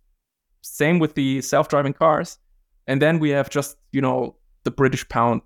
Same 0.62 0.98
with 0.98 1.14
the 1.14 1.43
self-driving 1.43 1.93
cars, 1.93 2.39
and 2.86 3.02
then 3.02 3.18
we 3.18 3.30
have 3.30 3.51
just 3.51 3.76
you 3.93 4.01
know 4.01 4.36
the 4.64 4.70
British 4.70 5.09
pound 5.09 5.43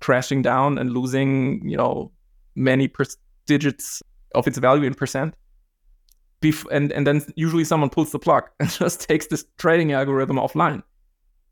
crashing 0.00 0.42
down 0.42 0.78
and 0.78 0.92
losing 0.92 1.66
you 1.68 1.76
know 1.76 2.10
many 2.54 2.88
per- 2.88 3.04
digits 3.46 4.02
of 4.34 4.46
its 4.46 4.58
value 4.58 4.84
in 4.84 4.94
percent 4.94 5.34
bef- 6.40 6.66
and 6.70 6.92
and 6.92 7.06
then 7.06 7.22
usually 7.36 7.64
someone 7.64 7.90
pulls 7.90 8.12
the 8.12 8.18
plug 8.18 8.44
and 8.60 8.70
just 8.70 9.08
takes 9.08 9.26
this 9.26 9.44
trading 9.58 9.92
algorithm 9.92 10.36
offline. 10.36 10.82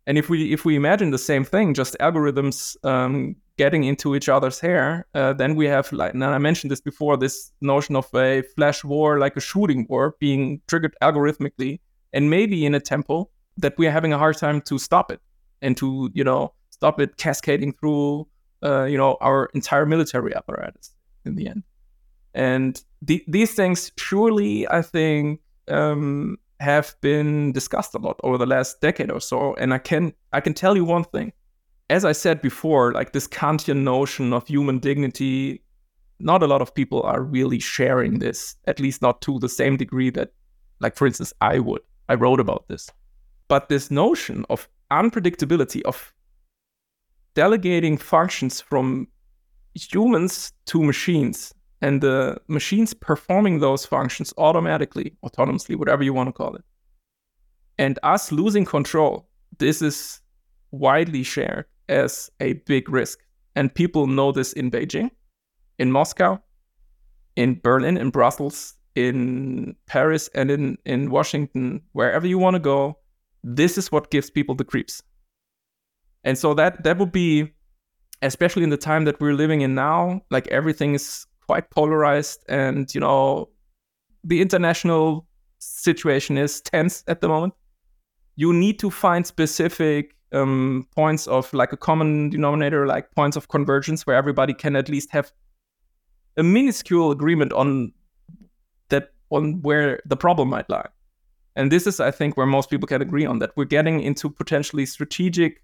And 0.06 0.16
if 0.16 0.30
we 0.30 0.52
if 0.52 0.64
we 0.64 0.76
imagine 0.76 1.10
the 1.10 1.18
same 1.18 1.44
thing, 1.44 1.74
just 1.74 1.96
algorithms 2.00 2.76
um, 2.84 3.36
getting 3.58 3.84
into 3.84 4.16
each 4.16 4.28
other's 4.28 4.58
hair, 4.58 5.06
uh, 5.14 5.34
then 5.34 5.54
we 5.54 5.66
have 5.66 5.92
like 5.92 6.14
and 6.14 6.24
I 6.24 6.38
mentioned 6.38 6.70
this 6.70 6.80
before, 6.80 7.16
this 7.16 7.52
notion 7.60 7.94
of 7.96 8.08
a 8.14 8.42
flash 8.56 8.82
war, 8.84 9.18
like 9.18 9.36
a 9.36 9.40
shooting 9.40 9.86
war, 9.88 10.16
being 10.18 10.62
triggered 10.66 10.96
algorithmically, 11.02 11.80
and 12.12 12.30
maybe 12.30 12.64
in 12.64 12.74
a 12.74 12.80
tempo 12.80 13.28
that 13.58 13.76
we 13.76 13.86
are 13.86 13.90
having 13.90 14.12
a 14.12 14.18
hard 14.18 14.38
time 14.38 14.62
to 14.62 14.78
stop 14.78 15.10
it 15.10 15.20
and 15.60 15.76
to 15.76 16.10
you 16.14 16.24
know 16.24 16.54
stop 16.70 17.00
it 17.00 17.16
cascading 17.18 17.72
through 17.72 18.26
uh, 18.62 18.84
you 18.84 18.96
know 18.96 19.18
our 19.20 19.50
entire 19.52 19.84
military 19.84 20.34
apparatus 20.34 20.94
in 21.26 21.36
the 21.36 21.48
end. 21.48 21.64
And 22.32 22.82
the, 23.02 23.24
these 23.28 23.54
things 23.54 23.92
surely, 23.96 24.68
I 24.68 24.82
think, 24.82 25.40
um, 25.68 26.38
have 26.60 26.96
been 27.00 27.52
discussed 27.52 27.94
a 27.94 27.98
lot 27.98 28.18
over 28.24 28.36
the 28.36 28.46
last 28.46 28.80
decade 28.80 29.10
or 29.10 29.20
so. 29.20 29.54
And 29.54 29.72
I 29.72 29.78
can 29.78 30.12
I 30.32 30.40
can 30.40 30.54
tell 30.54 30.76
you 30.76 30.84
one 30.84 31.04
thing. 31.04 31.32
As 31.90 32.04
I 32.04 32.12
said 32.12 32.42
before, 32.42 32.92
like 32.92 33.12
this 33.12 33.28
Kantian 33.28 33.82
notion 33.82 34.32
of 34.32 34.46
human 34.46 34.78
dignity, 34.78 35.62
not 36.18 36.42
a 36.42 36.46
lot 36.46 36.60
of 36.60 36.74
people 36.74 37.02
are 37.02 37.22
really 37.22 37.60
sharing 37.60 38.18
this, 38.18 38.56
at 38.66 38.80
least 38.80 39.00
not 39.00 39.22
to 39.22 39.38
the 39.38 39.48
same 39.48 39.76
degree 39.76 40.10
that, 40.10 40.32
like 40.80 40.96
for 40.96 41.06
instance, 41.06 41.32
I 41.40 41.60
would. 41.60 41.80
I 42.08 42.14
wrote 42.14 42.40
about 42.40 42.66
this. 42.68 42.90
But 43.46 43.68
this 43.68 43.90
notion 43.90 44.44
of 44.50 44.68
unpredictability, 44.90 45.82
of 45.82 46.12
delegating 47.34 47.96
functions 47.96 48.60
from 48.60 49.08
humans 49.74 50.52
to 50.66 50.82
machines 50.82 51.54
and 51.80 52.00
the 52.00 52.40
machines 52.48 52.92
performing 52.94 53.60
those 53.60 53.86
functions 53.86 54.34
automatically, 54.36 55.16
autonomously, 55.24 55.76
whatever 55.76 56.02
you 56.02 56.12
want 56.12 56.28
to 56.28 56.32
call 56.32 56.54
it. 56.54 56.64
And 57.78 57.98
us 58.02 58.32
losing 58.32 58.64
control, 58.64 59.28
this 59.58 59.80
is 59.80 60.20
widely 60.72 61.22
shared 61.22 61.66
as 61.88 62.30
a 62.40 62.54
big 62.66 62.88
risk. 62.88 63.20
And 63.54 63.74
people 63.74 64.06
know 64.06 64.32
this 64.32 64.52
in 64.52 64.70
Beijing, 64.70 65.10
in 65.78 65.92
Moscow, 65.92 66.40
in 67.36 67.60
Berlin, 67.62 67.96
in 67.96 68.10
Brussels, 68.10 68.74
in 68.94 69.76
Paris, 69.86 70.28
and 70.34 70.50
in, 70.50 70.78
in 70.84 71.10
Washington, 71.10 71.80
wherever 71.92 72.26
you 72.26 72.38
want 72.38 72.54
to 72.54 72.60
go. 72.60 72.98
This 73.44 73.78
is 73.78 73.92
what 73.92 74.10
gives 74.10 74.30
people 74.30 74.56
the 74.56 74.64
creeps. 74.64 75.02
And 76.24 76.36
so 76.36 76.52
that 76.54 76.82
that 76.82 76.98
would 76.98 77.12
be, 77.12 77.52
especially 78.22 78.64
in 78.64 78.70
the 78.70 78.76
time 78.76 79.04
that 79.04 79.20
we're 79.20 79.34
living 79.34 79.60
in 79.60 79.76
now, 79.76 80.22
like 80.30 80.48
everything 80.48 80.94
is 80.94 81.26
quite 81.48 81.70
polarized 81.70 82.44
and 82.48 82.94
you 82.94 83.00
know 83.00 83.48
the 84.22 84.40
international 84.40 85.26
situation 85.58 86.36
is 86.36 86.60
tense 86.60 87.02
at 87.08 87.20
the 87.20 87.28
moment. 87.28 87.54
You 88.36 88.52
need 88.52 88.78
to 88.80 88.90
find 88.90 89.26
specific 89.26 90.14
um, 90.32 90.86
points 90.94 91.26
of 91.26 91.52
like 91.54 91.72
a 91.72 91.76
common 91.76 92.30
denominator 92.30 92.86
like 92.86 93.10
points 93.12 93.36
of 93.36 93.48
convergence 93.48 94.06
where 94.06 94.14
everybody 94.16 94.52
can 94.52 94.76
at 94.76 94.88
least 94.88 95.10
have 95.10 95.32
a 96.36 96.42
minuscule 96.42 97.10
agreement 97.10 97.52
on 97.54 97.92
that 98.90 99.12
on 99.30 99.62
where 99.62 100.00
the 100.04 100.16
problem 100.16 100.50
might 100.50 100.68
lie. 100.68 100.88
And 101.56 101.72
this 101.72 101.86
is 101.86 101.98
i 101.98 102.10
think 102.10 102.36
where 102.36 102.46
most 102.46 102.70
people 102.70 102.86
can 102.86 103.02
agree 103.02 103.26
on 103.26 103.38
that. 103.38 103.52
We're 103.56 103.64
getting 103.64 104.00
into 104.00 104.28
potentially 104.28 104.86
strategic 104.86 105.62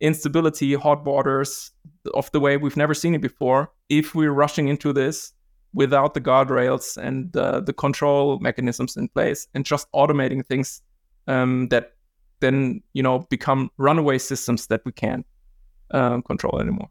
instability, 0.00 0.74
hot 0.74 1.04
waters 1.04 1.72
of 2.14 2.30
the 2.32 2.40
way 2.40 2.56
we've 2.56 2.76
never 2.76 2.94
seen 2.94 3.14
it 3.14 3.20
before 3.20 3.70
if 3.88 4.14
we're 4.14 4.32
rushing 4.32 4.68
into 4.68 4.92
this 4.92 5.32
without 5.74 6.14
the 6.14 6.20
guardrails 6.20 6.96
and 6.96 7.36
uh, 7.36 7.60
the 7.60 7.72
control 7.72 8.38
mechanisms 8.40 8.96
in 8.96 9.08
place 9.08 9.46
and 9.54 9.64
just 9.64 9.90
automating 9.92 10.44
things 10.44 10.82
um, 11.26 11.68
that 11.68 11.92
then 12.40 12.82
you 12.94 13.02
know 13.02 13.26
become 13.30 13.70
runaway 13.76 14.18
systems 14.18 14.66
that 14.68 14.80
we 14.84 14.92
can't 14.92 15.26
um, 15.90 16.22
control 16.22 16.60
anymore. 16.60 16.88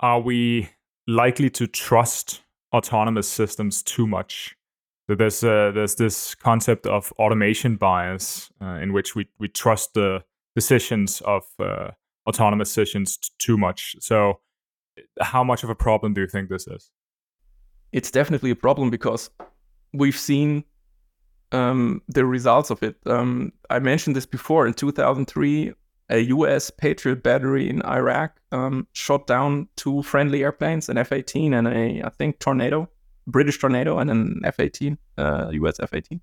Are 0.00 0.20
we 0.20 0.70
likely 1.06 1.50
to 1.50 1.66
trust 1.66 2.42
autonomous 2.72 3.28
systems 3.28 3.82
too 3.82 4.06
much? 4.06 4.56
There's 5.08 5.44
uh, 5.44 5.70
there's 5.72 5.94
this 5.94 6.34
concept 6.34 6.86
of 6.86 7.12
automation 7.18 7.76
bias 7.76 8.50
uh, 8.60 8.78
in 8.82 8.92
which 8.92 9.14
we 9.14 9.28
we 9.38 9.48
trust 9.48 9.94
the 9.94 10.24
decisions 10.54 11.20
of 11.20 11.44
uh, 11.60 11.90
autonomous 12.26 12.70
systems 12.70 13.16
t- 13.16 13.30
too 13.38 13.56
much. 13.56 13.96
So, 14.00 14.40
how 15.20 15.44
much 15.44 15.62
of 15.62 15.70
a 15.70 15.74
problem 15.74 16.14
do 16.14 16.20
you 16.20 16.26
think 16.26 16.48
this 16.48 16.66
is? 16.66 16.90
It's 17.92 18.10
definitely 18.10 18.50
a 18.50 18.56
problem 18.56 18.90
because 18.90 19.30
we've 19.92 20.16
seen 20.16 20.64
um, 21.52 22.02
the 22.08 22.24
results 22.24 22.70
of 22.70 22.82
it. 22.82 22.96
Um, 23.06 23.52
I 23.70 23.78
mentioned 23.78 24.16
this 24.16 24.26
before 24.26 24.66
in 24.66 24.74
2003. 24.74 25.72
A 26.08 26.20
US 26.20 26.70
Patriot 26.70 27.24
battery 27.24 27.68
in 27.68 27.82
Iraq 27.82 28.38
um, 28.52 28.86
shot 28.92 29.26
down 29.26 29.66
two 29.74 30.04
friendly 30.04 30.44
airplanes, 30.44 30.88
an 30.88 30.98
F 30.98 31.10
18 31.10 31.52
and 31.52 31.66
a, 31.66 32.02
I 32.04 32.10
think, 32.10 32.38
Tornado, 32.38 32.88
British 33.26 33.58
Tornado, 33.58 33.98
and 33.98 34.08
an 34.08 34.40
F 34.44 34.60
18, 34.60 34.96
uh, 35.18 35.48
US 35.52 35.80
F 35.80 35.92
18 35.92 36.20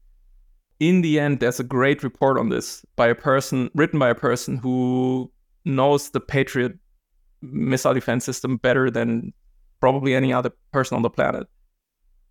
in 0.79 1.01
the 1.01 1.19
end, 1.19 1.39
there's 1.39 1.59
a 1.59 1.63
great 1.63 2.03
report 2.03 2.37
on 2.37 2.49
this 2.49 2.85
by 2.95 3.07
a 3.07 3.15
person, 3.15 3.69
written 3.73 3.99
by 3.99 4.09
a 4.09 4.15
person 4.15 4.57
who 4.57 5.31
knows 5.65 6.09
the 6.09 6.19
Patriot 6.19 6.77
missile 7.41 7.93
defense 7.93 8.25
system 8.25 8.57
better 8.57 8.89
than 8.89 9.33
probably 9.79 10.15
any 10.15 10.31
other 10.31 10.51
person 10.71 10.95
on 10.95 11.01
the 11.01 11.09
planet. 11.09 11.47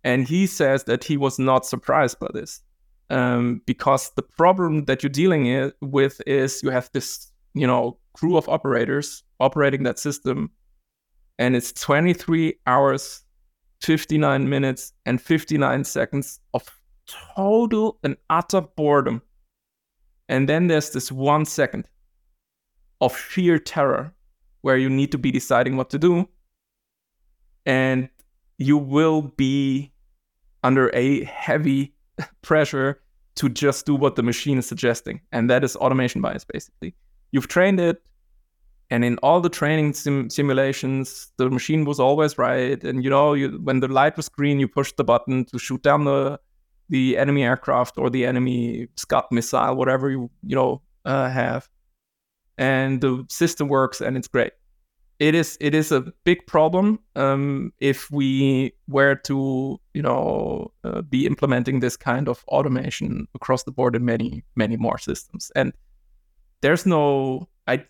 And 0.03 0.27
he 0.27 0.47
says 0.47 0.83
that 0.85 1.03
he 1.03 1.17
was 1.17 1.39
not 1.39 1.65
surprised 1.65 2.19
by 2.19 2.27
this 2.33 2.61
um, 3.09 3.61
because 3.65 4.11
the 4.15 4.23
problem 4.23 4.85
that 4.85 5.03
you're 5.03 5.09
dealing 5.09 5.71
with 5.81 6.21
is 6.25 6.61
you 6.63 6.71
have 6.71 6.89
this, 6.93 7.31
you 7.53 7.67
know, 7.67 7.97
crew 8.13 8.37
of 8.37 8.49
operators 8.49 9.23
operating 9.39 9.83
that 9.83 9.99
system, 9.99 10.51
and 11.37 11.55
it's 11.55 11.71
23 11.73 12.55
hours, 12.67 13.23
59 13.81 14.49
minutes, 14.49 14.93
and 15.05 15.21
59 15.21 15.83
seconds 15.83 16.39
of 16.53 16.63
total 17.35 17.99
and 18.03 18.17
utter 18.29 18.61
boredom. 18.61 19.21
And 20.29 20.47
then 20.47 20.67
there's 20.67 20.91
this 20.91 21.11
one 21.11 21.45
second 21.45 21.87
of 23.03 23.17
sheer 23.17 23.59
terror 23.59 24.13
where 24.61 24.77
you 24.77 24.89
need 24.89 25.11
to 25.11 25.17
be 25.17 25.31
deciding 25.31 25.75
what 25.75 25.89
to 25.89 25.99
do. 25.99 26.27
And 27.65 28.09
you 28.57 28.77
will 28.77 29.21
be 29.21 29.91
under 30.63 30.89
a 30.93 31.23
heavy 31.25 31.93
pressure 32.41 33.01
to 33.35 33.49
just 33.49 33.85
do 33.85 33.95
what 33.95 34.15
the 34.15 34.23
machine 34.23 34.57
is 34.57 34.65
suggesting. 34.65 35.21
And 35.31 35.49
that 35.49 35.63
is 35.63 35.75
automation 35.75 36.21
bias, 36.21 36.45
basically. 36.45 36.95
You've 37.31 37.47
trained 37.47 37.79
it, 37.79 38.01
and 38.89 39.03
in 39.03 39.17
all 39.17 39.41
the 39.41 39.49
training 39.49 39.93
sim- 39.93 40.29
simulations, 40.29 41.31
the 41.37 41.49
machine 41.49 41.83
was 41.83 41.99
always 41.99 42.37
right. 42.37 42.81
And 42.83 43.03
you 43.03 43.09
know, 43.09 43.33
you, 43.33 43.59
when 43.63 43.79
the 43.79 43.87
light 43.87 44.15
was 44.15 44.29
green, 44.29 44.59
you 44.59 44.67
pushed 44.67 44.97
the 44.97 45.03
button 45.03 45.45
to 45.45 45.57
shoot 45.57 45.81
down 45.81 46.05
the 46.05 46.39
the 46.89 47.17
enemy 47.17 47.43
aircraft 47.43 47.97
or 47.97 48.09
the 48.09 48.25
enemy 48.25 48.87
Scud 48.97 49.25
missile, 49.31 49.75
whatever 49.75 50.11
you 50.11 50.29
you 50.43 50.55
know 50.55 50.81
uh, 51.05 51.27
have, 51.29 51.67
and 52.57 53.01
the 53.01 53.25
system 53.29 53.67
works 53.67 54.01
and 54.01 54.17
it's 54.17 54.27
great. 54.27 54.53
It 55.19 55.35
is 55.35 55.57
it 55.61 55.73
is 55.75 55.91
a 55.91 56.01
big 56.23 56.45
problem 56.47 56.99
um, 57.15 57.71
if 57.79 58.09
we 58.11 58.73
were 58.87 59.15
to 59.25 59.79
you 59.93 60.01
know 60.01 60.73
uh, 60.83 61.01
be 61.01 61.25
implementing 61.25 61.79
this 61.79 61.95
kind 61.95 62.27
of 62.27 62.43
automation 62.47 63.27
across 63.35 63.63
the 63.63 63.71
board 63.71 63.95
in 63.95 64.05
many 64.05 64.43
many 64.55 64.75
more 64.75 64.97
systems. 64.97 65.51
And 65.55 65.73
there's 66.61 66.85
no 66.85 67.47
I 67.67 67.85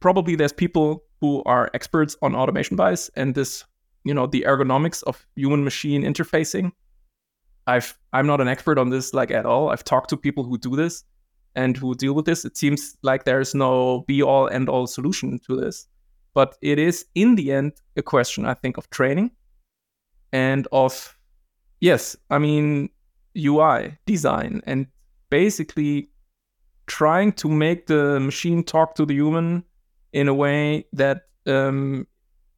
probably 0.00 0.36
there's 0.36 0.52
people 0.52 1.04
who 1.20 1.42
are 1.46 1.70
experts 1.74 2.16
on 2.22 2.34
automation 2.34 2.76
bias 2.76 3.10
and 3.16 3.34
this 3.34 3.64
you 4.04 4.12
know 4.12 4.26
the 4.26 4.44
ergonomics 4.46 5.02
of 5.04 5.24
human 5.36 5.64
machine 5.64 6.02
interfacing 6.02 6.72
I've 7.66 7.98
I'm 8.12 8.26
not 8.26 8.40
an 8.40 8.48
expert 8.48 8.78
on 8.78 8.90
this 8.90 9.14
like 9.14 9.30
at 9.30 9.46
all. 9.46 9.70
I've 9.70 9.84
talked 9.84 10.10
to 10.10 10.16
people 10.16 10.44
who 10.44 10.58
do 10.58 10.76
this 10.76 11.04
and 11.56 11.76
who 11.76 11.94
deal 11.94 12.14
with 12.14 12.24
this. 12.24 12.44
It 12.44 12.56
seems 12.56 12.96
like 13.02 13.24
there 13.24 13.40
is 13.40 13.54
no 13.54 14.04
be 14.06 14.22
all 14.22 14.48
end 14.48 14.68
all 14.68 14.86
solution 14.86 15.38
to 15.46 15.56
this. 15.56 15.86
But 16.34 16.56
it 16.62 16.78
is 16.78 17.06
in 17.14 17.36
the 17.36 17.52
end 17.52 17.72
a 17.96 18.02
question, 18.02 18.44
I 18.44 18.54
think, 18.54 18.76
of 18.76 18.90
training 18.90 19.30
and 20.32 20.66
of 20.72 21.16
yes, 21.80 22.16
I 22.30 22.38
mean 22.38 22.90
UI 23.36 23.98
design 24.06 24.62
and 24.66 24.86
basically 25.30 26.10
trying 26.86 27.32
to 27.32 27.48
make 27.48 27.86
the 27.86 28.20
machine 28.20 28.62
talk 28.62 28.94
to 28.96 29.06
the 29.06 29.14
human 29.14 29.64
in 30.12 30.28
a 30.28 30.34
way 30.34 30.84
that 30.92 31.22
um, 31.46 32.06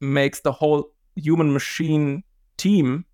makes 0.01 0.41
the 0.41 0.51
whole 0.51 0.91
human 1.15 1.53
machine 1.53 2.23
team 2.57 3.05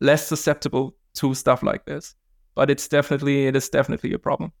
less 0.00 0.26
susceptible 0.26 0.94
to 1.14 1.34
stuff 1.34 1.62
like 1.62 1.84
this. 1.86 2.14
But 2.54 2.70
it's 2.70 2.88
definitely 2.88 3.46
it 3.46 3.56
is 3.56 3.68
definitely 3.68 4.12
a 4.12 4.18
problem. 4.18 4.52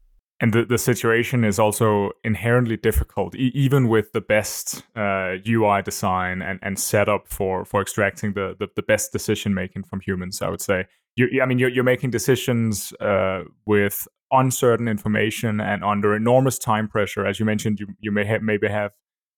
And 0.42 0.54
the, 0.54 0.64
the 0.64 0.78
situation 0.78 1.44
is 1.44 1.58
also 1.58 2.12
inherently 2.24 2.78
difficult, 2.78 3.34
e- 3.34 3.52
even 3.54 3.88
with 3.88 4.12
the 4.12 4.22
best 4.22 4.82
uh, 4.96 5.36
UI 5.46 5.82
design 5.82 6.40
and, 6.40 6.58
and 6.62 6.78
setup 6.78 7.28
for, 7.28 7.66
for 7.66 7.82
extracting 7.82 8.32
the, 8.32 8.56
the, 8.58 8.68
the 8.74 8.82
best 8.82 9.12
decision 9.12 9.52
making 9.52 9.82
from 9.82 10.00
humans. 10.00 10.40
I 10.40 10.48
would 10.48 10.62
say, 10.62 10.86
you, 11.16 11.42
I 11.42 11.46
mean, 11.46 11.58
you're, 11.58 11.68
you're 11.68 11.84
making 11.84 12.10
decisions 12.10 12.92
uh, 13.00 13.42
with 13.66 14.08
uncertain 14.30 14.88
information 14.88 15.60
and 15.60 15.84
under 15.84 16.14
enormous 16.14 16.58
time 16.58 16.88
pressure. 16.88 17.26
As 17.26 17.38
you 17.38 17.44
mentioned, 17.44 17.78
you, 17.78 17.88
you 18.00 18.10
may 18.10 18.24
have, 18.24 18.40
maybe 18.40 18.68
have 18.68 18.92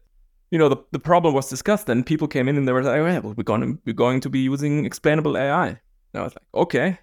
you 0.50 0.58
know 0.58 0.70
the, 0.70 0.78
the 0.92 0.98
problem 0.98 1.34
was 1.34 1.50
discussed, 1.50 1.86
and 1.90 2.06
people 2.06 2.28
came 2.28 2.48
in 2.48 2.56
and 2.56 2.66
they 2.66 2.72
were 2.72 2.82
like, 2.82 2.98
oh, 2.98 3.20
well, 3.20 3.34
we're 3.36 3.44
going 3.44 3.60
to 3.60 3.78
we're 3.84 3.92
going 3.92 4.20
to 4.20 4.30
be 4.30 4.38
using 4.38 4.86
explainable 4.86 5.36
AI. 5.36 5.68
And 5.68 5.78
I 6.14 6.22
was 6.22 6.34
like, 6.34 6.48
okay, 6.54 6.98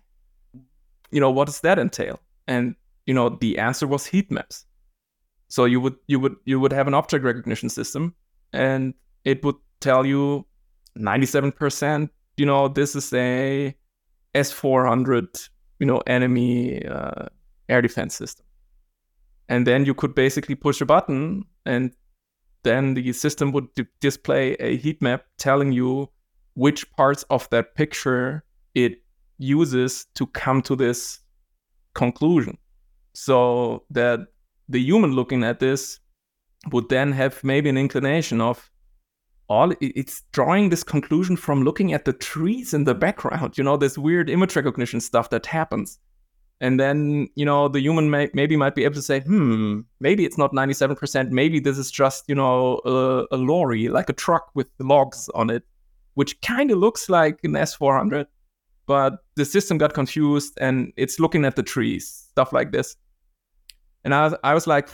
you 1.11 1.19
know, 1.19 1.29
what 1.29 1.45
does 1.45 1.61
that 1.61 1.77
entail? 1.77 2.19
And 2.47 2.75
you 3.05 3.13
know, 3.13 3.29
the 3.29 3.59
answer 3.59 3.85
was 3.85 4.07
heat 4.07 4.31
maps. 4.31 4.65
So 5.49 5.65
you 5.65 5.79
would 5.79 5.97
you 6.07 6.19
would 6.19 6.35
you 6.45 6.59
would 6.59 6.73
have 6.73 6.87
an 6.87 6.95
object 6.95 7.23
recognition 7.23 7.69
system, 7.69 8.15
and 8.53 8.95
it 9.23 9.45
would 9.45 9.57
tell 9.81 10.03
you 10.03 10.47
97%, 10.97 12.09
you 12.37 12.45
know, 12.45 12.67
this 12.67 12.95
is 12.95 13.13
a 13.13 13.75
S400, 14.33 15.49
you 15.79 15.85
know, 15.85 16.01
enemy 16.07 16.85
uh, 16.85 17.25
air 17.69 17.81
defense 17.81 18.15
system. 18.15 18.45
And 19.49 19.67
then 19.67 19.85
you 19.85 19.93
could 19.93 20.15
basically 20.15 20.55
push 20.55 20.79
a 20.81 20.85
button 20.85 21.43
and 21.65 21.93
then 22.63 22.93
the 22.93 23.11
system 23.11 23.51
would 23.51 23.73
d- 23.75 23.85
display 23.99 24.53
a 24.53 24.77
heat 24.77 25.01
map 25.01 25.25
telling 25.37 25.71
you 25.71 26.09
which 26.53 26.89
parts 26.93 27.23
of 27.29 27.49
that 27.49 27.75
picture 27.75 28.43
it 28.75 29.01
uses 29.37 30.05
to 30.15 30.27
come 30.27 30.61
to 30.61 30.75
this 30.75 31.19
conclusion. 31.93 32.57
So 33.13 33.83
that 33.89 34.19
the 34.69 34.79
human 34.79 35.11
looking 35.11 35.43
at 35.43 35.59
this 35.59 35.99
would 36.71 36.87
then 36.87 37.11
have 37.11 37.43
maybe 37.43 37.69
an 37.69 37.77
inclination 37.77 38.39
of 38.39 38.70
all 39.51 39.73
it's 39.81 40.21
drawing 40.31 40.69
this 40.69 40.83
conclusion 40.83 41.35
from 41.35 41.63
looking 41.63 41.93
at 41.93 42.05
the 42.05 42.13
trees 42.13 42.73
in 42.73 42.85
the 42.85 42.95
background 42.95 43.57
you 43.57 43.63
know 43.63 43.77
this 43.77 43.97
weird 43.97 44.29
image 44.29 44.55
recognition 44.55 45.01
stuff 45.01 45.29
that 45.29 45.45
happens. 45.45 45.99
And 46.63 46.79
then 46.79 47.27
you 47.35 47.43
know 47.43 47.67
the 47.67 47.81
human 47.81 48.11
may, 48.11 48.29
maybe 48.33 48.55
might 48.55 48.75
be 48.75 48.83
able 48.83 48.95
to 48.95 49.01
say 49.01 49.21
hmm 49.21 49.81
maybe 49.99 50.25
it's 50.25 50.37
not 50.37 50.53
97% 50.53 51.29
maybe 51.31 51.59
this 51.59 51.77
is 51.77 51.89
just 51.89 52.25
you 52.27 52.35
know 52.35 52.79
a, 52.85 53.35
a 53.35 53.37
lorry 53.37 53.89
like 53.89 54.09
a 54.09 54.13
truck 54.13 54.51
with 54.53 54.67
logs 54.79 55.27
on 55.33 55.49
it 55.49 55.63
which 56.13 56.39
kind 56.41 56.69
of 56.69 56.77
looks 56.77 57.09
like 57.09 57.39
an 57.43 57.53
s400 57.53 58.27
but 58.85 59.13
the 59.35 59.45
system 59.45 59.77
got 59.77 59.93
confused 59.93 60.53
and 60.61 60.93
it's 60.97 61.19
looking 61.19 61.45
at 61.45 61.55
the 61.55 61.63
trees 61.63 62.21
stuff 62.31 62.53
like 62.53 62.71
this. 62.71 62.95
And 64.03 64.13
I 64.15 64.35
I 64.43 64.53
was 64.53 64.67
like, 64.67 64.89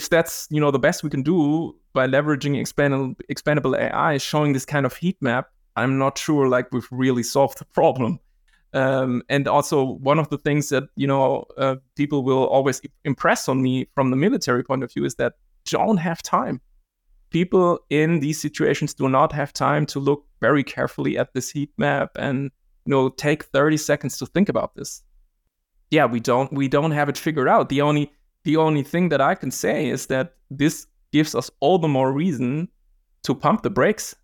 if 0.00 0.08
that's 0.08 0.48
you 0.50 0.60
know 0.60 0.70
the 0.70 0.78
best 0.78 1.02
we 1.02 1.10
can 1.10 1.22
do 1.22 1.76
by 1.96 2.06
leveraging 2.06 2.60
explainable, 2.60 3.14
explainable 3.30 3.74
AI, 3.74 4.18
showing 4.18 4.52
this 4.52 4.66
kind 4.66 4.84
of 4.84 4.94
heat 4.94 5.16
map, 5.22 5.48
I'm 5.76 5.98
not 5.98 6.18
sure 6.18 6.46
like 6.46 6.70
we've 6.70 6.86
really 6.90 7.22
solved 7.22 7.58
the 7.58 7.64
problem. 7.80 8.20
Um, 8.74 9.22
and 9.30 9.48
also 9.48 9.82
one 9.82 10.18
of 10.18 10.28
the 10.28 10.36
things 10.36 10.68
that 10.68 10.84
you 10.96 11.06
know 11.06 11.46
uh, 11.56 11.76
people 11.96 12.22
will 12.22 12.46
always 12.46 12.82
impress 13.04 13.48
on 13.48 13.62
me 13.62 13.88
from 13.94 14.10
the 14.10 14.16
military 14.16 14.62
point 14.62 14.84
of 14.84 14.92
view 14.92 15.04
is 15.06 15.14
that 15.14 15.34
don't 15.64 15.96
have 15.96 16.22
time. 16.22 16.60
People 17.30 17.78
in 17.88 18.20
these 18.20 18.40
situations 18.40 18.92
do 18.92 19.08
not 19.08 19.32
have 19.32 19.52
time 19.52 19.86
to 19.86 19.98
look 19.98 20.26
very 20.40 20.62
carefully 20.62 21.16
at 21.16 21.32
this 21.32 21.50
heat 21.50 21.70
map 21.78 22.10
and 22.16 22.50
you 22.84 22.90
know 22.90 23.08
take 23.08 23.44
30 23.44 23.78
seconds 23.78 24.18
to 24.18 24.26
think 24.26 24.50
about 24.50 24.74
this. 24.74 25.02
Yeah, 25.90 26.04
we 26.04 26.20
don't 26.20 26.52
we 26.52 26.68
don't 26.68 26.90
have 26.90 27.08
it 27.08 27.16
figured 27.16 27.48
out. 27.48 27.70
The 27.70 27.80
only 27.80 28.12
the 28.44 28.58
only 28.58 28.82
thing 28.82 29.08
that 29.08 29.22
I 29.22 29.34
can 29.34 29.50
say 29.50 29.88
is 29.88 30.06
that 30.06 30.34
this 30.50 30.86
gives 31.16 31.34
us 31.34 31.50
all 31.60 31.78
the 31.78 31.88
more 31.88 32.12
reason 32.12 32.68
to 33.22 33.34
pump 33.34 33.62
the 33.62 33.70
brakes 33.70 34.14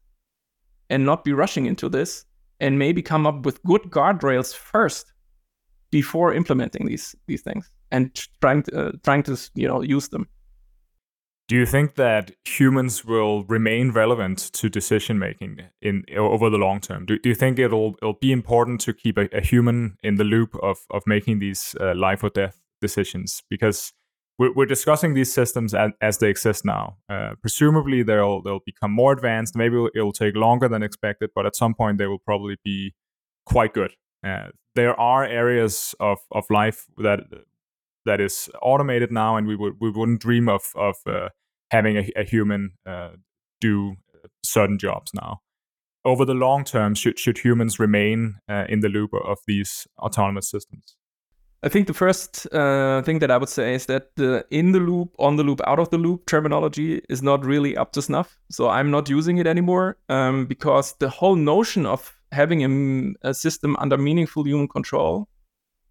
and 0.91 1.07
not 1.07 1.25
be 1.25 1.33
rushing 1.33 1.65
into 1.67 1.89
this 1.89 2.27
and 2.61 2.79
maybe 2.79 3.01
come 3.03 3.27
up 3.27 3.47
with 3.47 3.63
good 3.65 3.83
guardrails 3.97 4.55
first 4.55 5.13
before 5.91 6.35
implementing 6.35 6.87
these 6.87 7.17
these 7.27 7.43
things 7.43 7.71
and 7.91 8.03
trying 8.43 8.63
to 8.65 8.71
uh, 8.79 8.93
trying 9.03 9.23
to 9.23 9.35
you 9.55 9.69
know 9.69 9.81
use 9.83 10.09
them. 10.09 10.27
Do 11.49 11.57
you 11.57 11.67
think 11.67 11.95
that 11.95 12.31
humans 12.45 13.05
will 13.05 13.45
remain 13.45 13.93
relevant 13.93 14.39
to 14.53 14.69
decision 14.69 15.19
making 15.19 15.61
in 15.81 16.05
over 16.17 16.51
the 16.51 16.59
long 16.59 16.81
term? 16.81 17.07
Do, 17.07 17.19
do 17.19 17.29
you 17.29 17.35
think 17.35 17.59
it'll 17.59 17.95
it'll 18.03 18.21
be 18.21 18.33
important 18.33 18.81
to 18.83 18.93
keep 18.93 19.17
a, 19.19 19.29
a 19.33 19.41
human 19.41 19.97
in 20.03 20.17
the 20.17 20.25
loop 20.25 20.51
of 20.63 20.77
of 20.91 21.03
making 21.07 21.41
these 21.41 21.75
uh, 21.81 21.95
life 21.95 22.23
or 22.23 22.31
death 22.31 22.61
decisions? 22.81 23.43
Because 23.49 23.93
we're, 24.39 24.53
we're 24.53 24.67
discussing 24.67 25.15
these 25.15 25.33
systems 25.33 25.75
as, 25.75 25.91
as 26.01 26.19
they 26.19 26.29
exist 26.29 26.65
now. 26.65 26.97
Uh, 27.09 27.31
presumably, 27.41 28.03
they'll 28.03 28.43
they'll 28.43 28.61
become 28.65 28.93
more 28.93 29.13
advanced. 29.13 29.57
Maybe 29.57 29.77
it'll, 29.77 29.91
it'll, 29.95 30.13
take 30.13 30.35
longer 30.37 30.69
than 30.69 30.83
expected, 30.83 31.31
but 31.35 31.47
at 31.47 31.57
some 31.57 31.75
point, 31.75 31.99
they 31.99 32.07
will 32.07 32.19
probably 32.19 32.57
be 32.65 32.95
quite 33.47 33.75
good. 33.75 33.93
Uh, 34.27 34.49
there 34.75 34.99
are 34.99 35.25
areas 35.25 35.95
of, 36.01 36.19
of 36.31 36.45
life 36.51 36.87
that 36.99 37.21
that 38.05 38.21
is 38.21 38.49
automated 38.63 39.13
now, 39.13 39.37
and 39.37 39.47
we 39.47 39.57
would 39.57 39.75
we 39.81 39.91
wouldn't 39.91 40.21
dream 40.21 40.49
of 40.49 40.63
of 40.75 40.97
uh, 41.07 41.29
having 41.71 41.97
a, 41.97 42.11
a 42.17 42.25
human 42.25 42.73
uh, 42.87 43.11
do 43.61 43.97
certain 44.45 44.79
jobs 44.79 45.13
now. 45.15 45.41
Over 46.05 46.25
the 46.25 46.35
long 46.35 46.65
term, 46.65 46.95
should 46.95 47.19
should 47.19 47.39
humans 47.39 47.79
remain 47.79 48.37
uh, 48.49 48.65
in 48.69 48.81
the 48.81 48.89
loop 48.89 49.11
of 49.15 49.39
these 49.47 49.87
autonomous 49.99 50.51
systems? 50.51 50.97
I 51.65 51.69
think 51.69 51.87
the 51.87 51.95
first 51.95 52.53
uh, 52.53 53.03
thing 53.03 53.21
that 53.21 53.31
I 53.31 53.37
would 53.37 53.49
say 53.49 53.75
is 53.75 53.87
that 53.87 54.17
the 54.17 54.45
in 54.51 54.73
the 54.73 54.81
loop, 54.81 55.15
on 55.19 55.37
the 55.37 55.45
loop, 55.45 55.61
out 55.65 55.79
of 55.79 55.91
the 55.91 55.99
loop 55.99 56.27
terminology 56.27 57.01
is 57.09 57.23
not 57.23 57.45
really 57.45 57.77
up 57.77 57.93
to 57.93 58.03
snuff. 58.03 58.37
So 58.51 58.69
I'm 58.69 58.91
not 58.91 59.09
using 59.09 59.39
it 59.39 59.47
anymore 59.47 59.97
um, 60.09 60.47
because 60.47 60.95
the 60.99 61.09
whole 61.09 61.37
notion 61.37 61.87
of 61.87 62.17
having 62.33 62.65
a, 62.65 63.29
a, 63.29 63.35
system 63.35 63.77
under 63.77 63.97
meaningful 63.97 64.43
human 64.45 64.67
control 64.67 65.29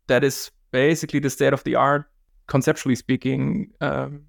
that 0.08 0.24
is 0.24 0.52
basically 0.72 1.20
the 1.20 1.30
state 1.30 1.54
of 1.54 1.64
the 1.64 1.76
art, 1.76 2.06
conceptually 2.48 2.96
speaking, 2.96 3.72
um, 3.80 4.24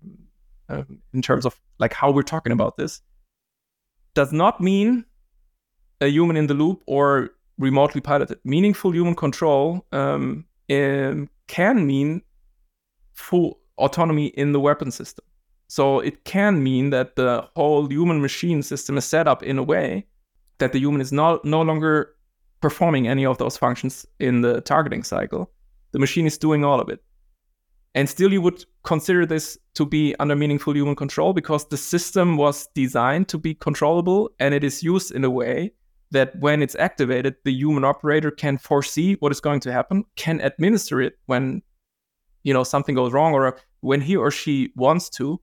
uh, 0.69 0.85
in 1.13 1.23
terms 1.23 1.45
of 1.45 1.61
like 1.79 1.93
how 1.93 2.13
we're 2.13 2.23
talking 2.23 2.53
about 2.53 2.77
this, 2.77 3.01
does 4.15 4.33
not 4.33 4.61
mean 4.61 5.05
a 6.01 6.07
human 6.07 6.37
in 6.37 6.47
the 6.47 6.55
loop 6.55 6.83
or 6.87 7.31
remotely 7.59 8.01
piloted. 8.01 8.39
Meaningful 8.45 8.93
human 8.93 9.17
control 9.17 9.85
um, 9.91 10.45
um, 10.73 11.29
can 11.49 11.87
mean 11.87 12.23
full 13.13 13.59
autonomy 13.79 14.27
in 14.27 14.53
the 14.53 14.61
weapon 14.61 14.91
system. 14.91 15.25
So 15.69 16.01
it 16.01 16.25
can 16.25 16.63
mean 16.63 16.91
that 16.91 17.17
the 17.17 17.49
whole 17.57 17.89
human 17.89 18.21
machine 18.21 18.63
system 18.63 18.99
is 18.99 19.05
set 19.05 19.27
up 19.27 19.43
in 19.43 19.59
a 19.59 19.63
way 19.63 20.07
that 20.59 20.73
the 20.73 20.79
human 20.79 21.01
is 21.01 21.13
not, 21.13 21.45
no 21.45 21.63
longer 21.63 22.15
performing 22.61 23.09
any 23.09 23.25
of 23.27 23.39
those 23.39 23.57
functions 23.57 24.07
in 24.21 24.43
the 24.43 24.61
targeting 24.61 25.03
cycle. 25.03 25.51
The 25.93 25.99
machine 25.99 26.27
is 26.27 26.39
doing 26.39 26.65
all 26.65 26.81
of 26.81 26.89
it. 26.89 27.03
And 27.95 28.09
still, 28.09 28.33
you 28.33 28.41
would 28.41 28.65
consider 28.85 29.27
this 29.27 29.59
to 29.75 29.85
be 29.85 30.15
under 30.19 30.37
meaningful 30.37 30.75
human 30.75 30.97
control 30.97 31.33
because 31.33 31.69
the 31.69 31.77
system 31.77 32.37
was 32.37 32.69
designed 32.75 33.29
to 33.29 33.39
be 33.39 33.55
controllable 33.55 34.31
and 34.41 34.55
it 34.55 34.65
is 34.65 34.83
used 34.83 35.13
in 35.13 35.25
a 35.25 35.31
way 35.31 35.73
that 36.13 36.39
when 36.39 36.63
it's 36.63 36.77
activated, 36.77 37.35
the 37.45 37.53
human 37.53 37.85
operator 37.85 38.31
can 38.31 38.59
foresee 38.59 39.15
what 39.15 39.33
is 39.33 39.41
going 39.41 39.61
to 39.61 39.73
happen, 39.73 40.05
can 40.17 40.41
administer 40.41 41.01
it 41.01 41.19
when 41.27 41.63
you 42.45 42.53
know 42.55 42.65
something 42.65 42.95
goes 42.95 43.13
wrong 43.13 43.35
or 43.35 43.59
when 43.81 44.01
he 44.01 44.17
or 44.17 44.31
she 44.31 44.73
wants 44.77 45.09
to, 45.11 45.41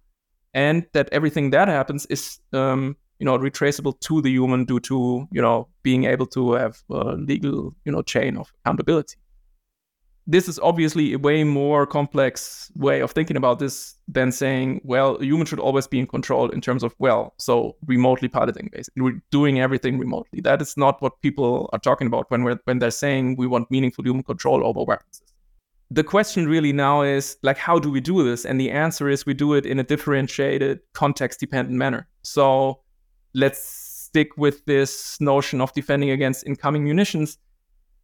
and 0.54 0.86
that 0.94 1.10
everything 1.12 1.50
that 1.52 1.68
happens 1.68 2.06
is 2.08 2.40
um, 2.54 2.96
you 3.20 3.26
know 3.26 3.38
retraceable 3.38 4.00
to 4.00 4.22
the 4.22 4.30
human 4.30 4.66
due 4.66 4.80
to 4.80 5.28
you 5.32 5.42
know 5.42 5.68
being 5.84 6.06
able 6.06 6.26
to 6.28 6.54
have 6.54 6.82
a 6.90 7.16
legal 7.16 7.76
you 7.86 7.92
know 7.92 8.02
chain 8.02 8.38
of 8.38 8.52
accountability 8.64 9.16
this 10.28 10.48
is 10.48 10.60
obviously 10.60 11.14
a 11.14 11.18
way 11.20 11.44
more 11.44 11.88
complex 11.88 12.72
way 12.76 13.00
of 13.00 13.12
thinking 13.12 13.36
about 13.36 13.58
this 13.60 13.96
than 14.08 14.32
saying, 14.32 14.80
well, 14.84 15.16
a 15.16 15.24
human 15.24 15.48
should 15.48 15.60
always 15.60 15.88
be 15.88 16.00
in 16.00 16.06
control 16.06 16.50
in 16.50 16.62
terms 16.62 16.84
of, 16.84 16.94
well, 17.00 17.34
so 17.38 17.76
remotely 17.88 18.28
piloting, 18.28 18.70
basically, 18.72 19.02
we're 19.02 19.22
doing 19.32 19.60
everything 19.60 19.98
remotely. 19.98 20.40
That 20.42 20.62
is 20.62 20.78
not 20.78 21.02
what 21.02 21.20
people 21.22 21.70
are 21.74 21.80
talking 21.80 22.08
about 22.08 22.30
when 22.30 22.44
we're 22.44 22.60
when 22.66 22.80
they're 22.80 22.92
saying 22.92 23.38
we 23.38 23.48
want 23.48 23.72
meaningful 23.72 24.04
human 24.04 24.24
control 24.24 24.66
over 24.66 24.84
weapons. 24.84 25.22
The 25.92 26.04
question 26.04 26.48
really 26.48 26.72
now 26.72 27.02
is 27.02 27.38
like, 27.42 27.58
how 27.58 27.80
do 27.80 27.90
we 27.90 28.00
do 28.00 28.24
this? 28.24 28.46
And 28.46 28.62
the 28.62 28.70
answer 28.70 29.10
is 29.10 29.26
we 29.26 29.34
do 29.34 29.56
it 29.56 29.66
in 29.66 29.80
a 29.80 29.84
differentiated, 29.84 30.82
context-dependent 30.94 31.76
manner. 31.76 32.08
So 32.22 32.82
let's 33.34 33.60
stick 34.10 34.38
with 34.38 34.64
this 34.66 35.20
notion 35.20 35.62
of 35.62 35.74
defending 35.74 36.12
against 36.12 36.46
incoming 36.46 36.84
munitions 36.84 37.40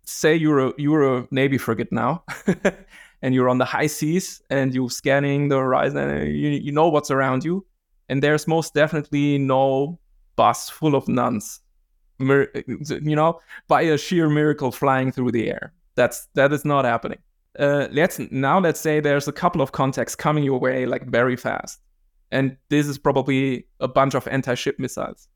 say 0.05 0.35
you're 0.35 0.67
a 0.67 0.73
you're 0.77 1.17
a 1.17 1.27
navy 1.31 1.57
frigate 1.57 1.91
now 1.91 2.23
and 3.21 3.33
you're 3.33 3.49
on 3.49 3.57
the 3.57 3.65
high 3.65 3.87
seas 3.87 4.41
and 4.49 4.73
you're 4.73 4.89
scanning 4.89 5.49
the 5.49 5.57
horizon 5.57 6.09
and 6.09 6.35
you, 6.35 6.49
you 6.49 6.71
know 6.71 6.87
what's 6.87 7.11
around 7.11 7.43
you 7.43 7.65
and 8.09 8.21
there's 8.21 8.47
most 8.47 8.73
definitely 8.73 9.37
no 9.37 9.99
bus 10.35 10.69
full 10.69 10.95
of 10.95 11.07
nuns. 11.07 11.59
You 12.19 12.47
know 13.15 13.41
by 13.67 13.81
a 13.81 13.97
sheer 13.97 14.29
miracle 14.29 14.71
flying 14.71 15.11
through 15.11 15.31
the 15.31 15.49
air. 15.49 15.73
That's 15.95 16.27
that 16.35 16.53
is 16.53 16.63
not 16.63 16.85
happening. 16.85 17.19
Uh, 17.59 17.87
let's 17.91 18.19
now 18.31 18.59
let's 18.59 18.79
say 18.79 18.99
there's 18.99 19.27
a 19.27 19.33
couple 19.33 19.61
of 19.61 19.73
contacts 19.73 20.15
coming 20.15 20.43
your 20.43 20.59
way 20.59 20.85
like 20.85 21.05
very 21.07 21.35
fast 21.35 21.79
and 22.31 22.57
this 22.69 22.87
is 22.87 22.97
probably 22.97 23.65
a 23.79 23.87
bunch 23.87 24.13
of 24.13 24.27
anti-ship 24.27 24.77
missiles. 24.79 25.27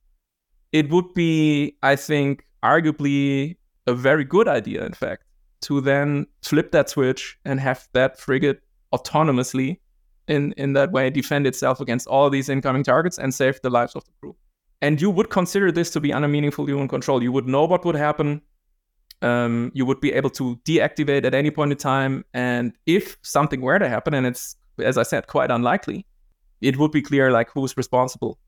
It 0.71 0.89
would 0.89 1.13
be 1.13 1.75
i 1.81 1.95
think 1.95 2.45
arguably 2.63 3.57
a 3.89 3.93
very 3.93 4.23
good 4.23 4.47
idea, 4.47 4.85
in 4.85 4.93
fact, 4.93 5.23
to 5.61 5.81
then 5.81 6.25
flip 6.41 6.71
that 6.71 6.89
switch 6.89 7.37
and 7.43 7.59
have 7.59 7.87
that 7.93 8.17
frigate 8.17 8.61
autonomously 8.93 9.79
in, 10.27 10.53
in 10.53 10.73
that 10.73 10.91
way 10.91 11.09
defend 11.09 11.47
itself 11.47 11.81
against 11.81 12.07
all 12.07 12.29
these 12.29 12.49
incoming 12.49 12.83
targets 12.83 13.17
and 13.17 13.33
save 13.33 13.59
the 13.61 13.69
lives 13.69 13.95
of 13.95 14.05
the 14.05 14.11
crew. 14.21 14.35
And 14.81 15.01
you 15.01 15.09
would 15.09 15.29
consider 15.29 15.71
this 15.71 15.89
to 15.91 15.99
be 15.99 16.13
under 16.13 16.27
meaningful 16.27 16.65
human 16.65 16.87
control. 16.87 17.21
You 17.21 17.31
would 17.33 17.47
know 17.47 17.65
what 17.65 17.83
would 17.83 17.95
happen. 17.95 18.41
Um, 19.21 19.71
you 19.73 19.85
would 19.85 19.99
be 19.99 20.13
able 20.13 20.29
to 20.31 20.55
deactivate 20.63 21.25
at 21.25 21.33
any 21.33 21.51
point 21.51 21.73
in 21.73 21.77
time. 21.77 22.23
And 22.33 22.71
if 22.85 23.17
something 23.21 23.59
were 23.59 23.79
to 23.79 23.89
happen, 23.89 24.13
and 24.13 24.25
it's, 24.25 24.55
as 24.81 24.97
I 24.97 25.03
said, 25.03 25.27
quite 25.27 25.51
unlikely, 25.51 26.05
it 26.61 26.77
would 26.77 26.91
be 26.91 27.01
clear 27.01 27.31
like 27.31 27.49
who's 27.49 27.75
responsible 27.75 28.39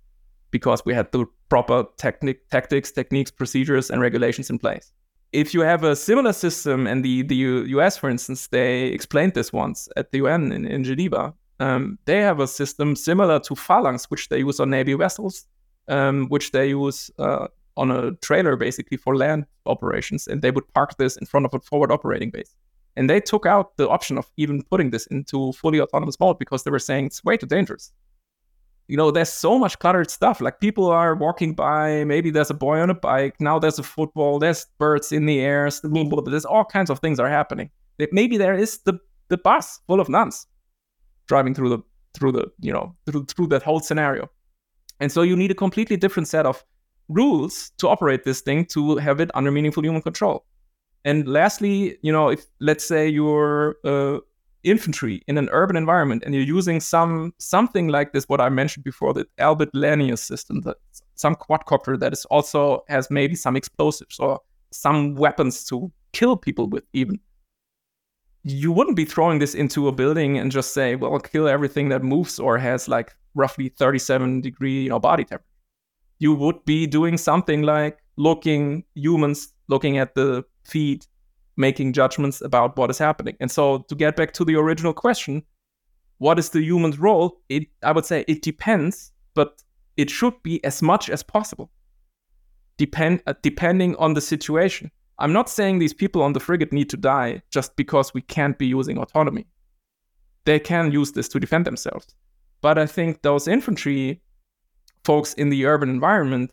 because 0.52 0.86
we 0.86 0.94
had 0.94 1.12
the 1.12 1.26
proper 1.50 1.86
tactics, 1.98 2.92
techniques, 2.92 3.32
procedures, 3.32 3.90
and 3.90 4.02
regulations 4.02 4.50
in 4.50 4.60
place 4.60 4.94
if 5.34 5.54
you 5.54 5.62
have 5.62 5.84
a 5.84 5.96
similar 5.96 6.34
system, 6.34 6.88
and 6.88 7.04
the, 7.04 7.24
the 7.24 7.36
US, 7.36 7.98
for 7.98 8.10
instance, 8.10 8.48
they 8.48 8.88
explained 8.88 9.34
this 9.34 9.54
once 9.54 9.88
at 9.96 10.12
the 10.12 10.20
UN 10.20 10.52
in, 10.52 10.66
in 10.66 10.84
Geneva, 10.84 11.34
um, 11.60 12.00
they 12.06 12.22
have 12.22 12.40
a 12.40 12.48
system 12.48 12.96
similar 12.96 13.40
to 13.42 13.56
Phalanx, 13.56 14.06
which 14.06 14.30
they 14.30 14.40
use 14.40 14.60
on 14.60 14.70
Navy 14.72 14.94
vessels, 14.94 15.46
um, 15.88 16.28
which 16.28 16.52
they 16.52 16.70
use 16.70 17.12
uh, 17.20 17.48
on 17.78 17.92
a 17.92 18.12
trailer 18.14 18.56
basically 18.56 18.98
for 18.98 19.16
land 19.16 19.46
operations. 19.66 20.28
And 20.28 20.42
they 20.42 20.52
would 20.52 20.68
park 20.74 20.98
this 20.98 21.18
in 21.18 21.26
front 21.26 21.46
of 21.46 21.54
a 21.54 21.60
forward 21.60 21.92
operating 21.92 22.32
base. 22.32 22.56
And 22.98 23.10
they 23.10 23.22
took 23.22 23.46
out 23.46 23.78
the 23.78 23.88
option 23.88 24.18
of 24.18 24.30
even 24.38 24.64
putting 24.64 24.90
this 24.90 25.06
into 25.08 25.54
fully 25.54 25.80
autonomous 25.80 26.20
mode 26.20 26.40
because 26.40 26.64
they 26.64 26.72
were 26.72 26.80
saying 26.80 27.06
it's 27.06 27.24
way 27.24 27.38
too 27.38 27.46
dangerous 27.46 27.94
you 28.88 28.98
know, 28.98 29.12
there's 29.12 29.32
so 29.32 29.58
much 29.58 29.80
cluttered 29.80 30.12
stuff. 30.12 30.42
Like 30.42 30.60
people 30.60 30.88
are 30.88 31.16
walking 31.16 31.54
by, 31.54 32.04
maybe 32.04 32.30
there's 32.30 32.50
a 32.50 32.56
boy 32.56 32.80
on 32.80 32.90
a 32.90 32.96
bike, 32.96 33.36
now 33.40 33.60
there's 33.60 33.80
a 33.80 33.84
football, 33.84 34.40
there's 34.40 34.66
birds 34.78 35.12
in 35.12 35.26
the 35.26 35.40
air, 35.40 35.70
there's 35.84 36.46
all 36.46 36.66
kinds 36.66 36.90
of 36.90 37.00
things 37.00 37.20
are 37.20 37.30
happening. 37.30 37.70
Maybe 38.12 38.38
there 38.38 38.56
is 38.56 38.80
the, 38.80 39.00
the 39.30 39.38
bus 39.38 39.80
full 39.88 40.00
of 40.00 40.10
nuns 40.10 40.48
driving 41.28 41.54
through 41.54 41.70
the 41.70 41.80
through 42.14 42.34
the 42.34 42.46
you 42.60 42.74
know 42.74 42.94
through, 43.06 43.26
through 43.26 43.48
that 43.48 43.64
whole 43.64 43.80
scenario. 43.80 44.30
And 45.00 45.12
so 45.12 45.22
you 45.22 45.36
need 45.36 45.52
a 45.52 45.56
completely 45.56 45.98
different 45.98 46.28
set 46.28 46.46
of 46.46 46.64
rules 47.08 47.72
to 47.80 47.88
operate 47.88 48.24
this 48.24 48.42
thing 48.42 48.66
to 48.66 48.98
have 48.98 49.20
it 49.20 49.32
under 49.34 49.52
meaningful 49.52 49.84
human 49.84 50.02
control. 50.02 50.46
And 51.04 51.28
lastly, 51.28 51.98
you 52.02 52.12
know, 52.12 52.30
if 52.30 52.46
let's 52.60 52.86
say 52.86 53.08
you're 53.08 53.78
uh, 53.84 54.20
infantry 54.64 55.22
in 55.28 55.38
an 55.38 55.50
urban 55.52 55.76
environment 55.76 56.24
and 56.26 56.34
you're 56.34 56.44
using 56.44 56.80
some 56.80 57.34
something 57.40 57.88
like 57.88 58.14
this, 58.14 58.26
what 58.26 58.42
I 58.42 58.50
mentioned 58.50 58.84
before, 58.84 59.14
the 59.14 59.26
Elbit 59.40 59.72
Lanius 59.74 60.20
system, 60.20 60.62
that 60.62 60.78
some 61.16 61.36
quadcopter 61.36 62.00
that 62.00 62.14
is 62.14 62.26
also 62.26 62.84
has 62.88 63.10
maybe 63.10 63.36
some 63.36 63.56
explosives 63.56 64.20
or 64.20 64.40
some 64.72 65.16
weapons 65.16 65.64
to 65.66 65.92
kill 66.14 66.38
people 66.38 66.68
with 66.68 66.84
even. 66.94 67.20
You 68.44 68.72
wouldn't 68.72 68.96
be 68.96 69.06
throwing 69.06 69.40
this 69.40 69.54
into 69.54 69.88
a 69.88 69.92
building 69.92 70.38
and 70.38 70.52
just 70.52 70.74
say, 70.74 70.96
well, 70.96 71.20
kill 71.20 71.48
everything 71.48 71.90
that 71.90 72.04
moves 72.04 72.40
or 72.40 72.58
has 72.58 72.88
like 72.88 73.16
roughly 73.36 73.70
37 73.70 74.42
degree, 74.42 74.84
you 74.84 74.90
know, 74.90 75.00
body 75.00 75.24
temperature. 75.24 75.46
You 76.18 76.34
would 76.34 76.66
be 76.66 76.88
doing 76.88 77.18
something 77.18 77.62
like 77.62 78.00
looking 78.18 78.84
humans 78.94 79.54
looking 79.68 79.98
at 79.98 80.16
the 80.16 80.44
feet 80.64 81.08
making 81.58 81.94
judgments 81.94 82.42
about 82.42 82.78
what 82.78 82.90
is 82.90 82.98
happening. 82.98 83.36
And 83.40 83.52
so 83.52 83.80
to 83.90 83.96
get 83.96 84.16
back 84.16 84.34
to 84.34 84.46
the 84.46 84.56
original 84.56 84.94
question, 84.94 85.44
what 86.18 86.40
is 86.40 86.50
the 86.50 86.62
human's 86.62 87.00
role? 87.00 87.42
It 87.50 87.68
I 87.84 87.92
would 87.92 88.06
say 88.06 88.24
it 88.28 88.42
depends, 88.42 89.12
but 89.34 89.62
it 89.98 90.10
should 90.10 90.42
be 90.44 90.64
as 90.64 90.82
much 90.82 91.10
as 91.10 91.24
possible. 91.24 91.72
Depend 92.78 93.22
uh, 93.28 93.34
depending 93.42 93.96
on 93.98 94.14
the 94.14 94.22
situation. 94.22 94.92
I'm 95.20 95.34
not 95.34 95.50
saying 95.50 95.80
these 95.80 95.94
people 95.94 96.24
on 96.24 96.34
the 96.34 96.40
frigate 96.40 96.74
need 96.74 96.90
to 96.90 96.98
die 96.98 97.42
just 97.52 97.76
because 97.76 98.14
we 98.14 98.22
can't 98.22 98.58
be 98.58 98.66
using 98.66 98.98
autonomy. 98.98 99.46
They 100.46 100.60
can 100.60 100.92
use 100.92 101.12
this 101.12 101.28
to 101.30 101.40
defend 101.40 101.66
themselves. 101.66 102.16
But 102.62 102.78
I 102.78 102.88
think 102.88 103.22
those 103.22 103.48
infantry 103.48 104.22
folks 105.04 105.34
in 105.34 105.50
the 105.50 105.66
urban 105.66 105.90
environment, 105.90 106.52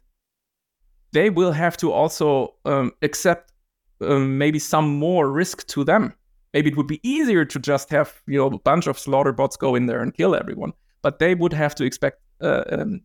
they 1.12 1.30
will 1.30 1.52
have 1.52 1.76
to 1.78 1.92
also 1.92 2.54
um, 2.64 2.92
accept 3.02 3.52
um, 4.00 4.38
maybe 4.38 4.58
some 4.58 4.98
more 4.98 5.30
risk 5.30 5.66
to 5.68 5.84
them. 5.84 6.14
Maybe 6.54 6.70
it 6.70 6.76
would 6.76 6.86
be 6.86 7.00
easier 7.08 7.44
to 7.44 7.58
just 7.58 7.90
have 7.90 8.12
you 8.26 8.38
know 8.38 8.46
a 8.46 8.58
bunch 8.58 8.86
of 8.86 8.98
slaughter 8.98 9.32
bots 9.32 9.56
go 9.56 9.74
in 9.74 9.86
there 9.86 10.00
and 10.00 10.14
kill 10.14 10.34
everyone, 10.34 10.72
but 11.02 11.18
they 11.18 11.34
would 11.34 11.52
have 11.52 11.74
to 11.76 11.84
expect 11.84 12.20
uh, 12.40 12.64
um, 12.70 13.00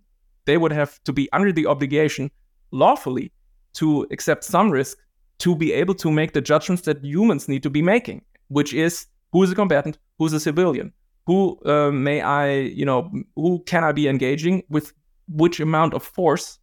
they 0.46 0.58
would 0.58 0.72
have 0.72 1.02
to 1.04 1.14
be 1.14 1.30
under 1.34 1.52
the 1.52 1.68
obligation 1.68 2.32
lawfully 2.72 3.32
to 3.74 4.08
accept 4.12 4.44
some 4.44 4.70
risk 4.72 4.98
to 5.40 5.56
be 5.56 5.74
able 5.74 5.96
to 5.96 6.12
make 6.12 6.34
the 6.34 6.42
judgments 6.42 6.84
that 6.84 7.04
humans 7.04 7.48
need 7.48 7.64
to 7.64 7.70
be 7.70 7.82
making, 7.82 8.24
which 8.48 8.74
is 8.74 9.08
who 9.32 9.44
is 9.44 9.52
a 9.52 9.56
combatant, 9.56 9.98
who's 10.20 10.34
a 10.34 10.40
civilian, 10.40 10.94
who 11.26 11.60
uh, 11.66 11.92
may 11.92 12.22
I, 12.22 12.52
you 12.52 12.86
know, 12.86 13.12
who 13.36 13.64
can 13.66 13.84
I 13.84 13.92
be 13.92 14.08
engaging 14.08 14.64
with 14.70 14.94
which 15.28 15.60
amount 15.60 15.94
of 15.94 16.04
force? 16.04 16.60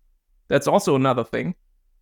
That's 0.49 0.69
also 0.69 0.95
another 0.95 1.25
thing 1.25 1.55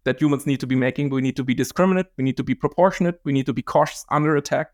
that 0.08 0.22
humans 0.22 0.46
need 0.46 0.58
to 0.58 0.66
be 0.66 0.74
making. 0.74 1.10
We 1.10 1.20
need 1.20 1.36
to 1.36 1.44
be 1.44 1.54
discriminate. 1.54 2.06
We 2.16 2.24
need 2.24 2.38
to 2.38 2.42
be 2.42 2.54
proportionate. 2.54 3.20
We 3.24 3.32
need 3.34 3.44
to 3.44 3.52
be 3.52 3.60
cautious 3.60 4.06
under 4.10 4.36
attack. 4.36 4.68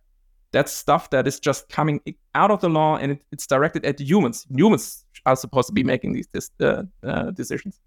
That's 0.52 0.72
stuff 0.72 1.10
that 1.10 1.26
is 1.26 1.40
just 1.40 1.68
coming 1.68 2.00
out 2.36 2.52
of 2.52 2.60
the 2.60 2.68
law 2.68 2.96
and 2.96 3.12
it, 3.12 3.22
it's 3.32 3.44
directed 3.44 3.84
at 3.84 3.98
humans. 3.98 4.46
Humans 4.48 5.04
are 5.26 5.34
supposed 5.34 5.66
to 5.66 5.72
be 5.72 5.82
making 5.82 6.12
these 6.12 6.28
this, 6.32 6.52
uh, 6.60 6.84
uh, 7.02 7.32
decisions. 7.32 7.80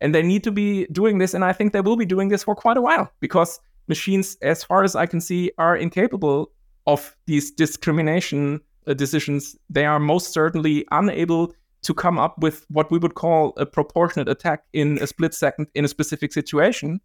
And 0.00 0.12
they 0.12 0.24
need 0.24 0.42
to 0.42 0.50
be 0.50 0.86
doing 0.86 1.18
this. 1.18 1.34
And 1.34 1.44
I 1.44 1.52
think 1.52 1.72
they 1.72 1.80
will 1.80 1.96
be 1.96 2.04
doing 2.04 2.30
this 2.30 2.42
for 2.42 2.56
quite 2.56 2.76
a 2.76 2.82
while 2.82 3.08
because 3.20 3.60
machines, 3.86 4.36
as 4.42 4.64
far 4.64 4.82
as 4.82 4.96
I 4.96 5.06
can 5.06 5.20
see, 5.20 5.52
are 5.56 5.76
incapable 5.76 6.50
of 6.88 7.16
these 7.26 7.52
discrimination 7.52 8.60
uh, 8.88 8.94
decisions. 8.94 9.54
They 9.70 9.86
are 9.86 10.00
most 10.00 10.32
certainly 10.32 10.84
unable 10.90 11.54
to 11.88 11.94
come 11.94 12.18
up 12.18 12.34
with 12.38 12.66
what 12.68 12.90
we 12.90 12.98
would 12.98 13.14
call 13.14 13.54
a 13.56 13.64
proportionate 13.64 14.28
attack 14.28 14.64
in 14.74 14.98
a 15.00 15.06
split 15.06 15.32
second 15.32 15.66
in 15.74 15.84
a 15.86 15.88
specific 15.88 16.34
situation. 16.34 17.00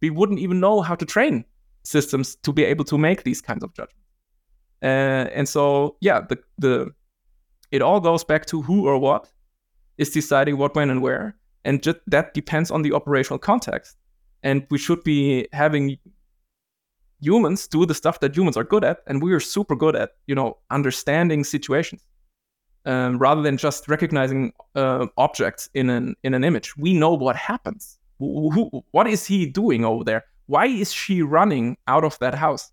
We 0.00 0.10
wouldn't 0.10 0.38
even 0.38 0.60
know 0.60 0.80
how 0.80 0.94
to 0.94 1.04
train 1.04 1.44
systems 1.82 2.36
to 2.44 2.52
be 2.52 2.62
able 2.62 2.84
to 2.84 2.96
make 2.96 3.24
these 3.24 3.40
kinds 3.40 3.64
of 3.64 3.74
judgments. 3.74 4.08
Uh, 4.80 5.26
and 5.38 5.48
so, 5.48 5.96
yeah, 6.00 6.20
the 6.20 6.38
the 6.58 6.92
it 7.72 7.82
all 7.82 8.00
goes 8.00 8.24
back 8.24 8.46
to 8.46 8.62
who 8.62 8.86
or 8.86 8.96
what 8.96 9.28
is 9.96 10.10
deciding 10.10 10.56
what, 10.56 10.76
when, 10.76 10.90
and 10.90 11.02
where, 11.02 11.34
and 11.64 11.82
just 11.82 11.98
that 12.06 12.32
depends 12.32 12.70
on 12.70 12.82
the 12.82 12.92
operational 12.92 13.40
context. 13.40 13.96
And 14.44 14.64
we 14.70 14.78
should 14.78 15.02
be 15.02 15.48
having 15.52 15.98
humans 17.20 17.66
do 17.66 17.84
the 17.86 17.94
stuff 17.94 18.20
that 18.20 18.36
humans 18.36 18.56
are 18.56 18.62
good 18.64 18.84
at, 18.84 18.98
and 19.08 19.20
we 19.20 19.32
are 19.32 19.40
super 19.40 19.74
good 19.74 19.96
at, 19.96 20.10
you 20.28 20.36
know, 20.36 20.58
understanding 20.70 21.42
situations. 21.44 22.04
Um, 22.88 23.18
rather 23.18 23.42
than 23.42 23.58
just 23.58 23.86
recognizing 23.86 24.54
uh, 24.74 25.08
objects 25.18 25.68
in 25.74 25.90
an 25.90 26.16
in 26.22 26.32
an 26.32 26.42
image, 26.42 26.74
we 26.78 26.94
know 26.94 27.12
what 27.12 27.36
happens. 27.36 27.98
Who, 28.18 28.82
what 28.92 29.06
is 29.06 29.26
he 29.26 29.44
doing 29.44 29.84
over 29.84 30.04
there? 30.04 30.24
Why 30.46 30.66
is 30.66 30.90
she 30.90 31.20
running 31.20 31.76
out 31.86 32.02
of 32.02 32.18
that 32.20 32.34
house? 32.34 32.72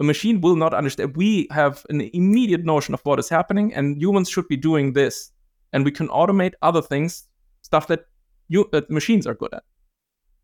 A 0.00 0.02
machine 0.02 0.40
will 0.40 0.56
not 0.56 0.74
understand. 0.74 1.16
We 1.16 1.46
have 1.52 1.86
an 1.90 2.00
immediate 2.12 2.64
notion 2.64 2.92
of 2.92 3.00
what 3.04 3.20
is 3.20 3.28
happening, 3.28 3.72
and 3.72 4.02
humans 4.02 4.28
should 4.28 4.48
be 4.48 4.56
doing 4.56 4.94
this. 4.94 5.30
And 5.72 5.84
we 5.84 5.92
can 5.92 6.08
automate 6.08 6.54
other 6.62 6.82
things, 6.82 7.28
stuff 7.62 7.86
that 7.86 8.06
you, 8.48 8.68
that 8.72 8.90
machines 8.90 9.28
are 9.28 9.34
good 9.34 9.54
at. 9.54 9.62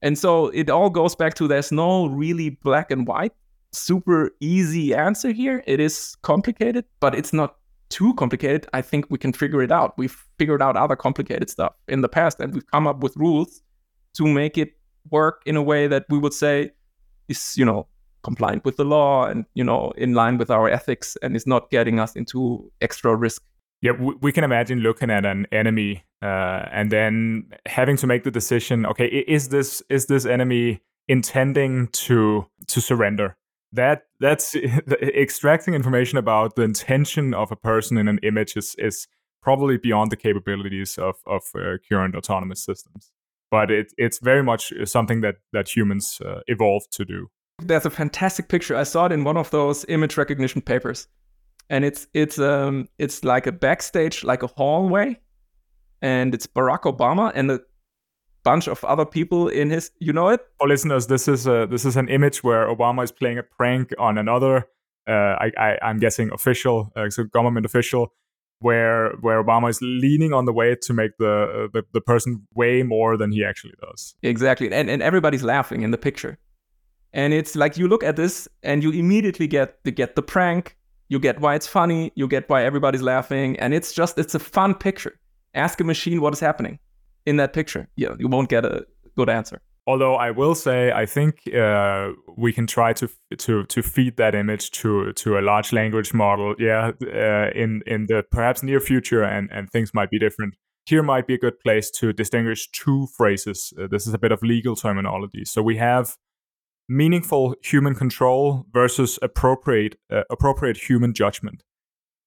And 0.00 0.16
so 0.16 0.46
it 0.48 0.70
all 0.70 0.90
goes 0.90 1.16
back 1.16 1.34
to 1.34 1.48
there's 1.48 1.72
no 1.72 2.06
really 2.06 2.50
black 2.50 2.92
and 2.92 3.04
white, 3.06 3.32
super 3.72 4.30
easy 4.38 4.94
answer 4.94 5.32
here. 5.32 5.64
It 5.66 5.80
is 5.80 6.16
complicated, 6.22 6.84
but 7.00 7.16
it's 7.16 7.32
not 7.32 7.56
too 7.92 8.14
complicated. 8.14 8.66
I 8.72 8.82
think 8.82 9.06
we 9.10 9.18
can 9.18 9.32
figure 9.32 9.62
it 9.62 9.70
out. 9.70 9.96
We've 9.98 10.16
figured 10.38 10.62
out 10.62 10.76
other 10.76 10.96
complicated 10.96 11.50
stuff 11.50 11.74
in 11.88 12.00
the 12.00 12.08
past, 12.08 12.40
and 12.40 12.54
we've 12.54 12.70
come 12.72 12.86
up 12.86 13.02
with 13.02 13.16
rules 13.16 13.62
to 14.14 14.26
make 14.26 14.58
it 14.58 14.70
work 15.10 15.42
in 15.46 15.56
a 15.56 15.62
way 15.62 15.86
that 15.88 16.04
we 16.08 16.18
would 16.18 16.34
say 16.34 16.70
is, 17.28 17.54
you 17.56 17.64
know, 17.64 17.86
compliant 18.22 18.64
with 18.64 18.76
the 18.76 18.84
law 18.84 19.26
and, 19.26 19.44
you 19.54 19.64
know, 19.64 19.92
in 19.96 20.14
line 20.14 20.38
with 20.38 20.50
our 20.50 20.68
ethics 20.68 21.16
and 21.22 21.34
is 21.36 21.46
not 21.46 21.70
getting 21.70 21.98
us 21.98 22.14
into 22.14 22.70
extra 22.80 23.14
risk 23.14 23.42
yeah, 23.82 23.92
we 24.20 24.30
can 24.30 24.44
imagine 24.44 24.78
looking 24.78 25.10
at 25.10 25.26
an 25.26 25.48
enemy 25.50 26.04
uh, 26.22 26.66
and 26.70 26.92
then 26.92 27.50
having 27.66 27.96
to 27.96 28.06
make 28.06 28.22
the 28.22 28.30
decision. 28.30 28.86
Okay, 28.86 29.06
is 29.06 29.48
this 29.48 29.82
is 29.90 30.06
this 30.06 30.24
enemy 30.24 30.80
intending 31.08 31.88
to 31.88 32.46
to 32.68 32.80
surrender? 32.80 33.36
That 33.72 34.02
that's 34.20 34.54
extracting 35.02 35.74
information 35.74 36.18
about 36.18 36.56
the 36.56 36.62
intention 36.62 37.34
of 37.34 37.50
a 37.50 37.56
person 37.56 37.98
in 37.98 38.08
an 38.08 38.18
image 38.22 38.56
is 38.56 38.74
is 38.78 39.08
probably 39.42 39.78
beyond 39.78 40.10
the 40.10 40.16
capabilities 40.16 40.98
of 40.98 41.16
of 41.26 41.42
uh, 41.54 41.78
current 41.88 42.14
autonomous 42.14 42.64
systems. 42.64 43.12
But 43.50 43.70
it 43.70 43.92
it's 43.96 44.18
very 44.18 44.42
much 44.42 44.72
something 44.84 45.20
that 45.22 45.36
that 45.52 45.74
humans 45.74 46.20
uh, 46.24 46.40
evolved 46.46 46.92
to 46.92 47.04
do. 47.04 47.28
There's 47.62 47.86
a 47.86 47.90
fantastic 47.90 48.48
picture. 48.48 48.76
I 48.76 48.84
saw 48.84 49.06
it 49.06 49.12
in 49.12 49.24
one 49.24 49.36
of 49.36 49.50
those 49.50 49.84
image 49.88 50.16
recognition 50.16 50.62
papers 50.62 51.08
and 51.72 51.84
it's 51.84 52.06
it's 52.12 52.38
um 52.38 52.88
it's 52.98 53.24
like 53.24 53.46
a 53.46 53.52
backstage, 53.52 54.24
like 54.24 54.42
a 54.42 54.46
hallway, 54.46 55.18
and 56.02 56.34
it's 56.34 56.46
Barack 56.46 56.82
Obama 56.82 57.32
and 57.34 57.50
a 57.50 57.60
bunch 58.44 58.68
of 58.68 58.84
other 58.84 59.04
people 59.04 59.48
in 59.48 59.70
his. 59.70 59.90
You 59.98 60.12
know 60.12 60.28
it? 60.28 60.40
For 60.58 60.68
listeners, 60.68 61.06
this 61.06 61.28
is 61.28 61.46
a 61.46 61.66
this 61.70 61.84
is 61.84 61.96
an 61.96 62.08
image 62.08 62.42
where 62.42 62.66
Obama 62.66 63.04
is 63.04 63.12
playing 63.12 63.38
a 63.38 63.42
prank 63.42 63.92
on 63.98 64.18
another. 64.18 64.68
Uh, 65.08 65.36
I, 65.40 65.52
I 65.58 65.90
am 65.90 65.98
guessing 65.98 66.30
official, 66.32 66.92
uh, 66.94 67.10
so 67.10 67.24
government 67.24 67.66
official, 67.66 68.12
where 68.60 69.12
where 69.20 69.42
Obama 69.42 69.68
is 69.68 69.80
leaning 69.82 70.32
on 70.32 70.44
the 70.44 70.52
way 70.52 70.76
to 70.80 70.92
make 70.92 71.12
the, 71.18 71.68
the 71.72 71.82
the 71.92 72.00
person 72.00 72.46
way 72.54 72.82
more 72.82 73.16
than 73.16 73.32
he 73.32 73.44
actually 73.44 73.74
does. 73.80 74.14
Exactly, 74.22 74.72
and 74.72 74.88
and 74.88 75.02
everybody's 75.02 75.42
laughing 75.42 75.82
in 75.82 75.90
the 75.90 75.98
picture, 75.98 76.38
and 77.12 77.32
it's 77.32 77.56
like 77.56 77.76
you 77.76 77.88
look 77.88 78.04
at 78.04 78.16
this 78.16 78.48
and 78.62 78.82
you 78.82 78.92
immediately 78.92 79.48
get 79.48 79.82
the 79.84 79.90
get 79.90 80.14
the 80.14 80.22
prank, 80.22 80.76
you 81.08 81.18
get 81.18 81.40
why 81.40 81.56
it's 81.56 81.66
funny, 81.66 82.12
you 82.14 82.28
get 82.28 82.48
why 82.48 82.62
everybody's 82.64 83.02
laughing, 83.02 83.58
and 83.58 83.74
it's 83.74 83.92
just 83.92 84.18
it's 84.18 84.36
a 84.36 84.40
fun 84.40 84.74
picture. 84.74 85.18
Ask 85.54 85.80
a 85.80 85.84
machine 85.84 86.20
what 86.20 86.32
is 86.32 86.40
happening 86.40 86.78
in 87.26 87.36
that 87.36 87.52
picture. 87.52 87.88
Yeah, 87.96 88.14
you 88.18 88.28
won't 88.28 88.48
get 88.48 88.64
a 88.64 88.86
good 89.16 89.28
answer. 89.28 89.60
Although 89.86 90.14
I 90.14 90.30
will 90.30 90.54
say, 90.54 90.92
I 90.92 91.06
think 91.06 91.52
uh, 91.52 92.10
we 92.36 92.52
can 92.52 92.66
try 92.68 92.92
to 92.92 93.08
to 93.38 93.64
to 93.64 93.82
feed 93.82 94.16
that 94.16 94.34
image 94.34 94.70
to 94.72 95.12
to 95.12 95.38
a 95.38 95.40
large 95.40 95.72
language 95.72 96.14
model. 96.14 96.54
Yeah, 96.58 96.92
uh, 97.02 97.50
in 97.54 97.82
in 97.86 98.06
the 98.06 98.22
perhaps 98.30 98.62
near 98.62 98.80
future, 98.80 99.24
and 99.24 99.50
and 99.50 99.68
things 99.70 99.92
might 99.92 100.10
be 100.10 100.20
different. 100.20 100.54
Here 100.86 101.02
might 101.02 101.26
be 101.26 101.34
a 101.34 101.38
good 101.38 101.58
place 101.60 101.90
to 101.98 102.12
distinguish 102.12 102.70
two 102.70 103.08
phrases. 103.16 103.72
Uh, 103.76 103.88
this 103.88 104.06
is 104.06 104.14
a 104.14 104.18
bit 104.18 104.32
of 104.32 104.42
legal 104.42 104.76
terminology. 104.76 105.44
So 105.44 105.62
we 105.62 105.76
have 105.78 106.16
meaningful 106.88 107.54
human 107.62 107.94
control 107.94 108.66
versus 108.72 109.18
appropriate 109.20 109.96
uh, 110.12 110.22
appropriate 110.30 110.76
human 110.76 111.12
judgment. 111.12 111.64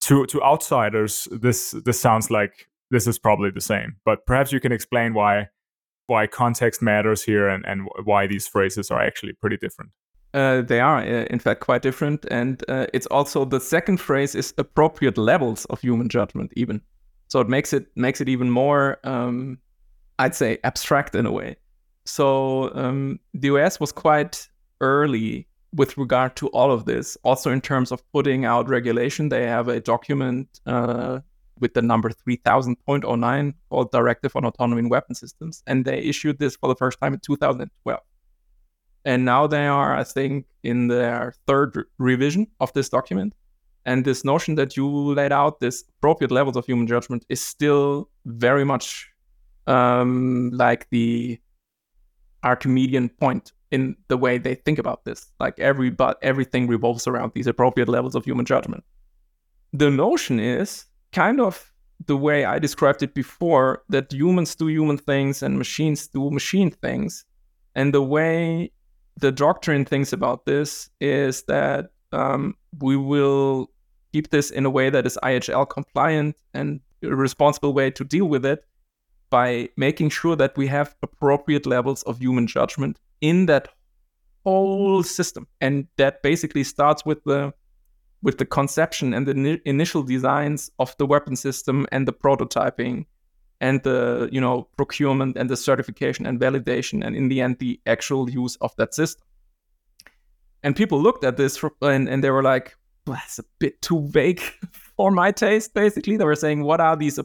To 0.02 0.26
to 0.26 0.44
outsiders, 0.44 1.28
this 1.32 1.72
this 1.86 2.02
sounds 2.02 2.30
like 2.30 2.68
this 2.96 3.08
is 3.08 3.20
probably 3.20 3.52
the 3.52 3.60
same, 3.60 3.98
but 4.06 4.26
perhaps 4.26 4.54
you 4.54 4.62
can 4.62 4.72
explain 4.72 5.14
why 5.14 5.50
why 6.08 6.28
context 6.28 6.82
matters 6.82 7.24
here 7.24 7.50
and, 7.50 7.66
and 7.66 7.88
why 8.04 8.26
these 8.28 8.48
phrases 8.48 8.90
are 8.92 9.02
actually 9.02 9.34
pretty 9.34 9.58
different. 9.58 9.92
Uh, 10.36 10.62
they 10.62 10.80
are, 10.80 11.00
uh, 11.00 11.26
in 11.30 11.40
fact, 11.40 11.60
quite 11.60 11.82
different, 11.82 12.26
and 12.32 12.64
uh, 12.70 12.86
it's 12.94 13.08
also 13.08 13.44
the 13.44 13.60
second 13.60 13.98
phrase 13.98 14.34
is 14.36 14.54
appropriate 14.58 15.18
levels 15.18 15.66
of 15.66 15.82
human 15.82 16.08
judgment, 16.08 16.52
even. 16.56 16.80
So 17.28 17.42
it 17.42 17.50
makes 17.50 17.74
it 17.74 17.86
makes 17.96 18.22
it 18.22 18.30
even 18.30 18.50
more, 18.50 18.98
um, 19.04 19.58
I'd 20.20 20.36
say, 20.36 20.60
abstract 20.64 21.16
in 21.16 21.26
a 21.26 21.32
way. 21.32 21.58
So 22.06 22.74
um, 22.76 23.20
the 23.34 23.48
US 23.56 23.80
was 23.80 23.92
quite 23.92 24.48
early 24.80 25.48
with 25.74 25.98
regard 25.98 26.36
to 26.38 26.48
all 26.50 26.72
of 26.72 26.86
this. 26.86 27.18
Also, 27.24 27.52
in 27.52 27.62
terms 27.62 27.92
of 27.92 28.00
putting 28.14 28.46
out 28.46 28.70
regulation, 28.70 29.30
they 29.30 29.46
have 29.48 29.68
a 29.68 29.82
document 29.82 30.48
uh, 30.66 31.20
with 31.60 31.74
the 31.74 31.82
number 31.82 32.10
3000.09 32.10 33.54
called 33.70 33.92
Directive 33.92 34.36
on 34.36 34.46
Autonomy 34.46 34.80
in 34.80 34.90
Weapon 34.90 35.16
Systems. 35.16 35.64
And 35.68 35.86
they 35.86 36.00
issued 36.00 36.40
this 36.40 36.56
for 36.56 36.68
the 36.68 36.76
first 36.76 37.00
time 37.00 37.14
in 37.14 37.20
2012. 37.20 38.00
And 39.06 39.24
now 39.24 39.48
they 39.48 39.68
are, 39.68 39.96
I 39.96 40.04
think, 40.04 40.46
in 40.64 40.88
their 40.88 41.34
third 41.48 41.76
re- 41.76 41.84
revision 41.98 42.48
of 42.60 42.74
this 42.74 42.90
document. 42.90 43.34
And 43.86 44.04
this 44.04 44.26
notion 44.26 44.56
that 44.56 44.76
you 44.76 44.88
laid 44.88 45.32
out, 45.32 45.60
this 45.60 45.84
appropriate 46.00 46.32
levels 46.32 46.58
of 46.58 46.66
human 46.66 46.88
judgment, 46.88 47.24
is 47.30 47.40
still 47.40 48.10
very 48.26 48.66
much 48.66 49.08
um, 49.68 50.50
like 50.54 50.88
the 50.90 51.40
Archimedean 52.44 53.10
point 53.10 53.52
in 53.72 53.96
the 54.08 54.18
way 54.18 54.38
they 54.40 54.56
think 54.56 54.80
about 54.80 55.06
this. 55.06 55.32
Like 55.40 55.60
every 55.60 55.92
but 55.92 56.18
everything 56.22 56.68
revolves 56.68 57.08
around 57.08 57.34
these 57.34 57.48
appropriate 57.48 57.90
levels 57.90 58.16
of 58.16 58.26
human 58.26 58.46
judgment. 58.46 58.84
The 59.74 59.92
notion 59.92 60.40
is 60.40 60.86
kind 61.16 61.40
of 61.40 61.72
the 62.06 62.18
way 62.18 62.44
I 62.46 62.60
described 62.60 63.02
it 63.02 63.14
before 63.16 63.82
that 63.90 64.12
humans 64.12 64.54
do 64.54 64.68
human 64.68 64.98
things 64.98 65.42
and 65.42 65.58
machines 65.58 66.08
do 66.08 66.30
machine 66.30 66.70
things. 66.70 67.26
And 67.74 67.94
the 67.94 68.02
way 68.04 68.72
the 69.18 69.32
doctrine 69.32 69.86
thinks 69.86 70.12
about 70.12 70.46
this 70.46 70.90
is 71.00 71.44
that 71.44 71.92
um, 72.12 72.56
we 72.80 72.98
will 72.98 73.72
keep 74.12 74.30
this 74.30 74.52
in 74.52 74.66
a 74.66 74.70
way 74.70 74.90
that 74.90 75.06
is 75.06 75.18
IHL 75.24 75.70
compliant 75.70 76.36
and 76.54 76.82
a 77.02 77.16
responsible 77.16 77.74
way 77.74 77.90
to 77.92 78.04
deal 78.04 78.26
with 78.26 78.46
it 78.46 78.66
by 79.30 79.70
making 79.78 80.10
sure 80.10 80.36
that 80.36 80.56
we 80.58 80.68
have 80.68 80.96
appropriate 81.02 81.66
levels 81.66 82.04
of 82.04 82.20
human 82.20 82.46
judgment 82.46 83.00
in 83.22 83.46
that 83.46 83.70
whole 84.44 85.02
system 85.02 85.48
and 85.62 85.88
that 85.98 86.22
basically 86.22 86.64
starts 86.64 87.06
with 87.06 87.24
the 87.24 87.54
with 88.26 88.38
the 88.40 88.46
conception 88.46 89.14
and 89.14 89.26
the 89.26 89.34
ni- 89.34 89.62
initial 89.66 90.04
designs 90.04 90.70
of 90.80 90.94
the 90.98 91.06
weapon 91.06 91.36
system 91.36 91.88
and 91.92 92.08
the 92.08 92.14
prototyping 92.14 93.06
and 93.62 93.82
the 93.84 94.28
you 94.32 94.42
know 94.42 94.68
procurement 94.76 95.38
and 95.38 95.50
the 95.50 95.56
certification 95.56 96.26
and 96.26 96.40
validation 96.40 97.06
and 97.06 97.16
in 97.16 97.30
the 97.30 97.40
end 97.40 97.58
the 97.60 97.80
actual 97.86 98.30
use 98.30 98.58
of 98.58 98.76
that 98.76 98.94
system 98.94 99.26
and 100.66 100.76
people 100.76 101.00
looked 101.00 101.24
at 101.24 101.38
this 101.38 101.56
for, 101.56 101.72
and, 101.84 102.10
and 102.10 102.24
they 102.24 102.32
were 102.32 102.42
like 102.44 102.76
that's 103.06 103.38
a 103.38 103.44
bit 103.60 103.80
too 103.84 104.02
vague 104.08 104.42
for 104.98 105.12
my 105.12 105.32
taste. 105.32 105.76
Basically, 105.76 106.18
they 106.18 106.26
were 106.26 106.36
saying, 106.36 106.64
what 106.64 106.82
are 106.82 106.96
these? 106.96 107.20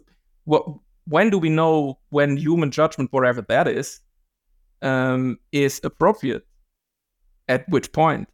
What 0.45 0.65
when 1.07 1.31
do 1.31 1.39
we 1.39 1.49
know 1.49 1.99
when 2.11 2.37
human 2.37 2.71
judgment, 2.71 3.13
whatever 3.13 3.41
that 3.49 3.67
is, 3.67 4.01
um, 4.83 5.39
is 5.53 5.81
appropriate? 5.83 6.47
At 7.49 7.69
which 7.69 7.93
point? 7.93 8.29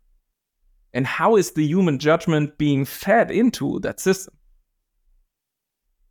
And 0.96 1.06
how 1.06 1.36
is 1.36 1.50
the 1.50 1.62
human 1.62 1.98
judgment 1.98 2.56
being 2.56 2.86
fed 2.86 3.30
into 3.30 3.78
that 3.80 4.00
system? 4.00 4.32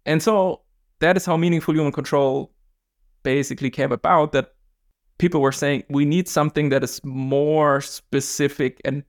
And 0.05 0.21
so 0.21 0.61
that 0.99 1.17
is 1.17 1.25
how 1.25 1.37
meaningful 1.37 1.73
human 1.73 1.91
control 1.91 2.53
basically 3.23 3.71
came 3.71 3.91
about. 3.91 4.31
That 4.33 4.53
people 5.17 5.41
were 5.41 5.51
saying 5.51 5.85
we 5.89 6.05
need 6.05 6.27
something 6.27 6.69
that 6.69 6.83
is 6.83 7.03
more 7.03 7.81
specific 7.81 8.79
and 8.85 9.03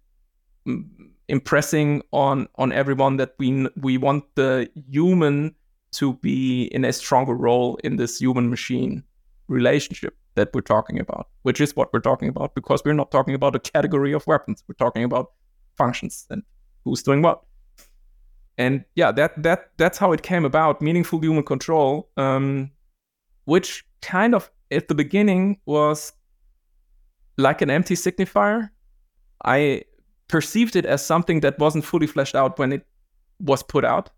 mm, 0.66 0.82
impressing 1.28 2.00
on 2.10 2.48
on 2.54 2.72
everyone 2.72 3.18
that 3.18 3.34
we 3.38 3.68
we 3.76 3.98
want 3.98 4.24
the 4.34 4.70
human 4.88 5.54
to 5.92 6.14
be 6.14 6.64
in 6.72 6.86
a 6.86 6.92
stronger 6.92 7.34
role 7.34 7.78
in 7.84 7.96
this 7.96 8.18
human 8.18 8.48
machine 8.48 9.02
relationship 9.48 10.16
that 10.36 10.48
we're 10.54 10.60
talking 10.60 10.98
about 10.98 11.28
which 11.42 11.60
is 11.60 11.76
what 11.76 11.92
we're 11.92 12.00
talking 12.00 12.28
about 12.28 12.54
because 12.54 12.82
we're 12.84 12.94
not 12.94 13.10
talking 13.10 13.34
about 13.34 13.54
a 13.54 13.58
category 13.58 14.12
of 14.12 14.26
weapons 14.26 14.62
we're 14.68 14.74
talking 14.74 15.04
about 15.04 15.32
functions 15.76 16.26
and 16.30 16.42
who's 16.84 17.02
doing 17.02 17.22
what. 17.22 17.42
And 18.58 18.84
yeah 18.94 19.12
that 19.12 19.42
that 19.42 19.70
that's 19.76 19.98
how 19.98 20.12
it 20.12 20.22
came 20.22 20.44
about 20.44 20.80
meaningful 20.80 21.20
human 21.20 21.42
control 21.42 22.08
um, 22.16 22.70
which 23.44 23.84
kind 24.00 24.34
of 24.34 24.50
at 24.70 24.88
the 24.88 24.94
beginning 24.94 25.58
was 25.66 26.12
like 27.36 27.60
an 27.60 27.70
empty 27.70 27.94
signifier. 27.94 28.70
I 29.44 29.82
perceived 30.28 30.74
it 30.74 30.86
as 30.86 31.04
something 31.04 31.40
that 31.40 31.58
wasn't 31.58 31.84
fully 31.84 32.06
fleshed 32.06 32.34
out 32.34 32.58
when 32.58 32.72
it 32.72 32.86
was 33.38 33.62
put 33.62 33.84
out 33.84 34.10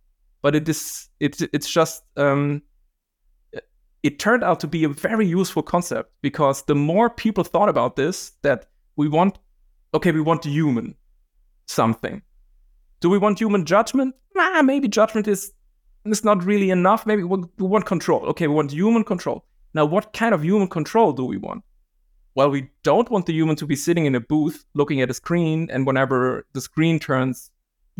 but 0.43 0.55
it 0.55 0.69
is 0.69 1.09
it's 1.21 1.43
it's 1.53 1.69
just 1.69 2.05
um, 2.17 2.63
it 4.03 4.19
turned 4.19 4.45
out 4.45 4.61
to 4.61 4.67
be 4.67 4.85
a 4.85 4.89
very 4.89 5.27
useful 5.27 5.63
concept 5.63 6.13
because 6.23 6.63
the 6.65 6.75
more 6.75 7.11
people 7.11 7.45
thought 7.45 7.69
about 7.69 7.97
this 7.97 8.33
that 8.43 8.67
we 8.97 9.09
want 9.09 9.39
okay 9.95 10.13
we 10.13 10.21
want 10.21 10.43
the 10.43 10.51
human 10.51 10.95
something 11.69 12.23
do 13.01 13.09
we 13.09 13.19
want 13.19 13.39
human 13.39 13.65
judgment 13.65 14.15
ah, 14.37 14.63
maybe 14.63 14.89
judgment 14.89 15.29
is 15.29 15.53
is 16.05 16.25
not 16.25 16.43
really 16.45 16.71
enough 16.71 17.07
maybe 17.07 17.23
we 17.23 17.47
want 17.59 17.87
control 17.87 18.25
okay 18.27 18.47
we 18.49 18.55
want 18.55 18.73
human 18.73 19.05
control 19.05 19.45
now 19.75 19.85
what 19.85 20.13
kind 20.13 20.35
of 20.35 20.43
human 20.43 20.69
control 20.69 21.13
do 21.13 21.25
we 21.25 21.37
want 21.37 21.63
well, 22.39 22.51
we 22.51 22.71
don't 22.85 23.11
want 23.11 23.27
the 23.27 23.33
human 23.33 23.57
to 23.57 23.67
be 23.67 23.75
sitting 23.75 24.07
in 24.07 24.15
a 24.15 24.21
booth 24.21 24.65
looking 24.75 25.01
at 25.01 25.11
a 25.11 25.15
screen, 25.15 25.69
and 25.73 25.85
whenever 25.85 26.47
the 26.53 26.61
screen 26.61 27.01
turns 27.01 27.51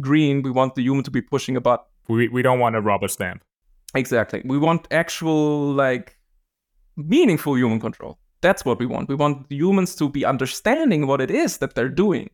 green, 0.01 0.43
we 0.43 0.53
want 0.53 0.77
the 0.77 0.83
human 0.83 1.03
to 1.03 1.11
be 1.11 1.21
pushing 1.21 1.57
a 1.57 1.61
button. 1.61 1.85
We, 2.09 2.29
we 2.29 2.43
don't 2.43 2.61
want 2.61 2.77
a 2.77 2.81
rubber 2.81 3.09
stamp. 3.09 3.43
Exactly. 3.97 4.43
We 4.45 4.57
want 4.57 4.87
actual, 4.93 5.73
like, 5.73 6.19
meaningful 6.97 7.57
human 7.57 7.81
control. 7.81 8.21
That's 8.41 8.65
what 8.65 8.79
we 8.79 8.87
want. 8.87 9.09
We 9.09 9.17
want 9.17 9.51
humans 9.51 9.97
to 9.97 10.09
be 10.09 10.25
understanding 10.25 11.09
what 11.09 11.21
it 11.21 11.33
is 11.33 11.59
that 11.59 11.75
they're 11.75 11.89
doing. 11.89 12.31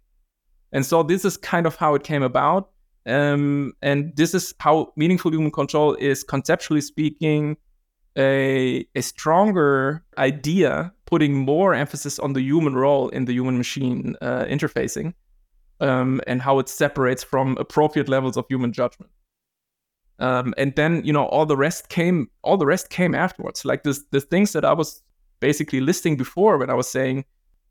And 0.75 0.85
so 0.85 1.03
this 1.03 1.25
is 1.25 1.39
kind 1.39 1.67
of 1.67 1.77
how 1.77 1.95
it 1.95 2.03
came 2.03 2.23
about. 2.23 2.69
Um, 3.07 3.73
and 3.81 4.15
this 4.17 4.35
is 4.35 4.55
how 4.59 4.93
meaningful 4.97 5.31
human 5.31 5.53
control 5.53 5.95
is 5.95 6.25
conceptually 6.25 6.81
speaking 6.81 7.57
a, 8.17 8.87
a 8.95 9.01
stronger 9.01 10.05
idea 10.19 10.93
putting 11.07 11.35
more 11.35 11.75
emphasis 11.75 12.19
on 12.19 12.33
the 12.33 12.41
human 12.41 12.75
role 12.75 13.09
in 13.11 13.25
the 13.25 13.33
human 13.33 13.57
machine 13.57 14.17
uh, 14.21 14.45
interfacing 14.45 15.15
um, 15.81 16.21
and 16.27 16.43
how 16.43 16.59
it 16.59 16.69
separates 16.69 17.23
from 17.23 17.57
appropriate 17.59 18.09
levels 18.09 18.37
of 18.37 18.47
human 18.49 18.73
judgment. 18.73 19.11
Um, 20.19 20.55
and 20.57 20.75
then 20.77 21.05
you 21.05 21.13
know 21.13 21.27
all 21.27 21.45
the 21.45 21.57
rest 21.57 21.89
came 21.89 22.31
all 22.43 22.57
the 22.57 22.67
rest 22.67 22.89
came 22.89 23.17
afterwards 23.17 23.65
like 23.65 23.83
this 23.83 24.05
the 24.13 24.21
things 24.21 24.53
that 24.53 24.65
i 24.65 24.73
was 24.73 25.03
basically 25.41 25.81
listing 25.81 26.17
before 26.17 26.57
when 26.57 26.71
i 26.71 26.75
was 26.75 26.89
saying 26.89 27.25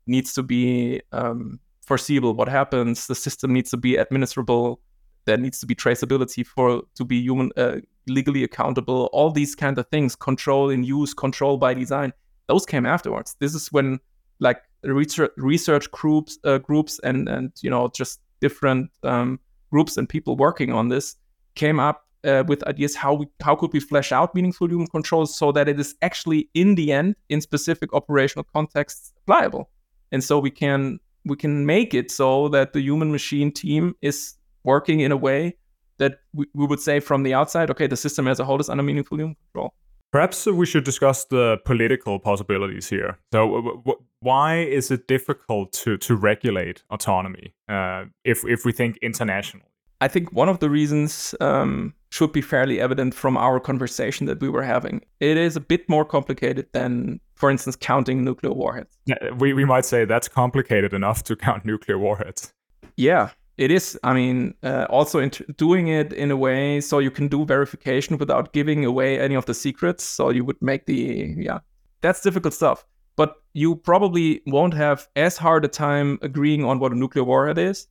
needs 0.06 0.34
to 0.34 0.42
be 0.42 1.00
um, 1.12 1.58
foreseeable 1.86 2.34
what 2.34 2.48
happens. 2.48 3.06
The 3.06 3.14
system 3.14 3.52
needs 3.52 3.70
to 3.70 3.76
be 3.76 3.96
administrable. 3.96 4.78
There 5.24 5.36
needs 5.36 5.58
to 5.60 5.66
be 5.66 5.74
traceability 5.74 6.46
for 6.46 6.82
to 6.96 7.04
be 7.04 7.18
human 7.20 7.50
uh, 7.56 7.76
legally 8.06 8.44
accountable. 8.44 9.08
All 9.12 9.30
these 9.30 9.54
kind 9.54 9.78
of 9.78 9.88
things 9.88 10.14
control 10.16 10.70
in 10.70 10.84
use 10.84 11.14
control 11.14 11.56
by 11.56 11.74
design 11.74 12.12
those 12.46 12.66
came 12.66 12.86
afterwards. 12.86 13.36
This 13.40 13.54
is 13.54 13.72
when 13.72 14.00
like 14.40 14.62
research 14.82 15.90
groups 15.90 16.38
uh, 16.44 16.58
groups 16.58 17.00
and 17.04 17.28
and 17.28 17.52
you 17.62 17.70
know 17.70 17.88
just 17.94 18.20
different 18.40 18.90
um, 19.02 19.40
groups 19.70 19.96
and 19.96 20.08
people 20.08 20.36
working 20.36 20.72
on 20.72 20.88
this 20.88 21.16
came 21.54 21.80
up 21.80 22.06
uh, 22.24 22.42
with 22.46 22.62
ideas 22.64 22.94
how 22.94 23.14
we 23.14 23.26
how 23.40 23.54
could 23.54 23.72
we 23.72 23.80
flesh 23.80 24.12
out 24.12 24.34
meaningful 24.34 24.68
human 24.68 24.88
controls 24.88 25.36
so 25.36 25.52
that 25.52 25.68
it 25.68 25.80
is 25.80 25.94
actually 26.02 26.50
in 26.52 26.74
the 26.74 26.92
end 26.92 27.14
in 27.28 27.40
specific 27.40 27.94
operational 27.94 28.44
contexts 28.52 29.12
applicable 29.26 29.70
and 30.12 30.22
so 30.22 30.38
we 30.38 30.50
can 30.50 30.98
we 31.24 31.36
can 31.36 31.66
make 31.66 31.94
it 31.94 32.10
so 32.10 32.48
that 32.48 32.72
the 32.72 32.80
human 32.80 33.10
machine 33.10 33.50
team 33.50 33.94
is 34.02 34.34
working 34.64 35.00
in 35.00 35.12
a 35.12 35.16
way 35.16 35.56
that 35.98 36.20
we, 36.32 36.46
we 36.54 36.66
would 36.66 36.80
say 36.80 37.00
from 37.00 37.22
the 37.22 37.34
outside 37.34 37.70
okay 37.70 37.86
the 37.86 37.96
system 37.96 38.26
as 38.26 38.40
a 38.40 38.44
whole 38.44 38.60
is 38.60 38.68
under 38.68 38.82
meaningful 38.82 39.18
human 39.18 39.36
control 39.52 39.74
Perhaps 40.14 40.46
we 40.46 40.64
should 40.64 40.84
discuss 40.84 41.24
the 41.24 41.58
political 41.64 42.20
possibilities 42.20 42.88
here. 42.88 43.18
So, 43.32 43.46
w- 43.56 43.78
w- 43.78 43.98
why 44.20 44.58
is 44.60 44.92
it 44.92 45.08
difficult 45.08 45.72
to, 45.72 45.96
to 45.96 46.14
regulate 46.14 46.84
autonomy 46.88 47.52
uh, 47.68 48.04
if, 48.22 48.44
if 48.46 48.64
we 48.64 48.70
think 48.70 48.96
internationally? 48.98 49.66
I 50.00 50.06
think 50.06 50.32
one 50.32 50.48
of 50.48 50.60
the 50.60 50.70
reasons 50.70 51.34
um, 51.40 51.94
should 52.10 52.30
be 52.30 52.42
fairly 52.42 52.78
evident 52.80 53.12
from 53.12 53.36
our 53.36 53.58
conversation 53.58 54.26
that 54.26 54.40
we 54.40 54.48
were 54.48 54.62
having. 54.62 55.00
It 55.18 55.36
is 55.36 55.56
a 55.56 55.60
bit 55.60 55.88
more 55.88 56.04
complicated 56.04 56.68
than, 56.72 57.18
for 57.34 57.50
instance, 57.50 57.76
counting 57.76 58.24
nuclear 58.24 58.52
warheads. 58.52 58.96
We, 59.38 59.52
we 59.52 59.64
might 59.64 59.84
say 59.84 60.04
that's 60.04 60.28
complicated 60.28 60.92
enough 60.92 61.24
to 61.24 61.36
count 61.36 61.64
nuclear 61.66 61.98
warheads. 61.98 62.52
Yeah, 62.96 63.30
it 63.56 63.70
is 63.70 63.98
i 64.02 64.12
mean 64.12 64.54
uh, 64.62 64.86
also 64.90 65.28
doing 65.56 65.88
it 65.88 66.12
in 66.12 66.30
a 66.30 66.36
way 66.36 66.80
so 66.80 66.98
you 66.98 67.10
can 67.10 67.28
do 67.28 67.44
verification 67.44 68.18
without 68.18 68.52
giving 68.52 68.84
away 68.84 69.18
any 69.18 69.34
of 69.34 69.46
the 69.46 69.54
secrets 69.54 70.04
so 70.04 70.30
you 70.30 70.44
would 70.44 70.60
make 70.60 70.86
the 70.86 71.34
yeah 71.38 71.58
that's 72.00 72.20
difficult 72.20 72.54
stuff 72.54 72.84
but 73.16 73.36
you 73.52 73.76
probably 73.76 74.42
won't 74.46 74.74
have 74.74 75.06
as 75.14 75.36
hard 75.36 75.64
a 75.64 75.68
time 75.68 76.18
agreeing 76.22 76.64
on 76.64 76.78
what 76.78 76.92
a 76.92 76.96
nuclear 76.96 77.24
warhead 77.24 77.58
is 77.58 77.86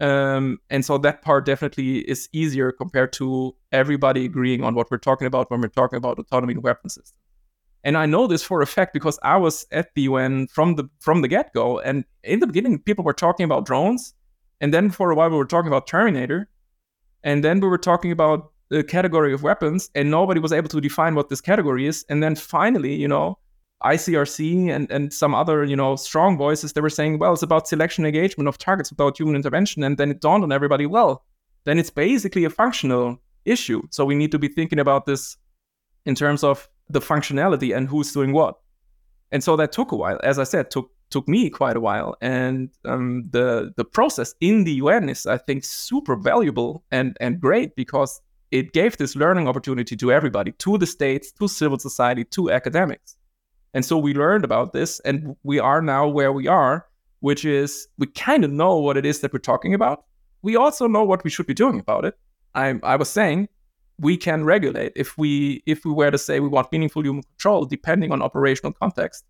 um, 0.00 0.58
and 0.70 0.84
so 0.84 0.98
that 0.98 1.22
part 1.22 1.46
definitely 1.46 1.98
is 1.98 2.28
easier 2.32 2.72
compared 2.72 3.12
to 3.12 3.54
everybody 3.70 4.24
agreeing 4.24 4.64
on 4.64 4.74
what 4.74 4.90
we're 4.90 4.98
talking 4.98 5.26
about 5.26 5.48
when 5.52 5.60
we're 5.60 5.68
talking 5.68 5.96
about 5.96 6.18
autonomy 6.18 6.52
in 6.52 6.62
weapon 6.62 6.90
systems 6.90 7.14
and 7.84 7.96
I 7.96 8.06
know 8.06 8.26
this 8.26 8.42
for 8.42 8.60
a 8.62 8.66
fact 8.66 8.92
because 8.92 9.18
I 9.22 9.36
was 9.36 9.66
at 9.70 9.94
the 9.94 10.02
UN 10.02 10.48
from 10.48 10.74
the 10.74 10.84
from 11.00 11.22
the 11.22 11.28
get 11.28 11.52
go, 11.54 11.78
and 11.78 12.04
in 12.22 12.40
the 12.40 12.46
beginning, 12.46 12.80
people 12.80 13.04
were 13.04 13.12
talking 13.12 13.44
about 13.44 13.66
drones, 13.66 14.14
and 14.60 14.72
then 14.72 14.90
for 14.90 15.10
a 15.10 15.14
while, 15.14 15.30
we 15.30 15.36
were 15.36 15.44
talking 15.44 15.68
about 15.68 15.86
Terminator. 15.86 16.48
And 17.22 17.42
then 17.42 17.60
we 17.60 17.68
were 17.68 17.78
talking 17.78 18.12
about 18.12 18.52
the 18.68 18.84
category 18.84 19.32
of 19.32 19.42
weapons, 19.42 19.90
and 19.94 20.10
nobody 20.10 20.40
was 20.40 20.52
able 20.52 20.68
to 20.68 20.80
define 20.80 21.14
what 21.14 21.28
this 21.28 21.40
category 21.40 21.86
is. 21.86 22.04
And 22.08 22.22
then 22.22 22.34
finally, 22.34 22.94
you 22.94 23.08
know, 23.08 23.38
ICRC 23.82 24.68
and, 24.68 24.90
and 24.90 25.12
some 25.12 25.34
other, 25.34 25.64
you 25.64 25.76
know, 25.76 25.96
strong 25.96 26.36
voices, 26.36 26.72
they 26.72 26.80
were 26.80 26.90
saying, 26.90 27.18
well, 27.18 27.32
it's 27.32 27.42
about 27.42 27.68
selection 27.68 28.06
engagement 28.06 28.48
of 28.48 28.58
targets 28.58 28.90
without 28.90 29.18
human 29.18 29.36
intervention. 29.36 29.82
And 29.82 29.96
then 29.98 30.10
it 30.10 30.20
dawned 30.20 30.42
on 30.42 30.52
everybody, 30.52 30.86
well, 30.86 31.24
then 31.64 31.78
it's 31.78 31.90
basically 31.90 32.44
a 32.44 32.50
functional 32.50 33.18
issue. 33.44 33.82
So 33.90 34.04
we 34.04 34.14
need 34.14 34.32
to 34.32 34.38
be 34.38 34.48
thinking 34.48 34.78
about 34.78 35.06
this 35.06 35.36
in 36.06 36.14
terms 36.14 36.44
of 36.44 36.68
the 36.88 37.00
functionality 37.00 37.76
and 37.76 37.88
who's 37.88 38.12
doing 38.12 38.32
what. 38.32 38.58
And 39.32 39.42
so 39.42 39.56
that 39.56 39.72
took 39.72 39.92
a 39.92 39.96
while. 39.96 40.20
As 40.22 40.38
I 40.38 40.44
said, 40.44 40.70
took 40.70 40.90
took 41.10 41.28
me 41.28 41.50
quite 41.50 41.76
a 41.76 41.80
while. 41.80 42.16
And 42.20 42.70
um, 42.84 43.28
the 43.30 43.72
the 43.76 43.84
process 43.84 44.34
in 44.40 44.64
the 44.64 44.74
UN 44.74 45.08
is, 45.08 45.26
I 45.26 45.38
think, 45.38 45.64
super 45.64 46.16
valuable 46.16 46.84
and 46.90 47.16
and 47.20 47.40
great 47.40 47.74
because 47.76 48.20
it 48.50 48.72
gave 48.72 48.96
this 48.96 49.16
learning 49.16 49.48
opportunity 49.48 49.96
to 49.96 50.12
everybody, 50.12 50.52
to 50.52 50.78
the 50.78 50.86
states, 50.86 51.32
to 51.32 51.48
civil 51.48 51.78
society, 51.78 52.24
to 52.24 52.50
academics. 52.50 53.16
And 53.74 53.84
so 53.84 53.98
we 53.98 54.14
learned 54.14 54.44
about 54.44 54.72
this, 54.72 55.00
and 55.00 55.34
we 55.42 55.58
are 55.58 55.82
now 55.82 56.06
where 56.06 56.32
we 56.32 56.46
are, 56.46 56.86
which 57.20 57.44
is 57.44 57.88
we 57.98 58.06
kind 58.06 58.44
of 58.44 58.52
know 58.52 58.78
what 58.78 58.96
it 58.96 59.04
is 59.04 59.20
that 59.20 59.32
we're 59.32 59.40
talking 59.40 59.74
about. 59.74 60.04
We 60.42 60.54
also 60.54 60.86
know 60.86 61.02
what 61.02 61.24
we 61.24 61.30
should 61.30 61.46
be 61.46 61.54
doing 61.54 61.80
about 61.80 62.04
it. 62.04 62.16
I, 62.54 62.78
I 62.84 62.94
was 62.94 63.10
saying 63.10 63.48
we 63.98 64.16
can 64.16 64.44
regulate 64.44 64.92
if 64.96 65.16
we 65.16 65.62
if 65.66 65.84
we 65.84 65.92
were 65.92 66.10
to 66.10 66.18
say 66.18 66.40
we 66.40 66.48
want 66.48 66.70
meaningful 66.72 67.02
human 67.04 67.22
control, 67.22 67.64
depending 67.64 68.12
on 68.12 68.22
operational 68.22 68.72
context. 68.72 69.24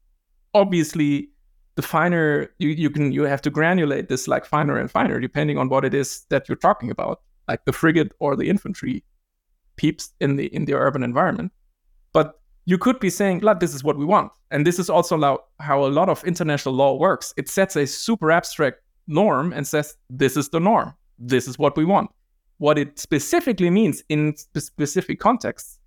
Obviously, 0.55 1.29
the 1.75 1.83
finer 1.83 2.49
you, 2.59 2.71
you 2.71 2.91
can 2.91 3.13
you 3.13 3.23
have 3.23 3.43
to 3.43 3.51
granulate 3.51 4.09
this 4.09 4.27
like 4.29 4.45
finer 4.45 4.79
and 4.79 4.91
finer 4.91 5.21
depending 5.21 5.59
on 5.59 5.69
what 5.69 5.85
it 5.85 5.93
is 5.93 6.25
that 6.31 6.49
you're 6.49 6.57
talking 6.57 6.91
about 6.91 7.21
like 7.49 7.65
the 7.65 7.73
frigate 7.73 8.13
or 8.21 8.37
the 8.37 8.49
infantry 8.49 9.05
peeps 9.77 10.13
in 10.21 10.37
the 10.37 10.47
in 10.55 10.65
the 10.65 10.75
urban 10.75 11.03
environment. 11.03 11.53
But 12.13 12.41
you 12.65 12.79
could 12.79 13.01
be 13.01 13.11
saying 13.11 13.41
look 13.41 13.61
this 13.61 13.75
is 13.75 13.85
what 13.85 13.99
we 13.99 14.05
want. 14.05 14.33
And 14.51 14.67
this 14.67 14.79
is 14.79 14.89
also 14.89 15.43
how 15.61 15.85
a 15.85 15.89
lot 15.89 16.09
of 16.09 16.25
international 16.25 16.75
law 16.75 16.97
works. 16.97 17.35
It 17.37 17.49
sets 17.49 17.77
a 17.77 17.87
super 17.87 18.31
abstract 18.31 18.81
norm 19.07 19.53
and 19.53 19.67
says 19.67 19.97
this 20.09 20.37
is 20.37 20.49
the 20.49 20.61
norm. 20.61 20.95
This 21.19 21.49
is 21.49 21.59
what 21.59 21.77
we 21.77 21.85
want 21.85 22.11
what 22.65 22.79
it 22.79 22.99
specifically 22.99 23.69
means 23.69 24.03
in 24.09 24.35
specific 24.57 25.21
contexts 25.21 25.79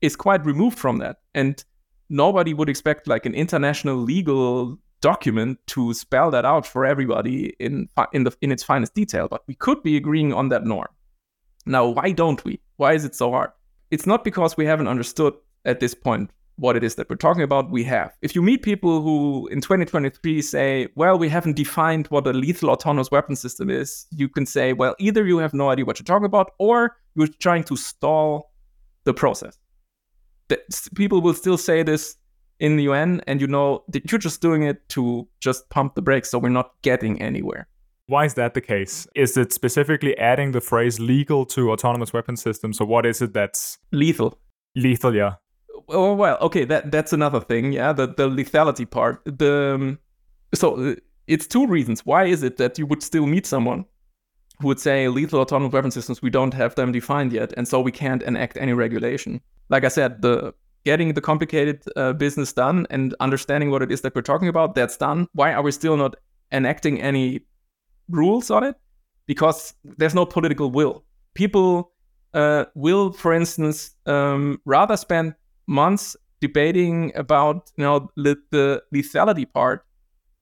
is 0.00 0.16
quite 0.16 0.44
removed 0.44 0.76
from 0.76 0.98
that. 0.98 1.18
And 1.32 1.64
nobody 2.10 2.52
would 2.52 2.68
expect 2.68 3.06
like 3.06 3.24
an 3.24 3.34
international 3.34 3.98
legal 3.98 4.76
document 5.00 5.60
to 5.68 5.94
spell 5.94 6.32
that 6.32 6.44
out 6.44 6.66
for 6.66 6.84
everybody 6.84 7.54
in 7.60 7.88
in 8.12 8.24
the 8.24 8.32
in 8.40 8.50
its 8.50 8.64
finest 8.64 8.94
detail. 8.94 9.28
But 9.28 9.42
we 9.46 9.54
could 9.54 9.80
be 9.84 9.96
agreeing 9.96 10.32
on 10.32 10.48
that 10.48 10.64
norm. 10.64 10.88
Now, 11.66 11.86
why 11.86 12.10
don't 12.10 12.44
we? 12.44 12.58
Why 12.78 12.94
is 12.94 13.04
it 13.04 13.14
so 13.14 13.30
hard? 13.30 13.50
It's 13.92 14.06
not 14.12 14.24
because 14.24 14.56
we 14.56 14.66
haven't 14.66 14.88
understood 14.88 15.34
at 15.64 15.78
this 15.78 15.94
point 15.94 16.30
what 16.56 16.76
it 16.76 16.84
is 16.84 16.94
that 16.94 17.10
we're 17.10 17.16
talking 17.16 17.42
about, 17.42 17.70
we 17.70 17.84
have. 17.84 18.12
If 18.22 18.34
you 18.34 18.42
meet 18.42 18.62
people 18.62 19.02
who 19.02 19.48
in 19.48 19.60
2023 19.60 20.40
say, 20.42 20.88
well, 20.94 21.18
we 21.18 21.28
haven't 21.28 21.56
defined 21.56 22.06
what 22.08 22.26
a 22.26 22.32
lethal 22.32 22.70
autonomous 22.70 23.10
weapon 23.10 23.36
system 23.36 23.70
is, 23.70 24.06
you 24.10 24.28
can 24.28 24.46
say, 24.46 24.72
well, 24.72 24.94
either 24.98 25.26
you 25.26 25.38
have 25.38 25.54
no 25.54 25.70
idea 25.70 25.84
what 25.84 25.98
you're 25.98 26.04
talking 26.04 26.26
about 26.26 26.52
or 26.58 26.96
you're 27.16 27.26
trying 27.26 27.64
to 27.64 27.76
stall 27.76 28.52
the 29.04 29.14
process. 29.14 29.58
The, 30.48 30.60
people 30.94 31.20
will 31.20 31.34
still 31.34 31.58
say 31.58 31.82
this 31.82 32.16
in 32.60 32.76
the 32.76 32.84
UN, 32.84 33.20
and 33.26 33.40
you 33.40 33.48
know 33.48 33.82
that 33.88 34.10
you're 34.10 34.18
just 34.18 34.40
doing 34.40 34.62
it 34.62 34.88
to 34.90 35.26
just 35.40 35.68
pump 35.70 35.96
the 35.96 36.02
brakes, 36.02 36.30
so 36.30 36.38
we're 36.38 36.50
not 36.50 36.70
getting 36.82 37.20
anywhere. 37.20 37.66
Why 38.06 38.26
is 38.26 38.34
that 38.34 38.54
the 38.54 38.60
case? 38.60 39.08
Is 39.16 39.36
it 39.36 39.52
specifically 39.52 40.16
adding 40.18 40.52
the 40.52 40.60
phrase 40.60 41.00
legal 41.00 41.46
to 41.46 41.72
autonomous 41.72 42.12
weapon 42.12 42.36
systems, 42.36 42.80
or 42.80 42.86
what 42.86 43.06
is 43.06 43.20
it 43.20 43.32
that's 43.32 43.78
lethal? 43.90 44.38
Lethal, 44.76 45.14
yeah 45.14 45.34
oh 45.88 46.14
well 46.14 46.38
okay 46.40 46.64
that 46.64 46.90
that's 46.90 47.12
another 47.12 47.40
thing 47.40 47.72
yeah 47.72 47.92
the 47.92 48.06
the 48.06 48.28
lethality 48.28 48.88
part 48.88 49.20
the 49.24 49.74
um, 49.74 49.98
so 50.54 50.90
uh, 50.90 50.94
it's 51.26 51.46
two 51.46 51.66
reasons. 51.66 52.04
Why 52.04 52.24
is 52.24 52.42
it 52.42 52.56
that 52.58 52.78
you 52.78 52.86
would 52.86 53.02
still 53.02 53.26
meet 53.26 53.46
someone 53.46 53.84
who 54.60 54.68
would 54.68 54.80
say 54.80 55.08
lethal 55.08 55.40
autonomous 55.40 55.72
weapon 55.72 55.90
systems 55.90 56.22
we 56.22 56.30
don't 56.30 56.54
have 56.54 56.74
them 56.74 56.92
defined 56.92 57.32
yet 57.32 57.52
and 57.56 57.66
so 57.66 57.80
we 57.80 57.92
can't 57.92 58.22
enact 58.22 58.56
any 58.56 58.72
regulation. 58.72 59.40
Like 59.68 59.84
i 59.84 59.88
said 59.88 60.22
the 60.22 60.54
getting 60.84 61.14
the 61.14 61.20
complicated 61.20 61.82
uh, 61.96 62.12
business 62.12 62.52
done 62.52 62.86
and 62.90 63.14
understanding 63.20 63.70
what 63.70 63.82
it 63.82 63.90
is 63.90 64.02
that 64.02 64.14
we're 64.14 64.22
talking 64.22 64.48
about 64.48 64.74
that's 64.74 64.96
done. 64.98 65.26
Why 65.32 65.52
are 65.54 65.62
we 65.62 65.72
still 65.72 65.96
not 65.96 66.14
enacting 66.52 67.00
any 67.00 67.40
rules 68.10 68.50
on 68.50 68.64
it? 68.64 68.76
Because 69.26 69.74
there's 69.82 70.14
no 70.14 70.26
political 70.26 70.70
will. 70.70 71.02
People 71.32 71.90
uh, 72.34 72.66
will, 72.74 73.12
for 73.12 73.32
instance, 73.32 73.94
um, 74.04 74.60
rather 74.66 74.98
spend 74.98 75.34
months 75.66 76.16
debating 76.40 77.12
about 77.16 77.72
you 77.76 77.84
know 77.84 78.10
the, 78.16 78.36
the 78.50 78.82
lethality 78.94 79.50
part 79.52 79.84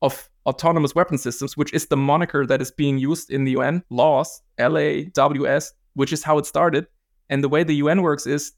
of 0.00 0.28
autonomous 0.46 0.94
weapon 0.94 1.18
systems, 1.18 1.56
which 1.56 1.72
is 1.72 1.86
the 1.86 1.96
moniker 1.96 2.44
that 2.46 2.60
is 2.60 2.70
being 2.70 2.98
used 2.98 3.30
in 3.30 3.44
the 3.44 3.52
UN 3.52 3.82
laws, 3.90 4.42
LAWS, 4.58 5.72
which 5.94 6.12
is 6.12 6.22
how 6.24 6.38
it 6.38 6.46
started. 6.46 6.86
And 7.30 7.42
the 7.42 7.48
way 7.48 7.62
the 7.62 7.76
UN 7.76 8.02
works 8.02 8.26
is, 8.26 8.52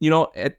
you 0.00 0.10
know, 0.10 0.28
at 0.34 0.56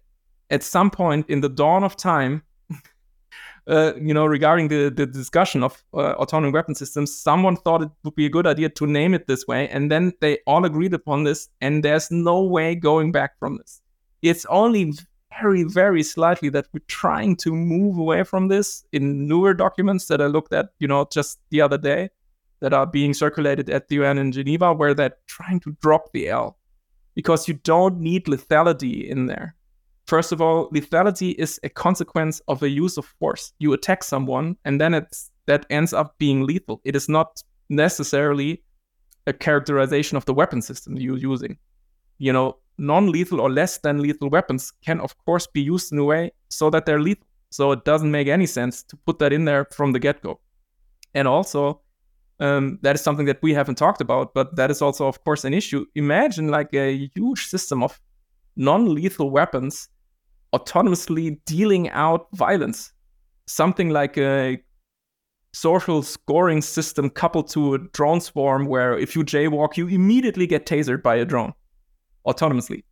at 0.50 0.64
some 0.64 0.90
point 0.90 1.30
in 1.30 1.42
the 1.42 1.50
dawn 1.50 1.84
of 1.84 1.96
time, 1.96 2.44
uh, 3.68 3.94
you 3.96 4.14
know, 4.14 4.26
regarding 4.26 4.68
the, 4.68 4.90
the 4.90 5.06
discussion 5.06 5.64
of 5.64 5.84
uh, 5.94 6.14
autonomous 6.14 6.54
weapon 6.54 6.76
systems, 6.76 7.16
someone 7.16 7.56
thought 7.56 7.82
it 7.84 7.90
would 8.04 8.16
be 8.16 8.26
a 8.26 8.30
good 8.30 8.48
idea 8.48 8.70
to 8.70 8.88
name 8.88 9.14
it 9.14 9.28
this 9.28 9.46
way. 9.48 9.68
And 9.70 9.92
then 9.92 10.14
they 10.22 10.40
all 10.48 10.66
agreed 10.66 10.94
upon 10.94 11.24
this, 11.24 11.50
and 11.62 11.84
there's 11.84 12.10
no 12.10 12.44
way 12.44 12.76
going 12.76 13.12
back 13.12 13.38
from 13.40 13.58
this. 13.58 13.82
It's 14.22 14.46
only 14.46 14.94
very, 15.38 15.64
very 15.64 16.04
slightly 16.04 16.50
that 16.50 16.68
we're 16.74 16.82
trying 16.88 17.36
to 17.38 17.54
move 17.54 17.98
away 17.98 18.24
from 18.24 18.48
this 18.48 18.86
in 18.92 19.28
newer 19.28 19.54
documents 19.54 20.08
that 20.08 20.22
I 20.22 20.26
looked 20.26 20.54
at, 20.54 20.70
you 20.80 20.88
know, 20.88 21.08
just 21.12 21.40
the 21.50 21.62
other 21.62 21.78
day 21.78 22.10
that 22.62 22.74
are 22.74 22.86
being 22.86 23.14
circulated 23.14 23.70
at 23.70 23.88
the 23.88 23.96
UN 23.96 24.18
in 24.18 24.32
Geneva, 24.32 24.74
where 24.74 24.94
they're 24.94 25.16
trying 25.28 25.60
to 25.62 25.76
drop 25.82 26.12
the 26.12 26.30
L 26.30 26.58
because 27.16 27.48
you 27.48 27.54
don't 27.54 28.00
need 28.00 28.26
lethality 28.26 29.08
in 29.08 29.28
there. 29.28 29.56
First 30.08 30.32
of 30.32 30.42
all, 30.42 30.70
lethality 30.72 31.36
is 31.36 31.60
a 31.64 31.70
consequence 31.70 32.42
of 32.48 32.64
a 32.64 32.70
use 32.70 32.98
of 32.98 33.06
force. 33.06 33.54
You 33.60 33.74
attack 33.74 34.04
someone, 34.04 34.58
and 34.66 34.82
then 34.82 34.94
it's 34.94 35.32
that 35.46 35.66
ends 35.70 35.94
up 35.94 36.18
being 36.18 36.46
lethal. 36.46 36.82
It 36.84 36.96
is 36.96 37.08
not 37.08 37.44
necessarily 37.70 38.64
a 39.28 39.34
characterization 39.34 40.18
of 40.18 40.26
the 40.26 40.34
weapon 40.34 40.62
system 40.62 40.98
you're 40.98 41.18
using. 41.18 41.58
You 42.18 42.34
know, 42.34 42.58
non-lethal 42.80 43.40
or 43.40 43.50
less 43.50 43.78
than 43.80 44.02
lethal 44.02 44.30
weapons 44.30 44.72
can 44.84 45.00
of 45.00 45.18
course 45.26 45.48
be 45.48 45.62
used 45.62 45.92
in 45.92 46.00
a 46.00 46.04
way 46.04 46.32
so 46.50 46.70
that 46.70 46.86
they're 46.86 47.02
lethal. 47.02 47.28
So 47.52 47.72
it 47.72 47.84
doesn't 47.84 48.12
make 48.12 48.28
any 48.28 48.46
sense 48.46 48.84
to 48.84 48.98
put 48.98 49.20
that 49.20 49.34
in 49.34 49.46
there 49.46 49.66
from 49.66 49.92
the 49.92 50.00
get-go. 50.00 50.40
And 51.14 51.28
also, 51.28 51.82
um, 52.40 52.80
that 52.84 52.96
is 52.96 53.02
something 53.02 53.26
that 53.26 53.42
we 53.42 53.54
haven't 53.54 53.76
talked 53.76 54.02
about, 54.02 54.34
but 54.34 54.56
that 54.56 54.72
is 54.72 54.82
also, 54.82 55.08
of 55.08 55.24
course, 55.24 55.44
an 55.46 55.54
issue. 55.54 55.86
Imagine 55.96 56.50
like 56.50 56.74
a 56.74 57.10
huge 57.16 57.48
system 57.48 57.84
of 57.84 58.00
non-lethal 58.56 59.30
weapons 59.30 59.90
autonomously 60.54 61.40
dealing 61.46 61.90
out 61.90 62.28
violence. 62.34 62.94
Something 63.48 63.90
like 63.90 64.18
a 64.18 64.60
social 65.54 66.04
scoring 66.04 66.62
system 66.62 67.10
coupled 67.10 67.50
to 67.50 67.74
a 67.74 67.80
drone 67.80 68.22
swarm 68.22 68.68
where 68.68 68.98
if 68.98 69.16
you 69.16 69.24
jaywalk, 69.24 69.76
you 69.76 69.88
immediately 69.88 70.46
get 70.46 70.68
tasered 70.68 71.02
by 71.02 71.16
a 71.16 71.26
drone 71.26 71.54
autonomously. 72.26 72.84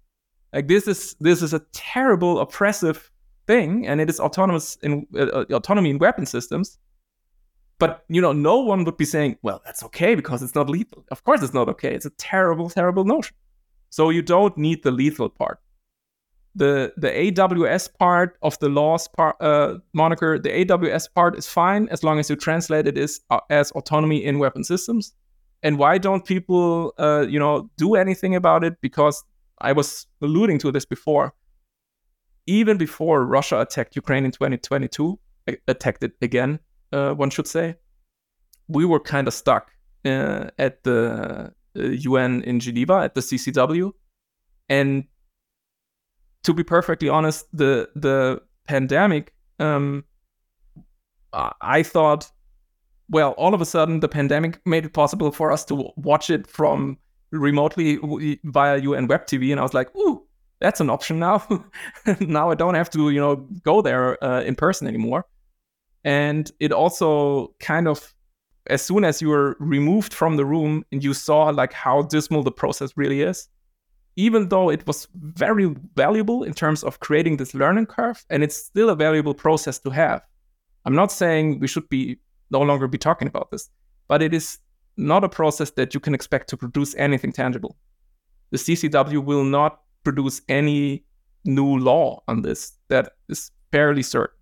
Like 0.54 0.68
this 0.68 0.88
is 0.88 1.16
this 1.20 1.42
is 1.42 1.54
a 1.54 1.60
terrible 1.74 2.40
oppressive 2.40 3.12
thing, 3.48 3.88
and 3.88 4.00
it 4.00 4.10
is 4.10 4.20
autonomous 4.20 4.78
in 4.84 5.06
uh, 5.16 5.24
uh, 5.24 5.46
autonomy 5.52 5.90
in 5.90 5.98
weapon 5.98 6.26
systems. 6.26 6.78
But 7.80 8.04
you 8.10 8.22
know, 8.22 8.34
no 8.34 8.60
one 8.60 8.84
would 8.86 8.98
be 8.98 9.06
saying, 9.06 9.38
"Well, 9.42 9.62
that's 9.66 9.84
okay 9.84 10.16
because 10.16 10.42
it's 10.42 10.56
not 10.56 10.70
lethal." 10.70 11.06
Of 11.12 11.24
course, 11.24 11.44
it's 11.44 11.54
not 11.54 11.70
okay. 11.70 11.94
It's 11.94 12.06
a 12.06 12.12
terrible, 12.12 12.70
terrible 12.70 13.06
notion. 13.06 13.36
So 13.90 14.10
you 14.10 14.22
don't 14.22 14.58
need 14.58 14.84
the 14.84 14.92
lethal 14.92 15.30
part. 15.30 15.60
The 16.56 16.94
the 16.98 17.10
AWS 17.10 17.90
part 18.00 18.38
of 18.42 18.58
the 18.60 18.70
laws 18.70 19.08
part 19.08 19.36
uh, 19.40 19.76
moniker, 19.94 20.40
the 20.40 20.50
AWS 20.50 21.14
part 21.14 21.38
is 21.38 21.48
fine 21.48 21.88
as 21.90 22.04
long 22.04 22.20
as 22.20 22.30
you 22.30 22.36
translate 22.36 22.88
it 22.88 22.98
as, 22.98 23.20
uh, 23.30 23.40
as 23.50 23.72
autonomy 23.72 24.24
in 24.24 24.40
weapon 24.40 24.64
systems. 24.64 25.14
And 25.64 25.78
why 25.78 25.98
don't 25.98 26.26
people, 26.26 26.94
uh, 26.98 27.26
you 27.28 27.40
know, 27.40 27.70
do 27.78 27.96
anything 27.96 28.36
about 28.36 28.64
it? 28.64 28.80
Because 28.82 29.24
I 29.60 29.72
was 29.72 30.06
alluding 30.22 30.60
to 30.60 30.72
this 30.72 30.86
before. 30.86 31.34
Even 32.46 32.78
before 32.78 33.26
Russia 33.26 33.60
attacked 33.60 33.96
Ukraine 33.96 34.24
in 34.24 34.32
2022, 34.32 35.20
attacked 35.68 36.04
it 36.04 36.14
again, 36.22 36.60
uh, 36.94 37.14
one 37.14 37.30
should 37.30 37.48
say, 37.48 37.76
we 38.68 38.86
were 38.86 39.00
kind 39.00 39.28
of 39.28 39.34
stuck 39.34 39.72
uh, 40.06 40.50
at 40.58 40.84
the 40.84 41.54
UN 41.76 42.42
uh, 42.42 42.44
in 42.46 42.60
Geneva 42.60 42.96
at 42.96 43.16
the 43.16 43.22
CCW, 43.22 43.92
and 44.70 45.06
to 46.44 46.54
be 46.54 46.64
perfectly 46.64 47.10
honest, 47.10 47.46
the 47.54 47.90
the 47.96 48.42
pandemic, 48.68 49.34
um, 49.60 50.04
I 51.34 51.84
thought 51.84 52.32
well, 53.10 53.32
all 53.32 53.54
of 53.54 53.62
a 53.62 53.66
sudden 53.66 54.00
the 54.00 54.10
pandemic 54.10 54.60
made 54.66 54.86
it 54.86 54.94
possible 54.94 55.32
for 55.32 55.52
us 55.52 55.64
to 55.66 55.92
watch 55.96 56.30
it 56.30 56.48
from 56.48 56.98
remotely 57.32 58.00
via 58.44 58.78
UN 58.78 59.08
Web 59.08 59.26
TV, 59.26 59.52
and 59.52 59.60
I 59.60 59.64
was 59.64 59.74
like, 59.74 59.96
ooh, 59.96 60.24
that's 60.60 60.80
an 60.80 60.90
option 60.90 61.20
now. 61.20 61.46
now 62.20 62.50
I 62.50 62.56
don't 62.56 62.76
have 62.76 62.90
to, 62.92 63.10
you 63.10 63.20
know, 63.20 63.36
go 63.64 63.82
there 63.82 64.22
uh, 64.24 64.42
in 64.42 64.56
person 64.56 64.88
anymore. 64.88 65.26
And 66.04 66.52
it 66.60 66.72
also 66.72 67.54
kind 67.60 67.88
of, 67.88 68.14
as 68.68 68.82
soon 68.82 69.04
as 69.04 69.22
you 69.22 69.30
were 69.30 69.56
removed 69.60 70.14
from 70.14 70.36
the 70.36 70.46
room 70.46 70.84
and 70.92 71.04
you 71.04 71.14
saw 71.14 71.46
like 71.50 71.74
how 71.74 72.02
dismal 72.04 72.44
the 72.44 72.52
process 72.52 72.92
really 72.96 73.22
is, 73.22 73.48
even 74.16 74.50
though 74.50 74.70
it 74.70 74.86
was 74.88 75.08
very 75.16 75.76
valuable 75.96 76.44
in 76.44 76.54
terms 76.54 76.84
of 76.84 77.00
creating 77.00 77.38
this 77.38 77.54
learning 77.54 77.86
curve, 77.86 78.26
and 78.30 78.44
it's 78.44 78.56
still 78.56 78.90
a 78.90 78.96
valuable 78.96 79.34
process 79.34 79.80
to 79.80 79.92
have. 79.92 80.22
I'm 80.86 80.96
not 80.96 81.12
saying 81.12 81.60
we 81.60 81.68
should 81.68 81.88
be 81.90 82.20
no 82.50 82.62
longer 82.62 82.88
be 82.88 82.98
talking 82.98 83.28
about 83.28 83.52
this. 83.52 83.70
But 84.08 84.22
it 84.22 84.34
is 84.34 84.60
not 84.98 85.24
a 85.24 85.30
process 85.30 85.72
that 85.72 85.94
you 85.94 86.00
can 86.00 86.14
expect 86.14 86.50
to 86.50 86.58
produce 86.58 86.96
anything 86.96 87.32
tangible. 87.32 87.78
The 88.52 88.58
CCW 88.58 89.24
will 89.24 89.44
not 89.44 89.82
produce 90.04 90.42
any 90.48 91.04
new 91.46 91.78
law 91.78 92.24
on 92.28 92.42
this. 92.42 92.74
That 92.90 93.14
is 93.30 93.52
fairly 93.72 94.04
certain. 94.04 94.36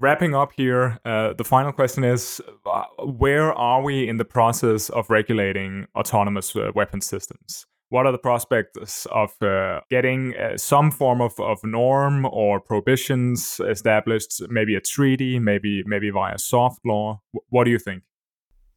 Wrapping 0.00 0.34
up 0.34 0.52
here, 0.56 0.98
uh, 1.04 1.32
the 1.34 1.44
final 1.44 1.72
question 1.72 2.02
is 2.02 2.40
uh, 2.66 2.82
where 3.04 3.52
are 3.52 3.82
we 3.82 4.08
in 4.08 4.16
the 4.16 4.24
process 4.24 4.88
of 4.90 5.08
regulating 5.08 5.86
autonomous 5.94 6.56
uh, 6.56 6.72
weapon 6.74 7.00
systems? 7.00 7.66
What 7.92 8.06
are 8.06 8.12
the 8.12 8.18
prospects 8.18 9.06
of 9.12 9.30
uh, 9.42 9.80
getting 9.90 10.34
uh, 10.36 10.56
some 10.56 10.90
form 10.90 11.20
of, 11.20 11.38
of 11.38 11.58
norm 11.62 12.26
or 12.32 12.58
prohibitions 12.58 13.60
established 13.68 14.40
maybe 14.48 14.74
a 14.74 14.80
treaty 14.80 15.38
maybe 15.38 15.82
maybe 15.86 16.08
via 16.08 16.38
soft 16.38 16.80
law 16.86 17.20
what 17.50 17.64
do 17.64 17.70
you 17.70 17.78
think 17.78 18.02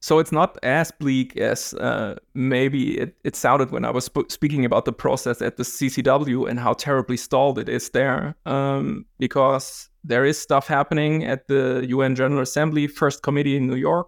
so 0.01 0.19
it's 0.19 0.31
not 0.31 0.59
as 0.61 0.91
bleak 0.91 1.35
as 1.37 1.73
uh, 1.75 2.15
maybe 2.35 2.99
it, 2.99 3.15
it, 3.23 3.35
sounded 3.35 3.71
when 3.71 3.85
I 3.85 3.89
was 3.89 4.05
sp- 4.05 4.29
speaking 4.29 4.63
about 4.63 4.85
the 4.85 4.93
process 4.93 5.41
at 5.41 5.57
the 5.57 5.63
CCW 5.63 6.47
and 6.47 6.59
how 6.59 6.73
terribly 6.73 7.17
stalled 7.17 7.57
it 7.57 7.67
is 7.67 7.89
there. 7.89 8.35
Um, 8.45 9.05
because 9.17 9.89
there 10.03 10.23
is 10.23 10.37
stuff 10.37 10.67
happening 10.67 11.23
at 11.25 11.47
the 11.47 11.83
UN 11.89 12.13
General 12.13 12.41
Assembly 12.41 12.85
First 12.85 13.23
Committee 13.23 13.57
in 13.57 13.65
New 13.65 13.77
York. 13.77 14.07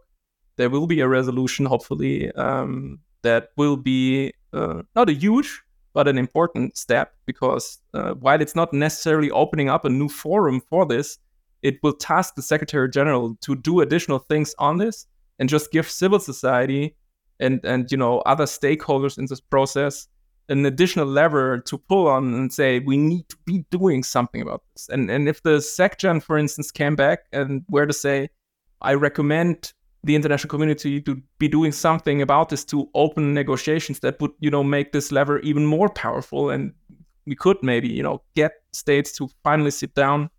There 0.58 0.70
will 0.70 0.86
be 0.86 1.00
a 1.00 1.08
resolution, 1.08 1.66
hopefully, 1.66 2.32
um, 2.34 3.00
that 3.24 3.50
will 3.58 3.78
be 3.78 4.34
uh, 4.54 4.82
not 4.96 5.10
a 5.10 5.14
huge 5.14 5.62
but 5.94 6.08
an 6.08 6.18
important 6.18 6.78
step 6.78 7.14
because 7.26 7.80
uh, 7.94 8.14
while 8.14 8.40
it's 8.40 8.56
not 8.56 8.72
necessarily 8.72 9.32
opening 9.32 9.68
up 9.68 9.84
a 9.84 9.90
new 9.90 10.08
forum 10.08 10.62
for 10.70 10.86
this, 10.86 11.18
it 11.64 11.80
will 11.82 11.94
task 11.94 12.36
the 12.36 12.42
Secretary 12.42 12.88
General 12.88 13.36
to 13.42 13.56
do 13.56 13.82
additional 13.82 14.20
things 14.20 14.54
on 14.60 14.78
this 14.78 15.08
and 15.40 15.50
just 15.50 15.72
give 15.72 15.90
civil 15.90 16.20
society 16.20 16.96
and 17.40 17.60
and 17.64 17.92
you 17.92 17.98
know 17.98 18.20
other 18.20 18.46
stakeholders 18.46 19.18
in 19.18 19.26
this 19.26 19.40
process 19.40 20.08
an 20.50 20.66
additional 20.66 21.06
lever 21.06 21.60
to 21.60 21.78
pull 21.78 22.08
on 22.08 22.34
and 22.34 22.54
say 22.54 22.80
we 22.80 22.98
need 22.98 23.28
to 23.30 23.38
be 23.46 23.66
doing 23.70 24.04
something 24.04 24.42
about 24.42 24.64
this. 24.74 24.88
And 24.90 25.10
and 25.12 25.28
if 25.28 25.44
the 25.44 25.58
SecGen, 25.58 26.24
for 26.24 26.38
instance, 26.38 26.72
came 26.72 26.96
back 26.96 27.26
and 27.34 27.64
were 27.70 27.86
to 27.86 27.94
say, 27.94 28.30
I 28.82 28.94
recommend 28.94 29.74
the 30.08 30.16
international 30.16 30.50
community 30.50 31.02
to 31.02 31.22
be 31.38 31.48
doing 31.48 31.72
something 31.72 32.22
about 32.22 32.50
this 32.50 32.66
to 32.66 32.90
open 32.96 33.34
negotiations 33.34 34.00
that 34.00 34.20
would, 34.20 34.32
you 34.40 34.50
know, 34.50 34.64
make 34.64 34.92
this 34.92 35.12
lever 35.12 35.40
even 35.40 35.66
more 35.66 35.90
powerful 35.90 36.50
and 36.50 36.74
we 37.26 37.36
could 37.36 37.58
maybe, 37.62 37.90
you 37.90 38.02
know, 38.02 38.22
get 38.36 38.54
states 38.72 39.12
to 39.18 39.30
finally 39.44 39.70
sit 39.72 39.94
down 39.94 40.30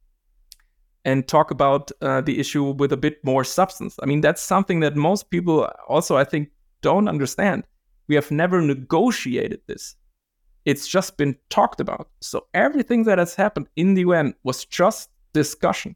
and 1.04 1.28
talk 1.28 1.50
about 1.50 1.92
uh, 2.00 2.20
the 2.22 2.40
issue 2.40 2.70
with 2.72 2.92
a 2.92 2.96
bit 2.96 3.18
more 3.24 3.44
substance. 3.44 3.96
I 4.02 4.06
mean, 4.06 4.20
that's 4.20 4.42
something 4.42 4.80
that 4.80 4.96
most 4.96 5.30
people 5.30 5.68
also, 5.86 6.16
I 6.16 6.24
think, 6.24 6.48
don't 6.80 7.08
understand. 7.08 7.64
We 8.08 8.14
have 8.14 8.30
never 8.30 8.60
negotiated 8.62 9.60
this. 9.66 9.96
It's 10.64 10.88
just 10.88 11.16
been 11.16 11.36
talked 11.50 11.80
about. 11.80 12.08
So 12.20 12.46
everything 12.54 13.04
that 13.04 13.18
has 13.18 13.34
happened 13.34 13.68
in 13.76 13.94
the 13.94 14.02
UN 14.02 14.34
was 14.42 14.64
just 14.64 15.10
discussion. 15.34 15.94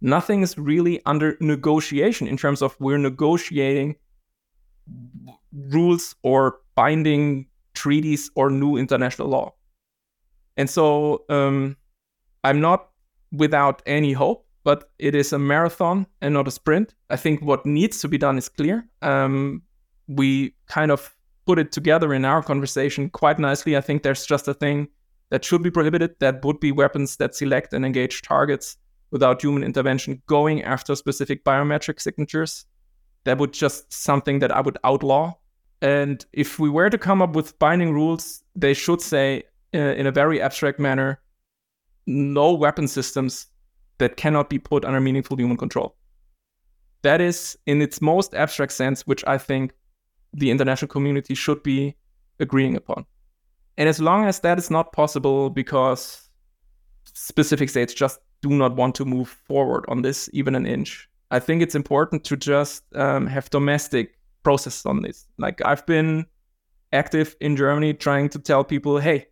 Nothing 0.00 0.42
is 0.42 0.56
really 0.56 1.00
under 1.06 1.36
negotiation 1.40 2.28
in 2.28 2.36
terms 2.36 2.62
of 2.62 2.76
we're 2.78 2.98
negotiating 2.98 3.96
rules 5.52 6.14
or 6.22 6.60
binding 6.74 7.46
treaties 7.74 8.30
or 8.34 8.50
new 8.50 8.76
international 8.76 9.28
law. 9.28 9.54
And 10.56 10.70
so 10.70 11.24
um, 11.28 11.76
I'm 12.44 12.60
not 12.60 12.90
without 13.32 13.82
any 13.86 14.12
hope, 14.12 14.46
but 14.64 14.90
it 14.98 15.14
is 15.14 15.32
a 15.32 15.38
marathon 15.38 16.06
and 16.20 16.34
not 16.34 16.48
a 16.48 16.50
sprint. 16.50 16.94
I 17.10 17.16
think 17.16 17.42
what 17.42 17.66
needs 17.66 18.00
to 18.00 18.08
be 18.08 18.18
done 18.18 18.38
is 18.38 18.48
clear. 18.48 18.88
Um, 19.02 19.62
we 20.06 20.54
kind 20.66 20.90
of 20.90 21.14
put 21.46 21.58
it 21.58 21.72
together 21.72 22.12
in 22.12 22.24
our 22.24 22.42
conversation 22.42 23.10
quite 23.10 23.38
nicely. 23.38 23.76
I 23.76 23.80
think 23.80 24.02
there's 24.02 24.26
just 24.26 24.48
a 24.48 24.54
thing 24.54 24.88
that 25.30 25.44
should 25.44 25.62
be 25.62 25.70
prohibited 25.70 26.14
that 26.20 26.44
would 26.44 26.60
be 26.60 26.72
weapons 26.72 27.16
that 27.16 27.34
select 27.34 27.72
and 27.72 27.84
engage 27.84 28.22
targets 28.22 28.76
without 29.10 29.42
human 29.42 29.62
intervention 29.62 30.22
going 30.26 30.62
after 30.62 30.94
specific 30.94 31.44
biometric 31.44 32.00
signatures. 32.00 32.66
That 33.24 33.38
would 33.38 33.52
just 33.52 33.92
something 33.92 34.38
that 34.40 34.54
I 34.54 34.60
would 34.60 34.78
outlaw. 34.84 35.34
And 35.80 36.24
if 36.32 36.58
we 36.58 36.70
were 36.70 36.90
to 36.90 36.98
come 36.98 37.22
up 37.22 37.34
with 37.34 37.58
binding 37.58 37.92
rules, 37.92 38.42
they 38.56 38.74
should 38.74 39.00
say 39.00 39.44
uh, 39.74 39.78
in 39.78 40.06
a 40.06 40.12
very 40.12 40.40
abstract 40.40 40.78
manner 40.78 41.20
no 42.06 42.54
weapon 42.54 42.88
systems 42.88 43.46
that 43.98 44.16
cannot 44.16 44.48
be 44.48 44.58
put 44.58 44.84
under 44.84 45.00
meaningful 45.00 45.36
human 45.36 45.56
control. 45.56 45.94
That 47.02 47.20
is, 47.20 47.56
in 47.66 47.82
its 47.82 48.00
most 48.00 48.34
abstract 48.34 48.72
sense, 48.72 49.06
which 49.06 49.22
I 49.26 49.38
think 49.38 49.72
the 50.32 50.50
international 50.50 50.88
community 50.88 51.34
should 51.34 51.62
be 51.62 51.96
agreeing 52.40 52.76
upon. 52.76 53.04
And 53.76 53.88
as 53.88 54.00
long 54.00 54.24
as 54.24 54.40
that 54.40 54.58
is 54.58 54.70
not 54.70 54.92
possible 54.92 55.50
because 55.50 56.28
specific 57.12 57.68
states 57.68 57.94
just 57.94 58.20
do 58.42 58.50
not 58.50 58.76
want 58.76 58.94
to 58.96 59.04
move 59.04 59.28
forward 59.28 59.84
on 59.88 60.02
this 60.02 60.28
even 60.32 60.54
an 60.54 60.66
inch, 60.66 61.08
I 61.30 61.38
think 61.38 61.62
it's 61.62 61.74
important 61.74 62.24
to 62.24 62.36
just 62.36 62.84
um, 62.94 63.26
have 63.26 63.50
domestic 63.50 64.18
process 64.42 64.86
on 64.86 65.02
this. 65.02 65.26
Like 65.38 65.60
I've 65.64 65.84
been 65.86 66.26
active 66.92 67.36
in 67.40 67.56
Germany 67.56 67.94
trying 67.94 68.28
to 68.30 68.38
tell 68.38 68.64
people, 68.64 68.98
hey, 68.98 69.26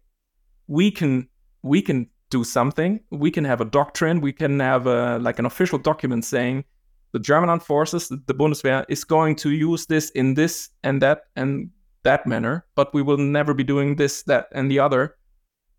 we 0.66 0.90
can 0.90 1.28
we 1.62 1.82
can 1.82 2.08
do 2.30 2.44
something. 2.44 3.00
We 3.10 3.30
can 3.30 3.44
have 3.44 3.60
a 3.60 3.64
doctrine. 3.64 4.20
We 4.20 4.32
can 4.32 4.60
have 4.60 4.86
a, 4.86 5.18
like 5.18 5.38
an 5.38 5.46
official 5.46 5.78
document 5.78 6.24
saying 6.24 6.64
the 7.12 7.18
German 7.18 7.48
armed 7.48 7.62
forces, 7.62 8.08
the 8.08 8.34
Bundeswehr, 8.34 8.84
is 8.88 9.04
going 9.04 9.36
to 9.36 9.50
use 9.50 9.86
this 9.86 10.10
in 10.10 10.34
this 10.34 10.70
and 10.82 11.00
that 11.02 11.22
and 11.36 11.70
that 12.02 12.26
manner, 12.26 12.64
but 12.74 12.92
we 12.94 13.02
will 13.02 13.16
never 13.16 13.52
be 13.52 13.64
doing 13.64 13.96
this, 13.96 14.22
that, 14.24 14.46
and 14.52 14.70
the 14.70 14.78
other. 14.78 15.16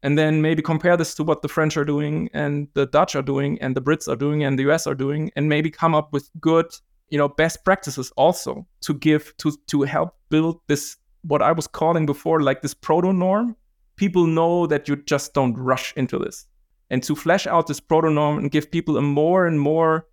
And 0.03 0.17
then 0.17 0.41
maybe 0.41 0.61
compare 0.61 0.95
this 0.95 1.15
to 1.15 1.23
what 1.23 1.41
the 1.41 1.47
French 1.47 1.75
are 1.75 1.85
doing 1.85 2.29
and 2.33 2.67
the 2.75 2.85
Dutch 2.85 3.15
are 3.15 3.23
doing 3.23 3.59
and 3.61 3.75
the 3.75 3.81
Brits 3.81 4.07
are 4.07 4.15
doing 4.15 4.43
and 4.43 4.57
the 4.57 4.69
US 4.69 4.85
are 4.85 4.95
doing, 4.95 5.31
and 5.35 5.49
maybe 5.49 5.71
come 5.71 5.95
up 5.95 6.13
with 6.13 6.29
good, 6.39 6.67
you 7.09 7.17
know, 7.17 7.27
best 7.27 7.65
practices 7.65 8.11
also 8.15 8.67
to 8.81 8.93
give 8.93 9.35
to 9.37 9.51
to 9.67 9.81
help 9.83 10.15
build 10.29 10.61
this 10.67 10.97
what 11.23 11.41
I 11.41 11.51
was 11.51 11.67
calling 11.67 12.05
before 12.05 12.41
like 12.41 12.61
this 12.61 12.73
proto 12.73 13.11
norm. 13.11 13.55
People 13.95 14.27
know 14.27 14.67
that 14.67 14.87
you 14.87 14.95
just 14.95 15.33
don't 15.33 15.57
rush 15.57 15.93
into 15.95 16.19
this. 16.19 16.45
And 16.89 17.03
to 17.03 17.15
flesh 17.15 17.47
out 17.47 17.67
this 17.67 17.79
proto 17.79 18.09
norm 18.09 18.37
and 18.37 18.51
give 18.51 18.71
people 18.71 18.97
a 18.97 19.01
more 19.01 19.45
and 19.47 19.59
more 19.59 20.07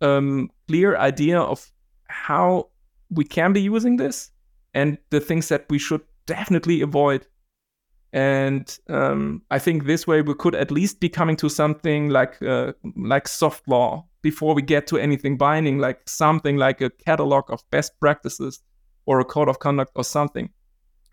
um, 0.00 0.50
clear 0.66 0.96
idea 0.96 1.38
of 1.38 1.70
how 2.08 2.70
we 3.10 3.24
can 3.24 3.52
be 3.52 3.60
using 3.60 3.96
this 3.96 4.30
and 4.74 4.98
the 5.10 5.20
things 5.20 5.48
that 5.48 5.66
we 5.70 5.78
should 5.78 6.02
definitely 6.26 6.80
avoid. 6.80 7.26
And 8.12 8.78
um, 8.88 9.42
I 9.50 9.58
think 9.58 9.84
this 9.84 10.06
way 10.06 10.22
we 10.22 10.34
could 10.34 10.54
at 10.54 10.70
least 10.70 10.98
be 11.00 11.08
coming 11.08 11.36
to 11.36 11.48
something 11.48 12.08
like 12.08 12.40
uh, 12.42 12.72
like 12.96 13.28
soft 13.28 13.68
law 13.68 14.06
before 14.22 14.54
we 14.54 14.62
get 14.62 14.86
to 14.88 14.98
anything 14.98 15.36
binding, 15.36 15.78
like 15.78 16.08
something 16.08 16.56
like 16.56 16.80
a 16.80 16.90
catalog 16.90 17.50
of 17.50 17.62
best 17.70 17.98
practices 18.00 18.60
or 19.04 19.20
a 19.20 19.24
code 19.24 19.48
of 19.48 19.58
conduct 19.58 19.92
or 19.94 20.04
something, 20.04 20.48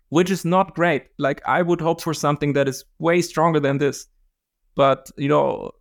which 0.08 0.30
is 0.30 0.44
not 0.44 0.74
great. 0.74 1.08
Like 1.18 1.42
I 1.46 1.60
would 1.60 1.82
hope 1.82 2.00
for 2.00 2.14
something 2.14 2.54
that 2.54 2.66
is 2.66 2.84
way 2.98 3.20
stronger 3.20 3.60
than 3.60 3.78
this. 3.78 4.06
But 4.74 5.10
you 5.18 5.28
know, 5.28 5.72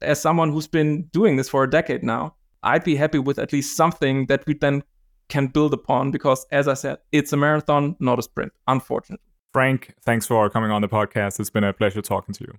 as 0.00 0.20
someone 0.20 0.50
who's 0.50 0.68
been 0.68 1.04
doing 1.12 1.36
this 1.36 1.50
for 1.50 1.64
a 1.64 1.70
decade 1.70 2.02
now, 2.02 2.36
I'd 2.62 2.84
be 2.84 2.96
happy 2.96 3.18
with 3.18 3.38
at 3.38 3.52
least 3.52 3.76
something 3.76 4.26
that 4.26 4.46
we 4.46 4.54
then 4.54 4.84
can 5.28 5.48
build 5.48 5.72
upon 5.72 6.10
because, 6.10 6.46
as 6.50 6.68
I 6.68 6.74
said, 6.74 6.98
it's 7.10 7.32
a 7.32 7.36
marathon, 7.36 7.96
not 8.00 8.18
a 8.18 8.22
sprint, 8.22 8.52
unfortunately. 8.68 9.31
Frank, 9.52 9.94
thanks 10.02 10.26
for 10.26 10.48
coming 10.48 10.70
on 10.70 10.80
the 10.80 10.88
podcast. 10.88 11.38
It's 11.38 11.50
been 11.50 11.64
a 11.64 11.72
pleasure 11.72 12.00
talking 12.02 12.34
to 12.34 12.44
you. 12.44 12.58